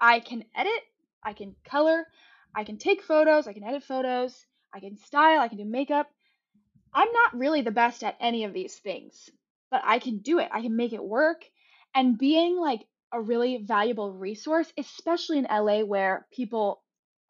I 0.00 0.20
can 0.20 0.44
edit, 0.54 0.82
I 1.22 1.32
can 1.32 1.56
color, 1.64 2.06
I 2.54 2.64
can 2.64 2.78
take 2.78 3.02
photos, 3.02 3.46
I 3.46 3.52
can 3.52 3.64
edit 3.64 3.82
photos, 3.84 4.46
I 4.72 4.80
can 4.80 4.96
style, 4.96 5.40
I 5.40 5.48
can 5.48 5.58
do 5.58 5.64
makeup. 5.64 6.08
I'm 6.94 7.10
not 7.12 7.36
really 7.38 7.62
the 7.62 7.70
best 7.70 8.02
at 8.04 8.16
any 8.20 8.44
of 8.44 8.52
these 8.52 8.76
things, 8.78 9.30
but 9.70 9.82
I 9.84 9.98
can 9.98 10.18
do 10.18 10.38
it. 10.38 10.48
I 10.52 10.62
can 10.62 10.76
make 10.76 10.92
it 10.92 11.02
work. 11.04 11.44
And 11.94 12.18
being 12.18 12.56
like 12.58 12.86
a 13.12 13.20
really 13.20 13.64
valuable 13.66 14.12
resource, 14.12 14.72
especially 14.78 15.38
in 15.38 15.46
LA 15.50 15.80
where 15.80 16.26
people 16.32 16.82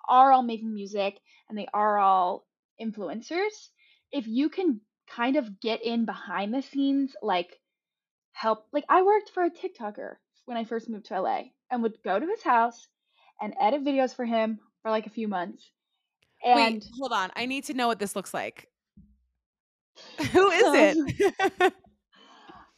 are 0.09 0.33
all 0.33 0.43
making 0.43 0.75
music 0.75 1.19
and 1.49 1.57
they 1.57 1.69
are 1.73 1.99
all 1.99 2.47
influencers, 2.81 3.69
if 4.13 4.27
you 4.27 4.49
can 4.49 4.81
kind 5.15 5.37
of 5.37 5.61
get 5.61 5.85
in 5.85 6.05
behind 6.05 6.55
the 6.55 6.63
scenes, 6.63 7.15
like 7.23 7.59
help, 8.33 8.67
like 8.73 8.85
I 8.89 9.03
worked 9.03 9.31
for 9.31 9.45
a 9.45 9.51
TikToker 9.51 10.17
when 10.47 10.57
I 10.57 10.65
first 10.65 10.89
moved 10.89 11.07
to 11.07 11.21
LA 11.21 11.43
and 11.71 11.83
would 11.83 12.03
go 12.05 12.19
to 12.19 12.27
his 12.27 12.43
house 12.43 12.89
and 13.41 13.55
edit 13.61 13.85
videos 13.85 14.15
for 14.15 14.25
him 14.25 14.61
for 14.83 14.91
like 14.91 15.07
a 15.07 15.11
few 15.11 15.29
months. 15.29 15.71
wait 16.45 16.85
hold 16.99 17.13
on 17.13 17.31
i 17.37 17.45
need 17.45 17.65
to 17.65 17.75
know 17.75 17.87
what 17.87 17.99
this 17.99 18.17
looks 18.17 18.33
like 18.33 18.67
who 20.33 20.51
is 20.51 20.65
um, 20.65 21.07
it 21.19 21.75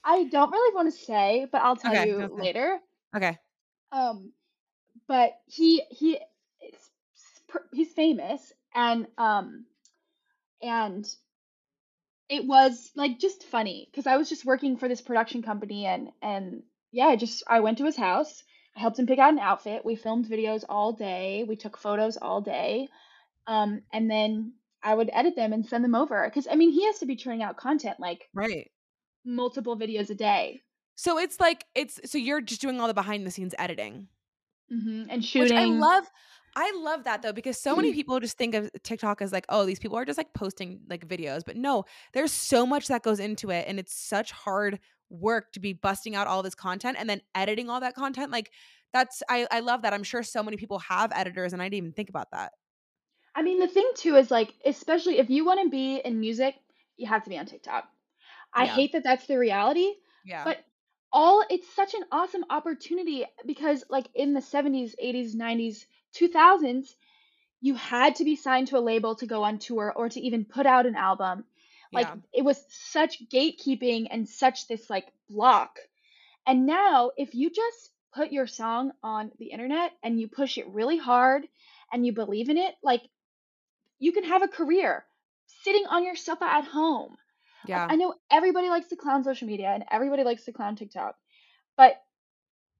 I 0.05 0.24
don't 0.24 0.50
really 0.50 0.74
want 0.74 0.92
to 0.92 0.98
say, 0.98 1.46
but 1.50 1.62
I'll 1.62 1.76
tell 1.76 1.92
okay 1.92 2.09
you 2.09 2.28
later. 2.36 2.78
Okay 3.14 3.38
Um, 3.92 4.32
but 5.08 5.32
he 5.46 5.82
he 5.90 6.18
it's 6.60 6.90
he's 7.72 7.92
famous 7.92 8.52
and 8.74 9.06
um 9.18 9.66
and 10.62 11.06
it 12.28 12.46
was 12.46 12.90
like 12.96 13.18
just 13.18 13.44
funny 13.44 13.88
because 13.90 14.06
I 14.06 14.16
was 14.16 14.28
just 14.28 14.46
working 14.46 14.76
for 14.76 14.88
this 14.88 15.02
production 15.02 15.42
company 15.42 15.86
and 15.86 16.08
and 16.22 16.62
yeah, 16.90 17.06
I 17.06 17.16
just 17.16 17.42
I 17.46 17.60
went 17.60 17.78
to 17.78 17.84
his 17.84 17.96
house. 17.96 18.42
I 18.76 18.80
helped 18.80 18.98
him 18.98 19.06
pick 19.06 19.18
out 19.18 19.32
an 19.32 19.38
outfit. 19.38 19.84
We 19.84 19.96
filmed 19.96 20.26
videos 20.26 20.64
all 20.68 20.92
day. 20.94 21.44
We 21.46 21.56
took 21.56 21.76
photos 21.76 22.16
all 22.16 22.40
day. 22.40 22.88
Um, 23.46 23.82
and 23.92 24.10
then 24.10 24.54
I 24.82 24.94
would 24.94 25.10
edit 25.12 25.36
them 25.36 25.52
and 25.52 25.66
send 25.66 25.84
them 25.84 25.94
over 25.94 26.24
because 26.26 26.48
I 26.50 26.54
mean 26.54 26.70
he 26.70 26.86
has 26.86 27.00
to 27.00 27.06
be 27.06 27.16
churning 27.16 27.42
out 27.42 27.56
content 27.58 28.00
like 28.00 28.28
right 28.34 28.70
multiple 29.24 29.76
videos 29.76 30.10
a 30.10 30.14
day. 30.14 30.62
So 30.95 31.18
it's 31.18 31.40
like 31.40 31.64
it's 31.74 32.01
so 32.11 32.18
you're 32.18 32.40
just 32.40 32.61
doing 32.61 32.80
all 32.80 32.88
the 32.88 32.95
behind 32.95 33.26
the 33.26 33.30
scenes 33.30 33.55
editing 33.59 34.09
hmm 34.68 35.05
And 35.09 35.22
Which 35.36 35.51
I 35.57 35.64
love 35.64 36.11
I 36.55 36.70
love 36.76 37.05
that 37.05 37.22
though 37.22 37.32
because 37.32 37.57
so 37.59 37.74
many 37.74 37.93
people 37.93 38.20
just 38.20 38.36
think 38.36 38.55
of 38.55 38.70
TikTok 38.82 39.22
as 39.22 39.32
like, 39.32 39.47
oh, 39.49 39.64
these 39.64 39.78
people 39.78 39.97
are 39.97 40.05
just 40.05 40.18
like 40.18 40.34
posting 40.34 40.82
like 40.90 41.09
videos. 41.09 41.43
But 41.47 41.57
no, 41.57 41.84
there's 42.12 42.30
so 42.32 42.66
much 42.66 42.88
that 42.88 43.03
goes 43.03 43.20
into 43.20 43.51
it 43.51 43.66
and 43.66 43.78
it's 43.78 43.95
such 43.95 44.32
hard 44.32 44.78
work 45.09 45.53
to 45.53 45.61
be 45.61 45.72
busting 45.72 46.14
out 46.14 46.26
all 46.26 46.43
this 46.43 46.55
content 46.55 46.97
and 46.99 47.09
then 47.09 47.22
editing 47.34 47.70
all 47.70 47.80
that 47.80 47.95
content. 47.95 48.30
Like 48.30 48.53
that's 48.93 49.22
I 49.30 49.47
I 49.51 49.61
love 49.61 49.82
that. 49.82 49.95
I'm 49.95 50.03
sure 50.03 50.22
so 50.22 50.43
many 50.43 50.57
people 50.59 50.78
have 50.80 51.11
editors 51.14 51.53
and 51.55 51.62
I 51.62 51.66
didn't 51.66 51.78
even 51.78 51.93
think 51.93 52.11
about 52.11 52.30
that. 52.32 52.53
I 53.34 53.43
mean, 53.43 53.59
the 53.61 53.68
thing 53.68 53.90
too 53.95 54.16
is 54.16 54.30
like, 54.30 54.55
especially 54.64 55.18
if 55.18 55.30
you 55.30 55.45
want 55.45 55.61
to 55.62 55.68
be 55.70 55.97
in 55.97 56.20
music, 56.20 56.57
you 56.97 57.07
have 57.07 57.24
to 57.24 57.30
be 57.30 57.38
on 57.38 57.47
TikTok. 57.47 57.90
I 58.55 58.64
Yeah. 58.64 58.66
hate 58.66 58.93
that 58.93 59.05
that's 59.05 59.26
the 59.26 59.38
reality, 59.38 59.95
Yeah. 60.24 60.45
but 60.45 60.64
all 61.12 61.44
it's 61.50 61.68
such 61.74 61.94
an 61.94 62.04
awesome 62.12 62.44
opportunity 62.50 63.26
because 63.46 63.84
like 63.90 64.08
in 64.14 64.34
the 64.34 64.40
70s, 64.42 64.94
80s, 65.02 65.34
90s, 65.34 65.86
2000s, 66.14 66.94
you 67.60 67.74
had 67.74 68.16
to 68.16 68.24
be 68.24 68.36
signed 68.36 68.68
to 68.68 68.78
a 68.78 68.80
label 68.80 69.14
to 69.16 69.26
go 69.26 69.42
on 69.44 69.58
tour 69.58 69.92
or 69.94 70.08
to 70.08 70.20
even 70.20 70.44
put 70.44 70.66
out 70.66 70.86
an 70.86 70.96
album. 70.96 71.44
Like 71.92 72.08
Yeah. 72.08 72.16
it 72.32 72.42
was 72.44 72.64
such 72.68 73.22
gatekeeping 73.28 74.08
and 74.10 74.28
such 74.28 74.66
this 74.68 74.90
like 74.90 75.06
block. 75.28 75.78
And 76.46 76.66
now 76.66 77.12
if 77.16 77.34
you 77.34 77.50
just 77.50 77.90
put 78.14 78.32
your 78.32 78.46
song 78.46 78.92
on 79.02 79.32
the 79.38 79.46
internet 79.52 79.92
and 80.02 80.20
you 80.20 80.28
push 80.28 80.58
it 80.58 80.68
really 80.68 80.98
hard 80.98 81.46
and 81.92 82.04
you 82.06 82.12
believe 82.12 82.48
in 82.48 82.58
it, 82.58 82.74
like 82.82 83.02
you 83.98 84.12
can 84.12 84.24
have 84.24 84.42
a 84.42 84.48
career 84.48 85.04
sitting 85.46 85.86
on 85.86 86.04
your 86.04 86.16
sofa 86.16 86.44
at 86.44 86.64
home. 86.64 87.16
Like 87.64 87.68
Yeah. 87.68 87.86
I 87.88 87.96
know 87.96 88.14
everybody 88.30 88.68
likes 88.68 88.88
to 88.88 88.96
clown 88.96 89.24
social 89.24 89.46
media 89.46 89.68
and 89.68 89.84
everybody 89.90 90.24
likes 90.24 90.44
to 90.44 90.52
clown 90.52 90.76
TikTok, 90.76 91.16
but 91.76 91.94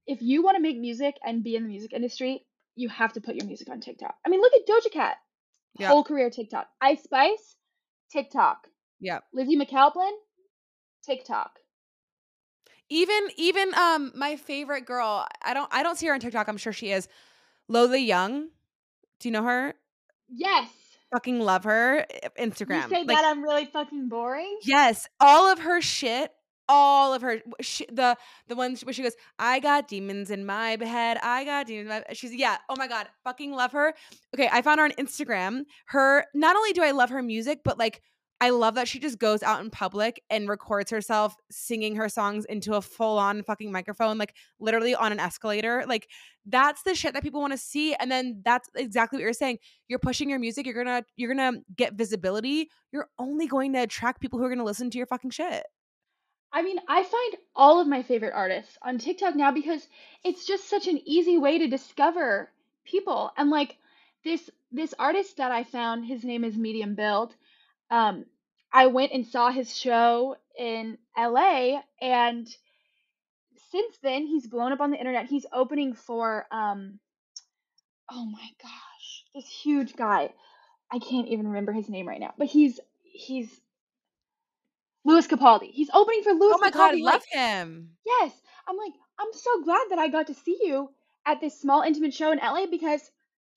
if 0.05 0.21
you 0.21 0.43
want 0.43 0.55
to 0.57 0.61
make 0.61 0.77
music 0.77 1.15
and 1.25 1.43
be 1.43 1.55
in 1.55 1.63
the 1.63 1.69
music 1.69 1.93
industry, 1.93 2.45
you 2.75 2.89
have 2.89 3.13
to 3.13 3.21
put 3.21 3.35
your 3.35 3.45
music 3.45 3.69
on 3.69 3.79
TikTok. 3.79 4.15
I 4.25 4.29
mean, 4.29 4.41
look 4.41 4.53
at 4.53 4.67
Doja 4.67 4.91
Cat, 4.91 5.17
Yeah. 5.79 5.87
whole 5.87 6.03
career 6.03 6.29
TikTok. 6.29 6.67
Ice 6.81 7.03
Spice, 7.03 7.55
TikTok. 8.11 8.67
Yeah. 8.99 9.19
Lizzy 9.33 9.55
McAlpine, 9.55 10.11
TikTok. 11.05 11.59
Even 12.89 13.29
even 13.37 13.73
um 13.75 14.11
my 14.15 14.35
favorite 14.35 14.85
girl, 14.85 15.25
I 15.41 15.53
don't 15.53 15.69
I 15.73 15.83
don't 15.83 15.97
see 15.97 16.07
her 16.07 16.13
on 16.13 16.19
TikTok. 16.19 16.47
I'm 16.47 16.57
sure 16.57 16.73
she 16.73 16.91
is. 16.91 17.07
Lola 17.67 17.97
Young. 17.97 18.49
Do 19.19 19.29
you 19.29 19.31
know 19.31 19.43
her? 19.43 19.73
Yes. 20.27 20.69
Fucking 21.13 21.39
love 21.39 21.63
her. 21.63 21.99
eh, 22.09 22.29
You 22.37 22.45
Instagram. 22.49 22.89
say 22.89 23.03
Like 23.03 23.07
that 23.17 23.23
I'm 23.25 23.41
really 23.43 23.65
fucking 23.65 24.09
boring? 24.09 24.57
Yes, 24.63 25.07
all 25.19 25.51
of 25.51 25.59
her 25.59 25.79
shit, 25.81 26.31
all 26.67 27.13
of 27.13 27.21
her 27.21 27.39
sh- 27.61 27.81
the 27.91 28.17
the 28.47 28.55
ones 28.55 28.83
where 28.83 28.93
she 28.93 29.03
goes, 29.03 29.15
"I 29.37 29.59
got 29.59 29.87
demons 29.87 30.31
in 30.31 30.45
my 30.45 30.77
head. 30.81 31.17
I 31.21 31.43
got 31.45 31.67
demons." 31.67 31.83
In 31.83 31.87
my, 31.89 32.03
she's 32.13 32.33
yeah. 32.33 32.57
Oh 32.69 32.75
my 32.77 32.87
god, 32.87 33.07
fucking 33.23 33.51
love 33.51 33.71
her. 33.73 33.93
Okay, 34.35 34.49
I 34.51 34.61
found 34.61 34.79
her 34.79 34.85
on 34.85 34.91
Instagram. 34.93 35.65
Her 35.87 36.25
not 36.33 36.55
only 36.55 36.73
do 36.73 36.81
I 36.83 36.91
love 36.91 37.09
her 37.11 37.21
music, 37.21 37.59
but 37.63 37.77
like 37.77 38.01
I 38.43 38.49
love 38.49 38.75
that 38.75 38.87
she 38.87 38.99
just 38.99 39.19
goes 39.19 39.41
out 39.41 39.61
in 39.63 39.69
public 39.69 40.21
and 40.29 40.49
records 40.49 40.91
herself 40.91 41.35
singing 41.49 41.95
her 41.95 42.09
songs 42.09 42.45
into 42.45 42.73
a 42.73 42.81
full 42.81 43.17
on 43.17 43.43
fucking 43.43 43.71
microphone, 43.71 44.17
like 44.17 44.35
literally 44.59 44.95
on 44.95 45.11
an 45.11 45.19
escalator. 45.19 45.85
Like 45.87 46.09
that's 46.45 46.83
the 46.83 46.93
shit 46.93 47.13
that 47.13 47.23
people 47.23 47.39
want 47.39 47.53
to 47.53 47.57
see. 47.57 47.95
And 47.95 48.11
then 48.11 48.41
that's 48.43 48.69
exactly 48.75 49.17
what 49.17 49.23
you're 49.23 49.33
saying. 49.33 49.59
You're 49.87 49.99
pushing 49.99 50.29
your 50.29 50.39
music. 50.39 50.65
You're 50.65 50.83
gonna 50.83 51.03
you're 51.15 51.33
gonna 51.33 51.59
get 51.75 51.93
visibility 51.93 52.69
you're 52.93 53.09
only 53.17 53.47
going 53.47 53.73
to 53.73 53.79
attract 53.81 54.21
people 54.21 54.39
who 54.39 54.45
are 54.45 54.55
to 54.55 54.63
listen 54.63 54.89
to 54.91 54.97
your 54.97 55.07
fucking 55.07 55.31
shit. 55.31 55.63
I 56.53 56.61
mean, 56.61 56.77
I 56.87 57.01
find 57.01 57.33
all 57.55 57.81
of 57.81 57.87
my 57.87 58.03
favorite 58.03 58.33
artists 58.35 58.77
on 58.83 58.99
TikTok 58.99 59.35
now 59.35 59.51
because 59.51 59.87
it's 60.23 60.45
just 60.45 60.69
such 60.69 60.87
an 60.87 61.01
easy 61.03 61.39
way 61.39 61.57
to 61.57 61.67
discover 61.67 62.51
people. 62.85 63.31
And 63.35 63.49
like 63.49 63.77
this 64.23 64.49
this 64.71 64.93
artist 64.99 65.37
that 65.37 65.51
I 65.51 65.63
found, 65.63 66.05
his 66.05 66.23
name 66.23 66.43
is 66.43 66.55
Medium 66.55 66.93
Build. 66.93 67.33
Um, 67.89 68.25
I 68.73 68.87
went 68.87 69.11
and 69.11 69.25
saw 69.25 69.51
his 69.51 69.77
show 69.77 70.35
in 70.57 70.97
LA, 71.15 71.81
and 72.01 72.47
since 73.71 73.97
then 74.01 74.25
he's 74.25 74.47
blown 74.47 74.71
up 74.71 74.81
on 74.81 74.89
the 74.89 74.97
internet. 74.97 75.27
He's 75.27 75.45
opening 75.53 75.93
for 75.93 76.47
um, 76.51 76.99
oh 78.11 78.25
my 78.25 78.49
gosh, 78.61 79.23
this 79.35 79.47
huge 79.47 79.95
guy. 79.95 80.33
I 80.91 80.99
can't 80.99 81.27
even 81.27 81.47
remember 81.47 81.71
his 81.71 81.87
name 81.87 82.07
right 82.07 82.19
now, 82.19 82.33
but 82.37 82.47
he's 82.47 82.79
he's 83.03 83.61
Lewis 85.05 85.27
Capaldi. 85.27 85.69
He's 85.71 85.89
opening 85.93 86.23
for 86.23 86.33
Lewis 86.33 86.55
Oh 86.57 86.61
my 86.61 86.71
god, 86.71 86.93
I 86.93 86.95
Capaldi. 86.95 87.03
Like, 87.03 87.13
love 87.13 87.23
him. 87.31 87.89
yes, 88.05 88.31
I'm 88.67 88.77
like, 88.77 88.93
I'm 89.19 89.33
so 89.33 89.61
glad 89.63 89.87
that 89.91 89.99
I 89.99 90.07
got 90.07 90.27
to 90.27 90.33
see 90.33 90.59
you 90.63 90.89
at 91.25 91.41
this 91.41 91.59
small 91.59 91.83
intimate 91.83 92.13
show 92.13 92.31
in 92.31 92.39
LA 92.39 92.65
because 92.65 93.01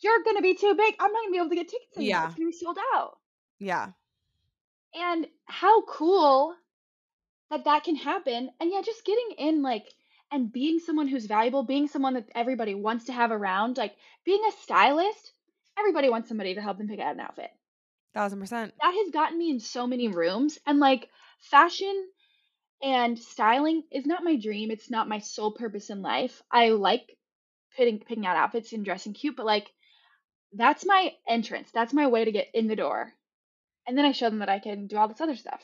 you're 0.01 0.23
gonna 0.25 0.43
be 0.43 0.55
too 0.55 0.75
big. 0.75 0.95
I'm 1.01 1.11
not 1.13 1.23
gonna 1.23 1.33
be 1.33 1.39
able 1.39 1.49
to 1.49 1.57
get 1.57 1.69
tickets 1.69 1.97
anymore. 1.97 2.21
Yeah. 2.21 2.27
It's 2.27 2.35
gonna 2.35 2.51
be 2.51 2.53
sold 2.53 2.79
out. 2.95 3.17
Yeah. 3.59 3.89
And 4.97 5.27
how 5.45 5.83
cool 5.83 6.55
that 7.51 7.65
that 7.65 7.85
can 7.85 7.97
happen. 7.97 8.51
And 8.61 8.71
yeah, 8.73 8.83
just 8.83 9.05
getting 9.05 9.33
in 9.39 9.63
like 9.63 9.85
and 10.33 10.53
being 10.53 10.79
someone 10.79 11.09
who's 11.09 11.27
valuable, 11.27 11.63
being 11.63 11.89
someone 11.89 12.15
that 12.15 12.29
everybody 12.35 12.75
wants 12.75 13.05
to 13.07 13.13
have 13.13 13.31
around, 13.31 13.77
like 13.77 13.95
being 14.25 14.43
a 14.49 14.63
stylist, 14.63 15.33
everybody 15.79 16.09
wants 16.09 16.29
somebody 16.29 16.55
to 16.55 16.61
help 16.61 16.79
them 16.79 16.89
pick 16.89 16.99
out 16.99 17.15
an 17.15 17.21
outfit. 17.21 17.51
Thousand 18.15 18.41
percent. 18.41 18.75
That 18.81 18.95
has 18.95 19.13
gotten 19.13 19.39
me 19.39 19.51
in 19.51 19.61
so 19.61 19.87
many 19.87 20.09
rooms. 20.09 20.59
And 20.67 20.81
like 20.81 21.09
fashion 21.39 22.09
and 22.83 23.19
styling 23.19 23.83
is 23.93 24.07
not 24.07 24.25
my 24.25 24.37
dream. 24.37 24.71
It's 24.71 24.91
not 24.91 25.09
my 25.09 25.21
sole 25.21 25.53
purpose 25.53 25.91
in 25.91 26.03
life. 26.03 26.43
I 26.51 26.71
like 26.71 27.17
picking 27.77 28.01
picking 28.01 28.27
out 28.27 28.37
outfits 28.37 28.73
and 28.73 28.85
dressing 28.85 29.13
cute, 29.13 29.37
but 29.37 29.47
like 29.47 29.71
that's 30.53 30.85
my 30.87 31.13
entrance. 31.29 31.71
That's 31.73 31.93
my 31.93 32.07
way 32.07 32.25
to 32.25 32.33
get 32.33 32.49
in 32.55 32.67
the 32.67 32.77
door. 32.77 33.13
And 33.87 33.97
then 33.97 34.05
I 34.05 34.13
show 34.13 34.29
them 34.29 34.41
that 34.41 34.49
I 34.49 34.59
can 34.59 34.87
do 34.87 34.97
all 34.97 35.09
this 35.09 35.21
other 35.21 35.37
stuff. 35.37 35.63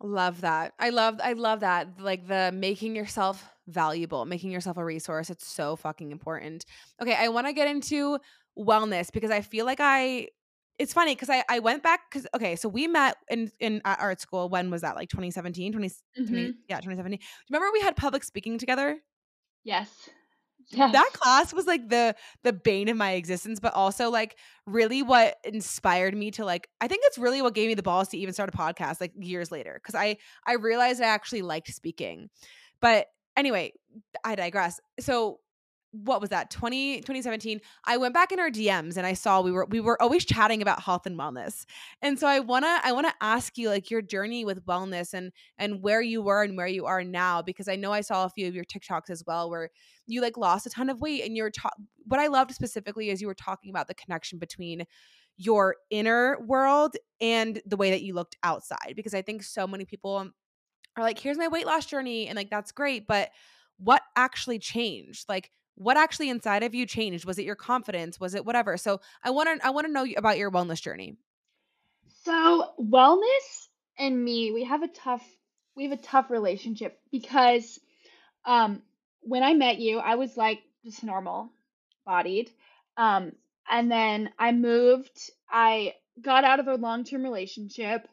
Love 0.00 0.42
that. 0.42 0.74
I 0.78 0.90
love 0.90 1.20
I 1.22 1.32
love 1.32 1.60
that. 1.60 2.00
Like 2.00 2.28
the 2.28 2.52
making 2.54 2.94
yourself 2.94 3.44
valuable, 3.66 4.24
making 4.26 4.52
yourself 4.52 4.76
a 4.76 4.84
resource. 4.84 5.28
It's 5.28 5.46
so 5.46 5.74
fucking 5.74 6.12
important. 6.12 6.64
Okay, 7.02 7.14
I 7.14 7.28
want 7.28 7.48
to 7.48 7.52
get 7.52 7.66
into 7.68 8.18
wellness 8.56 9.12
because 9.12 9.30
I 9.30 9.40
feel 9.40 9.66
like 9.66 9.78
I 9.80 10.28
it's 10.78 10.92
funny 10.92 11.14
because 11.14 11.30
I, 11.30 11.42
I 11.48 11.58
went 11.58 11.82
back 11.82 12.02
because 12.10 12.26
okay 12.34 12.54
so 12.56 12.68
we 12.68 12.86
met 12.86 13.16
in 13.28 13.50
in 13.58 13.80
at 13.84 14.00
art 14.00 14.20
school 14.20 14.48
when 14.48 14.70
was 14.70 14.82
that 14.82 14.96
like 14.96 15.08
2017 15.08 15.72
20, 15.72 15.88
Mm-hmm. 15.88 16.26
20 16.26 16.54
yeah 16.68 16.76
2017 16.76 17.18
remember 17.50 17.68
we 17.72 17.80
had 17.80 17.94
public 17.96 18.24
speaking 18.24 18.58
together 18.58 18.98
Yes. 19.64 20.08
Yes. 20.70 20.92
that 20.92 21.10
class 21.14 21.54
was 21.54 21.66
like 21.66 21.88
the 21.88 22.14
the 22.42 22.52
bane 22.52 22.88
of 22.88 22.96
my 22.96 23.12
existence 23.12 23.58
but 23.58 23.72
also 23.72 24.10
like 24.10 24.36
really 24.66 25.02
what 25.02 25.38
inspired 25.42 26.14
me 26.14 26.30
to 26.32 26.44
like 26.44 26.68
i 26.80 26.88
think 26.88 27.02
it's 27.06 27.16
really 27.16 27.40
what 27.40 27.54
gave 27.54 27.68
me 27.68 27.74
the 27.74 27.82
balls 27.82 28.08
to 28.08 28.18
even 28.18 28.34
start 28.34 28.52
a 28.52 28.56
podcast 28.56 29.00
like 29.00 29.12
years 29.18 29.50
later 29.50 29.80
because 29.82 29.94
i 29.94 30.16
i 30.46 30.54
realized 30.54 31.00
i 31.00 31.06
actually 31.06 31.40
liked 31.40 31.68
speaking 31.68 32.28
but 32.82 33.06
anyway 33.36 33.72
i 34.24 34.34
digress 34.34 34.78
so 35.00 35.40
what 35.92 36.20
was 36.20 36.30
that 36.30 36.50
20 36.50 36.96
2017 36.98 37.60
i 37.86 37.96
went 37.96 38.12
back 38.12 38.30
in 38.30 38.38
our 38.38 38.50
dms 38.50 38.96
and 38.96 39.06
i 39.06 39.14
saw 39.14 39.40
we 39.40 39.50
were 39.50 39.66
we 39.70 39.80
were 39.80 40.00
always 40.02 40.24
chatting 40.24 40.60
about 40.60 40.82
health 40.82 41.06
and 41.06 41.18
wellness. 41.18 41.64
And 42.02 42.18
so 42.18 42.26
i 42.26 42.40
want 42.40 42.64
to 42.64 42.80
i 42.84 42.92
want 42.92 43.06
to 43.06 43.14
ask 43.22 43.56
you 43.56 43.70
like 43.70 43.90
your 43.90 44.02
journey 44.02 44.44
with 44.44 44.64
wellness 44.66 45.14
and 45.14 45.32
and 45.56 45.82
where 45.82 46.02
you 46.02 46.20
were 46.20 46.42
and 46.42 46.56
where 46.56 46.66
you 46.66 46.84
are 46.86 47.02
now 47.02 47.40
because 47.40 47.68
i 47.68 47.76
know 47.76 47.92
i 47.92 48.02
saw 48.02 48.24
a 48.24 48.30
few 48.30 48.46
of 48.46 48.54
your 48.54 48.64
tiktoks 48.64 49.08
as 49.08 49.24
well 49.26 49.48
where 49.48 49.70
you 50.06 50.20
like 50.20 50.36
lost 50.36 50.66
a 50.66 50.70
ton 50.70 50.90
of 50.90 51.00
weight 51.00 51.24
and 51.24 51.36
you're 51.36 51.50
ta- 51.50 51.70
what 52.04 52.20
i 52.20 52.26
loved 52.26 52.52
specifically 52.54 53.08
is 53.08 53.20
you 53.20 53.26
were 53.26 53.34
talking 53.34 53.70
about 53.70 53.88
the 53.88 53.94
connection 53.94 54.38
between 54.38 54.84
your 55.38 55.76
inner 55.90 56.38
world 56.46 56.96
and 57.20 57.62
the 57.64 57.76
way 57.76 57.90
that 57.90 58.02
you 58.02 58.12
looked 58.12 58.36
outside 58.42 58.92
because 58.94 59.14
i 59.14 59.22
think 59.22 59.42
so 59.42 59.66
many 59.66 59.84
people 59.84 60.28
are 60.96 61.02
like 61.02 61.18
here's 61.18 61.38
my 61.38 61.48
weight 61.48 61.66
loss 61.66 61.86
journey 61.86 62.26
and 62.26 62.36
like 62.36 62.50
that's 62.50 62.72
great 62.72 63.06
but 63.06 63.30
what 63.78 64.02
actually 64.16 64.58
changed? 64.58 65.28
Like 65.28 65.50
what 65.78 65.96
actually 65.96 66.28
inside 66.30 66.62
of 66.62 66.74
you 66.74 66.86
changed 66.86 67.24
was 67.24 67.38
it 67.38 67.44
your 67.44 67.56
confidence 67.56 68.20
was 68.20 68.34
it 68.34 68.44
whatever 68.44 68.76
so 68.76 69.00
i 69.24 69.30
want 69.30 69.48
to 69.48 69.66
i 69.66 69.70
want 69.70 69.86
to 69.86 69.92
know 69.92 70.06
about 70.16 70.38
your 70.38 70.50
wellness 70.50 70.82
journey 70.82 71.16
So 72.24 72.74
wellness 72.78 73.68
and 73.98 74.22
me, 74.24 74.52
we 74.52 74.64
have 74.64 74.82
a 74.82 74.88
tough 74.88 75.26
we 75.76 75.84
have 75.84 75.98
a 75.98 76.02
tough 76.02 76.30
relationship 76.30 77.00
because 77.10 77.78
um 78.44 78.82
when 79.20 79.42
I 79.42 79.54
met 79.54 79.78
you, 79.78 79.98
I 79.98 80.14
was 80.16 80.36
like 80.36 80.62
just 80.84 81.04
normal 81.04 81.52
bodied. 82.06 82.50
Um 82.96 83.32
and 83.70 83.90
then 83.90 84.30
I 84.38 84.52
moved, 84.52 85.30
I 85.50 85.94
got 86.20 86.44
out 86.44 86.60
of 86.60 86.68
a 86.68 86.74
long-term 86.76 87.22
relationship, 87.22 88.08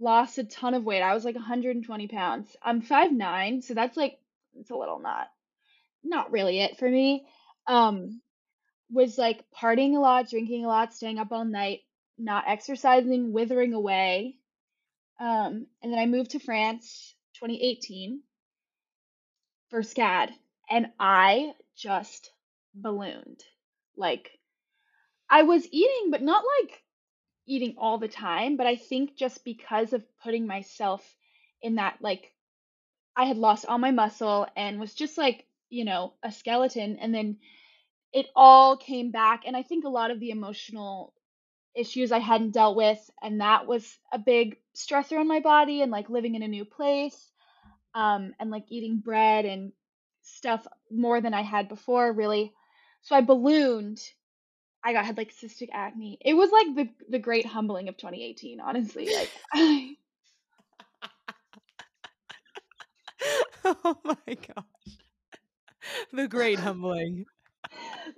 lost 0.00 0.38
a 0.38 0.44
ton 0.44 0.74
of 0.74 0.84
weight. 0.84 1.02
I 1.02 1.14
was 1.14 1.24
like 1.24 1.36
120 1.36 2.08
pounds. 2.08 2.56
I'm 2.62 2.82
5'9, 2.82 3.62
so 3.62 3.74
that's 3.74 3.96
like 3.96 4.18
it's 4.54 4.70
a 4.70 4.76
little 4.76 4.98
not 5.00 5.28
not 6.08 6.32
really 6.32 6.60
it 6.60 6.78
for 6.78 6.88
me. 6.88 7.26
Um 7.66 8.20
was 8.90 9.18
like 9.18 9.44
partying 9.52 9.96
a 9.96 10.00
lot, 10.00 10.30
drinking 10.30 10.64
a 10.64 10.68
lot, 10.68 10.94
staying 10.94 11.18
up 11.18 11.32
all 11.32 11.44
night, 11.44 11.80
not 12.16 12.44
exercising, 12.46 13.32
withering 13.32 13.74
away. 13.74 14.36
Um, 15.20 15.66
and 15.82 15.92
then 15.92 15.98
I 15.98 16.06
moved 16.06 16.30
to 16.30 16.38
France 16.38 17.14
2018 17.34 18.22
for 19.68 19.82
SCAD, 19.82 20.30
and 20.70 20.86
I 20.98 21.52
just 21.76 22.30
ballooned. 22.74 23.42
Like 23.96 24.30
I 25.28 25.42
was 25.42 25.66
eating, 25.70 26.10
but 26.10 26.22
not 26.22 26.44
like 26.60 26.82
eating 27.46 27.74
all 27.78 27.98
the 27.98 28.08
time, 28.08 28.56
but 28.56 28.66
I 28.66 28.76
think 28.76 29.16
just 29.16 29.44
because 29.44 29.92
of 29.92 30.04
putting 30.22 30.46
myself 30.46 31.04
in 31.62 31.76
that 31.76 31.96
like 32.00 32.32
I 33.16 33.24
had 33.24 33.36
lost 33.36 33.66
all 33.66 33.78
my 33.78 33.90
muscle 33.90 34.46
and 34.56 34.78
was 34.78 34.94
just 34.94 35.18
like, 35.18 35.44
you 35.70 35.84
know, 35.84 36.14
a 36.22 36.32
skeleton 36.32 36.98
and 37.00 37.14
then 37.14 37.36
it 38.12 38.26
all 38.34 38.76
came 38.76 39.10
back 39.10 39.42
and 39.46 39.56
I 39.56 39.62
think 39.62 39.84
a 39.84 39.90
lot 39.90 40.10
of 40.10 40.20
the 40.20 40.30
emotional 40.30 41.12
issues 41.74 42.10
I 42.10 42.18
hadn't 42.18 42.52
dealt 42.52 42.76
with 42.76 42.98
and 43.22 43.40
that 43.40 43.66
was 43.66 43.98
a 44.12 44.18
big 44.18 44.56
stressor 44.74 45.18
on 45.20 45.28
my 45.28 45.40
body 45.40 45.82
and 45.82 45.92
like 45.92 46.08
living 46.08 46.34
in 46.34 46.42
a 46.42 46.48
new 46.48 46.64
place 46.64 47.30
um 47.94 48.32
and 48.40 48.50
like 48.50 48.64
eating 48.68 48.98
bread 48.98 49.44
and 49.44 49.72
stuff 50.22 50.66
more 50.90 51.20
than 51.20 51.34
I 51.34 51.42
had 51.42 51.68
before 51.68 52.12
really. 52.12 52.52
So 53.02 53.14
I 53.14 53.20
ballooned. 53.20 54.00
I 54.84 54.92
got 54.92 55.04
had 55.04 55.16
like 55.16 55.32
cystic 55.34 55.68
acne. 55.72 56.18
It 56.20 56.34
was 56.34 56.50
like 56.50 56.74
the 56.74 56.88
the 57.08 57.18
great 57.18 57.46
humbling 57.46 57.88
of 57.88 57.96
2018 57.96 58.60
honestly 58.60 59.10
like 59.14 59.30
oh 63.64 63.98
my 64.04 64.16
gosh 64.26 64.77
the 66.12 66.28
great 66.28 66.58
humbling 66.58 67.24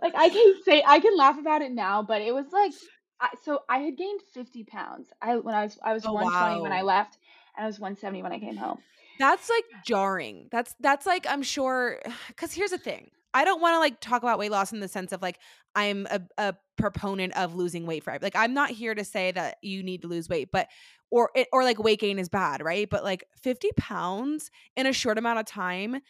like 0.03 0.15
I 0.17 0.29
can 0.29 0.55
say 0.65 0.83
I 0.87 1.01
can 1.01 1.17
laugh 1.17 1.39
about 1.39 1.63
it 1.63 1.73
now 1.73 2.03
but 2.03 2.21
it 2.21 2.33
was 2.33 2.47
like 2.53 2.73
I, 3.21 3.29
so 3.43 3.61
I 3.69 3.79
had 3.79 3.97
gained 3.97 4.21
50 4.33 4.65
pounds 4.65 5.09
I 5.21 5.37
when 5.37 5.55
I 5.55 5.65
was 5.65 5.79
I 5.83 5.93
was 5.93 6.05
Oh, 6.07 6.13
120 6.13 6.63
when 6.63 6.73
I 6.73 6.83
left 6.83 7.19
and 7.57 7.65
I 7.65 7.67
was 7.67 7.79
170 7.79 8.23
when 8.23 8.33
I 8.33 8.39
came 8.39 8.57
home 8.57 8.79
That's 9.19 9.51
like 9.51 9.65
jarring. 9.85 10.49
That's 10.51 10.75
that's 10.81 11.07
like 11.07 11.27
I'm 11.29 11.43
sure 11.43 12.01
cuz 12.37 12.53
here's 12.55 12.71
the 12.71 12.79
thing. 12.79 13.11
I 13.33 13.45
don't 13.45 13.61
want 13.61 13.75
to 13.75 13.79
like 13.79 14.01
talk 14.01 14.23
about 14.23 14.39
weight 14.39 14.51
loss 14.51 14.73
in 14.73 14.81
the 14.81 14.89
sense 14.89 15.13
of 15.13 15.23
like 15.23 15.39
I'm 15.75 16.07
a, 16.11 16.21
a 16.39 16.55
proponent 16.77 17.37
of 17.37 17.55
losing 17.55 17.87
weight 17.87 18.03
for 18.03 18.19
like 18.21 18.35
I'm 18.35 18.55
not 18.55 18.71
here 18.71 18.95
to 18.95 19.05
say 19.05 19.31
that 19.33 19.59
you 19.63 19.83
need 19.83 20.03
to 20.03 20.09
lose 20.09 20.29
weight, 20.29 20.49
but 20.53 20.69
or 21.11 21.31
it, 21.35 21.49
or 21.53 21.63
like 21.65 21.79
weight 21.79 22.01
gain 22.01 22.19
is 22.19 22.29
bad, 22.29 22.63
right? 22.63 22.89
But 22.89 23.05
like 23.05 23.25
50 23.43 23.71
pounds 23.77 24.51
in 24.77 24.87
a 24.87 24.93
short 24.93 25.19
amount 25.19 25.39
of 25.39 25.47
time, 25.47 26.01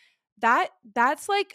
that 0.40 0.68
that's 0.94 1.28
like 1.28 1.54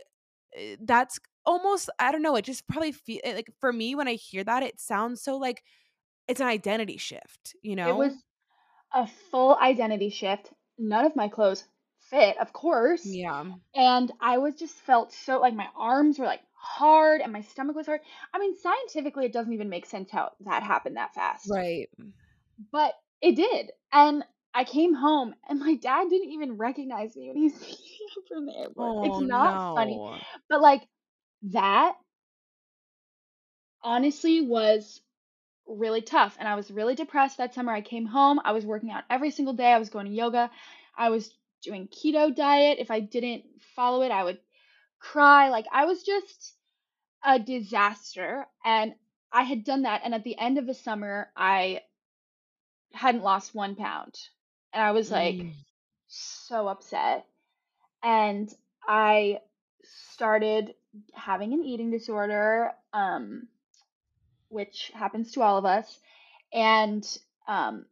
eh, 0.55 0.75
that's 0.81 1.19
almost 1.45 1.89
I 1.99 2.11
don't 2.11 2.21
know, 2.21 2.35
it 2.35 2.45
just 2.45 2.67
probably 2.67 2.91
feel 2.91 3.21
like 3.25 3.51
for 3.59 3.71
me 3.71 3.95
when 3.95 4.07
I 4.07 4.13
hear 4.13 4.43
that 4.43 4.63
it 4.63 4.79
sounds 4.79 5.21
so 5.21 5.37
like 5.37 5.63
it's 6.27 6.41
an 6.41 6.47
identity 6.47 6.97
shift, 6.97 7.55
you 7.61 7.75
know? 7.75 7.89
It 7.89 7.95
was 7.95 8.13
a 8.93 9.07
full 9.31 9.55
identity 9.57 10.09
shift. 10.09 10.51
None 10.77 11.05
of 11.05 11.15
my 11.15 11.27
clothes 11.27 11.63
fit, 12.09 12.37
of 12.39 12.53
course. 12.53 13.05
yeah. 13.05 13.43
And 13.75 14.11
I 14.19 14.37
was 14.37 14.55
just 14.55 14.75
felt 14.75 15.13
so 15.13 15.39
like 15.39 15.53
my 15.53 15.67
arms 15.75 16.19
were 16.19 16.25
like 16.25 16.41
hard 16.53 17.21
and 17.21 17.31
my 17.31 17.41
stomach 17.41 17.75
was 17.75 17.85
hard. 17.85 18.01
I 18.33 18.39
mean, 18.39 18.55
scientifically, 18.57 19.25
it 19.25 19.33
doesn't 19.33 19.53
even 19.53 19.69
make 19.69 19.85
sense 19.85 20.09
how 20.11 20.31
that 20.41 20.63
happened 20.63 20.97
that 20.97 21.13
fast. 21.13 21.49
Right. 21.49 21.89
But 22.71 22.93
it 23.21 23.35
did. 23.35 23.71
And 23.91 24.23
I 24.55 24.63
came 24.63 24.93
home 24.93 25.35
and 25.49 25.59
my 25.59 25.75
dad 25.75 26.09
didn't 26.09 26.31
even 26.31 26.57
recognize 26.57 27.15
me 27.15 27.27
when 27.27 27.37
he 27.37 27.49
was 28.15 28.25
from 28.29 28.45
the 28.45 28.55
airport. 28.57 28.95
Oh 28.97 29.03
it's 29.05 29.29
not 29.29 29.75
funny. 29.75 29.99
But 30.49 30.61
like 30.61 30.81
that 31.51 31.95
honestly 33.83 34.41
was 34.41 35.01
really 35.67 36.01
tough 36.01 36.37
and 36.39 36.47
I 36.47 36.55
was 36.55 36.71
really 36.71 36.95
depressed 36.95 37.37
that 37.37 37.53
summer. 37.53 37.73
I 37.73 37.81
came 37.81 38.05
home, 38.05 38.39
I 38.45 38.53
was 38.53 38.65
working 38.65 38.91
out 38.91 39.03
every 39.09 39.31
single 39.31 39.53
day. 39.53 39.73
I 39.73 39.79
was 39.79 39.89
going 39.89 40.05
to 40.05 40.11
yoga. 40.13 40.49
I 40.97 41.09
was 41.09 41.29
doing 41.61 41.89
keto 41.89 42.33
diet. 42.33 42.77
If 42.79 42.91
I 42.91 43.01
didn't 43.01 43.43
follow 43.75 44.03
it, 44.03 44.11
I 44.11 44.23
would 44.23 44.39
cry. 44.99 45.49
Like 45.49 45.65
I 45.71 45.85
was 45.85 46.01
just 46.03 46.55
a 47.25 47.39
disaster 47.39 48.45
and 48.63 48.93
I 49.33 49.43
had 49.43 49.65
done 49.65 49.81
that 49.81 50.01
and 50.05 50.13
at 50.13 50.23
the 50.23 50.37
end 50.39 50.57
of 50.57 50.65
the 50.65 50.73
summer 50.73 51.29
I 51.35 51.81
hadn't 52.93 53.23
lost 53.23 53.53
1 53.53 53.75
pound. 53.75 54.15
And 54.75 54.83
I 54.83 54.91
was 54.93 55.11
like 55.11 55.37
Mm. 55.37 55.53
so 56.07 56.67
upset 56.69 57.25
and 58.03 58.53
I 58.87 59.41
started 59.83 60.75
having 61.13 61.53
an 61.53 61.63
eating 61.63 61.91
disorder 61.91 62.73
um 62.93 63.47
which 64.49 64.91
happens 64.95 65.33
to 65.33 65.41
all 65.41 65.57
of 65.57 65.65
us 65.65 65.99
and 66.53 67.05
um 67.47 67.85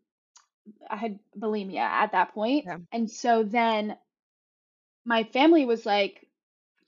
I 0.90 0.98
had 0.98 1.20
bulimia 1.38 1.80
at 1.80 2.14
that 2.14 2.34
point. 2.34 2.66
Yeah. 2.66 2.78
And 2.92 3.10
so 3.12 3.44
then 3.44 3.98
my 5.06 5.24
family 5.26 5.66
was 5.66 5.86
like 5.86 6.28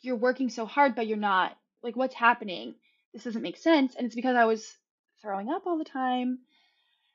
you're 0.01 0.15
working 0.17 0.49
so 0.49 0.65
hard 0.65 0.95
but 0.95 1.07
you're 1.07 1.17
not 1.17 1.57
like 1.83 1.95
what's 1.95 2.15
happening? 2.15 2.75
This 3.13 3.23
doesn't 3.25 3.41
make 3.43 3.57
sense 3.57 3.95
and 3.95 4.05
it's 4.05 4.15
because 4.15 4.35
I 4.37 4.45
was 4.45 4.77
throwing 5.21 5.49
up 5.49 5.67
all 5.67 5.77
the 5.79 5.85
time 5.85 6.39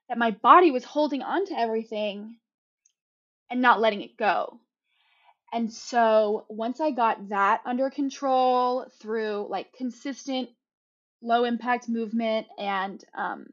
that 0.08 0.18
my 0.18 0.32
body 0.32 0.70
was 0.72 0.84
holding 0.84 1.22
on 1.22 1.46
to 1.46 1.58
everything 1.58 2.36
and 3.50 3.60
not 3.60 3.80
letting 3.80 4.02
it 4.02 4.16
go. 4.16 4.60
And 5.52 5.72
so 5.72 6.46
once 6.48 6.80
I 6.80 6.92
got 6.92 7.30
that 7.30 7.60
under 7.64 7.90
control 7.90 8.86
through 9.00 9.48
like 9.50 9.72
consistent 9.72 10.48
low 11.22 11.44
impact 11.44 11.88
movement 11.88 12.46
and 12.58 13.04
um, 13.14 13.46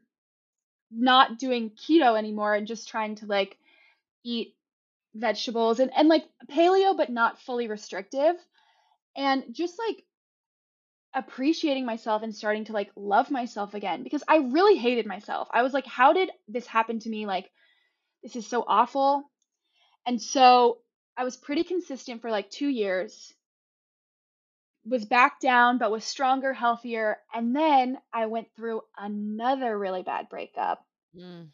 not 0.90 1.38
doing 1.38 1.70
keto 1.70 2.16
anymore 2.16 2.54
and 2.54 2.66
just 2.66 2.88
trying 2.88 3.16
to 3.16 3.26
like 3.26 3.58
eat 4.24 4.54
vegetables 5.14 5.80
and, 5.80 5.90
and 5.96 6.08
like 6.08 6.24
paleo, 6.50 6.96
but 6.96 7.10
not 7.10 7.40
fully 7.40 7.66
restrictive. 7.66 8.36
And 9.16 9.44
just 9.50 9.78
like 9.78 10.04
appreciating 11.14 11.84
myself 11.84 12.22
and 12.22 12.34
starting 12.34 12.64
to 12.66 12.72
like 12.72 12.90
love 12.94 13.30
myself 13.30 13.74
again 13.74 14.02
because 14.04 14.22
I 14.28 14.36
really 14.36 14.76
hated 14.78 15.06
myself. 15.06 15.48
I 15.52 15.62
was 15.62 15.72
like, 15.72 15.86
how 15.86 16.12
did 16.12 16.30
this 16.46 16.66
happen 16.66 17.00
to 17.00 17.08
me? 17.08 17.26
Like, 17.26 17.50
this 18.22 18.36
is 18.36 18.46
so 18.46 18.64
awful. 18.66 19.28
And 20.08 20.22
so 20.22 20.78
I 21.18 21.24
was 21.24 21.36
pretty 21.36 21.64
consistent 21.64 22.22
for 22.22 22.30
like 22.30 22.50
two 22.50 22.68
years, 22.68 23.34
was 24.82 25.04
back 25.04 25.38
down, 25.38 25.76
but 25.76 25.90
was 25.90 26.02
stronger, 26.02 26.54
healthier. 26.54 27.18
And 27.34 27.54
then 27.54 27.98
I 28.10 28.24
went 28.24 28.48
through 28.56 28.80
another 28.96 29.78
really 29.78 30.02
bad 30.02 30.30
breakup. 30.30 30.82
Mm. 31.14 31.48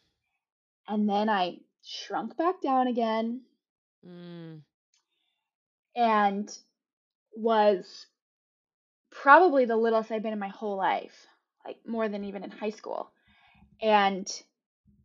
And 0.86 1.08
then 1.08 1.28
I 1.28 1.58
shrunk 1.82 2.36
back 2.36 2.62
down 2.62 2.86
again 2.86 3.40
Mm. 4.06 4.60
and 5.96 6.58
was 7.34 8.06
probably 9.10 9.64
the 9.64 9.76
littlest 9.76 10.12
I've 10.12 10.22
been 10.22 10.32
in 10.32 10.38
my 10.38 10.48
whole 10.48 10.76
life, 10.76 11.26
like 11.64 11.78
more 11.86 12.08
than 12.08 12.22
even 12.22 12.44
in 12.44 12.52
high 12.52 12.70
school. 12.70 13.10
And 13.82 14.28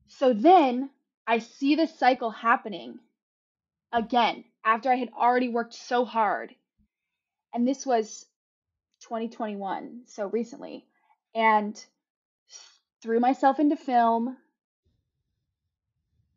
so 0.07 0.33
then 0.33 0.91
I 1.25 1.39
see 1.39 1.73
this 1.73 1.97
cycle 1.97 2.29
happening 2.29 2.99
again 3.91 4.43
after 4.63 4.91
I 4.91 4.95
had 4.95 5.09
already 5.13 5.49
worked 5.49 5.73
so 5.73 6.05
hard. 6.05 6.53
And 7.53 7.67
this 7.67 7.85
was 7.85 8.25
2021, 9.01 10.03
so 10.05 10.27
recently. 10.27 10.85
And 11.33 11.83
threw 13.01 13.19
myself 13.19 13.59
into 13.59 13.75
film, 13.75 14.37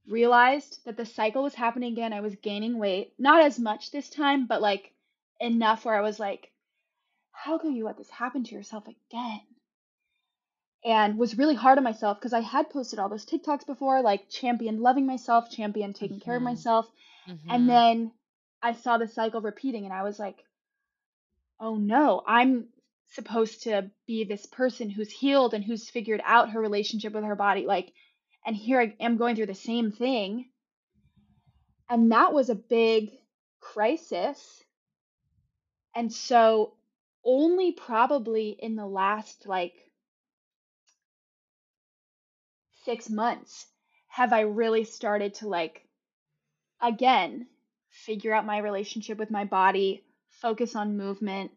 realized 0.06 0.84
that 0.84 0.96
the 0.96 1.06
cycle 1.06 1.42
was 1.42 1.54
happening 1.54 1.92
again. 1.92 2.12
I 2.12 2.20
was 2.20 2.36
gaining 2.36 2.78
weight, 2.78 3.14
not 3.18 3.42
as 3.42 3.58
much 3.58 3.90
this 3.90 4.08
time, 4.08 4.46
but 4.46 4.62
like 4.62 4.92
enough 5.40 5.84
where 5.84 5.96
I 5.96 6.00
was 6.02 6.20
like, 6.20 6.52
how 7.32 7.58
can 7.58 7.74
you 7.74 7.84
let 7.84 7.96
this 7.98 8.10
happen 8.10 8.44
to 8.44 8.54
yourself 8.54 8.84
again? 8.86 9.40
And 10.84 11.16
was 11.16 11.38
really 11.38 11.54
hard 11.54 11.78
on 11.78 11.84
myself 11.84 12.18
because 12.18 12.32
I 12.32 12.40
had 12.40 12.70
posted 12.70 12.98
all 12.98 13.08
those 13.08 13.26
TikToks 13.26 13.66
before, 13.66 14.02
like 14.02 14.28
champion 14.28 14.80
loving 14.80 15.06
myself, 15.06 15.50
champion 15.50 15.92
taking 15.92 16.20
care 16.20 16.36
of 16.36 16.42
Mhm. 16.42 16.46
myself. 16.46 16.90
Mhm. 17.28 17.40
And 17.48 17.68
then 17.68 18.12
I 18.62 18.72
saw 18.72 18.98
the 18.98 19.08
cycle 19.08 19.40
repeating, 19.40 19.84
and 19.84 19.92
I 19.92 20.02
was 20.02 20.18
like, 20.18 20.44
oh 21.60 21.76
no, 21.76 22.22
I'm 22.26 22.68
supposed 23.08 23.64
to 23.64 23.90
be 24.06 24.24
this 24.24 24.46
person 24.46 24.90
who's 24.90 25.10
healed 25.10 25.54
and 25.54 25.64
who's 25.64 25.90
figured 25.90 26.20
out 26.24 26.50
her 26.50 26.60
relationship 26.60 27.12
with 27.12 27.24
her 27.24 27.36
body. 27.36 27.66
Like, 27.66 27.92
and 28.44 28.56
here 28.56 28.80
I 28.80 28.96
am 29.00 29.16
going 29.16 29.36
through 29.36 29.46
the 29.46 29.54
same 29.54 29.92
thing. 29.92 30.50
And 31.88 32.10
that 32.12 32.32
was 32.32 32.50
a 32.50 32.54
big 32.54 33.10
crisis. 33.60 34.64
And 35.94 36.12
so, 36.12 36.74
only 37.24 37.72
probably 37.72 38.50
in 38.50 38.74
the 38.74 38.86
last 38.86 39.46
like 39.46 39.74
six 42.84 43.08
months 43.08 43.66
have 44.08 44.32
I 44.32 44.40
really 44.40 44.84
started 44.84 45.34
to 45.34 45.48
like, 45.48 45.86
again, 46.82 47.48
figure 47.90 48.34
out 48.34 48.44
my 48.46 48.58
relationship 48.58 49.18
with 49.18 49.30
my 49.30 49.44
body, 49.44 50.04
focus 50.28 50.76
on 50.76 50.96
movement, 50.98 51.52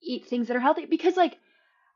eat 0.00 0.24
things 0.26 0.48
that 0.48 0.56
are 0.56 0.60
healthy. 0.60 0.86
Because, 0.86 1.16
like, 1.18 1.38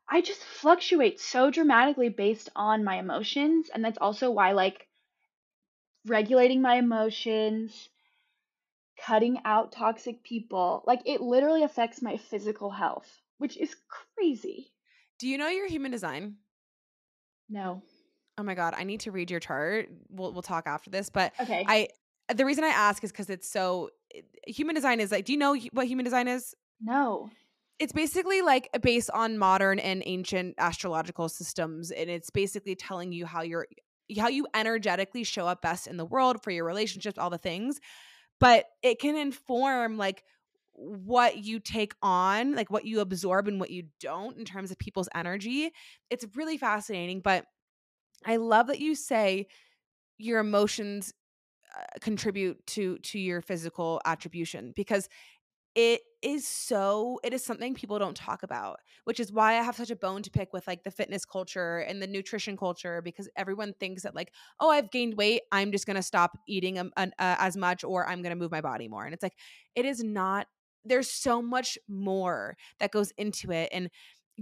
I 0.09 0.21
just 0.21 0.41
fluctuate 0.43 1.19
so 1.19 1.51
dramatically 1.51 2.09
based 2.09 2.49
on 2.55 2.83
my 2.83 2.97
emotions. 2.99 3.69
And 3.69 3.83
that's 3.85 3.97
also 3.99 4.31
why, 4.31 4.53
like, 4.53 4.87
regulating 6.05 6.61
my 6.61 6.75
emotions, 6.75 7.89
cutting 8.97 9.41
out 9.43 9.73
toxic 9.73 10.23
people, 10.23 10.81
like, 10.87 11.01
it 11.05 11.19
literally 11.19 11.63
affects 11.63 12.01
my 12.01 12.15
physical 12.15 12.71
health, 12.71 13.21
which 13.37 13.57
is 13.57 13.75
crazy. 14.15 14.71
Do 15.19 15.27
you 15.29 15.37
know 15.37 15.47
your 15.47 15.67
human 15.67 15.91
design? 15.91 16.37
No. 17.49 17.83
Oh 18.37 18.43
my 18.43 18.55
god, 18.55 18.73
I 18.75 18.83
need 18.83 19.01
to 19.01 19.11
read 19.11 19.29
your 19.29 19.39
chart. 19.39 19.89
We'll 20.09 20.31
we'll 20.33 20.41
talk 20.41 20.65
after 20.67 20.89
this, 20.89 21.09
but 21.09 21.33
Okay. 21.39 21.65
I 21.65 21.89
the 22.33 22.45
reason 22.45 22.63
I 22.63 22.69
ask 22.69 23.03
is 23.03 23.11
because 23.11 23.29
it's 23.29 23.49
so 23.49 23.89
human 24.47 24.75
design 24.75 24.99
is 24.99 25.11
like. 25.11 25.25
Do 25.25 25.33
you 25.33 25.39
know 25.39 25.55
what 25.71 25.87
human 25.87 26.05
design 26.05 26.27
is? 26.27 26.55
no. 26.81 27.29
It's 27.79 27.93
basically 27.93 28.43
like 28.43 28.69
based 28.83 29.09
on 29.11 29.39
modern 29.39 29.79
and 29.79 30.03
ancient 30.05 30.53
astrological 30.59 31.29
systems, 31.29 31.89
and 31.89 32.11
it's 32.11 32.29
basically 32.29 32.75
telling 32.75 33.11
you 33.11 33.25
how 33.25 33.41
you're 33.41 33.65
how 34.19 34.27
you 34.27 34.45
energetically 34.53 35.23
show 35.23 35.47
up 35.47 35.61
best 35.61 35.87
in 35.87 35.97
the 35.97 36.05
world 36.05 36.43
for 36.43 36.51
your 36.51 36.65
relationships, 36.65 37.17
all 37.17 37.29
the 37.29 37.37
things. 37.37 37.79
But 38.39 38.65
it 38.83 38.99
can 38.99 39.15
inform 39.15 39.97
like 39.97 40.23
what 40.73 41.37
you 41.37 41.59
take 41.59 41.93
on, 42.01 42.55
like 42.55 42.71
what 42.71 42.85
you 42.85 42.99
absorb 42.99 43.47
and 43.47 43.59
what 43.59 43.71
you 43.71 43.83
don't 43.99 44.37
in 44.37 44.45
terms 44.45 44.71
of 44.71 44.77
people's 44.77 45.09
energy. 45.13 45.71
It's 46.09 46.25
really 46.35 46.57
fascinating, 46.57 47.21
but 47.21 47.45
I 48.25 48.37
love 48.37 48.67
that 48.67 48.79
you 48.79 48.95
say 48.95 49.47
your 50.17 50.39
emotions 50.39 51.11
uh, 51.11 51.15
contribute 52.01 52.65
to 52.67 52.97
to 52.99 53.19
your 53.19 53.41
physical 53.41 54.01
attribution 54.05 54.73
because 54.75 55.07
it 55.73 56.01
is 56.21 56.45
so 56.45 57.19
it 57.23 57.33
is 57.33 57.43
something 57.43 57.73
people 57.73 57.97
don't 57.97 58.17
talk 58.17 58.43
about 58.43 58.79
which 59.05 59.19
is 59.21 59.31
why 59.31 59.57
i 59.57 59.63
have 59.63 59.75
such 59.75 59.89
a 59.89 59.95
bone 59.95 60.21
to 60.21 60.29
pick 60.29 60.51
with 60.51 60.67
like 60.67 60.83
the 60.83 60.91
fitness 60.91 61.23
culture 61.23 61.79
and 61.79 62.01
the 62.01 62.07
nutrition 62.07 62.57
culture 62.57 63.01
because 63.01 63.29
everyone 63.37 63.73
thinks 63.79 64.03
that 64.03 64.13
like 64.13 64.33
oh 64.59 64.69
i've 64.69 64.91
gained 64.91 65.15
weight 65.15 65.41
i'm 65.51 65.71
just 65.71 65.85
going 65.85 65.95
to 65.95 66.03
stop 66.03 66.37
eating 66.47 66.77
um, 66.77 66.91
an, 66.97 67.13
uh, 67.19 67.37
as 67.39 67.55
much 67.55 67.83
or 67.85 68.07
i'm 68.07 68.21
going 68.21 68.35
to 68.35 68.39
move 68.39 68.51
my 68.51 68.61
body 68.61 68.87
more. 68.87 69.05
And 69.05 69.13
it's 69.13 69.23
like 69.23 69.35
it 69.75 69.85
is 69.85 70.03
not 70.03 70.47
there's 70.83 71.09
so 71.09 71.41
much 71.41 71.77
more 71.87 72.57
that 72.79 72.91
goes 72.91 73.11
into 73.17 73.51
it 73.51 73.69
and 73.71 73.89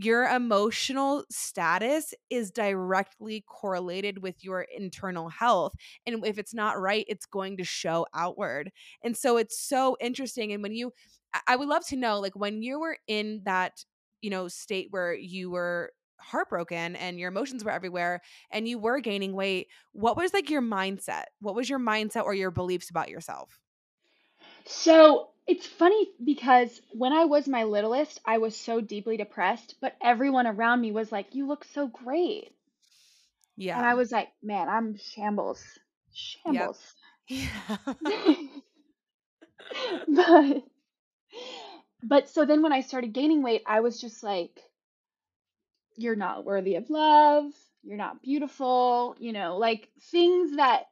your 0.01 0.25
emotional 0.25 1.25
status 1.29 2.13
is 2.29 2.51
directly 2.51 3.41
correlated 3.47 4.21
with 4.21 4.43
your 4.43 4.61
internal 4.61 5.29
health 5.29 5.73
and 6.05 6.25
if 6.25 6.37
it's 6.37 6.53
not 6.53 6.79
right 6.79 7.05
it's 7.07 7.25
going 7.25 7.57
to 7.57 7.63
show 7.63 8.05
outward 8.13 8.71
and 9.03 9.17
so 9.17 9.37
it's 9.37 9.59
so 9.59 9.97
interesting 9.99 10.51
and 10.51 10.63
when 10.63 10.73
you 10.73 10.91
I- 11.47 11.55
would 11.55 11.67
love 11.67 11.85
to 11.87 11.95
know, 11.95 12.19
like, 12.19 12.35
when 12.35 12.61
you 12.63 12.79
were 12.79 12.97
in 13.07 13.43
that, 13.43 13.85
you 14.21 14.29
know, 14.29 14.47
state 14.47 14.87
where 14.89 15.13
you 15.13 15.51
were 15.51 15.93
heartbroken 16.19 16.95
and 16.95 17.19
your 17.19 17.29
emotions 17.29 17.63
were 17.63 17.71
everywhere 17.71 18.21
and 18.51 18.67
you 18.67 18.79
were 18.79 18.99
gaining 18.99 19.33
weight, 19.33 19.67
what 19.91 20.17
was 20.17 20.33
like 20.33 20.49
your 20.49 20.61
mindset? 20.61 21.25
What 21.39 21.55
was 21.55 21.69
your 21.69 21.79
mindset 21.79 22.23
or 22.23 22.33
your 22.33 22.51
beliefs 22.51 22.89
about 22.89 23.09
yourself? 23.09 23.59
So 24.65 25.31
it's 25.49 25.65
funny 25.65 26.07
because 26.23 26.79
when 26.91 27.11
I 27.11 27.25
was 27.25 27.47
my 27.47 27.63
littlest, 27.63 28.21
I 28.23 28.37
was 28.37 28.55
so 28.55 28.81
deeply 28.81 29.17
depressed, 29.17 29.73
but 29.81 29.95
everyone 29.99 30.45
around 30.45 30.79
me 30.79 30.91
was 30.91 31.11
like, 31.11 31.33
You 31.33 31.47
look 31.47 31.65
so 31.65 31.87
great. 31.87 32.51
Yeah. 33.57 33.77
And 33.77 33.85
I 33.85 33.95
was 33.95 34.11
like, 34.11 34.29
Man, 34.43 34.69
I'm 34.69 34.95
shambles. 34.97 35.65
Yep. 36.45 36.75
Shambles. 36.75 36.93
Yeah. 37.29 37.77
but 40.07 40.63
but 42.03 42.29
so 42.29 42.45
then 42.45 42.61
when 42.61 42.73
I 42.73 42.81
started 42.81 43.13
gaining 43.13 43.41
weight, 43.43 43.63
I 43.67 43.79
was 43.81 43.99
just 43.99 44.21
like, 44.23 44.59
You're 45.95 46.15
not 46.15 46.45
worthy 46.45 46.75
of 46.75 46.91
love. 46.91 47.51
You're 47.83 47.97
not 47.97 48.21
beautiful. 48.21 49.15
You 49.19 49.33
know, 49.33 49.57
like 49.57 49.89
things 50.11 50.57
that 50.57 50.83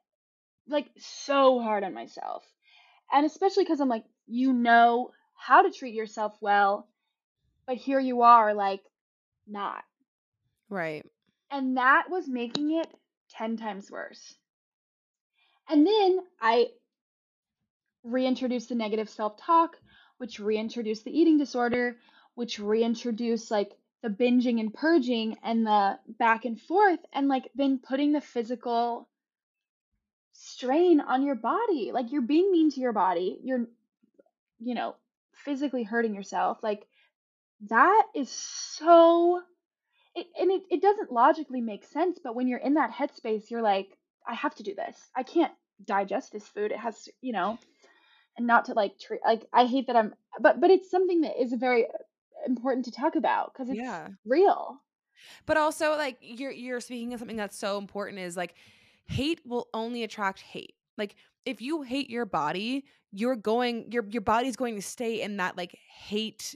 like 0.67 0.89
so 0.97 1.59
hard 1.59 1.83
on 1.83 1.93
myself. 1.93 2.43
And 3.11 3.25
especially 3.25 3.63
because 3.63 3.79
I'm 3.79 3.89
like, 3.89 4.03
you 4.27 4.53
know 4.53 5.11
how 5.35 5.61
to 5.63 5.71
treat 5.71 5.95
yourself 5.95 6.37
well, 6.41 6.87
but 7.65 7.77
here 7.77 7.99
you 7.99 8.21
are, 8.23 8.53
like, 8.53 8.81
not. 9.47 9.83
right. 10.69 11.05
And 11.51 11.77
that 11.77 12.09
was 12.09 12.27
making 12.27 12.77
it 12.77 12.87
10 13.31 13.57
times 13.57 13.89
worse. 13.89 14.35
And 15.69 15.85
then 15.87 16.19
I 16.41 16.67
reintroduced 18.03 18.69
the 18.69 18.75
negative 18.75 19.09
self 19.09 19.37
talk, 19.37 19.75
which 20.17 20.39
reintroduced 20.39 21.05
the 21.05 21.17
eating 21.17 21.37
disorder, 21.37 21.97
which 22.35 22.59
reintroduced 22.59 23.51
like 23.51 23.71
the 24.03 24.09
binging 24.09 24.59
and 24.59 24.73
purging 24.73 25.37
and 25.43 25.65
the 25.65 25.99
back 26.19 26.45
and 26.45 26.59
forth, 26.61 26.99
and 27.13 27.27
like 27.27 27.49
then 27.55 27.79
putting 27.79 28.11
the 28.13 28.21
physical 28.21 29.07
strain 30.33 31.01
on 31.01 31.23
your 31.23 31.35
body. 31.35 31.91
Like 31.93 32.11
you're 32.11 32.21
being 32.21 32.51
mean 32.51 32.71
to 32.71 32.79
your 32.79 32.93
body. 32.93 33.39
You're, 33.43 33.67
you 34.59 34.75
know, 34.75 34.95
physically 35.33 35.83
hurting 35.83 36.13
yourself. 36.13 36.59
Like 36.63 36.85
that 37.69 38.03
is 38.15 38.29
so 38.29 39.41
it, 40.15 40.27
and 40.39 40.51
it, 40.51 40.63
it 40.69 40.81
doesn't 40.81 41.11
logically 41.11 41.61
make 41.61 41.83
sense 41.85 42.19
but 42.23 42.35
when 42.35 42.47
you're 42.47 42.59
in 42.59 42.75
that 42.75 42.91
headspace 42.91 43.49
you're 43.49 43.63
like 43.63 43.87
i 44.27 44.33
have 44.35 44.53
to 44.53 44.63
do 44.63 44.75
this 44.75 44.95
i 45.15 45.23
can't 45.23 45.51
digest 45.85 46.31
this 46.31 46.47
food 46.47 46.71
it 46.71 46.77
has 46.77 47.01
to 47.03 47.11
you 47.21 47.33
know 47.33 47.57
and 48.37 48.47
not 48.47 48.65
to 48.65 48.73
like 48.73 48.97
treat 48.99 49.21
like 49.25 49.45
I 49.51 49.65
hate 49.65 49.87
that 49.87 49.95
I'm 49.95 50.13
but 50.39 50.61
but 50.61 50.69
it's 50.69 50.89
something 50.89 51.21
that 51.21 51.41
is 51.41 51.53
very 51.53 51.85
uh, 51.85 51.97
important 52.45 52.85
to 52.85 52.91
talk 52.91 53.15
about 53.15 53.51
because 53.53 53.69
it's 53.69 53.79
Yeah. 53.79 54.09
real. 54.25 54.79
But 55.45 55.57
also 55.57 55.97
like 55.97 56.17
you're 56.21 56.51
you're 56.51 56.79
speaking 56.79 57.13
of 57.13 57.19
something 57.19 57.37
that's 57.37 57.57
so 57.57 57.77
important 57.77 58.19
is 58.19 58.37
like 58.37 58.55
hate 59.07 59.41
will 59.45 59.67
only 59.73 60.03
attract 60.03 60.39
hate. 60.39 60.75
Like 60.97 61.15
if 61.45 61.61
you 61.61 61.81
hate 61.81 62.09
your 62.09 62.25
body, 62.25 62.85
you're 63.11 63.35
going 63.35 63.91
your 63.91 64.05
your 64.09 64.21
body's 64.21 64.55
going 64.55 64.75
to 64.75 64.81
stay 64.81 65.21
in 65.21 65.37
that 65.37 65.57
like 65.57 65.77
hate 65.89 66.55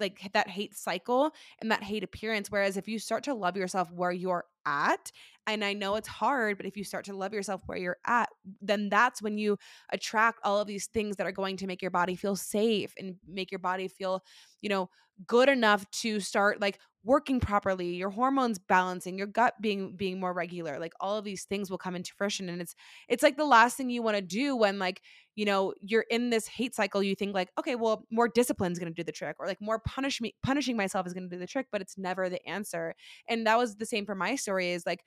like 0.00 0.30
that 0.32 0.48
hate 0.48 0.74
cycle 0.74 1.32
and 1.60 1.70
that 1.70 1.82
hate 1.82 2.02
appearance. 2.02 2.50
Whereas 2.50 2.76
if 2.76 2.88
you 2.88 2.98
start 2.98 3.24
to 3.24 3.34
love 3.34 3.56
yourself 3.56 3.90
where 3.92 4.12
you're 4.12 4.44
at 4.66 5.12
and 5.46 5.64
I 5.64 5.72
know 5.72 5.94
it's 5.94 6.08
hard 6.08 6.56
but 6.56 6.66
if 6.66 6.76
you 6.76 6.84
start 6.84 7.04
to 7.06 7.16
love 7.16 7.32
yourself 7.32 7.62
where 7.66 7.78
you're 7.78 7.98
at 8.06 8.28
then 8.60 8.88
that's 8.88 9.22
when 9.22 9.38
you 9.38 9.58
attract 9.90 10.40
all 10.42 10.60
of 10.60 10.66
these 10.66 10.86
things 10.86 11.16
that 11.16 11.26
are 11.26 11.32
going 11.32 11.56
to 11.58 11.66
make 11.66 11.82
your 11.82 11.92
body 11.92 12.16
feel 12.16 12.34
safe 12.36 12.92
and 12.98 13.14
make 13.28 13.52
your 13.52 13.60
body 13.60 13.86
feel 13.86 14.22
you 14.60 14.68
know 14.68 14.90
good 15.26 15.48
enough 15.48 15.88
to 15.92 16.20
start 16.20 16.60
like 16.60 16.78
working 17.06 17.38
properly 17.38 17.94
your 17.94 18.10
hormones 18.10 18.58
balancing 18.58 19.16
your 19.16 19.28
gut 19.28 19.54
being 19.60 19.94
being 19.94 20.18
more 20.18 20.32
regular 20.32 20.80
like 20.80 20.92
all 21.00 21.16
of 21.16 21.24
these 21.24 21.44
things 21.44 21.70
will 21.70 21.78
come 21.78 21.94
into 21.94 22.12
fruition 22.14 22.48
and 22.48 22.60
it's 22.60 22.74
it's 23.08 23.22
like 23.22 23.36
the 23.36 23.44
last 23.44 23.76
thing 23.76 23.88
you 23.88 24.02
want 24.02 24.16
to 24.16 24.22
do 24.22 24.56
when 24.56 24.80
like 24.80 25.00
you 25.36 25.44
know 25.44 25.72
you're 25.80 26.04
in 26.10 26.30
this 26.30 26.48
hate 26.48 26.74
cycle 26.74 27.00
you 27.00 27.14
think 27.14 27.32
like 27.32 27.48
okay 27.56 27.76
well 27.76 28.04
more 28.10 28.26
discipline 28.26 28.72
is 28.72 28.78
going 28.80 28.92
to 28.92 28.94
do 28.94 29.04
the 29.04 29.12
trick 29.12 29.36
or 29.38 29.46
like 29.46 29.60
more 29.60 29.78
punish 29.78 30.20
me 30.20 30.34
punishing 30.42 30.76
myself 30.76 31.06
is 31.06 31.12
going 31.12 31.30
to 31.30 31.34
do 31.34 31.38
the 31.38 31.46
trick 31.46 31.68
but 31.70 31.80
it's 31.80 31.96
never 31.96 32.28
the 32.28 32.44
answer 32.48 32.92
and 33.28 33.46
that 33.46 33.56
was 33.56 33.76
the 33.76 33.86
same 33.86 34.04
for 34.04 34.16
my 34.16 34.34
story 34.34 34.72
is 34.72 34.84
like 34.84 35.04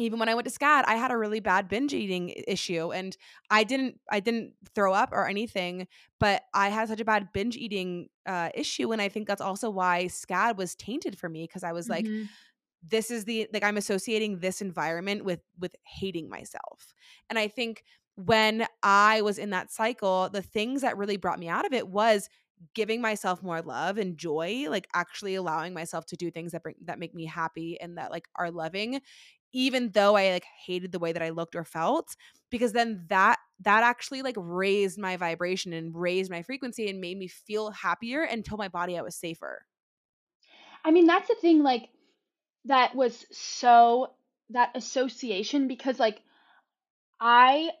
even 0.00 0.18
when 0.18 0.28
I 0.28 0.34
went 0.34 0.46
to 0.46 0.50
SCAD, 0.50 0.84
I 0.86 0.96
had 0.96 1.10
a 1.10 1.16
really 1.16 1.40
bad 1.40 1.68
binge 1.68 1.92
eating 1.94 2.30
issue 2.48 2.92
and 2.92 3.16
I 3.50 3.64
didn't 3.64 4.00
I 4.10 4.20
didn't 4.20 4.54
throw 4.74 4.92
up 4.94 5.10
or 5.12 5.26
anything, 5.28 5.88
but 6.18 6.44
I 6.54 6.68
had 6.70 6.88
such 6.88 7.00
a 7.00 7.04
bad 7.04 7.32
binge 7.32 7.56
eating 7.56 8.08
uh, 8.26 8.50
issue 8.54 8.92
and 8.92 9.02
I 9.02 9.08
think 9.08 9.28
that's 9.28 9.40
also 9.40 9.70
why 9.70 10.06
SCAD 10.06 10.56
was 10.56 10.74
tainted 10.74 11.18
for 11.18 11.28
me 11.28 11.44
because 11.44 11.64
I 11.64 11.72
was 11.72 11.88
like 11.88 12.10
hmm 12.10 12.30
this 12.82 13.10
is 13.10 13.24
the 13.24 13.48
like 13.52 13.62
I'm 13.62 13.76
associating 13.76 14.38
this 14.38 14.62
environment 14.62 15.24
with 15.24 15.40
with 15.58 15.76
hating 15.84 16.28
myself. 16.28 16.94
And 17.28 17.38
I 17.38 17.48
think 17.48 17.84
when 18.16 18.66
I 18.82 19.22
was 19.22 19.38
in 19.38 19.50
that 19.50 19.70
cycle, 19.70 20.30
the 20.30 20.42
things 20.42 20.82
that 20.82 20.96
really 20.96 21.16
brought 21.16 21.38
me 21.38 21.48
out 21.48 21.66
of 21.66 21.72
it 21.72 21.88
was 21.88 22.28
giving 22.74 23.00
myself 23.00 23.42
more 23.42 23.62
love 23.62 23.96
and 23.98 24.18
joy, 24.18 24.66
like 24.68 24.86
actually 24.94 25.34
allowing 25.34 25.72
myself 25.74 26.04
to 26.06 26.16
do 26.16 26.30
things 26.30 26.52
that 26.52 26.62
bring 26.62 26.76
that 26.82 26.98
make 26.98 27.14
me 27.14 27.26
happy 27.26 27.78
and 27.80 27.98
that 27.98 28.10
like 28.10 28.28
are 28.36 28.50
loving 28.50 29.00
even 29.52 29.90
though 29.92 30.16
I 30.16 30.30
like 30.32 30.44
hated 30.66 30.92
the 30.92 30.98
way 30.98 31.12
that 31.12 31.22
I 31.22 31.30
looked 31.30 31.54
or 31.56 31.64
felt 31.64 32.14
because 32.50 32.72
then 32.72 33.06
that 33.08 33.38
that 33.60 33.82
actually 33.82 34.22
like 34.22 34.36
raised 34.38 34.98
my 34.98 35.16
vibration 35.16 35.72
and 35.72 35.94
raised 35.94 36.30
my 36.30 36.42
frequency 36.42 36.88
and 36.88 37.00
made 37.00 37.18
me 37.18 37.28
feel 37.28 37.70
happier 37.70 38.22
and 38.22 38.44
told 38.44 38.58
my 38.58 38.68
body 38.68 38.98
I 38.98 39.02
was 39.02 39.16
safer. 39.16 39.66
I 40.84 40.90
mean, 40.90 41.06
that's 41.06 41.28
the 41.28 41.34
thing, 41.34 41.62
like, 41.62 41.88
that 42.66 42.94
was 42.94 43.26
so 43.36 44.14
that 44.50 44.76
association 44.76 45.68
because, 45.68 46.00
like, 46.00 46.22
I 47.20 47.72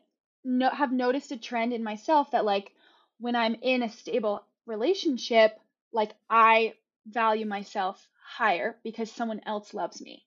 no 0.44 0.70
have 0.70 0.92
noticed 0.92 1.32
a 1.32 1.38
trend 1.38 1.72
in 1.74 1.84
myself 1.84 2.30
that, 2.32 2.44
like, 2.46 2.74
when 3.18 3.36
I'm 3.36 3.56
in 3.56 3.82
a 3.82 3.90
stable 3.90 4.46
relationship, 4.66 5.60
like, 5.92 6.14
I 6.30 6.76
value 7.06 7.46
myself 7.46 8.08
higher 8.22 8.80
because 8.84 9.12
someone 9.12 9.40
else 9.46 9.74
loves 9.74 10.00
me. 10.00 10.26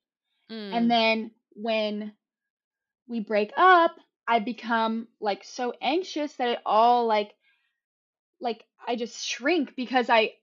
And 0.71 0.89
Mm, 0.89 0.91
then 0.91 1.31
when 1.51 2.15
we 3.07 3.19
break 3.21 3.51
up, 3.57 3.95
I 4.27 4.39
become, 4.39 5.07
like, 5.19 5.43
so 5.43 5.73
anxious 5.81 6.35
that 6.37 6.49
it 6.49 6.59
all, 6.65 7.05
like 7.07 7.35
like, 8.39 8.65
I 8.87 8.95
just 8.95 9.25
shrink 9.25 9.75
because 9.75 10.09
I 10.09 10.33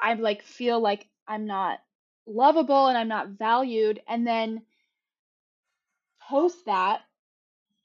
I, 0.00 0.14
like, 0.14 0.42
feel 0.42 0.80
like 0.80 1.08
I'm 1.28 1.46
not 1.46 1.80
lovable 2.26 2.86
and 2.86 2.96
I'm 2.96 3.08
not 3.08 3.28
valued, 3.30 4.00
and 4.08 4.26
then 4.26 4.62
post 6.28 6.66
that 6.66 7.02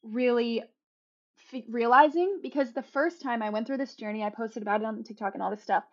really 0.03 0.63
f 1.53 1.63
realizing 1.69 2.39
because 2.41 2.73
the 2.73 2.83
first 2.83 3.21
time 3.21 3.41
I 3.43 3.49
went 3.51 3.67
through 3.67 3.77
this 3.77 3.95
journey, 3.95 4.23
I 4.23 4.29
posted 4.29 4.63
about 4.63 4.81
it 4.81 4.87
on 4.87 5.03
TikTok 5.03 5.33
and 5.33 5.43
all 5.43 5.51
this 5.51 5.63
stuff, 5.63 5.85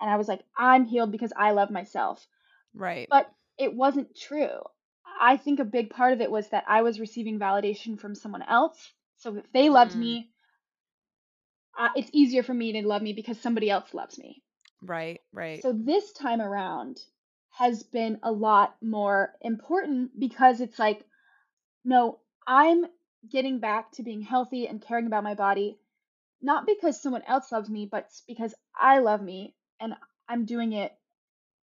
and 0.00 0.10
I 0.10 0.16
was 0.16 0.28
like, 0.28 0.44
"I'm 0.58 0.84
healed 0.84 1.12
because 1.12 1.32
I 1.36 1.52
love 1.52 1.70
myself." 1.70 2.28
right. 2.74 3.10
But 3.10 3.32
it 3.58 3.74
wasn't 3.74 4.16
true. 4.16 4.60
I 5.20 5.36
think 5.36 5.60
a 5.60 5.64
big 5.64 5.90
part 5.90 6.12
of 6.14 6.20
it 6.22 6.30
was 6.32 6.48
that 6.50 6.64
I 6.68 6.82
was 6.82 7.00
receiving 7.00 7.38
validation 7.38 8.00
from 8.00 8.14
someone 8.16 8.42
else, 8.42 8.92
so 9.16 9.36
if 9.36 9.52
they 9.52 9.68
loved 9.70 9.94
Mm, 9.94 9.96
me, 9.96 10.32
uh, 11.78 11.90
it's 11.96 12.10
easier 12.12 12.42
for 12.42 12.54
me 12.54 12.72
to 12.72 12.86
love 12.86 13.02
me 13.02 13.12
because 13.12 13.40
somebody 13.40 13.70
else 13.70 13.94
loves 13.94 14.18
me. 14.18 14.42
right, 14.82 15.20
right. 15.32 15.64
So 15.64 15.72
this 15.72 16.12
time 16.12 16.40
around 16.40 17.04
has 17.50 17.82
been 17.82 18.18
a 18.22 18.32
lot 18.32 18.76
more 18.82 19.36
important 19.42 20.18
because 20.18 20.60
it's 20.60 20.78
like, 20.78 21.06
no, 21.84 22.20
I'm 22.46 22.86
getting 23.28 23.60
back 23.60 23.92
to 23.92 24.02
being 24.02 24.22
healthy 24.22 24.66
and 24.68 24.80
caring 24.82 25.06
about 25.06 25.24
my 25.24 25.34
body, 25.34 25.78
not 26.40 26.66
because 26.66 27.00
someone 27.02 27.22
else 27.22 27.52
loves 27.52 27.70
me, 27.70 27.86
but 27.86 28.10
because 28.26 28.54
I 28.74 28.98
love 29.00 29.22
me 29.22 29.54
and 29.80 29.94
I'm 30.28 30.46
doing 30.46 30.72
it 30.72 30.96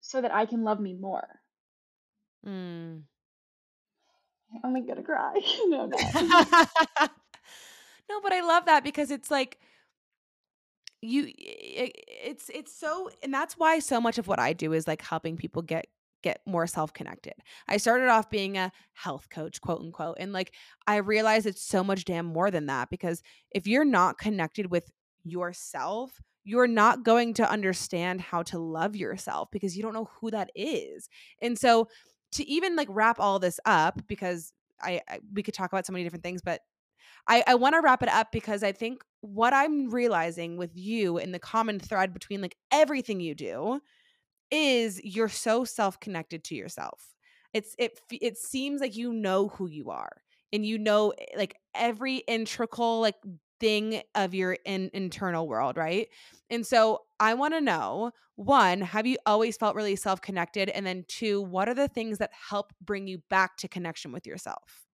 so 0.01 0.21
that 0.21 0.35
I 0.35 0.47
can 0.47 0.65
love 0.65 0.81
me 0.81 0.95
more. 0.95 1.41
Mm. 2.47 3.05
I'm 4.65 4.73
like 4.73 4.87
gonna 4.87 5.03
cry. 5.03 5.41
no, 5.67 5.91
I'm. 6.15 7.11
No, 8.09 8.21
but 8.21 8.33
I 8.33 8.41
love 8.41 8.67
that 8.67 8.85
because 8.85 9.11
it's 9.11 9.33
like 9.33 9.59
you 11.03 11.25
i 11.27 11.91
it's 12.25 12.49
it's 12.51 12.75
so 12.75 13.11
and 13.23 13.35
that's 13.35 13.59
why 13.59 13.81
so 13.81 14.01
much 14.01 14.17
of 14.19 14.29
what 14.29 14.39
I 14.39 14.53
do 14.53 14.73
is 14.73 14.87
like 14.87 15.03
helping 15.03 15.37
people 15.37 15.63
get 15.63 15.87
get 16.23 16.41
more 16.47 16.67
self-connected. 16.67 17.35
I 17.69 17.77
started 17.77 18.09
off 18.09 18.31
being 18.31 18.57
a 18.57 18.73
health 18.95 19.29
coach, 19.31 19.61
quote 19.61 19.81
unquote, 19.81 20.17
and 20.19 20.33
like 20.33 20.53
I 20.87 20.97
realized 20.97 21.47
it's 21.47 21.63
so 21.63 21.85
much 21.85 22.05
damn 22.05 22.27
more 22.27 22.51
than 22.51 22.67
that 22.67 22.91
because 22.91 23.23
if 23.51 23.67
you're 23.67 23.85
not 23.85 24.19
connected 24.19 24.71
with 24.71 24.91
yourself, 25.25 26.21
you're 26.45 26.69
not 26.69 27.05
going 27.05 27.35
to 27.35 27.51
understand 27.51 28.21
how 28.21 28.43
to 28.45 28.59
love 28.59 28.97
yourself 28.97 29.49
because 29.53 29.77
you 29.77 29.83
don't 29.83 29.95
know 29.95 30.09
who 30.21 30.31
that 30.31 30.51
is. 30.55 31.09
And 31.43 31.59
so 31.59 31.89
to 32.33 32.49
even 32.49 32.77
like 32.77 32.89
wrap 32.91 33.21
all 33.21 33.39
this 33.39 33.61
up 33.65 34.01
because 34.07 34.53
I, 34.81 35.01
I 35.09 35.21
we 35.33 35.43
could 35.43 35.55
talk 35.55 35.73
about 35.73 35.87
so 35.87 35.93
many 35.93 36.05
different 36.05 36.25
things, 36.25 36.43
but 36.43 36.61
I, 37.29 37.43
I 37.47 37.55
want 37.57 37.75
to 37.75 37.81
wrap 37.81 38.03
it 38.03 38.09
up 38.09 38.33
because 38.33 38.63
I 38.63 38.73
think 38.73 39.03
what 39.21 39.53
I'm 39.53 39.91
realizing 39.91 40.57
with 40.57 40.71
you 40.77 41.19
and 41.19 41.35
the 41.35 41.39
common 41.39 41.81
thread 41.81 42.13
between 42.13 42.41
like 42.41 42.57
everything 42.73 43.21
you 43.21 43.35
do 43.35 43.81
is 44.51 45.01
you're 45.05 45.29
so 45.29 45.65
self-connected 45.65 46.45
to 46.45 46.55
yourself. 46.55 47.15
It's 47.53 47.75
it 47.79 48.01
it 48.11 48.37
seems 48.37 48.81
like 48.81 48.97
you 48.97 49.13
know 49.13 49.49
who 49.49 49.69
you 49.69 49.91
are 49.91 50.23
and 50.53 50.65
you 50.65 50.79
know 50.79 51.11
eh, 51.19 51.25
like 51.37 51.57
every 51.75 52.19
integral 52.19 53.01
like 53.01 53.17
thing 53.61 54.03
of 54.15 54.35
your 54.35 54.59
in, 54.65 54.91
internal 54.93 55.49
world, 55.49 55.77
right? 55.77 56.09
And 56.51 56.67
so 56.67 57.03
I 57.19 57.35
want 57.35 57.55
to 57.55 57.61
know 57.61 58.13
one, 58.37 58.83
have 58.83 59.07
you 59.07 59.17
always 59.25 59.57
felt 59.57 59.75
really 59.75 59.97
self-connected 59.97 60.69
and 60.69 60.87
then 60.87 61.05
two, 61.09 61.41
what 61.41 61.69
are 61.69 61.75
the 61.75 61.89
things 61.89 62.19
that 62.19 62.31
help 62.33 62.73
bring 62.81 63.07
you 63.07 63.19
back 63.31 63.57
to 63.59 63.69
connection 63.69 64.13
with 64.13 64.27
yourself? 64.27 64.87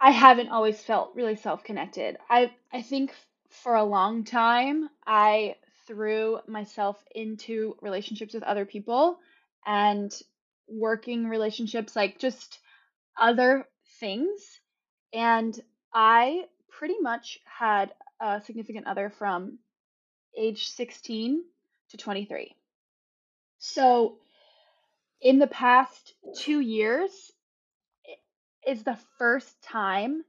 I 0.00 0.10
haven't 0.12 0.48
always 0.48 0.82
felt 0.82 1.14
really 1.14 1.36
self-connected. 1.36 2.16
I 2.30 2.52
I 2.72 2.82
think 2.82 3.14
for 3.50 3.74
a 3.74 3.84
long 3.84 4.24
time 4.24 4.88
I 5.06 5.56
threw 5.86 6.40
myself 6.46 7.02
into 7.14 7.76
relationships 7.80 8.34
with 8.34 8.42
other 8.42 8.64
people 8.64 9.18
and 9.66 10.12
working 10.68 11.26
relationships 11.26 11.96
like 11.96 12.18
just 12.18 12.60
other 13.18 13.66
things 13.98 14.60
and 15.12 15.58
I 15.92 16.44
pretty 16.78 17.00
much 17.00 17.40
had 17.44 17.92
a 18.20 18.40
significant 18.46 18.86
other 18.86 19.10
from 19.10 19.58
age 20.36 20.68
16 20.68 21.42
to 21.90 21.96
23. 21.96 22.54
So 23.58 24.18
in 25.20 25.40
the 25.40 25.48
past 25.48 26.14
2 26.36 26.60
years 26.60 27.32
is 28.64 28.84
the 28.84 28.96
first 29.18 29.60
time 29.60 30.22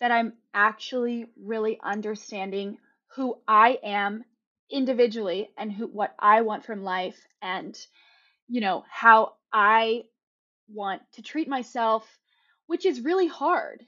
that 0.00 0.10
I'm 0.10 0.34
actually 0.52 1.26
really 1.42 1.80
understanding 1.82 2.76
who 3.14 3.38
I 3.48 3.78
am 3.82 4.24
individually 4.70 5.48
and 5.56 5.72
who 5.72 5.86
what 5.86 6.14
I 6.18 6.42
want 6.42 6.66
from 6.66 6.82
life 6.82 7.18
and 7.40 7.74
you 8.46 8.60
know 8.60 8.84
how 8.90 9.32
I 9.50 10.02
want 10.68 11.00
to 11.12 11.22
treat 11.22 11.48
myself 11.48 12.06
which 12.66 12.84
is 12.84 13.00
really 13.00 13.28
hard. 13.28 13.82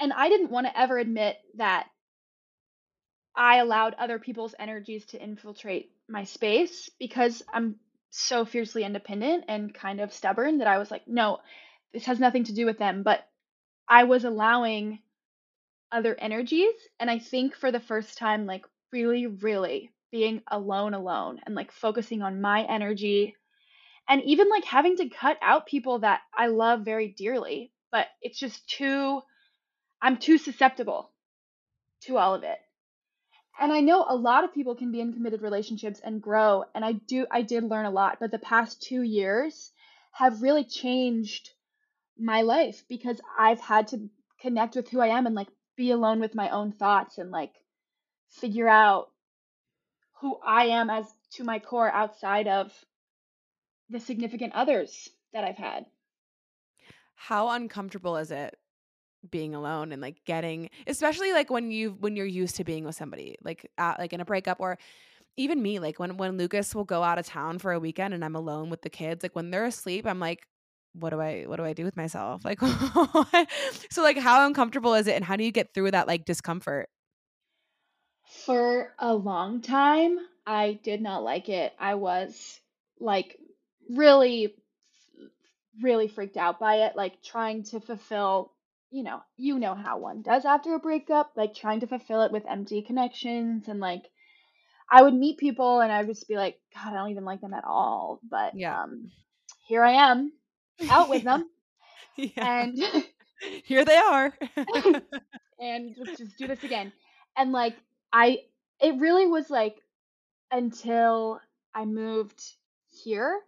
And 0.00 0.12
I 0.12 0.28
didn't 0.28 0.50
want 0.50 0.66
to 0.66 0.78
ever 0.78 0.98
admit 0.98 1.36
that 1.56 1.86
I 3.36 3.58
allowed 3.58 3.94
other 3.94 4.18
people's 4.18 4.54
energies 4.58 5.06
to 5.06 5.22
infiltrate 5.22 5.90
my 6.08 6.24
space 6.24 6.90
because 6.98 7.42
I'm 7.52 7.76
so 8.10 8.44
fiercely 8.44 8.84
independent 8.84 9.44
and 9.48 9.74
kind 9.74 10.00
of 10.00 10.12
stubborn 10.12 10.58
that 10.58 10.68
I 10.68 10.78
was 10.78 10.90
like, 10.90 11.08
no, 11.08 11.38
this 11.92 12.04
has 12.04 12.20
nothing 12.20 12.44
to 12.44 12.54
do 12.54 12.66
with 12.66 12.78
them, 12.78 13.02
but 13.02 13.26
I 13.88 14.04
was 14.04 14.24
allowing 14.24 15.00
other 15.90 16.16
energies. 16.18 16.74
And 17.00 17.10
I 17.10 17.18
think 17.18 17.56
for 17.56 17.72
the 17.72 17.80
first 17.80 18.18
time, 18.18 18.46
like 18.46 18.66
really, 18.92 19.26
really 19.26 19.90
being 20.12 20.42
alone, 20.48 20.94
alone 20.94 21.40
and 21.44 21.56
like 21.56 21.72
focusing 21.72 22.22
on 22.22 22.40
my 22.40 22.62
energy 22.62 23.34
and 24.08 24.22
even 24.22 24.48
like 24.48 24.64
having 24.64 24.96
to 24.96 25.08
cut 25.08 25.38
out 25.42 25.66
people 25.66 26.00
that 26.00 26.20
I 26.36 26.48
love 26.48 26.84
very 26.84 27.08
dearly, 27.08 27.72
but 27.90 28.06
it's 28.22 28.38
just 28.38 28.68
too, 28.68 29.22
I'm 30.04 30.18
too 30.18 30.36
susceptible 30.36 31.10
to 32.02 32.18
all 32.18 32.34
of 32.34 32.42
it. 32.42 32.58
And 33.58 33.72
I 33.72 33.80
know 33.80 34.04
a 34.06 34.14
lot 34.14 34.44
of 34.44 34.52
people 34.52 34.74
can 34.74 34.92
be 34.92 35.00
in 35.00 35.14
committed 35.14 35.40
relationships 35.40 35.98
and 36.04 36.20
grow. 36.20 36.64
And 36.74 36.84
I 36.84 36.92
do, 36.92 37.26
I 37.30 37.40
did 37.40 37.64
learn 37.64 37.86
a 37.86 37.90
lot, 37.90 38.18
but 38.20 38.30
the 38.30 38.38
past 38.38 38.82
two 38.82 39.00
years 39.00 39.72
have 40.12 40.42
really 40.42 40.64
changed 40.64 41.48
my 42.18 42.42
life 42.42 42.84
because 42.86 43.18
I've 43.38 43.60
had 43.60 43.88
to 43.88 44.10
connect 44.42 44.76
with 44.76 44.90
who 44.90 45.00
I 45.00 45.06
am 45.06 45.24
and 45.24 45.34
like 45.34 45.48
be 45.74 45.90
alone 45.90 46.20
with 46.20 46.34
my 46.34 46.50
own 46.50 46.72
thoughts 46.72 47.16
and 47.16 47.30
like 47.30 47.54
figure 48.28 48.68
out 48.68 49.10
who 50.20 50.36
I 50.44 50.66
am 50.66 50.90
as 50.90 51.06
to 51.36 51.44
my 51.44 51.60
core 51.60 51.90
outside 51.90 52.46
of 52.46 52.70
the 53.88 54.00
significant 54.00 54.52
others 54.52 55.08
that 55.32 55.44
I've 55.44 55.56
had. 55.56 55.86
How 57.14 57.48
uncomfortable 57.48 58.18
is 58.18 58.30
it 58.30 58.58
being 59.30 59.54
alone 59.54 59.92
and 59.92 60.02
like 60.02 60.24
getting 60.24 60.70
especially 60.86 61.32
like 61.32 61.50
when 61.50 61.70
you 61.70 61.96
when 62.00 62.16
you're 62.16 62.26
used 62.26 62.56
to 62.56 62.64
being 62.64 62.84
with 62.84 62.94
somebody 62.94 63.36
like 63.42 63.70
at, 63.78 63.98
like 63.98 64.12
in 64.12 64.20
a 64.20 64.24
breakup 64.24 64.58
or 64.60 64.78
even 65.36 65.62
me 65.62 65.78
like 65.78 65.98
when 65.98 66.16
when 66.16 66.36
Lucas 66.36 66.74
will 66.74 66.84
go 66.84 67.02
out 67.02 67.18
of 67.18 67.26
town 67.26 67.58
for 67.58 67.72
a 67.72 67.80
weekend 67.80 68.14
and 68.14 68.24
I'm 68.24 68.36
alone 68.36 68.70
with 68.70 68.82
the 68.82 68.90
kids 68.90 69.22
like 69.22 69.34
when 69.34 69.50
they're 69.50 69.64
asleep 69.64 70.06
I'm 70.06 70.20
like 70.20 70.46
what 70.94 71.10
do 71.10 71.20
I 71.20 71.44
what 71.46 71.56
do 71.56 71.64
I 71.64 71.72
do 71.72 71.84
with 71.84 71.96
myself? 71.96 72.44
Like 72.44 72.60
so 73.90 74.02
like 74.02 74.16
how 74.16 74.46
uncomfortable 74.46 74.94
is 74.94 75.06
it 75.06 75.16
and 75.16 75.24
how 75.24 75.36
do 75.36 75.44
you 75.44 75.52
get 75.52 75.74
through 75.74 75.90
that 75.90 76.06
like 76.06 76.24
discomfort? 76.24 76.88
For 78.46 78.94
a 78.98 79.14
long 79.14 79.60
time 79.60 80.18
I 80.46 80.78
did 80.82 81.02
not 81.02 81.22
like 81.22 81.48
it. 81.48 81.72
I 81.78 81.96
was 81.96 82.60
like 83.00 83.38
really 83.90 84.54
really 85.82 86.06
freaked 86.06 86.36
out 86.36 86.60
by 86.60 86.86
it 86.86 86.94
like 86.94 87.20
trying 87.22 87.64
to 87.64 87.80
fulfill 87.80 88.52
you 88.94 89.02
know 89.02 89.20
you 89.36 89.58
know 89.58 89.74
how 89.74 89.98
one 89.98 90.22
does 90.22 90.44
after 90.44 90.74
a 90.74 90.78
breakup 90.78 91.32
like 91.36 91.52
trying 91.52 91.80
to 91.80 91.86
fulfill 91.88 92.22
it 92.22 92.30
with 92.30 92.48
empty 92.48 92.80
connections 92.80 93.66
and 93.66 93.80
like 93.80 94.04
I 94.88 95.02
would 95.02 95.14
meet 95.14 95.38
people 95.38 95.80
and 95.80 95.90
I 95.90 95.98
would 95.98 96.06
just 96.06 96.28
be 96.28 96.36
like 96.36 96.60
god 96.72 96.92
I 96.92 96.96
don't 96.96 97.10
even 97.10 97.24
like 97.24 97.40
them 97.40 97.54
at 97.54 97.64
all 97.64 98.20
but 98.30 98.56
yeah. 98.56 98.82
um 98.82 99.10
here 99.66 99.82
I 99.82 100.10
am 100.10 100.32
out 100.88 101.08
with 101.08 101.24
them. 101.24 101.48
Yeah. 102.16 102.30
And 102.36 102.78
here 103.64 103.84
they 103.84 103.96
are. 103.96 104.32
And 105.58 105.96
let's 105.98 106.18
just 106.18 106.38
do 106.38 106.46
this 106.46 106.62
again. 106.62 106.92
And 107.36 107.50
like 107.50 107.74
I 108.12 108.38
it 108.80 109.00
really 109.00 109.26
was 109.26 109.50
like 109.50 109.76
until 110.52 111.40
I 111.74 111.86
moved 111.86 112.40
here 113.04 113.40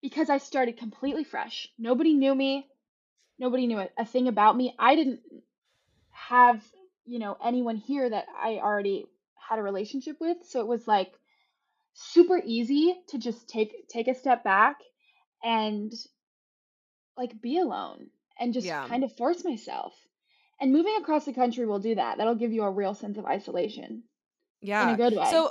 because 0.00 0.30
I 0.30 0.38
started 0.38 0.76
completely 0.76 1.24
fresh. 1.24 1.66
Nobody 1.76 2.14
knew 2.14 2.34
me. 2.34 2.68
Nobody 3.42 3.66
knew 3.66 3.80
a, 3.80 3.88
a 3.98 4.04
thing 4.04 4.28
about 4.28 4.56
me. 4.56 4.72
I 4.78 4.94
didn't 4.94 5.18
have, 6.12 6.62
you 7.04 7.18
know, 7.18 7.36
anyone 7.44 7.74
here 7.74 8.08
that 8.08 8.26
I 8.40 8.60
already 8.62 9.06
had 9.34 9.58
a 9.58 9.62
relationship 9.62 10.18
with. 10.20 10.36
So 10.48 10.60
it 10.60 10.68
was 10.68 10.86
like 10.86 11.12
super 11.94 12.40
easy 12.44 12.94
to 13.08 13.18
just 13.18 13.48
take 13.48 13.88
take 13.88 14.06
a 14.06 14.14
step 14.14 14.44
back 14.44 14.76
and 15.42 15.92
like 17.16 17.42
be 17.42 17.58
alone 17.58 18.06
and 18.38 18.54
just 18.54 18.64
yeah 18.66 18.86
kind 18.86 19.02
of 19.02 19.12
force 19.16 19.42
myself. 19.44 19.92
And 20.60 20.72
moving 20.72 20.94
across 21.00 21.24
the 21.24 21.32
country 21.32 21.66
will 21.66 21.80
do 21.80 21.96
that. 21.96 22.18
That'll 22.18 22.36
give 22.36 22.52
you 22.52 22.62
a 22.62 22.70
real 22.70 22.94
sense 22.94 23.18
of 23.18 23.26
isolation 23.26 24.04
Yeah. 24.60 24.84
in 24.88 24.94
a 24.94 24.96
good 24.96 25.18
way. 25.18 25.28
so 25.28 25.50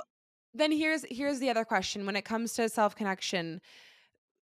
then 0.54 0.72
here's 0.72 1.04
here's 1.10 1.40
the 1.40 1.50
other 1.50 1.66
question 1.66 2.06
when 2.06 2.16
it 2.16 2.24
comes 2.24 2.54
to 2.54 2.70
self 2.70 2.96
connection 2.96 3.60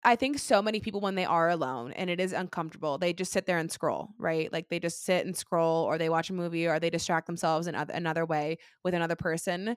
I 0.08 0.16
think 0.16 0.40
so 0.40 0.62
many 0.62 0.80
people 0.80 1.02
when 1.02 1.16
they 1.16 1.26
are 1.26 1.50
alone 1.50 1.92
and 1.94 2.10
it 2.10 2.20
is 2.22 2.34
uncomfortable, 2.34 2.98
they 2.98 3.14
just 3.14 3.34
sit 3.34 3.46
there 3.46 3.58
and 3.58 3.70
scroll, 3.72 4.12
right? 4.18 4.52
Like 4.54 4.70
they 4.70 4.80
just 4.80 5.04
sit 5.04 5.26
and 5.26 5.36
scroll 5.36 5.84
or 5.84 5.98
they 5.98 6.10
watch 6.10 6.30
a 6.30 6.34
movie 6.34 6.66
or 6.66 6.80
they 6.80 6.90
distract 6.90 7.28
themselves 7.28 7.68
in 7.68 7.76
oth- 7.76 7.90
another 7.94 8.26
way 8.26 8.58
with 8.86 8.94
another 8.94 9.18
person. 9.18 9.76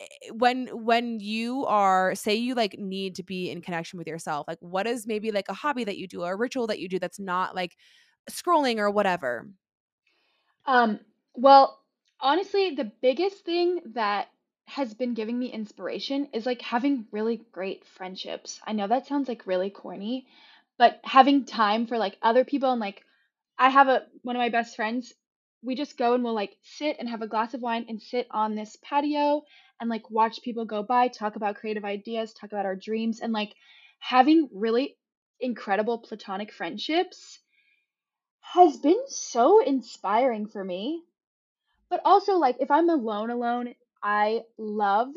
Eh, 0.00 0.30
When 0.32 0.68
when 0.84 1.20
you 1.20 1.66
are 1.66 2.14
say 2.14 2.34
you 2.34 2.54
like 2.54 2.78
need 2.78 3.14
to 3.16 3.22
be 3.24 3.50
in 3.50 3.62
connection 3.62 3.98
with 3.98 4.06
yourself, 4.08 4.46
like 4.48 4.58
what 4.60 4.86
is 4.86 5.06
maybe 5.06 5.32
like 5.32 5.48
a 5.48 5.54
hobby 5.54 5.84
that 5.84 5.98
you 5.98 6.08
do 6.08 6.22
or 6.22 6.32
a 6.32 6.36
ritual 6.36 6.66
that 6.68 6.80
you 6.80 6.88
do 6.88 6.98
that's 6.98 7.20
not 7.20 7.54
like 7.54 7.76
scrolling 8.30 8.78
or 8.78 8.90
whatever? 8.90 9.48
Um, 10.64 11.00
well, 11.34 11.84
honestly, 12.20 12.74
the 12.74 12.84
biggest 12.84 13.44
thing 13.44 13.80
that 13.94 14.28
has 14.66 14.94
been 14.94 15.14
giving 15.14 15.38
me 15.38 15.52
inspiration 15.52 16.28
is 16.32 16.46
like 16.46 16.62
having 16.62 17.06
really 17.10 17.42
great 17.52 17.84
friendships. 17.86 18.60
I 18.66 18.72
know 18.72 18.86
that 18.86 19.06
sounds 19.06 19.28
like 19.28 19.46
really 19.46 19.70
corny, 19.70 20.26
but 20.78 21.00
having 21.04 21.44
time 21.44 21.86
for 21.86 21.98
like 21.98 22.16
other 22.22 22.44
people 22.44 22.70
and 22.70 22.80
like 22.80 23.04
I 23.58 23.68
have 23.68 23.88
a 23.88 24.06
one 24.22 24.36
of 24.36 24.40
my 24.40 24.48
best 24.48 24.76
friends, 24.76 25.12
we 25.62 25.74
just 25.74 25.98
go 25.98 26.14
and 26.14 26.24
we'll 26.24 26.34
like 26.34 26.56
sit 26.62 26.96
and 26.98 27.08
have 27.08 27.22
a 27.22 27.28
glass 27.28 27.54
of 27.54 27.62
wine 27.62 27.86
and 27.88 28.00
sit 28.00 28.26
on 28.30 28.54
this 28.54 28.76
patio 28.82 29.42
and 29.80 29.90
like 29.90 30.10
watch 30.10 30.42
people 30.42 30.64
go 30.64 30.82
by, 30.82 31.08
talk 31.08 31.36
about 31.36 31.56
creative 31.56 31.84
ideas, 31.84 32.32
talk 32.32 32.52
about 32.52 32.66
our 32.66 32.76
dreams 32.76 33.20
and 33.20 33.32
like 33.32 33.54
having 33.98 34.48
really 34.52 34.96
incredible 35.40 35.98
platonic 35.98 36.52
friendships 36.52 37.40
has 38.40 38.76
been 38.76 39.00
so 39.08 39.62
inspiring 39.64 40.46
for 40.46 40.64
me. 40.64 41.02
But 41.88 42.00
also, 42.04 42.34
like, 42.34 42.56
if 42.60 42.70
I'm 42.70 42.88
alone, 42.88 43.30
alone, 43.30 43.74
I 44.02 44.42
love 44.58 45.10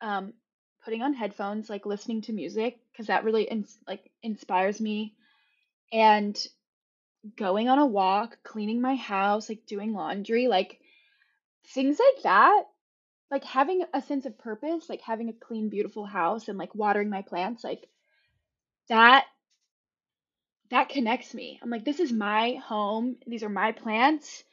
um, 0.00 0.32
putting 0.84 1.02
on 1.02 1.14
headphones, 1.14 1.68
like 1.70 1.86
listening 1.86 2.22
to 2.22 2.32
music, 2.32 2.78
because 2.92 3.06
that 3.08 3.24
really 3.24 3.44
ins- 3.44 3.78
like 3.86 4.10
inspires 4.22 4.80
me. 4.80 5.14
And 5.92 6.38
going 7.36 7.68
on 7.68 7.78
a 7.78 7.86
walk, 7.86 8.38
cleaning 8.42 8.80
my 8.80 8.94
house, 8.94 9.48
like 9.48 9.66
doing 9.66 9.92
laundry, 9.92 10.48
like 10.48 10.80
things 11.68 11.98
like 11.98 12.22
that. 12.24 12.64
Like 13.30 13.44
having 13.44 13.84
a 13.94 14.02
sense 14.02 14.26
of 14.26 14.38
purpose, 14.38 14.88
like 14.88 15.02
having 15.02 15.28
a 15.28 15.32
clean, 15.32 15.68
beautiful 15.68 16.04
house, 16.04 16.48
and 16.48 16.58
like 16.58 16.74
watering 16.74 17.10
my 17.10 17.22
plants, 17.22 17.64
like 17.64 17.88
that 18.88 19.24
that 20.70 20.88
connects 20.88 21.34
me. 21.34 21.58
I'm 21.62 21.70
like, 21.70 21.84
this 21.84 22.00
is 22.00 22.12
my 22.12 22.54
home. 22.64 23.16
These 23.26 23.42
are 23.42 23.48
my 23.48 23.72
plants 23.72 24.44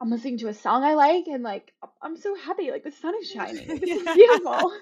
I'm 0.00 0.10
listening 0.10 0.38
to 0.38 0.48
a 0.48 0.54
song 0.54 0.84
I 0.84 0.94
like 0.94 1.26
and 1.26 1.42
like 1.42 1.72
I'm 2.02 2.16
so 2.16 2.34
happy. 2.36 2.70
Like 2.70 2.84
the 2.84 2.90
sun 2.90 3.14
is 3.20 3.30
shining. 3.30 3.68
Like 3.68 3.80
this 3.80 4.02
is 4.02 4.02
beautiful. 4.14 4.72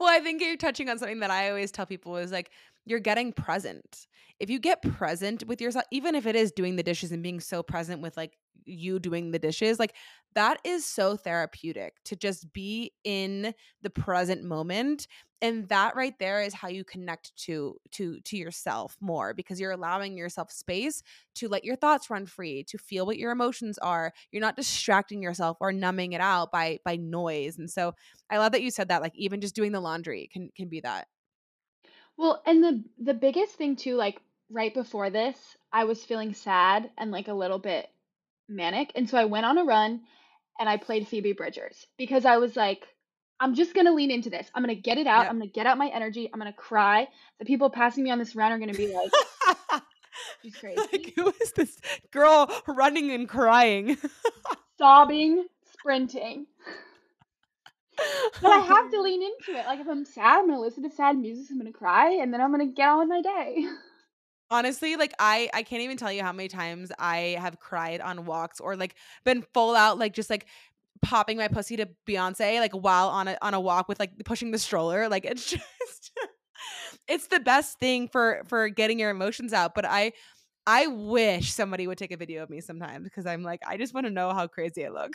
Well, 0.00 0.08
I 0.08 0.20
think 0.20 0.42
you're 0.42 0.56
touching 0.56 0.88
on 0.88 0.98
something 0.98 1.20
that 1.20 1.30
I 1.30 1.48
always 1.50 1.70
tell 1.70 1.86
people 1.86 2.16
is 2.16 2.32
like 2.32 2.50
you're 2.84 3.00
getting 3.00 3.32
present. 3.32 4.06
If 4.40 4.50
you 4.50 4.58
get 4.58 4.82
present 4.82 5.46
with 5.46 5.60
yourself, 5.60 5.84
even 5.90 6.14
if 6.14 6.26
it 6.26 6.36
is 6.36 6.52
doing 6.52 6.76
the 6.76 6.82
dishes 6.82 7.12
and 7.12 7.22
being 7.22 7.40
so 7.40 7.62
present 7.62 8.02
with 8.02 8.16
like 8.16 8.36
you 8.64 8.98
doing 8.98 9.30
the 9.30 9.38
dishes, 9.38 9.78
like 9.78 9.94
that 10.34 10.58
is 10.64 10.84
so 10.84 11.16
therapeutic 11.16 11.94
to 12.04 12.16
just 12.16 12.52
be 12.52 12.92
in 13.04 13.54
the 13.82 13.90
present 13.90 14.42
moment. 14.42 15.06
And 15.40 15.68
that 15.68 15.94
right 15.94 16.18
there 16.18 16.42
is 16.42 16.54
how 16.54 16.68
you 16.68 16.84
connect 16.84 17.36
to 17.44 17.76
to 17.92 18.18
to 18.20 18.36
yourself 18.36 18.96
more 19.00 19.34
because 19.34 19.60
you're 19.60 19.72
allowing 19.72 20.16
yourself 20.16 20.50
space 20.50 21.02
to 21.34 21.48
let 21.48 21.64
your 21.64 21.76
thoughts 21.76 22.08
run 22.08 22.24
free, 22.24 22.64
to 22.64 22.78
feel 22.78 23.04
what 23.04 23.18
your 23.18 23.30
emotions 23.30 23.76
are. 23.78 24.12
You're 24.32 24.40
not 24.40 24.56
distracting 24.56 25.22
yourself 25.22 25.58
or 25.60 25.70
numbing 25.70 26.12
it 26.14 26.20
out 26.22 26.50
by 26.50 26.78
by 26.84 26.96
noise. 26.96 27.58
And 27.58 27.70
so 27.70 27.92
I 28.30 28.38
love 28.38 28.52
that 28.52 28.62
you 28.62 28.70
said 28.70 28.88
that. 28.88 29.02
Like 29.02 29.14
even 29.16 29.42
just 29.42 29.54
doing 29.54 29.72
the 29.72 29.80
laundry 29.80 30.28
can 30.32 30.50
can 30.56 30.68
be 30.68 30.80
that. 30.80 31.08
Well, 32.16 32.42
and 32.46 32.62
the 32.62 32.84
the 32.98 33.14
biggest 33.14 33.54
thing 33.54 33.76
too, 33.76 33.96
like 33.96 34.20
right 34.50 34.72
before 34.72 35.10
this, 35.10 35.36
I 35.72 35.84
was 35.84 36.04
feeling 36.04 36.34
sad 36.34 36.90
and 36.96 37.10
like 37.10 37.28
a 37.28 37.34
little 37.34 37.58
bit 37.58 37.88
manic. 38.48 38.92
And 38.94 39.08
so 39.08 39.18
I 39.18 39.24
went 39.24 39.46
on 39.46 39.58
a 39.58 39.64
run 39.64 40.02
and 40.58 40.68
I 40.68 40.76
played 40.76 41.08
Phoebe 41.08 41.32
Bridgers 41.32 41.86
because 41.98 42.24
I 42.24 42.36
was 42.36 42.56
like, 42.56 42.84
I'm 43.40 43.54
just 43.54 43.74
gonna 43.74 43.92
lean 43.92 44.10
into 44.10 44.30
this. 44.30 44.48
I'm 44.54 44.62
gonna 44.62 44.74
get 44.74 44.98
it 44.98 45.06
out. 45.06 45.22
Yep. 45.22 45.30
I'm 45.30 45.38
gonna 45.38 45.50
get 45.50 45.66
out 45.66 45.78
my 45.78 45.88
energy. 45.88 46.30
I'm 46.32 46.38
gonna 46.38 46.52
cry. 46.52 47.08
The 47.38 47.44
people 47.44 47.70
passing 47.70 48.04
me 48.04 48.10
on 48.10 48.18
this 48.18 48.36
run 48.36 48.52
are 48.52 48.58
gonna 48.58 48.74
be 48.74 48.94
like, 48.94 49.10
she's 50.42 50.56
like 50.62 51.12
who 51.16 51.32
is 51.42 51.52
this 51.52 51.80
girl 52.12 52.48
running 52.68 53.10
and 53.10 53.28
crying? 53.28 53.98
Sobbing, 54.78 55.46
sprinting. 55.72 56.46
But 58.42 58.50
I 58.50 58.58
have 58.66 58.90
to 58.90 59.00
lean 59.00 59.22
into 59.22 59.58
it. 59.58 59.66
Like 59.66 59.80
if 59.80 59.88
I'm 59.88 60.04
sad, 60.04 60.38
I'm 60.40 60.48
gonna 60.48 60.60
listen 60.60 60.82
to 60.82 60.90
sad 60.90 61.16
music, 61.16 61.46
I'm 61.50 61.58
gonna 61.58 61.72
cry, 61.72 62.10
and 62.20 62.32
then 62.32 62.40
I'm 62.40 62.50
gonna 62.50 62.66
get 62.66 62.88
on 62.88 63.00
with 63.00 63.08
my 63.08 63.22
day. 63.22 63.66
Honestly, 64.50 64.96
like 64.96 65.14
I 65.18 65.48
I 65.54 65.62
can't 65.62 65.82
even 65.82 65.96
tell 65.96 66.12
you 66.12 66.22
how 66.22 66.32
many 66.32 66.48
times 66.48 66.92
I 66.98 67.36
have 67.40 67.58
cried 67.58 68.00
on 68.00 68.26
walks 68.26 68.60
or 68.60 68.76
like 68.76 68.94
been 69.24 69.42
full 69.54 69.74
out 69.74 69.98
like 69.98 70.12
just 70.12 70.30
like 70.30 70.46
popping 71.02 71.36
my 71.36 71.48
pussy 71.48 71.76
to 71.76 71.88
Beyonce 72.06 72.60
like 72.60 72.72
while 72.72 73.08
on 73.08 73.28
a 73.28 73.38
on 73.42 73.54
a 73.54 73.60
walk 73.60 73.88
with 73.88 73.98
like 73.98 74.12
pushing 74.24 74.50
the 74.50 74.58
stroller. 74.58 75.08
Like 75.08 75.24
it's 75.24 75.50
just 75.50 76.12
it's 77.08 77.26
the 77.28 77.40
best 77.40 77.78
thing 77.78 78.08
for 78.08 78.42
for 78.46 78.68
getting 78.68 78.98
your 78.98 79.10
emotions 79.10 79.52
out. 79.52 79.74
But 79.74 79.84
I 79.86 80.12
I 80.66 80.86
wish 80.86 81.52
somebody 81.52 81.86
would 81.86 81.98
take 81.98 82.12
a 82.12 82.16
video 82.16 82.42
of 82.42 82.50
me 82.50 82.60
sometimes 82.60 83.04
because 83.04 83.26
I'm 83.26 83.42
like, 83.42 83.60
I 83.66 83.76
just 83.76 83.92
want 83.92 84.06
to 84.06 84.12
know 84.12 84.32
how 84.32 84.46
crazy 84.46 84.86
I 84.86 84.88
look. 84.88 85.12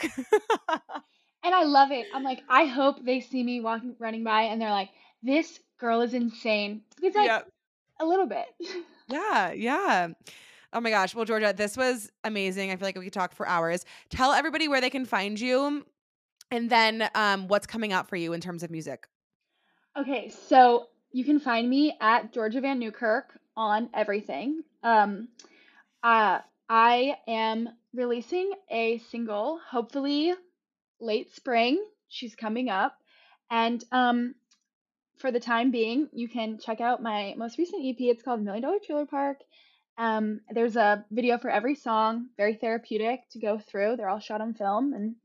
And 1.42 1.54
I 1.54 1.64
love 1.64 1.90
it. 1.90 2.06
I'm 2.14 2.22
like, 2.22 2.42
I 2.48 2.66
hope 2.66 3.04
they 3.04 3.20
see 3.20 3.42
me 3.42 3.60
walking, 3.60 3.96
running 3.98 4.24
by, 4.24 4.42
and 4.42 4.60
they're 4.60 4.70
like, 4.70 4.90
"This 5.22 5.58
girl 5.78 6.02
is 6.02 6.14
insane." 6.14 6.82
It's 7.02 7.16
like 7.16 7.26
yep. 7.26 7.48
a 8.00 8.06
little 8.06 8.26
bit. 8.26 8.46
Yeah, 9.08 9.50
yeah. 9.50 10.08
Oh 10.72 10.80
my 10.80 10.90
gosh. 10.90 11.16
Well, 11.16 11.24
Georgia, 11.24 11.52
this 11.56 11.76
was 11.76 12.12
amazing. 12.22 12.70
I 12.70 12.76
feel 12.76 12.86
like 12.86 12.96
we 12.96 13.04
could 13.04 13.12
talk 13.12 13.34
for 13.34 13.48
hours. 13.48 13.84
Tell 14.08 14.32
everybody 14.32 14.68
where 14.68 14.80
they 14.80 14.90
can 14.90 15.04
find 15.04 15.40
you, 15.40 15.84
and 16.50 16.70
then 16.70 17.08
um, 17.14 17.48
what's 17.48 17.66
coming 17.66 17.92
out 17.92 18.08
for 18.08 18.16
you 18.16 18.32
in 18.34 18.40
terms 18.40 18.62
of 18.62 18.70
music. 18.70 19.08
Okay, 19.96 20.28
so 20.28 20.86
you 21.10 21.24
can 21.24 21.40
find 21.40 21.68
me 21.68 21.96
at 22.00 22.32
Georgia 22.32 22.60
Vannewkirk 22.60 23.24
on 23.56 23.90
everything. 23.94 24.62
Um, 24.84 25.28
uh, 26.02 26.38
I 26.68 27.16
am 27.26 27.68
releasing 27.92 28.52
a 28.70 28.98
single, 29.10 29.58
hopefully 29.68 30.34
late 31.00 31.34
spring. 31.34 31.84
She's 32.08 32.34
coming 32.34 32.68
up. 32.68 32.96
And 33.50 33.82
um, 33.92 34.34
for 35.18 35.30
the 35.30 35.40
time 35.40 35.70
being, 35.70 36.08
you 36.12 36.28
can 36.28 36.58
check 36.58 36.80
out 36.80 37.02
my 37.02 37.34
most 37.36 37.58
recent 37.58 37.84
EP. 37.84 37.96
It's 37.98 38.22
called 38.22 38.42
Million 38.42 38.62
Dollar 38.62 38.78
Trailer 38.84 39.06
Park. 39.06 39.38
Um, 39.98 40.40
there's 40.50 40.76
a 40.76 41.04
video 41.10 41.36
for 41.38 41.50
every 41.50 41.74
song, 41.74 42.28
very 42.36 42.54
therapeutic 42.54 43.28
to 43.32 43.40
go 43.40 43.58
through. 43.58 43.96
They're 43.96 44.08
all 44.08 44.20
shot 44.20 44.40
on 44.40 44.54
film 44.54 44.94
and 44.94 45.16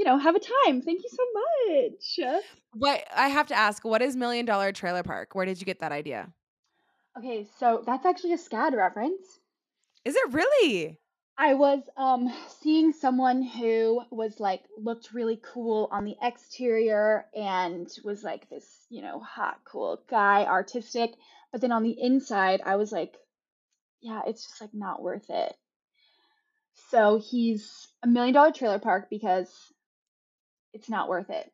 you 0.00 0.06
know, 0.06 0.16
have 0.16 0.34
a 0.34 0.40
time. 0.40 0.80
Thank 0.80 1.02
you 1.02 1.10
so 1.10 1.22
much. 1.34 2.42
What 2.72 3.04
I 3.14 3.28
have 3.28 3.48
to 3.48 3.54
ask, 3.54 3.84
what 3.84 4.00
is 4.00 4.16
Million 4.16 4.46
Dollar 4.46 4.72
Trailer 4.72 5.02
Park? 5.02 5.34
Where 5.34 5.44
did 5.44 5.60
you 5.60 5.66
get 5.66 5.80
that 5.80 5.92
idea? 5.92 6.32
Okay, 7.18 7.46
so 7.58 7.82
that's 7.84 8.06
actually 8.06 8.32
a 8.32 8.38
SCAD 8.38 8.74
reference. 8.74 9.40
Is 10.06 10.16
it 10.16 10.32
really? 10.32 10.98
I 11.38 11.54
was 11.54 11.80
um 11.96 12.32
seeing 12.62 12.92
someone 12.92 13.42
who 13.42 14.02
was 14.10 14.38
like 14.38 14.62
looked 14.76 15.14
really 15.14 15.40
cool 15.42 15.88
on 15.90 16.04
the 16.04 16.16
exterior 16.22 17.26
and 17.34 17.88
was 18.04 18.22
like 18.22 18.48
this, 18.50 18.66
you 18.90 19.02
know, 19.02 19.20
hot, 19.20 19.60
cool 19.64 20.02
guy, 20.08 20.44
artistic. 20.44 21.12
But 21.52 21.60
then 21.60 21.72
on 21.72 21.82
the 21.82 21.96
inside, 21.98 22.60
I 22.64 22.76
was 22.76 22.92
like, 22.92 23.16
yeah, 24.00 24.20
it's 24.26 24.46
just 24.46 24.60
like 24.60 24.74
not 24.74 25.02
worth 25.02 25.30
it. 25.30 25.54
So 26.90 27.18
he's 27.18 27.88
a 28.02 28.06
million 28.06 28.34
dollar 28.34 28.52
trailer 28.52 28.78
park 28.78 29.08
because 29.10 29.48
it's 30.72 30.88
not 30.88 31.08
worth 31.08 31.30
it. 31.30 31.50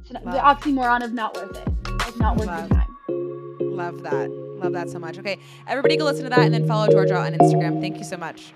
It's 0.00 0.12
not, 0.12 0.24
the 0.24 0.30
oxymoron 0.38 1.04
of 1.04 1.12
not 1.12 1.36
worth 1.36 1.56
it. 1.56 1.68
It's 2.06 2.18
not 2.18 2.36
worth 2.36 2.46
Love. 2.46 2.68
your 2.70 2.78
time. 2.78 3.76
Love 3.76 4.02
that. 4.02 4.30
Love 4.30 4.72
that 4.72 4.90
so 4.90 4.98
much. 4.98 5.18
Okay, 5.18 5.38
everybody 5.66 5.96
go 5.96 6.04
listen 6.04 6.24
to 6.24 6.30
that 6.30 6.40
and 6.40 6.52
then 6.52 6.66
follow 6.66 6.88
Georgia 6.88 7.16
on 7.16 7.32
Instagram. 7.32 7.80
Thank 7.80 7.98
you 7.98 8.04
so 8.04 8.16
much. 8.16 8.52